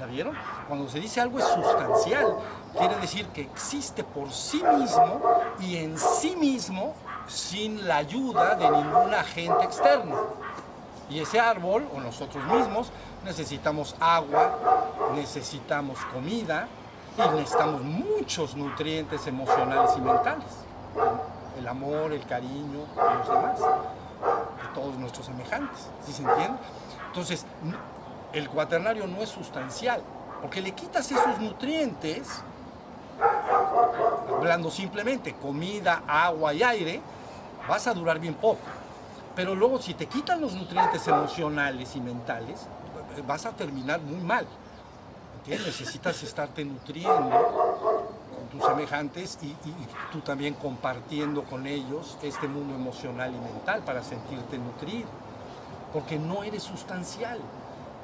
¿Ya 0.00 0.06
vieron? 0.06 0.34
Cuando 0.66 0.88
se 0.88 0.98
dice 0.98 1.20
algo 1.20 1.38
es 1.38 1.44
sustancial, 1.44 2.36
quiere 2.78 2.96
decir 2.96 3.26
que 3.26 3.42
existe 3.42 4.02
por 4.02 4.32
sí 4.32 4.62
mismo 4.78 5.20
y 5.60 5.76
en 5.76 5.98
sí 5.98 6.36
mismo 6.36 6.94
sin 7.26 7.86
la 7.86 7.98
ayuda 7.98 8.54
de 8.54 8.70
ningún 8.70 9.12
agente 9.12 9.62
externo. 9.62 10.16
Y 11.10 11.20
ese 11.20 11.38
árbol, 11.38 11.86
o 11.94 12.00
nosotros 12.00 12.42
mismos, 12.44 12.90
necesitamos 13.26 13.94
agua, 14.00 14.56
necesitamos 15.14 15.98
comida 16.14 16.66
y 17.18 17.36
necesitamos 17.36 17.82
muchos 17.82 18.56
nutrientes 18.56 19.26
emocionales 19.26 19.90
y 19.98 20.00
mentales. 20.00 20.46
El 21.58 21.68
amor, 21.68 22.10
el 22.14 22.24
cariño 22.24 22.86
los 22.96 23.28
demás, 23.28 23.58
de 23.60 24.68
todos 24.74 24.96
nuestros 24.96 25.26
semejantes, 25.26 25.90
¿sí 26.06 26.12
se 26.14 26.22
entiende? 26.22 26.58
Entonces, 27.08 27.44
el 28.32 28.48
cuaternario 28.48 29.06
no 29.06 29.18
es 29.22 29.28
sustancial, 29.28 30.02
porque 30.40 30.60
le 30.60 30.72
quitas 30.72 31.10
esos 31.10 31.38
nutrientes, 31.40 32.42
hablando 34.36 34.70
simplemente 34.70 35.34
comida, 35.34 36.02
agua 36.06 36.54
y 36.54 36.62
aire, 36.62 37.00
vas 37.68 37.86
a 37.86 37.94
durar 37.94 38.18
bien 38.18 38.34
poco. 38.34 38.58
Pero 39.34 39.54
luego 39.54 39.80
si 39.80 39.94
te 39.94 40.06
quitan 40.06 40.40
los 40.40 40.54
nutrientes 40.54 41.06
emocionales 41.06 41.94
y 41.96 42.00
mentales, 42.00 42.66
vas 43.26 43.46
a 43.46 43.50
terminar 43.52 44.00
muy 44.00 44.20
mal. 44.20 44.46
¿Entiendes? 45.38 45.66
Necesitas 45.80 46.22
estarte 46.22 46.64
nutriendo 46.64 47.30
con 48.36 48.46
tus 48.50 48.64
semejantes 48.64 49.38
y, 49.42 49.46
y- 49.46 49.52
y 49.68 49.88
tú 50.12 50.20
también 50.20 50.54
compartiendo 50.54 51.44
con 51.44 51.66
ellos 51.66 52.18
este 52.22 52.46
mundo 52.46 52.74
emocional 52.74 53.32
y 53.34 53.38
mental 53.38 53.80
para 53.82 54.02
sentirte 54.02 54.58
nutrido. 54.58 55.08
Porque 55.92 56.18
no 56.18 56.42
eres 56.44 56.62
sustancial. 56.62 57.38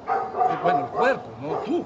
Eh, 0.07 0.57
Bueno, 0.63 0.79
el 0.85 0.85
cuerpo, 0.91 1.29
no 1.41 1.57
tú. 1.59 1.85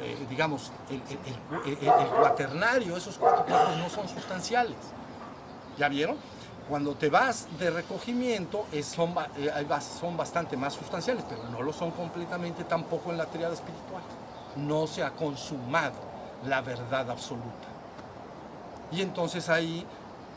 Eh, 0.00 0.26
digamos, 0.28 0.70
el, 0.90 0.96
el- 1.08 1.78
el 1.78 1.88
el- 1.88 2.08
cuaternario, 2.08 2.96
esos 2.96 3.16
cuatro 3.16 3.44
cuerpos 3.44 3.76
no 3.78 3.88
son 3.88 4.08
sustanciales. 4.08 4.76
¿Ya 5.78 5.88
vieron? 5.88 6.16
Cuando 6.68 6.94
te 6.94 7.10
vas 7.10 7.46
de 7.58 7.70
recogimiento 7.70 8.66
es- 8.72 8.86
son, 8.86 9.14
eh, 9.36 9.50
son 10.00 10.16
bastante 10.16 10.56
más 10.56 10.72
sustanciales, 10.74 11.24
pero 11.28 11.42
no 11.50 11.62
lo 11.62 11.72
son 11.72 11.90
completamente 11.92 12.64
tampoco 12.64 13.10
en 13.10 13.18
la 13.18 13.26
triada 13.26 13.54
espiritual. 13.54 14.02
No 14.56 14.86
se 14.86 15.02
ha 15.02 15.10
consumado 15.10 15.94
la 16.46 16.60
verdad 16.60 17.10
absoluta. 17.10 17.68
Y 18.92 19.00
entonces 19.02 19.48
ahí 19.48 19.86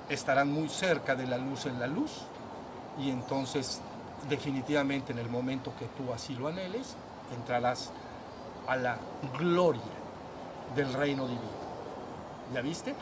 estarán 0.10 0.52
muy 0.52 0.70
cerca 0.70 1.16
de 1.16 1.28
la 1.28 1.38
luz 1.38 1.66
en 1.66 1.80
la 1.80 1.88
luz 1.88 2.12
y 2.98 3.10
entonces 3.10 3.82
definitivamente 4.30 5.12
en 5.12 5.20
el 5.20 5.30
momento 5.30 5.74
que 5.78 5.86
tú 5.86 6.14
así 6.14 6.36
lo 6.36 6.48
anheles, 6.48 6.96
entrarás 7.36 7.92
a 8.68 8.76
la 8.76 8.98
gloria 9.38 9.82
del 10.76 10.94
reino 10.94 11.28
divino. 11.28 11.58
¿Ya 12.54 12.62
viste? 12.62 12.94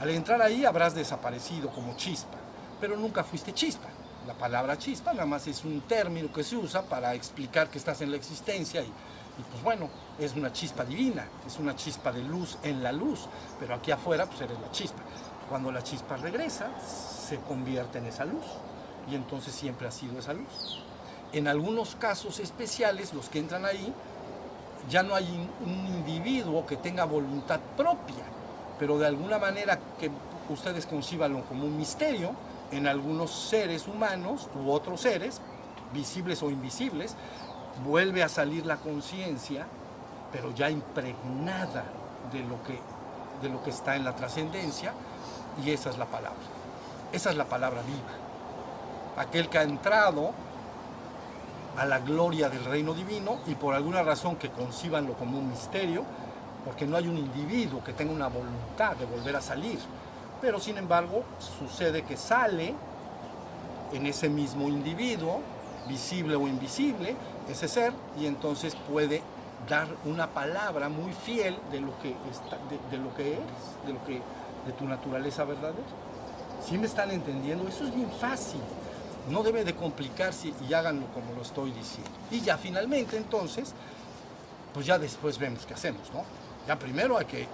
Al 0.00 0.10
entrar 0.10 0.40
ahí 0.40 0.64
habrás 0.64 0.94
desaparecido 0.94 1.70
como 1.70 1.96
chispa, 1.96 2.36
pero 2.80 2.96
nunca 2.96 3.24
fuiste 3.24 3.52
chispa. 3.52 3.88
La 4.26 4.34
palabra 4.34 4.76
chispa 4.76 5.12
nada 5.12 5.26
más 5.26 5.46
es 5.46 5.64
un 5.64 5.80
término 5.82 6.32
que 6.32 6.44
se 6.44 6.56
usa 6.56 6.82
para 6.82 7.14
explicar 7.14 7.68
que 7.68 7.78
estás 7.78 8.00
en 8.02 8.10
la 8.10 8.16
existencia 8.16 8.82
y, 8.82 8.92
pues 9.50 9.62
bueno, 9.62 9.88
es 10.18 10.34
una 10.36 10.52
chispa 10.52 10.84
divina, 10.84 11.26
es 11.46 11.58
una 11.58 11.74
chispa 11.74 12.12
de 12.12 12.22
luz 12.22 12.58
en 12.62 12.82
la 12.82 12.92
luz, 12.92 13.26
pero 13.58 13.74
aquí 13.74 13.90
afuera 13.90 14.26
pues 14.26 14.40
eres 14.40 14.58
la 14.60 14.70
chispa. 14.70 15.02
Cuando 15.48 15.72
la 15.72 15.82
chispa 15.82 16.16
regresa, 16.16 16.68
se 16.80 17.38
convierte 17.40 17.98
en 17.98 18.06
esa 18.06 18.24
luz 18.24 18.44
y 19.10 19.14
entonces 19.14 19.54
siempre 19.54 19.88
ha 19.88 19.90
sido 19.90 20.18
esa 20.18 20.32
luz. 20.32 20.82
En 21.32 21.48
algunos 21.48 21.94
casos 21.94 22.38
especiales, 22.38 23.12
los 23.12 23.28
que 23.28 23.38
entran 23.38 23.64
ahí, 23.64 23.92
ya 24.88 25.02
no 25.02 25.14
hay 25.14 25.26
un 25.64 25.86
individuo 25.86 26.66
que 26.66 26.76
tenga 26.76 27.04
voluntad 27.04 27.60
propia, 27.76 28.24
pero 28.78 28.98
de 28.98 29.06
alguna 29.06 29.38
manera 29.38 29.78
que 29.98 30.10
ustedes 30.48 30.86
concíbanlo 30.86 31.44
como 31.44 31.64
un 31.64 31.76
misterio, 31.76 32.32
en 32.70 32.86
algunos 32.86 33.30
seres 33.30 33.86
humanos 33.88 34.48
u 34.54 34.70
otros 34.70 35.00
seres, 35.00 35.40
visibles 35.92 36.42
o 36.42 36.50
invisibles, 36.50 37.14
vuelve 37.84 38.22
a 38.22 38.28
salir 38.28 38.66
la 38.66 38.76
conciencia, 38.76 39.66
pero 40.32 40.54
ya 40.54 40.70
impregnada 40.70 41.84
de 42.32 42.40
lo 42.40 42.62
que, 42.64 42.78
de 43.42 43.48
lo 43.48 43.62
que 43.62 43.70
está 43.70 43.96
en 43.96 44.04
la 44.04 44.14
trascendencia 44.14 44.92
y 45.64 45.70
esa 45.70 45.90
es 45.90 45.98
la 45.98 46.06
palabra. 46.06 46.38
Esa 47.12 47.30
es 47.30 47.36
la 47.36 47.46
palabra 47.46 47.80
viva. 47.82 48.27
Aquel 49.18 49.48
que 49.48 49.58
ha 49.58 49.62
entrado 49.62 50.32
a 51.76 51.84
la 51.84 51.98
gloria 52.00 52.48
del 52.48 52.64
reino 52.64 52.94
divino 52.94 53.38
y 53.46 53.54
por 53.54 53.74
alguna 53.74 54.02
razón 54.02 54.36
que 54.36 54.50
concibanlo 54.50 55.14
como 55.14 55.38
un 55.38 55.48
misterio, 55.48 56.04
porque 56.64 56.86
no 56.86 56.96
hay 56.96 57.06
un 57.06 57.18
individuo 57.18 57.82
que 57.84 57.92
tenga 57.92 58.12
una 58.12 58.28
voluntad 58.28 58.96
de 58.96 59.06
volver 59.06 59.36
a 59.36 59.40
salir. 59.40 59.78
Pero 60.40 60.58
sin 60.58 60.76
embargo 60.76 61.24
sucede 61.58 62.02
que 62.02 62.16
sale 62.16 62.74
en 63.92 64.06
ese 64.06 64.28
mismo 64.28 64.68
individuo, 64.68 65.40
visible 65.88 66.36
o 66.36 66.46
invisible, 66.46 67.16
ese 67.48 67.68
ser, 67.68 67.92
y 68.18 68.26
entonces 68.26 68.76
puede 68.90 69.22
dar 69.68 69.88
una 70.04 70.28
palabra 70.28 70.88
muy 70.88 71.12
fiel 71.12 71.58
de 71.72 71.80
lo 71.80 71.98
que, 72.00 72.10
está, 72.30 72.58
de, 72.90 72.98
lo 72.98 73.14
que 73.14 73.32
eres, 73.32 73.86
de, 73.86 73.92
lo 73.92 74.04
que, 74.04 74.14
de 74.66 74.72
tu 74.78 74.86
naturaleza 74.86 75.44
verdadera. 75.44 75.82
¿Sí 76.64 76.76
me 76.76 76.86
están 76.86 77.10
entendiendo? 77.10 77.68
Eso 77.68 77.84
es 77.84 77.94
bien 77.94 78.10
fácil. 78.20 78.60
No 79.30 79.42
debe 79.42 79.64
de 79.64 79.74
complicarse 79.74 80.52
y 80.68 80.72
háganlo 80.72 81.06
como 81.12 81.34
lo 81.34 81.42
estoy 81.42 81.70
diciendo. 81.72 82.10
Y 82.30 82.40
ya 82.40 82.56
finalmente 82.56 83.16
entonces, 83.16 83.74
pues 84.74 84.86
ya 84.86 84.98
después 84.98 85.38
vemos 85.38 85.66
qué 85.66 85.74
hacemos, 85.74 86.12
¿no? 86.12 86.22
Ya 86.66 86.78
primero 86.78 87.18
hay 87.18 87.26
que 87.26 87.46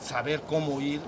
saber 0.00 0.42
cómo 0.42 0.80
ir 0.80 1.00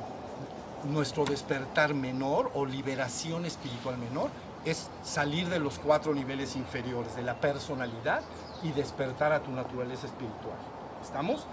nuestro 0.85 1.25
despertar 1.25 1.95
menor 1.95 2.51
o 2.55 2.67
liberación 2.67 3.45
espiritual 3.47 3.97
menor 3.99 4.31
es 4.65 4.89
salir 5.03 5.49
de 5.49 5.59
los 5.59 5.79
cuatro 5.79 6.15
niveles 6.15 6.57
inferiores 6.57 7.17
de 7.17 7.23
la 7.23 7.35
personalidad 7.35 8.23
y 8.63 8.73
despertar 8.73 9.33
a 9.33 9.41
tu 9.41 9.51
naturaleza 9.51 10.07
espiritual. 10.07 10.57
¿Estamos? 11.03 11.47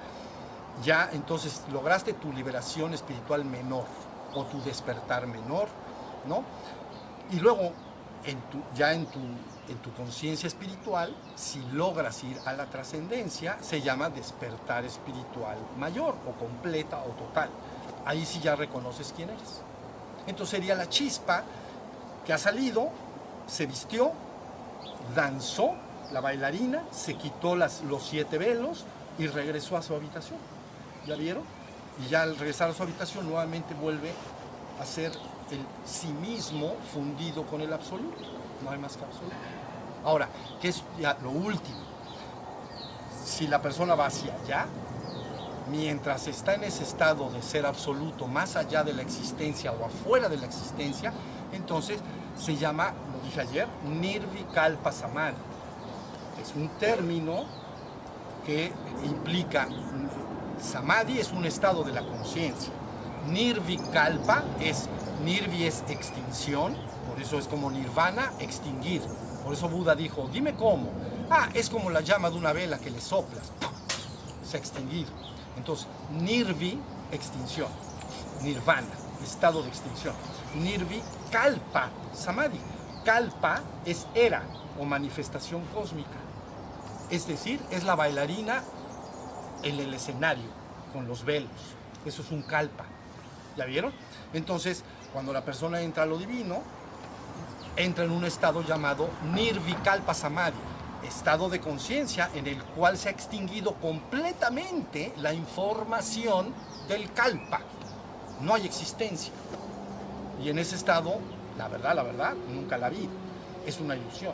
Ya 0.84 1.10
entonces 1.12 1.64
lograste 1.72 2.14
tu 2.14 2.32
liberación 2.32 2.94
espiritual 2.94 3.46
menor 3.46 3.86
o 4.34 4.46
tu 4.46 4.62
despertar 4.62 5.28
menor, 5.28 5.68
¿no? 6.28 6.44
Y 7.32 7.40
luego 7.40 7.72
en 8.26 8.40
tu, 8.50 8.62
ya 8.76 8.94
en 8.94 9.06
tu, 9.06 9.20
en 9.20 9.78
tu 9.82 9.94
conciencia 9.94 10.48
espiritual, 10.48 11.16
si 11.36 11.62
logras 11.72 12.24
ir 12.24 12.38
a 12.46 12.54
la 12.54 12.66
trascendencia, 12.66 13.58
se 13.62 13.82
llama 13.82 14.10
despertar 14.10 14.86
espiritual 14.86 15.58
mayor 15.78 16.16
o 16.28 16.32
completa 16.40 17.00
o 17.00 17.10
total. 17.12 17.50
Ahí 18.06 18.26
sí 18.26 18.40
ya 18.40 18.56
reconoces 18.56 19.14
quién 19.16 19.30
eres. 19.30 19.62
Entonces 20.28 20.58
sería 20.58 20.76
la 20.76 20.90
chispa 20.90 21.44
que 22.26 22.34
ha 22.34 22.38
salido, 22.38 22.90
se 23.48 23.66
vistió, 23.66 24.12
danzó, 25.16 25.76
la 26.12 26.22
bailarina, 26.22 26.84
se 26.91 27.16
quitó 27.16 27.56
las, 27.56 27.82
los 27.84 28.04
siete 28.04 28.38
velos 28.38 28.86
y 29.18 29.28
regresó 29.28 29.78
a 29.78 29.82
su 29.82 29.96
habitación. 29.96 30.40
¿Ya 31.06 31.16
vieron? 31.16 31.44
Y 32.04 32.10
ya 32.10 32.24
al 32.24 32.38
regresar 32.38 32.70
a 32.70 32.74
su 32.74 32.84
habitación 32.84 33.26
nuevamente 33.28 33.74
vuelve 33.74 34.12
a 34.80 34.86
ser 34.86 35.12
el 35.51 35.65
sí 35.85 36.07
mismo 36.07 36.73
fundido 36.93 37.45
con 37.45 37.61
el 37.61 37.73
absoluto. 37.73 38.17
No 38.63 38.71
hay 38.71 38.77
más 38.77 38.97
que 38.97 39.03
absoluto. 39.03 39.35
Ahora, 40.03 40.30
¿qué 40.61 40.69
es 40.69 40.84
lo 41.21 41.31
último? 41.31 41.77
Si 43.26 43.47
la 43.47 43.61
persona 43.61 43.95
va 43.95 44.07
hacia 44.07 44.34
allá, 44.34 44.65
mientras 45.69 46.27
está 46.27 46.55
en 46.55 46.63
ese 46.63 46.84
estado 46.84 47.30
de 47.30 47.41
ser 47.41 47.65
absoluto, 47.65 48.27
más 48.27 48.55
allá 48.55 48.84
de 48.84 48.93
la 48.93 49.01
existencia 49.01 49.71
o 49.71 49.85
afuera 49.85 50.30
de 50.30 50.38
la 50.38 50.45
existencia, 50.45 51.13
entonces 51.51 51.99
se 52.38 52.55
llama, 52.55 52.93
lo 53.13 53.23
dije 53.26 53.41
ayer, 53.41 53.67
Nirvikalpa 53.88 54.91
Samadhi. 54.91 55.35
Es 56.41 56.55
un 56.55 56.69
término 56.80 57.43
que 58.45 58.71
implica, 59.03 59.67
Samadhi 60.61 61.19
es 61.19 61.31
un 61.31 61.45
estado 61.45 61.84
de 61.84 61.91
la 61.91 62.01
conciencia. 62.01 62.71
Nirvikalpa 63.27 64.43
es 64.59 64.88
Nirvi 65.24 65.66
es 65.66 65.84
extinción, 65.90 66.76
por 67.10 67.22
eso 67.22 67.38
es 67.38 67.48
como 67.48 67.70
nirvana, 67.70 68.32
extinguir. 68.40 69.02
Por 69.44 69.54
eso 69.54 69.68
Buda 69.68 69.96
dijo, 69.96 70.30
dime 70.32 70.56
cómo. 70.56 70.91
Ah, 71.30 71.50
es 71.54 71.70
como 71.70 71.90
la 71.90 72.02
llama 72.02 72.30
de 72.30 72.38
una 72.38 72.54
vela 72.54 72.80
que 72.80 72.90
le 72.90 73.02
soplas, 73.02 73.52
se 74.44 74.58
ha 74.58 74.60
extinguido. 74.60 75.12
Entonces, 75.58 75.88
nirvi, 76.12 76.80
extinción. 77.12 77.68
Nirvana, 78.41 78.88
estado 79.24 79.62
de 79.62 79.70
extinción. 79.70 80.16
Nirvi, 80.56 81.02
kalpa, 81.32 81.90
samadhi. 82.14 82.60
Kalpa 83.04 83.62
es 83.86 84.08
era 84.16 84.44
o 84.80 84.86
manifestación 84.86 85.62
cósmica. 85.74 86.18
Es 87.10 87.28
decir, 87.28 87.60
es 87.72 87.84
la 87.84 87.96
bailarina 87.96 88.64
en 89.64 89.80
el 89.80 89.94
escenario, 89.94 90.50
con 90.94 91.08
los 91.08 91.26
velos. 91.26 91.52
Eso 92.06 92.22
es 92.22 92.32
un 92.32 92.44
kalpa. 92.44 92.86
¿Ya 93.58 93.66
vieron? 93.66 93.91
Entonces, 94.34 94.84
cuando 95.14 95.34
la 95.34 95.44
persona 95.44 95.81
entra 95.81 96.03
a 96.03 96.06
lo 96.06 96.18
divino, 96.18 96.61
entra 97.76 98.03
en 98.03 98.11
un 98.11 98.26
estado 98.26 98.61
llamado 98.61 99.10
Nirvikalpa 99.34 100.14
Samadhi, 100.14 100.57
estado 101.03 101.49
de 101.49 101.60
conciencia 101.60 102.30
en 102.34 102.48
el 102.48 102.61
cual 102.64 102.98
se 102.98 103.10
ha 103.10 103.11
extinguido 103.11 103.73
completamente 103.76 105.14
la 105.18 105.34
información 105.34 106.53
del 106.88 107.11
kalpa. 107.14 107.61
No 108.41 108.53
hay 108.53 108.65
existencia. 108.65 109.34
Y 110.44 110.49
en 110.49 110.60
ese 110.60 110.76
estado, 110.76 111.15
la 111.57 111.68
verdad, 111.68 111.95
la 111.95 112.03
verdad, 112.03 112.34
nunca 112.53 112.77
la 112.77 112.90
vi. 112.90 113.10
Es 113.65 113.80
una 113.80 113.95
ilusión. 113.95 114.34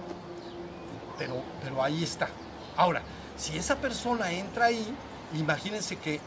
Pero, 1.18 1.36
pero 1.64 1.82
ahí 1.82 2.04
está. 2.04 2.30
Ahora, 2.78 3.02
si 3.38 3.58
esa 3.58 3.76
persona 3.78 4.32
entra 4.32 4.66
ahí, 4.66 4.86
imagínense 5.34 5.98
que 5.98 6.20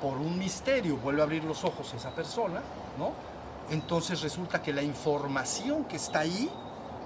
por 0.00 0.18
un 0.18 0.38
misterio 0.38 0.96
vuelve 0.96 1.20
a 1.20 1.24
abrir 1.24 1.44
los 1.44 1.64
ojos 1.64 1.92
esa 1.94 2.10
persona, 2.10 2.60
¿no? 2.98 3.33
Entonces 3.70 4.20
resulta 4.20 4.62
que 4.62 4.72
la 4.72 4.82
información 4.82 5.84
que 5.84 5.96
está 5.96 6.20
ahí 6.20 6.50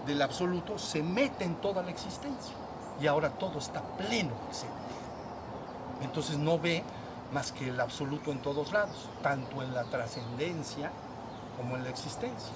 del 0.07 0.23
absoluto 0.23 0.79
se 0.79 1.03
mete 1.03 1.45
en 1.45 1.57
toda 1.57 1.83
la 1.83 1.91
existencia 1.91 2.55
y 3.01 3.07
ahora 3.07 3.31
todo 3.31 3.59
está 3.59 3.83
pleno 3.97 4.33
de 4.49 4.55
ser. 4.55 4.71
Entonces 6.03 6.39
no 6.39 6.59
ve 6.59 6.83
más 7.33 7.53
que 7.53 7.69
el 7.69 7.81
absoluto 7.81 8.33
en 8.33 8.41
todos 8.41 8.73
lados, 8.73 9.09
tanto 9.23 9.63
en 9.63 9.75
la 9.75 9.85
trascendencia 9.85 10.91
como 11.57 11.77
en 11.77 11.85
la 11.85 11.91
existencia. 11.91 12.53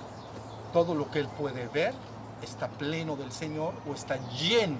Todo 0.72 0.94
lo 0.94 1.10
que 1.10 1.20
él 1.20 1.28
puede 1.28 1.68
ver 1.68 1.94
está 2.42 2.68
pleno 2.68 3.16
del 3.16 3.32
Señor 3.32 3.74
o 3.88 3.92
está 3.92 4.16
lleno 4.30 4.78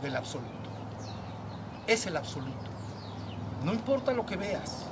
del 0.00 0.16
absoluto. 0.16 0.50
Es 1.86 2.06
el 2.06 2.16
absoluto. 2.16 2.70
No 3.64 3.72
importa 3.72 4.12
lo 4.12 4.24
que 4.24 4.36
veas. 4.36 4.84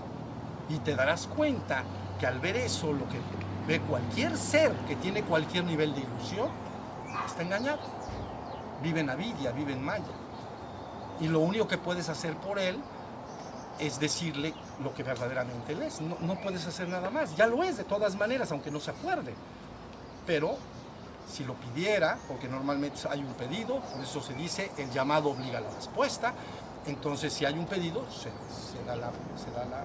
Y 0.68 0.78
te 0.78 0.94
darás 0.94 1.26
cuenta 1.26 1.84
que 2.18 2.26
al 2.26 2.40
ver 2.40 2.56
eso, 2.56 2.92
lo 2.92 3.08
que 3.08 3.18
ve 3.66 3.80
cualquier 3.80 4.36
ser 4.36 4.72
que 4.86 4.96
tiene 4.96 5.22
cualquier 5.22 5.64
nivel 5.64 5.94
de 5.94 6.00
ilusión, 6.02 6.48
está 7.26 7.42
engañado. 7.42 7.80
Vive 8.82 9.00
en 9.00 9.10
avidia, 9.10 9.52
vive 9.52 9.72
en 9.72 9.82
maya. 9.82 10.04
Y 11.20 11.28
lo 11.28 11.40
único 11.40 11.68
que 11.68 11.78
puedes 11.78 12.08
hacer 12.08 12.36
por 12.36 12.58
él 12.58 12.78
es 13.78 13.98
decirle 13.98 14.54
lo 14.82 14.94
que 14.94 15.02
verdaderamente 15.02 15.72
es. 15.86 16.00
No, 16.00 16.16
no 16.20 16.40
puedes 16.40 16.66
hacer 16.66 16.88
nada 16.88 17.10
más. 17.10 17.36
Ya 17.36 17.46
lo 17.46 17.62
es 17.62 17.76
de 17.76 17.84
todas 17.84 18.16
maneras, 18.16 18.50
aunque 18.52 18.70
no 18.70 18.80
se 18.80 18.90
acuerde. 18.90 19.34
Pero 20.26 20.56
si 21.30 21.44
lo 21.44 21.54
pidiera, 21.54 22.18
porque 22.28 22.48
normalmente 22.48 23.00
hay 23.08 23.20
un 23.20 23.32
pedido, 23.34 23.80
por 23.80 24.02
eso 24.02 24.20
se 24.20 24.34
dice 24.34 24.70
el 24.76 24.90
llamado 24.90 25.30
obliga 25.30 25.58
a 25.58 25.62
la 25.62 25.70
respuesta. 25.70 26.34
Entonces, 26.86 27.32
si 27.32 27.44
hay 27.46 27.58
un 27.58 27.66
pedido, 27.66 28.04
se, 28.10 28.28
da, 28.84 28.94
se 28.94 29.50
da 29.52 29.64
la, 29.64 29.84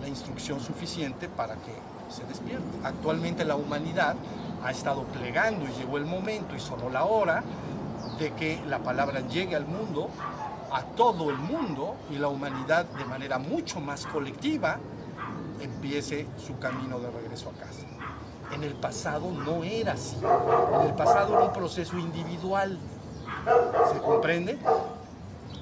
la 0.00 0.08
instrucción 0.08 0.60
suficiente 0.60 1.28
para 1.28 1.54
que 1.54 1.72
se 2.10 2.24
despierte. 2.24 2.78
Actualmente 2.84 3.44
la 3.44 3.56
humanidad 3.56 4.16
ha 4.62 4.70
estado 4.70 5.04
plegando 5.04 5.66
y 5.66 5.72
llegó 5.78 5.96
el 5.96 6.06
momento 6.06 6.54
y 6.54 6.60
sonó 6.60 6.90
la 6.90 7.04
hora 7.04 7.42
de 8.18 8.32
que 8.32 8.62
la 8.66 8.80
palabra 8.80 9.20
llegue 9.28 9.56
al 9.56 9.66
mundo, 9.66 10.10
a 10.72 10.82
todo 10.82 11.30
el 11.30 11.38
mundo, 11.38 11.96
y 12.10 12.16
la 12.16 12.28
humanidad 12.28 12.84
de 12.84 13.04
manera 13.04 13.38
mucho 13.38 13.80
más 13.80 14.06
colectiva 14.06 14.78
empiece 15.60 16.26
su 16.38 16.58
camino 16.58 17.00
de 17.00 17.10
regreso 17.10 17.50
a 17.50 17.52
casa. 17.52 17.86
En 18.52 18.64
el 18.64 18.74
pasado 18.74 19.30
no 19.30 19.62
era 19.64 19.92
así. 19.92 20.16
En 20.80 20.88
el 20.88 20.94
pasado 20.94 21.34
era 21.34 21.44
un 21.44 21.52
proceso 21.52 21.96
individual. 21.98 22.78
¿Se 23.92 23.98
comprende? 24.00 24.58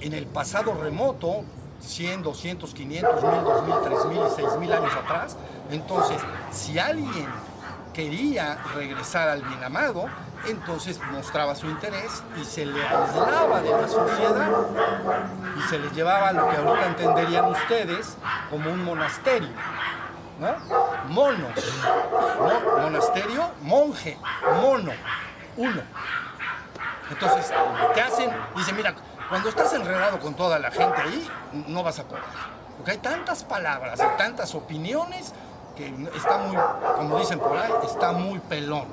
En 0.01 0.15
el 0.15 0.27
pasado 0.27 0.75
remoto, 0.75 1.43
100, 1.81 2.23
200, 2.23 2.75
500, 2.75 3.23
1000, 3.23 3.45
2000, 3.45 3.75
3000 3.85 4.19
y 4.19 4.31
6000 4.37 4.73
años 4.73 4.93
atrás, 4.95 5.37
entonces, 5.71 6.19
si 6.51 6.79
alguien 6.79 7.27
quería 7.93 8.59
regresar 8.75 9.29
al 9.29 9.43
bien 9.43 9.63
amado, 9.65 10.07
entonces 10.47 11.01
mostraba 11.11 11.55
su 11.55 11.67
interés 11.67 12.23
y 12.41 12.45
se 12.45 12.65
le 12.65 12.81
aislaba 12.81 13.61
de 13.61 13.71
la 13.71 13.89
sociedad 13.89 14.51
y 15.57 15.63
se 15.69 15.79
le 15.79 15.91
llevaba 15.91 16.33
lo 16.33 16.49
que 16.49 16.57
ahorita 16.57 16.87
entenderían 16.87 17.47
ustedes 17.47 18.17
como 18.51 18.71
un 18.71 18.85
monasterio. 18.85 19.51
¿no? 20.39 20.55
Monos, 21.09 21.51
¿no? 22.39 22.83
monasterio, 22.83 23.51
monje, 23.63 24.17
mono, 24.63 24.93
uno. 25.57 25.83
Entonces, 27.11 27.53
te 27.95 28.01
hacen, 28.01 28.31
dice, 28.55 28.73
mira, 28.75 28.95
cuando 29.29 29.49
estás 29.49 29.73
enredado 29.75 30.19
con 30.19 30.35
toda 30.35 30.59
la 30.59 30.71
gente 30.71 31.01
ahí, 31.01 31.29
no 31.69 31.83
vas 31.83 31.99
a 31.99 32.05
poder. 32.05 32.23
Porque 32.77 32.93
hay 32.93 32.99
tantas 32.99 33.45
palabras 33.45 34.01
y 34.01 34.19
tantas 34.19 34.55
opiniones 34.55 35.35
que 35.77 35.93
está 36.15 36.39
muy, 36.39 36.57
como 36.97 37.19
dicen 37.19 37.39
por 37.39 37.57
ahí, 37.57 37.71
está 37.85 38.13
muy 38.13 38.39
pelón. 38.41 38.87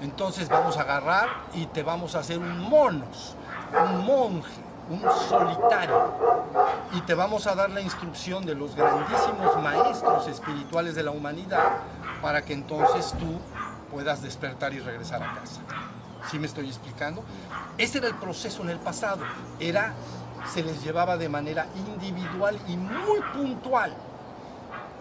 Entonces 0.00 0.48
vamos 0.48 0.76
a 0.76 0.82
agarrar 0.82 1.28
y 1.54 1.66
te 1.66 1.82
vamos 1.82 2.14
a 2.14 2.20
hacer 2.20 2.38
un 2.38 2.58
monos, 2.58 3.34
un 3.72 4.04
monje, 4.04 4.52
un 4.88 5.02
solitario. 5.28 6.12
Y 6.92 7.00
te 7.02 7.14
vamos 7.14 7.46
a 7.46 7.54
dar 7.54 7.70
la 7.70 7.80
instrucción 7.80 8.44
de 8.46 8.54
los 8.54 8.74
grandísimos 8.74 9.60
maestros 9.62 10.28
espirituales 10.28 10.94
de 10.94 11.02
la 11.02 11.10
humanidad 11.10 11.78
para 12.22 12.42
que 12.42 12.52
entonces 12.52 13.14
tú 13.18 13.38
puedas 13.90 14.22
despertar 14.22 14.72
y 14.74 14.80
regresar 14.80 15.22
a 15.22 15.34
casa. 15.34 15.60
¿Sí 16.30 16.38
me 16.38 16.46
estoy 16.46 16.66
explicando? 16.66 17.22
Ese 17.78 17.98
era 17.98 18.08
el 18.08 18.14
proceso 18.14 18.62
en 18.62 18.70
el 18.70 18.78
pasado. 18.78 19.22
Era, 19.60 19.94
se 20.52 20.62
les 20.62 20.82
llevaba 20.82 21.16
de 21.16 21.28
manera 21.28 21.66
individual 21.76 22.58
y 22.66 22.76
muy 22.76 23.20
puntual. 23.32 23.94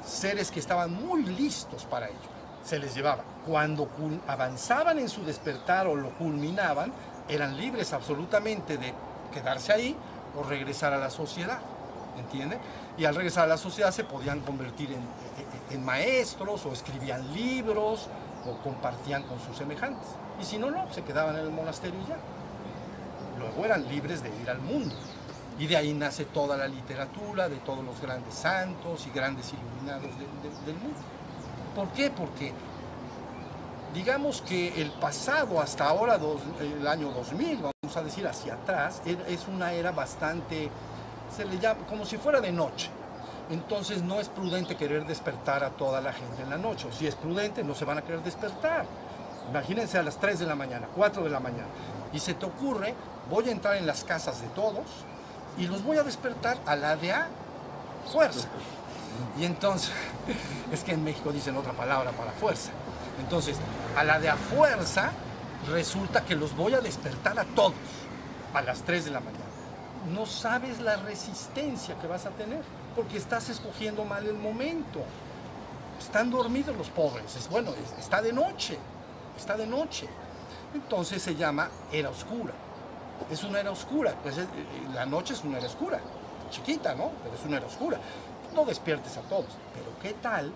Seres 0.05 0.51
que 0.51 0.59
estaban 0.59 0.93
muy 0.93 1.23
listos 1.23 1.85
para 1.85 2.07
ello. 2.07 2.29
Se 2.63 2.77
les 2.77 2.93
llevaba. 2.93 3.23
Cuando 3.45 3.89
avanzaban 4.27 4.99
en 4.99 5.09
su 5.09 5.23
despertar 5.23 5.87
o 5.87 5.95
lo 5.95 6.09
culminaban, 6.17 6.93
eran 7.27 7.57
libres 7.57 7.91
absolutamente 7.93 8.77
de 8.77 8.93
quedarse 9.33 9.73
ahí 9.73 9.95
o 10.37 10.43
regresar 10.43 10.93
a 10.93 10.97
la 10.97 11.09
sociedad. 11.09 11.59
¿Entienden? 12.17 12.59
Y 12.97 13.05
al 13.05 13.15
regresar 13.15 13.45
a 13.45 13.47
la 13.47 13.57
sociedad 13.57 13.91
se 13.91 14.03
podían 14.03 14.39
convertir 14.41 14.89
en, 14.91 15.75
en 15.75 15.83
maestros 15.83 16.65
o 16.65 16.71
escribían 16.71 17.33
libros 17.33 18.07
o 18.45 18.57
compartían 18.63 19.23
con 19.23 19.39
sus 19.39 19.57
semejantes. 19.57 20.07
Y 20.39 20.43
si 20.43 20.57
no, 20.57 20.71
no, 20.71 20.91
se 20.91 21.03
quedaban 21.03 21.35
en 21.35 21.43
el 21.43 21.51
monasterio 21.51 21.99
y 22.01 22.09
ya. 22.09 22.17
Luego 23.39 23.65
eran 23.65 23.87
libres 23.87 24.23
de 24.23 24.29
ir 24.41 24.49
al 24.49 24.59
mundo. 24.59 24.95
Y 25.57 25.67
de 25.67 25.77
ahí 25.77 25.93
nace 25.93 26.25
toda 26.25 26.57
la 26.57 26.67
literatura 26.67 27.47
de 27.47 27.57
todos 27.57 27.83
los 27.83 28.01
grandes 28.01 28.33
santos 28.33 29.07
y 29.07 29.11
grandes 29.11 29.53
iluminados 29.53 30.17
del 30.65 30.75
mundo. 30.75 30.99
¿Por 31.73 31.89
qué? 31.89 32.09
Porque 32.09 32.53
digamos 33.93 34.41
que 34.41 34.81
el 34.81 34.91
pasado 34.91 35.61
hasta 35.61 35.87
ahora, 35.87 36.19
el 36.59 36.85
año 36.85 37.11
2000, 37.11 37.61
vamos 37.61 37.97
a 37.97 38.03
decir 38.03 38.27
hacia 38.27 38.55
atrás, 38.55 39.01
es 39.05 39.47
una 39.47 39.71
era 39.71 39.91
bastante, 39.91 40.69
se 41.33 41.45
le 41.45 41.57
llama 41.57 41.85
como 41.87 42.05
si 42.05 42.17
fuera 42.17 42.41
de 42.41 42.51
noche. 42.51 42.89
Entonces 43.49 44.01
no 44.01 44.19
es 44.19 44.27
prudente 44.27 44.75
querer 44.75 45.05
despertar 45.05 45.63
a 45.63 45.69
toda 45.69 46.01
la 46.01 46.11
gente 46.11 46.41
en 46.41 46.49
la 46.49 46.57
noche. 46.57 46.87
O 46.87 46.91
si 46.91 47.07
es 47.07 47.15
prudente, 47.15 47.63
no 47.63 47.75
se 47.75 47.85
van 47.85 47.99
a 47.99 48.01
querer 48.01 48.21
despertar. 48.23 48.85
Imagínense 49.49 49.97
a 49.97 50.03
las 50.03 50.17
3 50.17 50.39
de 50.39 50.45
la 50.45 50.55
mañana, 50.55 50.87
4 50.95 51.23
de 51.23 51.29
la 51.29 51.39
mañana. 51.39 51.67
Y 52.13 52.19
se 52.19 52.33
te 52.33 52.45
ocurre, 52.45 52.93
voy 53.29 53.49
a 53.49 53.51
entrar 53.51 53.75
en 53.75 53.85
las 53.85 54.03
casas 54.03 54.41
de 54.41 54.47
todos 54.47 54.85
y 55.57 55.67
los 55.67 55.83
voy 55.83 55.97
a 55.97 56.03
despertar 56.03 56.57
a 56.65 56.75
la 56.75 56.95
de 56.95 57.11
a 57.11 57.27
fuerza. 58.11 58.47
Y 59.39 59.45
entonces, 59.45 59.91
es 60.71 60.83
que 60.83 60.93
en 60.93 61.03
México 61.03 61.31
dicen 61.31 61.55
otra 61.57 61.73
palabra 61.73 62.11
para 62.11 62.31
fuerza. 62.31 62.71
Entonces, 63.19 63.57
a 63.95 64.03
la 64.03 64.19
de 64.19 64.29
a 64.29 64.35
fuerza, 64.35 65.11
resulta 65.69 66.25
que 66.25 66.35
los 66.35 66.55
voy 66.55 66.73
a 66.73 66.81
despertar 66.81 67.39
a 67.39 67.45
todos 67.45 67.73
a 68.53 68.61
las 68.61 68.81
3 68.81 69.05
de 69.05 69.11
la 69.11 69.19
mañana. 69.19 69.43
No 70.13 70.25
sabes 70.25 70.79
la 70.79 70.97
resistencia 70.97 71.95
que 71.99 72.07
vas 72.07 72.25
a 72.25 72.29
tener, 72.31 72.61
porque 72.95 73.17
estás 73.17 73.49
escogiendo 73.49 74.05
mal 74.05 74.25
el 74.25 74.35
momento. 74.35 75.01
Están 75.99 76.29
dormidos 76.29 76.75
los 76.77 76.89
pobres. 76.89 77.35
Es 77.35 77.49
bueno, 77.49 77.71
está 77.97 78.21
de 78.21 78.33
noche 78.33 78.77
está 79.37 79.55
de 79.57 79.67
noche. 79.67 80.07
Entonces 80.73 81.21
se 81.21 81.35
llama 81.35 81.69
era 81.91 82.09
oscura. 82.09 82.53
Es 83.29 83.43
una 83.43 83.59
era 83.59 83.71
oscura, 83.71 84.13
pues 84.21 84.37
eh, 84.37 84.47
la 84.93 85.05
noche 85.05 85.33
es 85.33 85.43
una 85.43 85.57
era 85.57 85.67
oscura, 85.67 85.99
chiquita, 86.49 86.93
¿no? 86.95 87.11
Pero 87.23 87.35
es 87.35 87.45
una 87.45 87.57
era 87.57 87.65
oscura. 87.65 87.97
No 88.53 88.65
despiertes 88.65 89.17
a 89.17 89.21
todos, 89.21 89.47
pero 89.73 89.87
¿qué 90.01 90.13
tal 90.21 90.51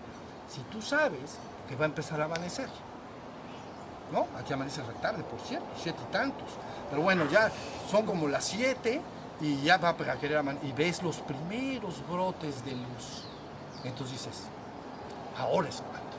si 0.48 0.62
tú 0.72 0.82
sabes 0.82 1.38
que 1.68 1.76
va 1.76 1.86
a 1.86 1.88
empezar 1.88 2.20
a 2.22 2.26
amanecer? 2.26 2.68
¿No? 4.12 4.28
Aquí 4.38 4.54
amanece 4.54 4.82
retarde, 4.84 5.24
por 5.24 5.40
cierto, 5.42 5.68
siete 5.78 6.00
y 6.08 6.12
tantos. 6.12 6.50
Pero 6.90 7.02
bueno, 7.02 7.26
ya 7.32 7.52
son 7.90 8.06
como 8.06 8.28
las 8.28 8.46
siete 8.46 9.02
y 9.40 9.62
ya 9.62 9.78
va 9.78 9.90
a 9.90 9.96
querer 9.96 10.38
amanecer. 10.38 10.68
Y 10.68 10.74
ves 10.74 11.04
los 11.04 11.18
primeros 11.18 12.04
brotes 12.10 12.66
de 12.66 12.72
luz. 12.72 13.24
Entonces 13.84 14.18
dices, 14.18 14.44
ahora 15.38 15.70
es 15.70 15.76
cuando. 15.76 16.10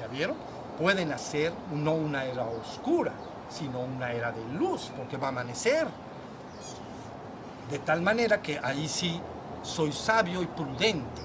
¿Ya 0.00 0.06
vieron? 0.06 0.36
Pueden 0.82 1.12
hacer 1.12 1.52
no 1.72 1.92
una 1.92 2.24
era 2.24 2.44
oscura, 2.44 3.12
sino 3.48 3.78
una 3.78 4.10
era 4.10 4.32
de 4.32 4.44
luz, 4.58 4.90
porque 4.96 5.16
va 5.16 5.26
a 5.26 5.30
amanecer. 5.30 5.86
De 7.70 7.78
tal 7.78 8.02
manera 8.02 8.42
que 8.42 8.58
ahí 8.58 8.88
sí 8.88 9.20
soy 9.62 9.92
sabio 9.92 10.42
y 10.42 10.46
prudente, 10.46 11.22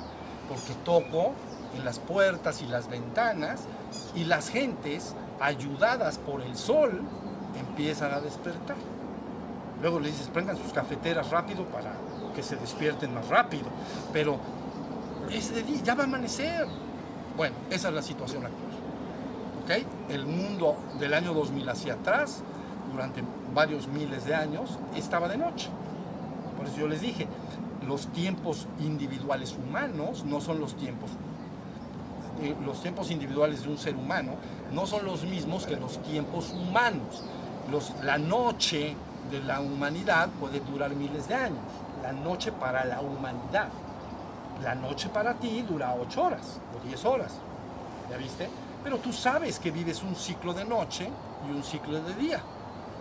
porque 0.47 0.75
toco 0.85 1.31
en 1.75 1.83
las 1.83 1.97
puertas 1.97 2.61
y 2.61 2.67
las 2.67 2.87
ventanas 2.87 3.61
y 4.13 4.25
las 4.25 4.49
gentes, 4.49 5.15
ayudadas 5.39 6.19
por 6.19 6.43
el 6.43 6.55
sol, 6.55 7.01
empiezan 7.59 8.13
a 8.13 8.19
despertar. 8.19 8.77
Luego 9.81 9.99
les 9.99 10.11
dices, 10.11 10.27
prendan 10.27 10.55
sus 10.57 10.71
cafeteras 10.71 11.31
rápido 11.31 11.65
para 11.65 11.93
que 12.35 12.43
se 12.43 12.57
despierten 12.57 13.11
más 13.11 13.27
rápido. 13.27 13.65
Pero 14.13 14.37
es 15.31 15.51
de 15.55 15.63
día, 15.63 15.81
ya 15.83 15.95
va 15.95 16.03
a 16.03 16.05
amanecer. 16.05 16.67
Bueno, 17.35 17.55
esa 17.71 17.87
es 17.87 17.93
la 17.95 18.03
situación 18.03 18.45
actual. 18.45 18.66
El 19.69 20.25
mundo 20.25 20.77
del 20.97 21.13
año 21.13 21.33
2000 21.33 21.69
hacia 21.69 21.93
atrás, 21.95 22.41
durante 22.89 23.21
varios 23.53 23.87
miles 23.89 24.25
de 24.25 24.33
años, 24.33 24.79
estaba 24.95 25.27
de 25.27 25.37
noche. 25.37 25.67
Por 26.55 26.67
eso 26.67 26.77
yo 26.77 26.87
les 26.87 27.01
dije, 27.01 27.27
los 27.85 28.07
tiempos 28.07 28.65
individuales 28.79 29.57
humanos 29.57 30.23
no 30.23 30.39
son 30.39 30.59
los 30.59 30.75
tiempos 30.75 31.11
eh, 32.41 32.55
los 32.63 32.81
tiempos 32.83 33.09
individuales 33.09 33.63
de 33.63 33.69
un 33.69 33.79
ser 33.79 33.95
humano 33.95 34.33
no 34.71 34.85
son 34.85 35.05
los 35.05 35.23
mismos 35.23 35.65
que 35.65 35.75
los 35.75 36.01
tiempos 36.03 36.53
humanos. 36.53 37.23
la 38.03 38.17
noche 38.19 38.95
de 39.31 39.39
la 39.41 39.59
humanidad 39.59 40.29
puede 40.39 40.59
durar 40.61 40.91
miles 40.95 41.27
de 41.27 41.35
años. 41.35 41.59
La 42.03 42.13
noche 42.13 42.51
para 42.51 42.85
la 42.85 43.01
humanidad. 43.01 43.69
La 44.63 44.75
noche 44.75 45.09
para 45.09 45.33
ti 45.33 45.63
dura 45.63 45.95
8 45.99 46.23
horas 46.23 46.59
o 46.77 46.87
10 46.87 47.05
horas. 47.05 47.33
¿Ya 48.09 48.17
viste? 48.17 48.49
Pero 48.87 48.99
tú 48.99 49.11
sabes 49.11 49.59
que 49.59 49.69
vives 49.69 50.01
un 50.01 50.15
ciclo 50.15 50.53
de 50.53 50.63
noche 50.63 51.09
y 51.45 51.51
un 51.51 51.61
ciclo 51.61 52.01
de 52.01 52.13
día, 52.13 52.39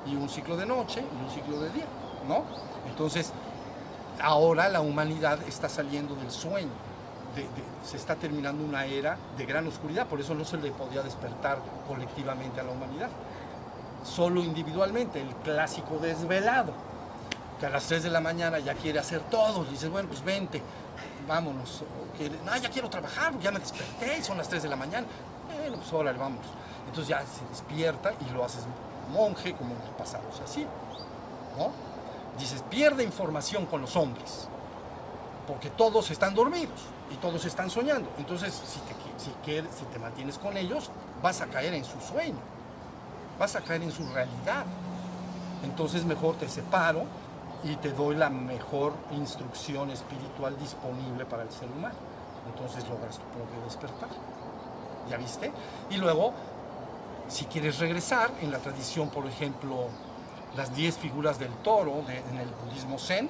y 0.04 0.16
un 0.16 0.28
ciclo 0.28 0.56
de 0.56 0.66
noche 0.66 1.00
y 1.00 1.24
un 1.24 1.30
ciclo 1.30 1.60
de 1.60 1.70
día, 1.70 1.84
¿no? 2.26 2.42
Entonces, 2.90 3.32
ahora 4.20 4.68
la 4.68 4.80
humanidad 4.80 5.38
está 5.46 5.68
saliendo 5.68 6.16
del 6.16 6.32
sueño, 6.32 6.72
se 7.84 7.98
está 7.98 8.16
terminando 8.16 8.64
una 8.64 8.84
era 8.84 9.16
de 9.38 9.46
gran 9.46 9.64
oscuridad, 9.68 10.08
por 10.08 10.20
eso 10.20 10.34
no 10.34 10.44
se 10.44 10.56
le 10.56 10.72
podía 10.72 11.02
despertar 11.02 11.60
colectivamente 11.86 12.58
a 12.58 12.64
la 12.64 12.72
humanidad, 12.72 13.08
solo 14.02 14.42
individualmente, 14.42 15.20
el 15.20 15.32
clásico 15.44 15.98
desvelado, 15.98 16.72
que 17.60 17.66
a 17.66 17.70
las 17.70 17.86
3 17.86 18.02
de 18.02 18.10
la 18.10 18.20
mañana 18.20 18.58
ya 18.58 18.74
quiere 18.74 18.98
hacer 18.98 19.20
todo, 19.30 19.64
dices, 19.64 19.88
bueno, 19.88 20.08
pues 20.08 20.24
vente, 20.24 20.60
vámonos, 21.28 21.84
no, 22.44 22.56
ya 22.56 22.70
quiero 22.70 22.90
trabajar, 22.90 23.38
ya 23.38 23.52
me 23.52 23.60
desperté, 23.60 24.20
son 24.24 24.36
las 24.36 24.48
3 24.48 24.64
de 24.64 24.68
la 24.68 24.74
mañana, 24.74 25.06
bueno, 25.57 25.78
pues 25.78 26.19
vamos. 26.19 26.47
Entonces 26.87 27.09
ya 27.09 27.20
se 27.20 27.45
despierta 27.49 28.12
y 28.27 28.33
lo 28.33 28.45
haces 28.45 28.65
monje, 29.12 29.55
como 29.55 29.74
en 29.74 29.83
el 29.83 29.91
pasado 29.91 30.24
así. 30.45 30.66
¿no? 31.59 31.70
Dices, 32.39 32.62
pierde 32.69 33.03
información 33.03 33.66
con 33.66 33.81
los 33.81 33.97
hombres, 33.97 34.49
porque 35.47 35.70
todos 35.70 36.11
están 36.11 36.35
dormidos 36.35 36.81
y 37.11 37.16
todos 37.16 37.45
están 37.45 37.70
soñando. 37.70 38.11
Entonces, 38.19 38.53
si 38.53 38.81
te, 38.81 38.95
si, 39.19 39.31
si 39.78 39.85
te 39.87 39.99
mantienes 39.99 40.39
con 40.39 40.57
ellos, 40.57 40.91
vas 41.23 41.41
a 41.41 41.47
caer 41.47 41.74
en 41.74 41.85
su 41.85 41.99
sueño, 42.01 42.39
vas 43.39 43.57
a 43.57 43.62
caer 43.62 43.83
en 43.83 43.93
su 43.93 44.07
realidad. 44.12 44.66
Entonces, 45.65 46.05
mejor 46.05 46.37
te 46.37 46.49
separo 46.49 47.05
y 47.65 47.77
te 47.77 47.91
doy 47.93 48.16
la 48.16 48.28
mejor 48.28 48.93
instrucción 49.12 49.91
espiritual 49.91 50.59
disponible 50.59 51.24
para 51.24 51.43
el 51.43 51.51
ser 51.51 51.69
humano. 51.70 51.95
Entonces 52.47 52.89
logras 52.89 53.19
tu 53.19 53.24
propio 53.24 53.61
despertar. 53.65 54.09
¿Ya 55.09 55.16
viste? 55.16 55.53
Y 55.91 55.97
luego, 55.97 56.33
si 57.28 57.45
quieres 57.47 57.78
regresar, 57.78 58.31
en 58.41 58.51
la 58.51 58.59
tradición, 58.59 59.11
por 59.11 59.27
ejemplo, 59.27 59.89
las 60.57 60.74
10 60.74 60.97
figuras 60.97 61.39
del 61.39 61.53
toro 61.57 62.05
en 62.09 62.39
el 62.39 62.49
budismo 62.65 62.99
zen, 62.99 63.28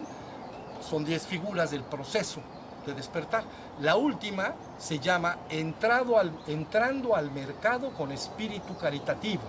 son 0.81 1.05
10 1.05 1.27
figuras 1.27 1.71
del 1.71 1.83
proceso 1.83 2.41
de 2.85 2.95
despertar. 2.95 3.45
La 3.81 3.97
última 3.97 4.55
se 4.79 4.99
llama 4.99 5.39
entrado 5.49 6.19
al, 6.19 6.33
entrando 6.47 7.17
al 7.17 7.31
mercado 7.31 7.91
con 7.91 8.13
espíritu 8.13 8.77
caritativo. 8.77 9.43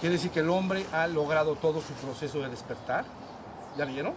Quiere 0.00 0.16
decir 0.16 0.30
que 0.30 0.40
el 0.40 0.50
hombre 0.50 0.84
ha 0.92 1.06
logrado 1.06 1.54
todo 1.54 1.80
su 1.80 1.92
proceso 1.94 2.40
de 2.40 2.48
despertar. 2.48 3.04
¿Ya 3.76 3.84
vieron? 3.84 4.12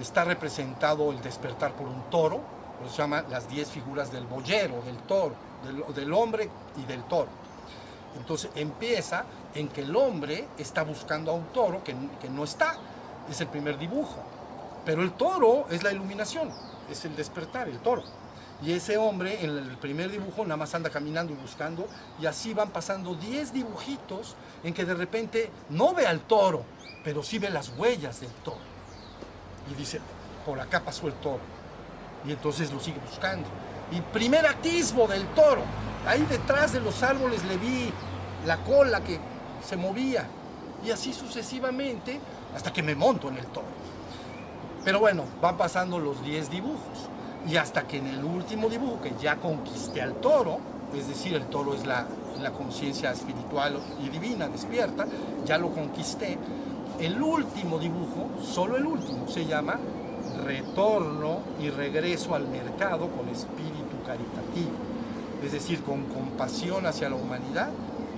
Está 0.00 0.24
representado 0.24 1.10
el 1.10 1.20
despertar 1.20 1.72
por 1.72 1.88
un 1.88 2.02
toro, 2.08 2.40
se 2.88 2.96
llama 2.96 3.24
las 3.28 3.48
10 3.48 3.68
figuras 3.68 4.12
del 4.12 4.24
boyero, 4.26 4.80
del 4.82 4.96
toro 4.98 5.47
del, 5.94 6.12
hombre 6.12 6.48
y 6.76 6.84
del 6.84 7.02
toro. 7.04 7.28
Entonces 8.16 8.50
empieza 8.54 9.24
en 9.54 9.68
que 9.68 9.82
el 9.82 9.94
hombre 9.94 10.48
está 10.58 10.82
buscando 10.82 11.30
a 11.30 11.34
un 11.34 11.46
toro 11.46 11.82
que, 11.84 11.94
que, 12.20 12.28
no 12.28 12.44
está. 12.44 12.76
Es 13.30 13.40
el 13.40 13.48
primer 13.48 13.78
dibujo. 13.78 14.22
Pero 14.84 15.02
el 15.02 15.12
toro 15.12 15.66
es 15.70 15.82
la 15.82 15.92
iluminación. 15.92 16.50
es 16.90 17.04
el 17.04 17.14
despertar, 17.14 17.68
el 17.68 17.78
toro. 17.80 18.02
Y 18.62 18.72
ese 18.72 18.96
hombre 18.96 19.44
en 19.44 19.56
el 19.56 19.76
primer 19.76 20.10
dibujo 20.10 20.42
nada 20.42 20.56
más 20.56 20.74
anda 20.74 20.90
caminando 20.90 21.32
y 21.32 21.36
buscando, 21.36 21.86
y 22.20 22.26
así 22.26 22.54
van 22.54 22.70
pasando 22.70 23.14
10 23.14 23.52
dibujitos 23.52 24.34
en 24.64 24.74
que 24.74 24.84
de 24.84 24.94
repente 24.94 25.50
no 25.70 25.94
ve 25.94 26.06
al 26.06 26.20
toro, 26.20 26.64
pero 27.04 27.22
sí 27.22 27.38
ve 27.38 27.50
las 27.50 27.68
huellas 27.76 28.20
del 28.20 28.32
toro. 28.42 28.58
Y 29.70 29.74
dice, 29.74 30.00
por 30.44 30.58
acá 30.58 30.82
pasó 30.82 31.06
el 31.06 31.14
toro. 31.14 31.40
Y 32.26 32.32
entonces 32.32 32.72
lo 32.72 32.80
sigue 32.80 32.98
buscando. 32.98 33.46
Y 33.90 34.00
primer 34.00 34.46
atisbo 34.46 35.06
del 35.06 35.26
toro. 35.28 35.62
Ahí 36.06 36.24
detrás 36.28 36.72
de 36.72 36.80
los 36.80 37.02
árboles 37.02 37.44
le 37.44 37.56
vi 37.56 37.92
la 38.46 38.58
cola 38.58 39.00
que 39.02 39.18
se 39.66 39.76
movía. 39.76 40.26
Y 40.84 40.90
así 40.90 41.12
sucesivamente 41.12 42.20
hasta 42.54 42.72
que 42.72 42.82
me 42.82 42.94
monto 42.94 43.28
en 43.28 43.38
el 43.38 43.46
toro. 43.46 43.66
Pero 44.84 45.00
bueno, 45.00 45.24
van 45.40 45.56
pasando 45.56 45.98
los 45.98 46.22
10 46.24 46.50
dibujos. 46.50 47.08
Y 47.46 47.56
hasta 47.56 47.86
que 47.86 47.98
en 47.98 48.06
el 48.06 48.24
último 48.24 48.68
dibujo, 48.68 49.00
que 49.00 49.12
ya 49.20 49.36
conquisté 49.36 50.02
al 50.02 50.14
toro, 50.14 50.58
es 50.94 51.08
decir, 51.08 51.34
el 51.34 51.46
toro 51.46 51.74
es 51.74 51.86
la, 51.86 52.06
la 52.40 52.52
conciencia 52.52 53.10
espiritual 53.12 53.78
y 54.04 54.08
divina 54.08 54.48
despierta, 54.48 55.06
ya 55.44 55.58
lo 55.58 55.70
conquisté. 55.70 56.38
El 56.98 57.22
último 57.22 57.78
dibujo, 57.78 58.28
solo 58.42 58.76
el 58.76 58.86
último, 58.86 59.28
se 59.28 59.46
llama 59.46 59.78
Retorno 60.44 61.40
y 61.60 61.70
regreso 61.70 62.34
al 62.34 62.48
mercado 62.48 63.08
con 63.08 63.28
espíritu 63.28 63.96
caritativo. 64.06 64.72
Es 65.44 65.52
decir, 65.52 65.82
con 65.82 66.04
compasión 66.04 66.86
hacia 66.86 67.08
la 67.08 67.16
humanidad, 67.16 67.68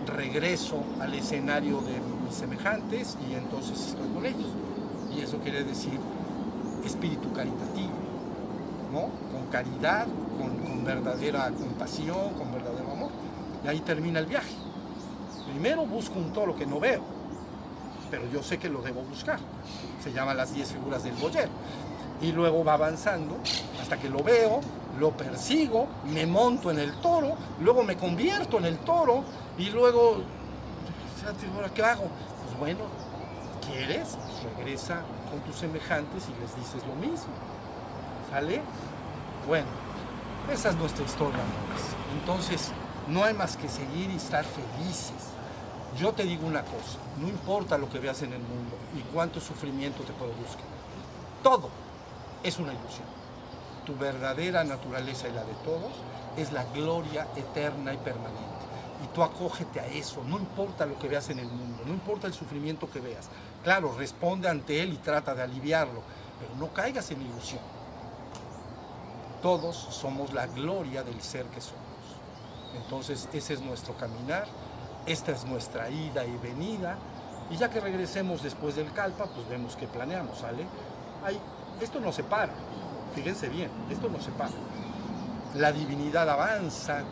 regreso 0.06 0.82
al 1.00 1.14
escenario 1.14 1.80
de 1.80 1.92
mis 2.24 2.34
semejantes 2.34 3.16
y 3.28 3.34
entonces 3.34 3.88
estoy 3.88 4.08
con 4.08 4.24
ellos. 4.26 4.48
Y 5.14 5.20
eso 5.20 5.38
quiere 5.38 5.64
decir 5.64 5.98
espíritu 6.84 7.32
caritativo, 7.32 7.92
¿no? 8.92 9.10
Con 9.32 9.46
caridad, 9.50 10.06
con, 10.38 10.84
verdadera 10.84 11.50
compasión, 11.50 12.34
con 12.34 12.52
verdadero 12.52 12.90
amor. 12.90 13.10
Y 13.64 13.68
ahí 13.68 13.80
termina 13.80 14.18
el 14.18 14.26
viaje. 14.26 14.54
Primero 15.52 15.84
busco 15.84 16.18
un 16.18 16.32
toro 16.32 16.56
que 16.56 16.64
no 16.64 16.80
veo, 16.80 17.02
pero 18.10 18.22
yo 18.32 18.42
sé 18.42 18.58
que 18.58 18.68
lo 18.68 18.82
debo 18.82 19.02
buscar. 19.02 19.38
Se 20.02 20.12
llaman 20.12 20.36
las 20.36 20.54
10 20.54 20.72
figuras 20.72 21.04
del 21.04 21.14
boyero. 21.14 21.50
Y 22.20 22.32
luego 22.32 22.64
va 22.64 22.74
avanzando 22.74 23.38
hasta 23.80 23.98
que 23.98 24.08
lo 24.08 24.22
veo, 24.22 24.60
lo 24.98 25.10
persigo, 25.12 25.88
me 26.04 26.26
monto 26.26 26.70
en 26.70 26.78
el 26.78 26.92
toro, 27.00 27.34
luego 27.60 27.82
me 27.82 27.96
convierto 27.96 28.58
en 28.58 28.66
el 28.66 28.78
toro 28.78 29.24
y 29.56 29.70
luego, 29.70 30.18
fíjate, 31.18 31.46
¿ahora 31.54 31.70
qué 31.70 31.82
hago? 31.82 32.04
Pues 32.44 32.58
bueno, 32.58 32.80
¿quieres? 33.66 34.18
Regresa 34.56 35.02
con 35.30 35.40
tus 35.40 35.56
semejantes 35.56 36.24
y 36.28 36.40
les 36.40 36.54
dices 36.56 36.86
lo 36.86 36.94
mismo. 36.94 37.32
¿Sale? 38.30 38.60
Bueno, 39.46 39.66
esa 40.52 40.68
es 40.68 40.76
nuestra 40.76 41.04
historia, 41.04 41.40
amores. 41.40 41.84
Entonces, 42.20 42.70
no 43.08 43.24
hay 43.24 43.34
más 43.34 43.56
que 43.56 43.68
seguir 43.68 44.10
y 44.10 44.16
estar 44.16 44.44
felices. 44.44 45.30
Yo 45.98 46.12
te 46.12 46.22
digo 46.22 46.46
una 46.46 46.62
cosa, 46.62 46.98
no 47.18 47.28
importa 47.28 47.76
lo 47.76 47.88
que 47.90 47.98
veas 47.98 48.22
en 48.22 48.32
el 48.32 48.38
mundo 48.38 48.76
y 48.96 49.00
cuánto 49.12 49.40
sufrimiento 49.40 50.04
te 50.04 50.12
produzca, 50.12 50.62
todo 51.42 51.68
es 52.42 52.58
una 52.58 52.72
ilusión. 52.72 53.06
Tu 53.84 53.96
verdadera 53.96 54.64
naturaleza 54.64 55.28
y 55.28 55.32
la 55.32 55.44
de 55.44 55.54
todos 55.64 55.92
es 56.36 56.52
la 56.52 56.64
gloria 56.64 57.26
eterna 57.36 57.92
y 57.92 57.96
permanente. 57.98 58.40
Y 59.04 59.14
tú 59.14 59.22
acógete 59.22 59.80
a 59.80 59.86
eso, 59.86 60.22
no 60.24 60.38
importa 60.38 60.84
lo 60.84 60.98
que 60.98 61.08
veas 61.08 61.30
en 61.30 61.38
el 61.38 61.48
mundo, 61.48 61.82
no 61.86 61.92
importa 61.92 62.26
el 62.26 62.34
sufrimiento 62.34 62.90
que 62.90 63.00
veas. 63.00 63.28
Claro, 63.64 63.94
responde 63.96 64.48
ante 64.48 64.82
él 64.82 64.92
y 64.92 64.98
trata 64.98 65.34
de 65.34 65.42
aliviarlo, 65.42 66.02
pero 66.38 66.54
no 66.56 66.72
caigas 66.72 67.10
en 67.10 67.22
ilusión. 67.22 67.62
Todos 69.40 69.76
somos 69.76 70.34
la 70.34 70.46
gloria 70.46 71.02
del 71.02 71.20
ser 71.22 71.46
que 71.46 71.62
somos. 71.62 71.80
Entonces 72.76 73.28
ese 73.32 73.54
es 73.54 73.60
nuestro 73.62 73.94
caminar, 73.96 74.46
esta 75.06 75.32
es 75.32 75.44
nuestra 75.44 75.88
ida 75.88 76.24
y 76.26 76.36
venida, 76.36 76.98
y 77.50 77.56
ya 77.56 77.70
que 77.70 77.80
regresemos 77.80 78.42
después 78.42 78.76
del 78.76 78.92
calpa, 78.92 79.26
pues 79.34 79.48
vemos 79.48 79.76
qué 79.76 79.86
planeamos, 79.86 80.38
¿sale? 80.38 80.66
Hay, 81.24 81.40
esto 81.80 82.00
no 82.00 82.12
se 82.12 82.22
para, 82.22 82.52
fíjense 83.14 83.48
bien, 83.48 83.70
esto 83.90 84.08
no 84.08 84.20
se 84.20 84.30
para. 84.32 84.52
La 85.54 85.72
divinidad 85.72 86.28
avanza 86.28 87.02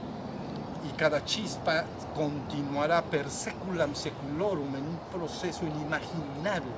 y 0.88 0.92
cada 0.96 1.24
chispa 1.24 1.84
continuará 2.14 3.02
per 3.02 3.30
seculam 3.30 3.94
seculorum 3.94 4.76
en 4.76 4.84
un 4.84 4.98
proceso 5.10 5.64
inimaginable 5.66 6.70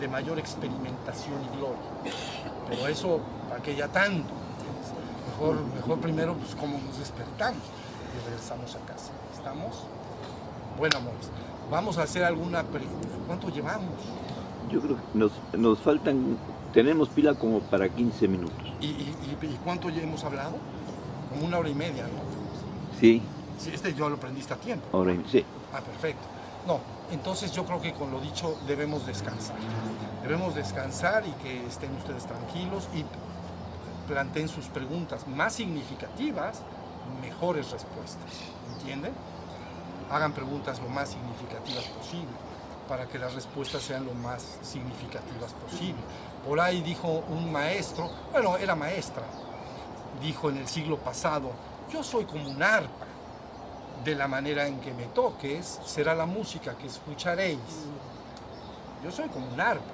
de 0.00 0.08
mayor 0.08 0.38
experimentación 0.38 1.42
y 1.42 1.56
gloria. 1.56 2.14
Pero 2.68 2.88
eso, 2.88 3.20
¿para 3.48 3.62
qué 3.62 3.74
ya 3.74 3.88
tanto? 3.88 4.32
Mejor, 5.30 5.64
mejor 5.74 6.00
primero, 6.00 6.34
pues 6.34 6.54
cómo 6.54 6.78
nos 6.78 6.98
despertamos 6.98 7.62
y 8.14 8.28
regresamos 8.28 8.74
a 8.76 8.78
casa. 8.80 9.10
¿Estamos? 9.34 9.84
Bueno, 10.78 10.98
amores, 10.98 11.28
vamos 11.70 11.98
a 11.98 12.02
hacer 12.02 12.24
alguna 12.24 12.62
pregunta. 12.62 13.08
¿Cuánto 13.26 13.48
llevamos? 13.48 13.94
Yo 14.70 14.80
creo 14.80 14.96
que 14.96 15.18
nos, 15.18 15.32
nos 15.52 15.78
faltan, 15.80 16.36
tenemos 16.74 17.08
pila 17.08 17.34
como 17.34 17.60
para 17.60 17.88
15 17.88 18.28
minutos. 18.28 18.58
¿Y, 18.80 18.86
y, 18.86 19.58
cuánto 19.62 19.88
ya 19.88 20.02
hemos 20.02 20.24
hablado? 20.24 20.56
Como 21.30 21.46
una 21.46 21.58
hora 21.58 21.68
y 21.68 21.74
media, 21.74 22.02
¿no? 22.02 22.98
Sí, 23.00 23.22
Sí, 23.58 23.70
este 23.72 23.94
yo 23.94 24.08
lo 24.08 24.16
aprendiste 24.16 24.52
a 24.52 24.56
tiempo. 24.56 24.84
ahora 24.92 25.14
sí. 25.30 25.44
Ah, 25.72 25.80
perfecto. 25.80 26.26
No, 26.66 26.80
entonces 27.12 27.52
yo 27.52 27.64
creo 27.64 27.80
que 27.80 27.92
con 27.92 28.10
lo 28.10 28.20
dicho 28.20 28.58
debemos 28.66 29.06
descansar. 29.06 29.56
Debemos 30.22 30.54
descansar 30.56 31.24
y 31.26 31.30
que 31.42 31.64
estén 31.66 31.94
ustedes 31.94 32.26
tranquilos 32.26 32.88
y 32.94 33.04
planteen 34.08 34.48
sus 34.48 34.66
preguntas 34.66 35.28
más 35.28 35.54
significativas, 35.54 36.62
mejores 37.22 37.70
respuestas. 37.70 38.30
¿Entienden? 38.78 39.12
Hagan 40.10 40.32
preguntas 40.32 40.80
lo 40.82 40.88
más 40.88 41.10
significativas 41.10 41.84
posible 41.84 42.32
para 42.88 43.06
que 43.06 43.18
las 43.18 43.34
respuestas 43.34 43.82
sean 43.82 44.04
lo 44.04 44.14
más 44.14 44.58
significativas 44.62 45.52
posible. 45.52 46.00
Por 46.46 46.60
ahí 46.60 46.82
dijo 46.82 47.24
un 47.28 47.50
maestro, 47.50 48.10
bueno, 48.32 48.56
era 48.56 48.74
maestra, 48.74 49.24
dijo 50.20 50.50
en 50.50 50.58
el 50.58 50.68
siglo 50.68 50.98
pasado, 50.98 51.50
yo 51.90 52.02
soy 52.02 52.24
como 52.24 52.48
un 52.48 52.62
arpa, 52.62 53.06
de 54.04 54.14
la 54.14 54.28
manera 54.28 54.66
en 54.66 54.80
que 54.80 54.92
me 54.92 55.06
toques 55.06 55.80
será 55.86 56.14
la 56.14 56.26
música 56.26 56.76
que 56.76 56.86
escucharéis. 56.86 57.58
Yo 59.02 59.10
soy 59.10 59.28
como 59.28 59.46
un 59.46 59.60
arpa. 59.60 59.84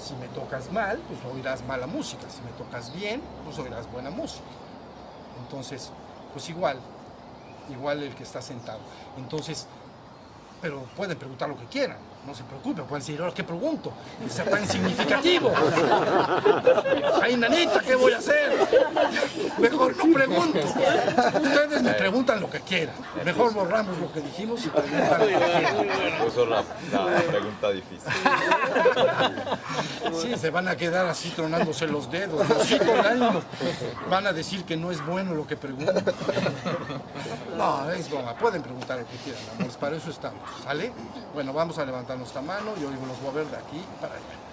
Si 0.00 0.14
me 0.16 0.28
tocas 0.28 0.70
mal, 0.70 0.98
pues 1.08 1.34
oirás 1.34 1.64
mala 1.64 1.86
música. 1.86 2.28
Si 2.30 2.40
me 2.42 2.50
tocas 2.52 2.94
bien, 2.94 3.20
pues 3.44 3.58
oirás 3.58 3.90
buena 3.90 4.10
música. 4.10 4.44
Entonces, 5.42 5.90
pues 6.32 6.48
igual, 6.48 6.78
igual 7.70 8.02
el 8.02 8.14
que 8.14 8.22
está 8.22 8.40
sentado. 8.40 8.80
Entonces, 9.16 9.66
pero 10.64 10.80
pueden 10.96 11.18
preguntar 11.18 11.46
lo 11.46 11.58
que 11.58 11.66
quieran, 11.66 11.98
no 12.26 12.34
se 12.34 12.42
preocupen, 12.44 12.84
pueden 12.84 13.00
decir, 13.04 13.20
ahora 13.20 13.34
qué 13.34 13.44
pregunto, 13.44 13.92
que 14.22 14.30
sea 14.30 14.44
tan 14.44 14.66
significativo. 14.66 15.52
Ay, 17.22 17.36
nanita, 17.36 17.80
¿qué 17.80 17.94
voy 17.94 18.12
a 18.12 18.18
hacer? 18.18 18.52
Mejor 19.58 19.96
no 19.96 20.14
pregunto. 20.14 20.58
Ustedes 20.58 21.82
me 21.82 21.92
preguntan 21.94 22.40
lo 22.40 22.50
que 22.50 22.60
quieran. 22.60 22.94
Mejor 23.24 23.52
borramos 23.52 23.98
lo 23.98 24.12
que 24.12 24.20
dijimos 24.20 24.64
y 24.64 24.68
preguntan 24.68 25.20
lo 25.20 25.26
que 25.26 25.34
quieran. 25.34 26.24
Puso 26.24 26.46
la, 26.46 26.64
la 26.92 27.22
pregunta 27.22 27.70
difícil. 27.70 28.12
Sí, 30.20 30.36
se 30.36 30.50
van 30.50 30.68
a 30.68 30.76
quedar 30.76 31.06
así 31.06 31.30
tronándose 31.30 31.86
los 31.86 32.10
dedos, 32.10 32.46
Diosito 32.48 32.92
ánimo. 33.06 33.42
Van 34.08 34.26
a 34.26 34.32
decir 34.32 34.64
que 34.64 34.76
no 34.76 34.90
es 34.90 35.04
bueno 35.04 35.34
lo 35.34 35.46
que 35.46 35.56
preguntan. 35.56 36.04
No, 37.56 37.90
es 37.90 38.10
broma, 38.10 38.34
pueden 38.34 38.62
preguntar 38.62 38.98
lo 38.98 39.06
que 39.06 39.16
quieran, 39.18 39.42
amores, 39.54 39.76
para 39.76 39.96
eso 39.96 40.10
estamos, 40.10 40.40
¿sale? 40.64 40.92
Bueno, 41.32 41.52
vamos 41.52 41.78
a 41.78 41.84
levantar 41.84 42.13
nuestra 42.16 42.40
mano, 42.42 42.74
yo 42.76 42.90
los 42.90 43.20
voy 43.20 43.30
a 43.30 43.34
ver 43.34 43.46
de 43.46 43.56
aquí 43.56 43.84
para 44.00 44.14
allá. 44.14 44.43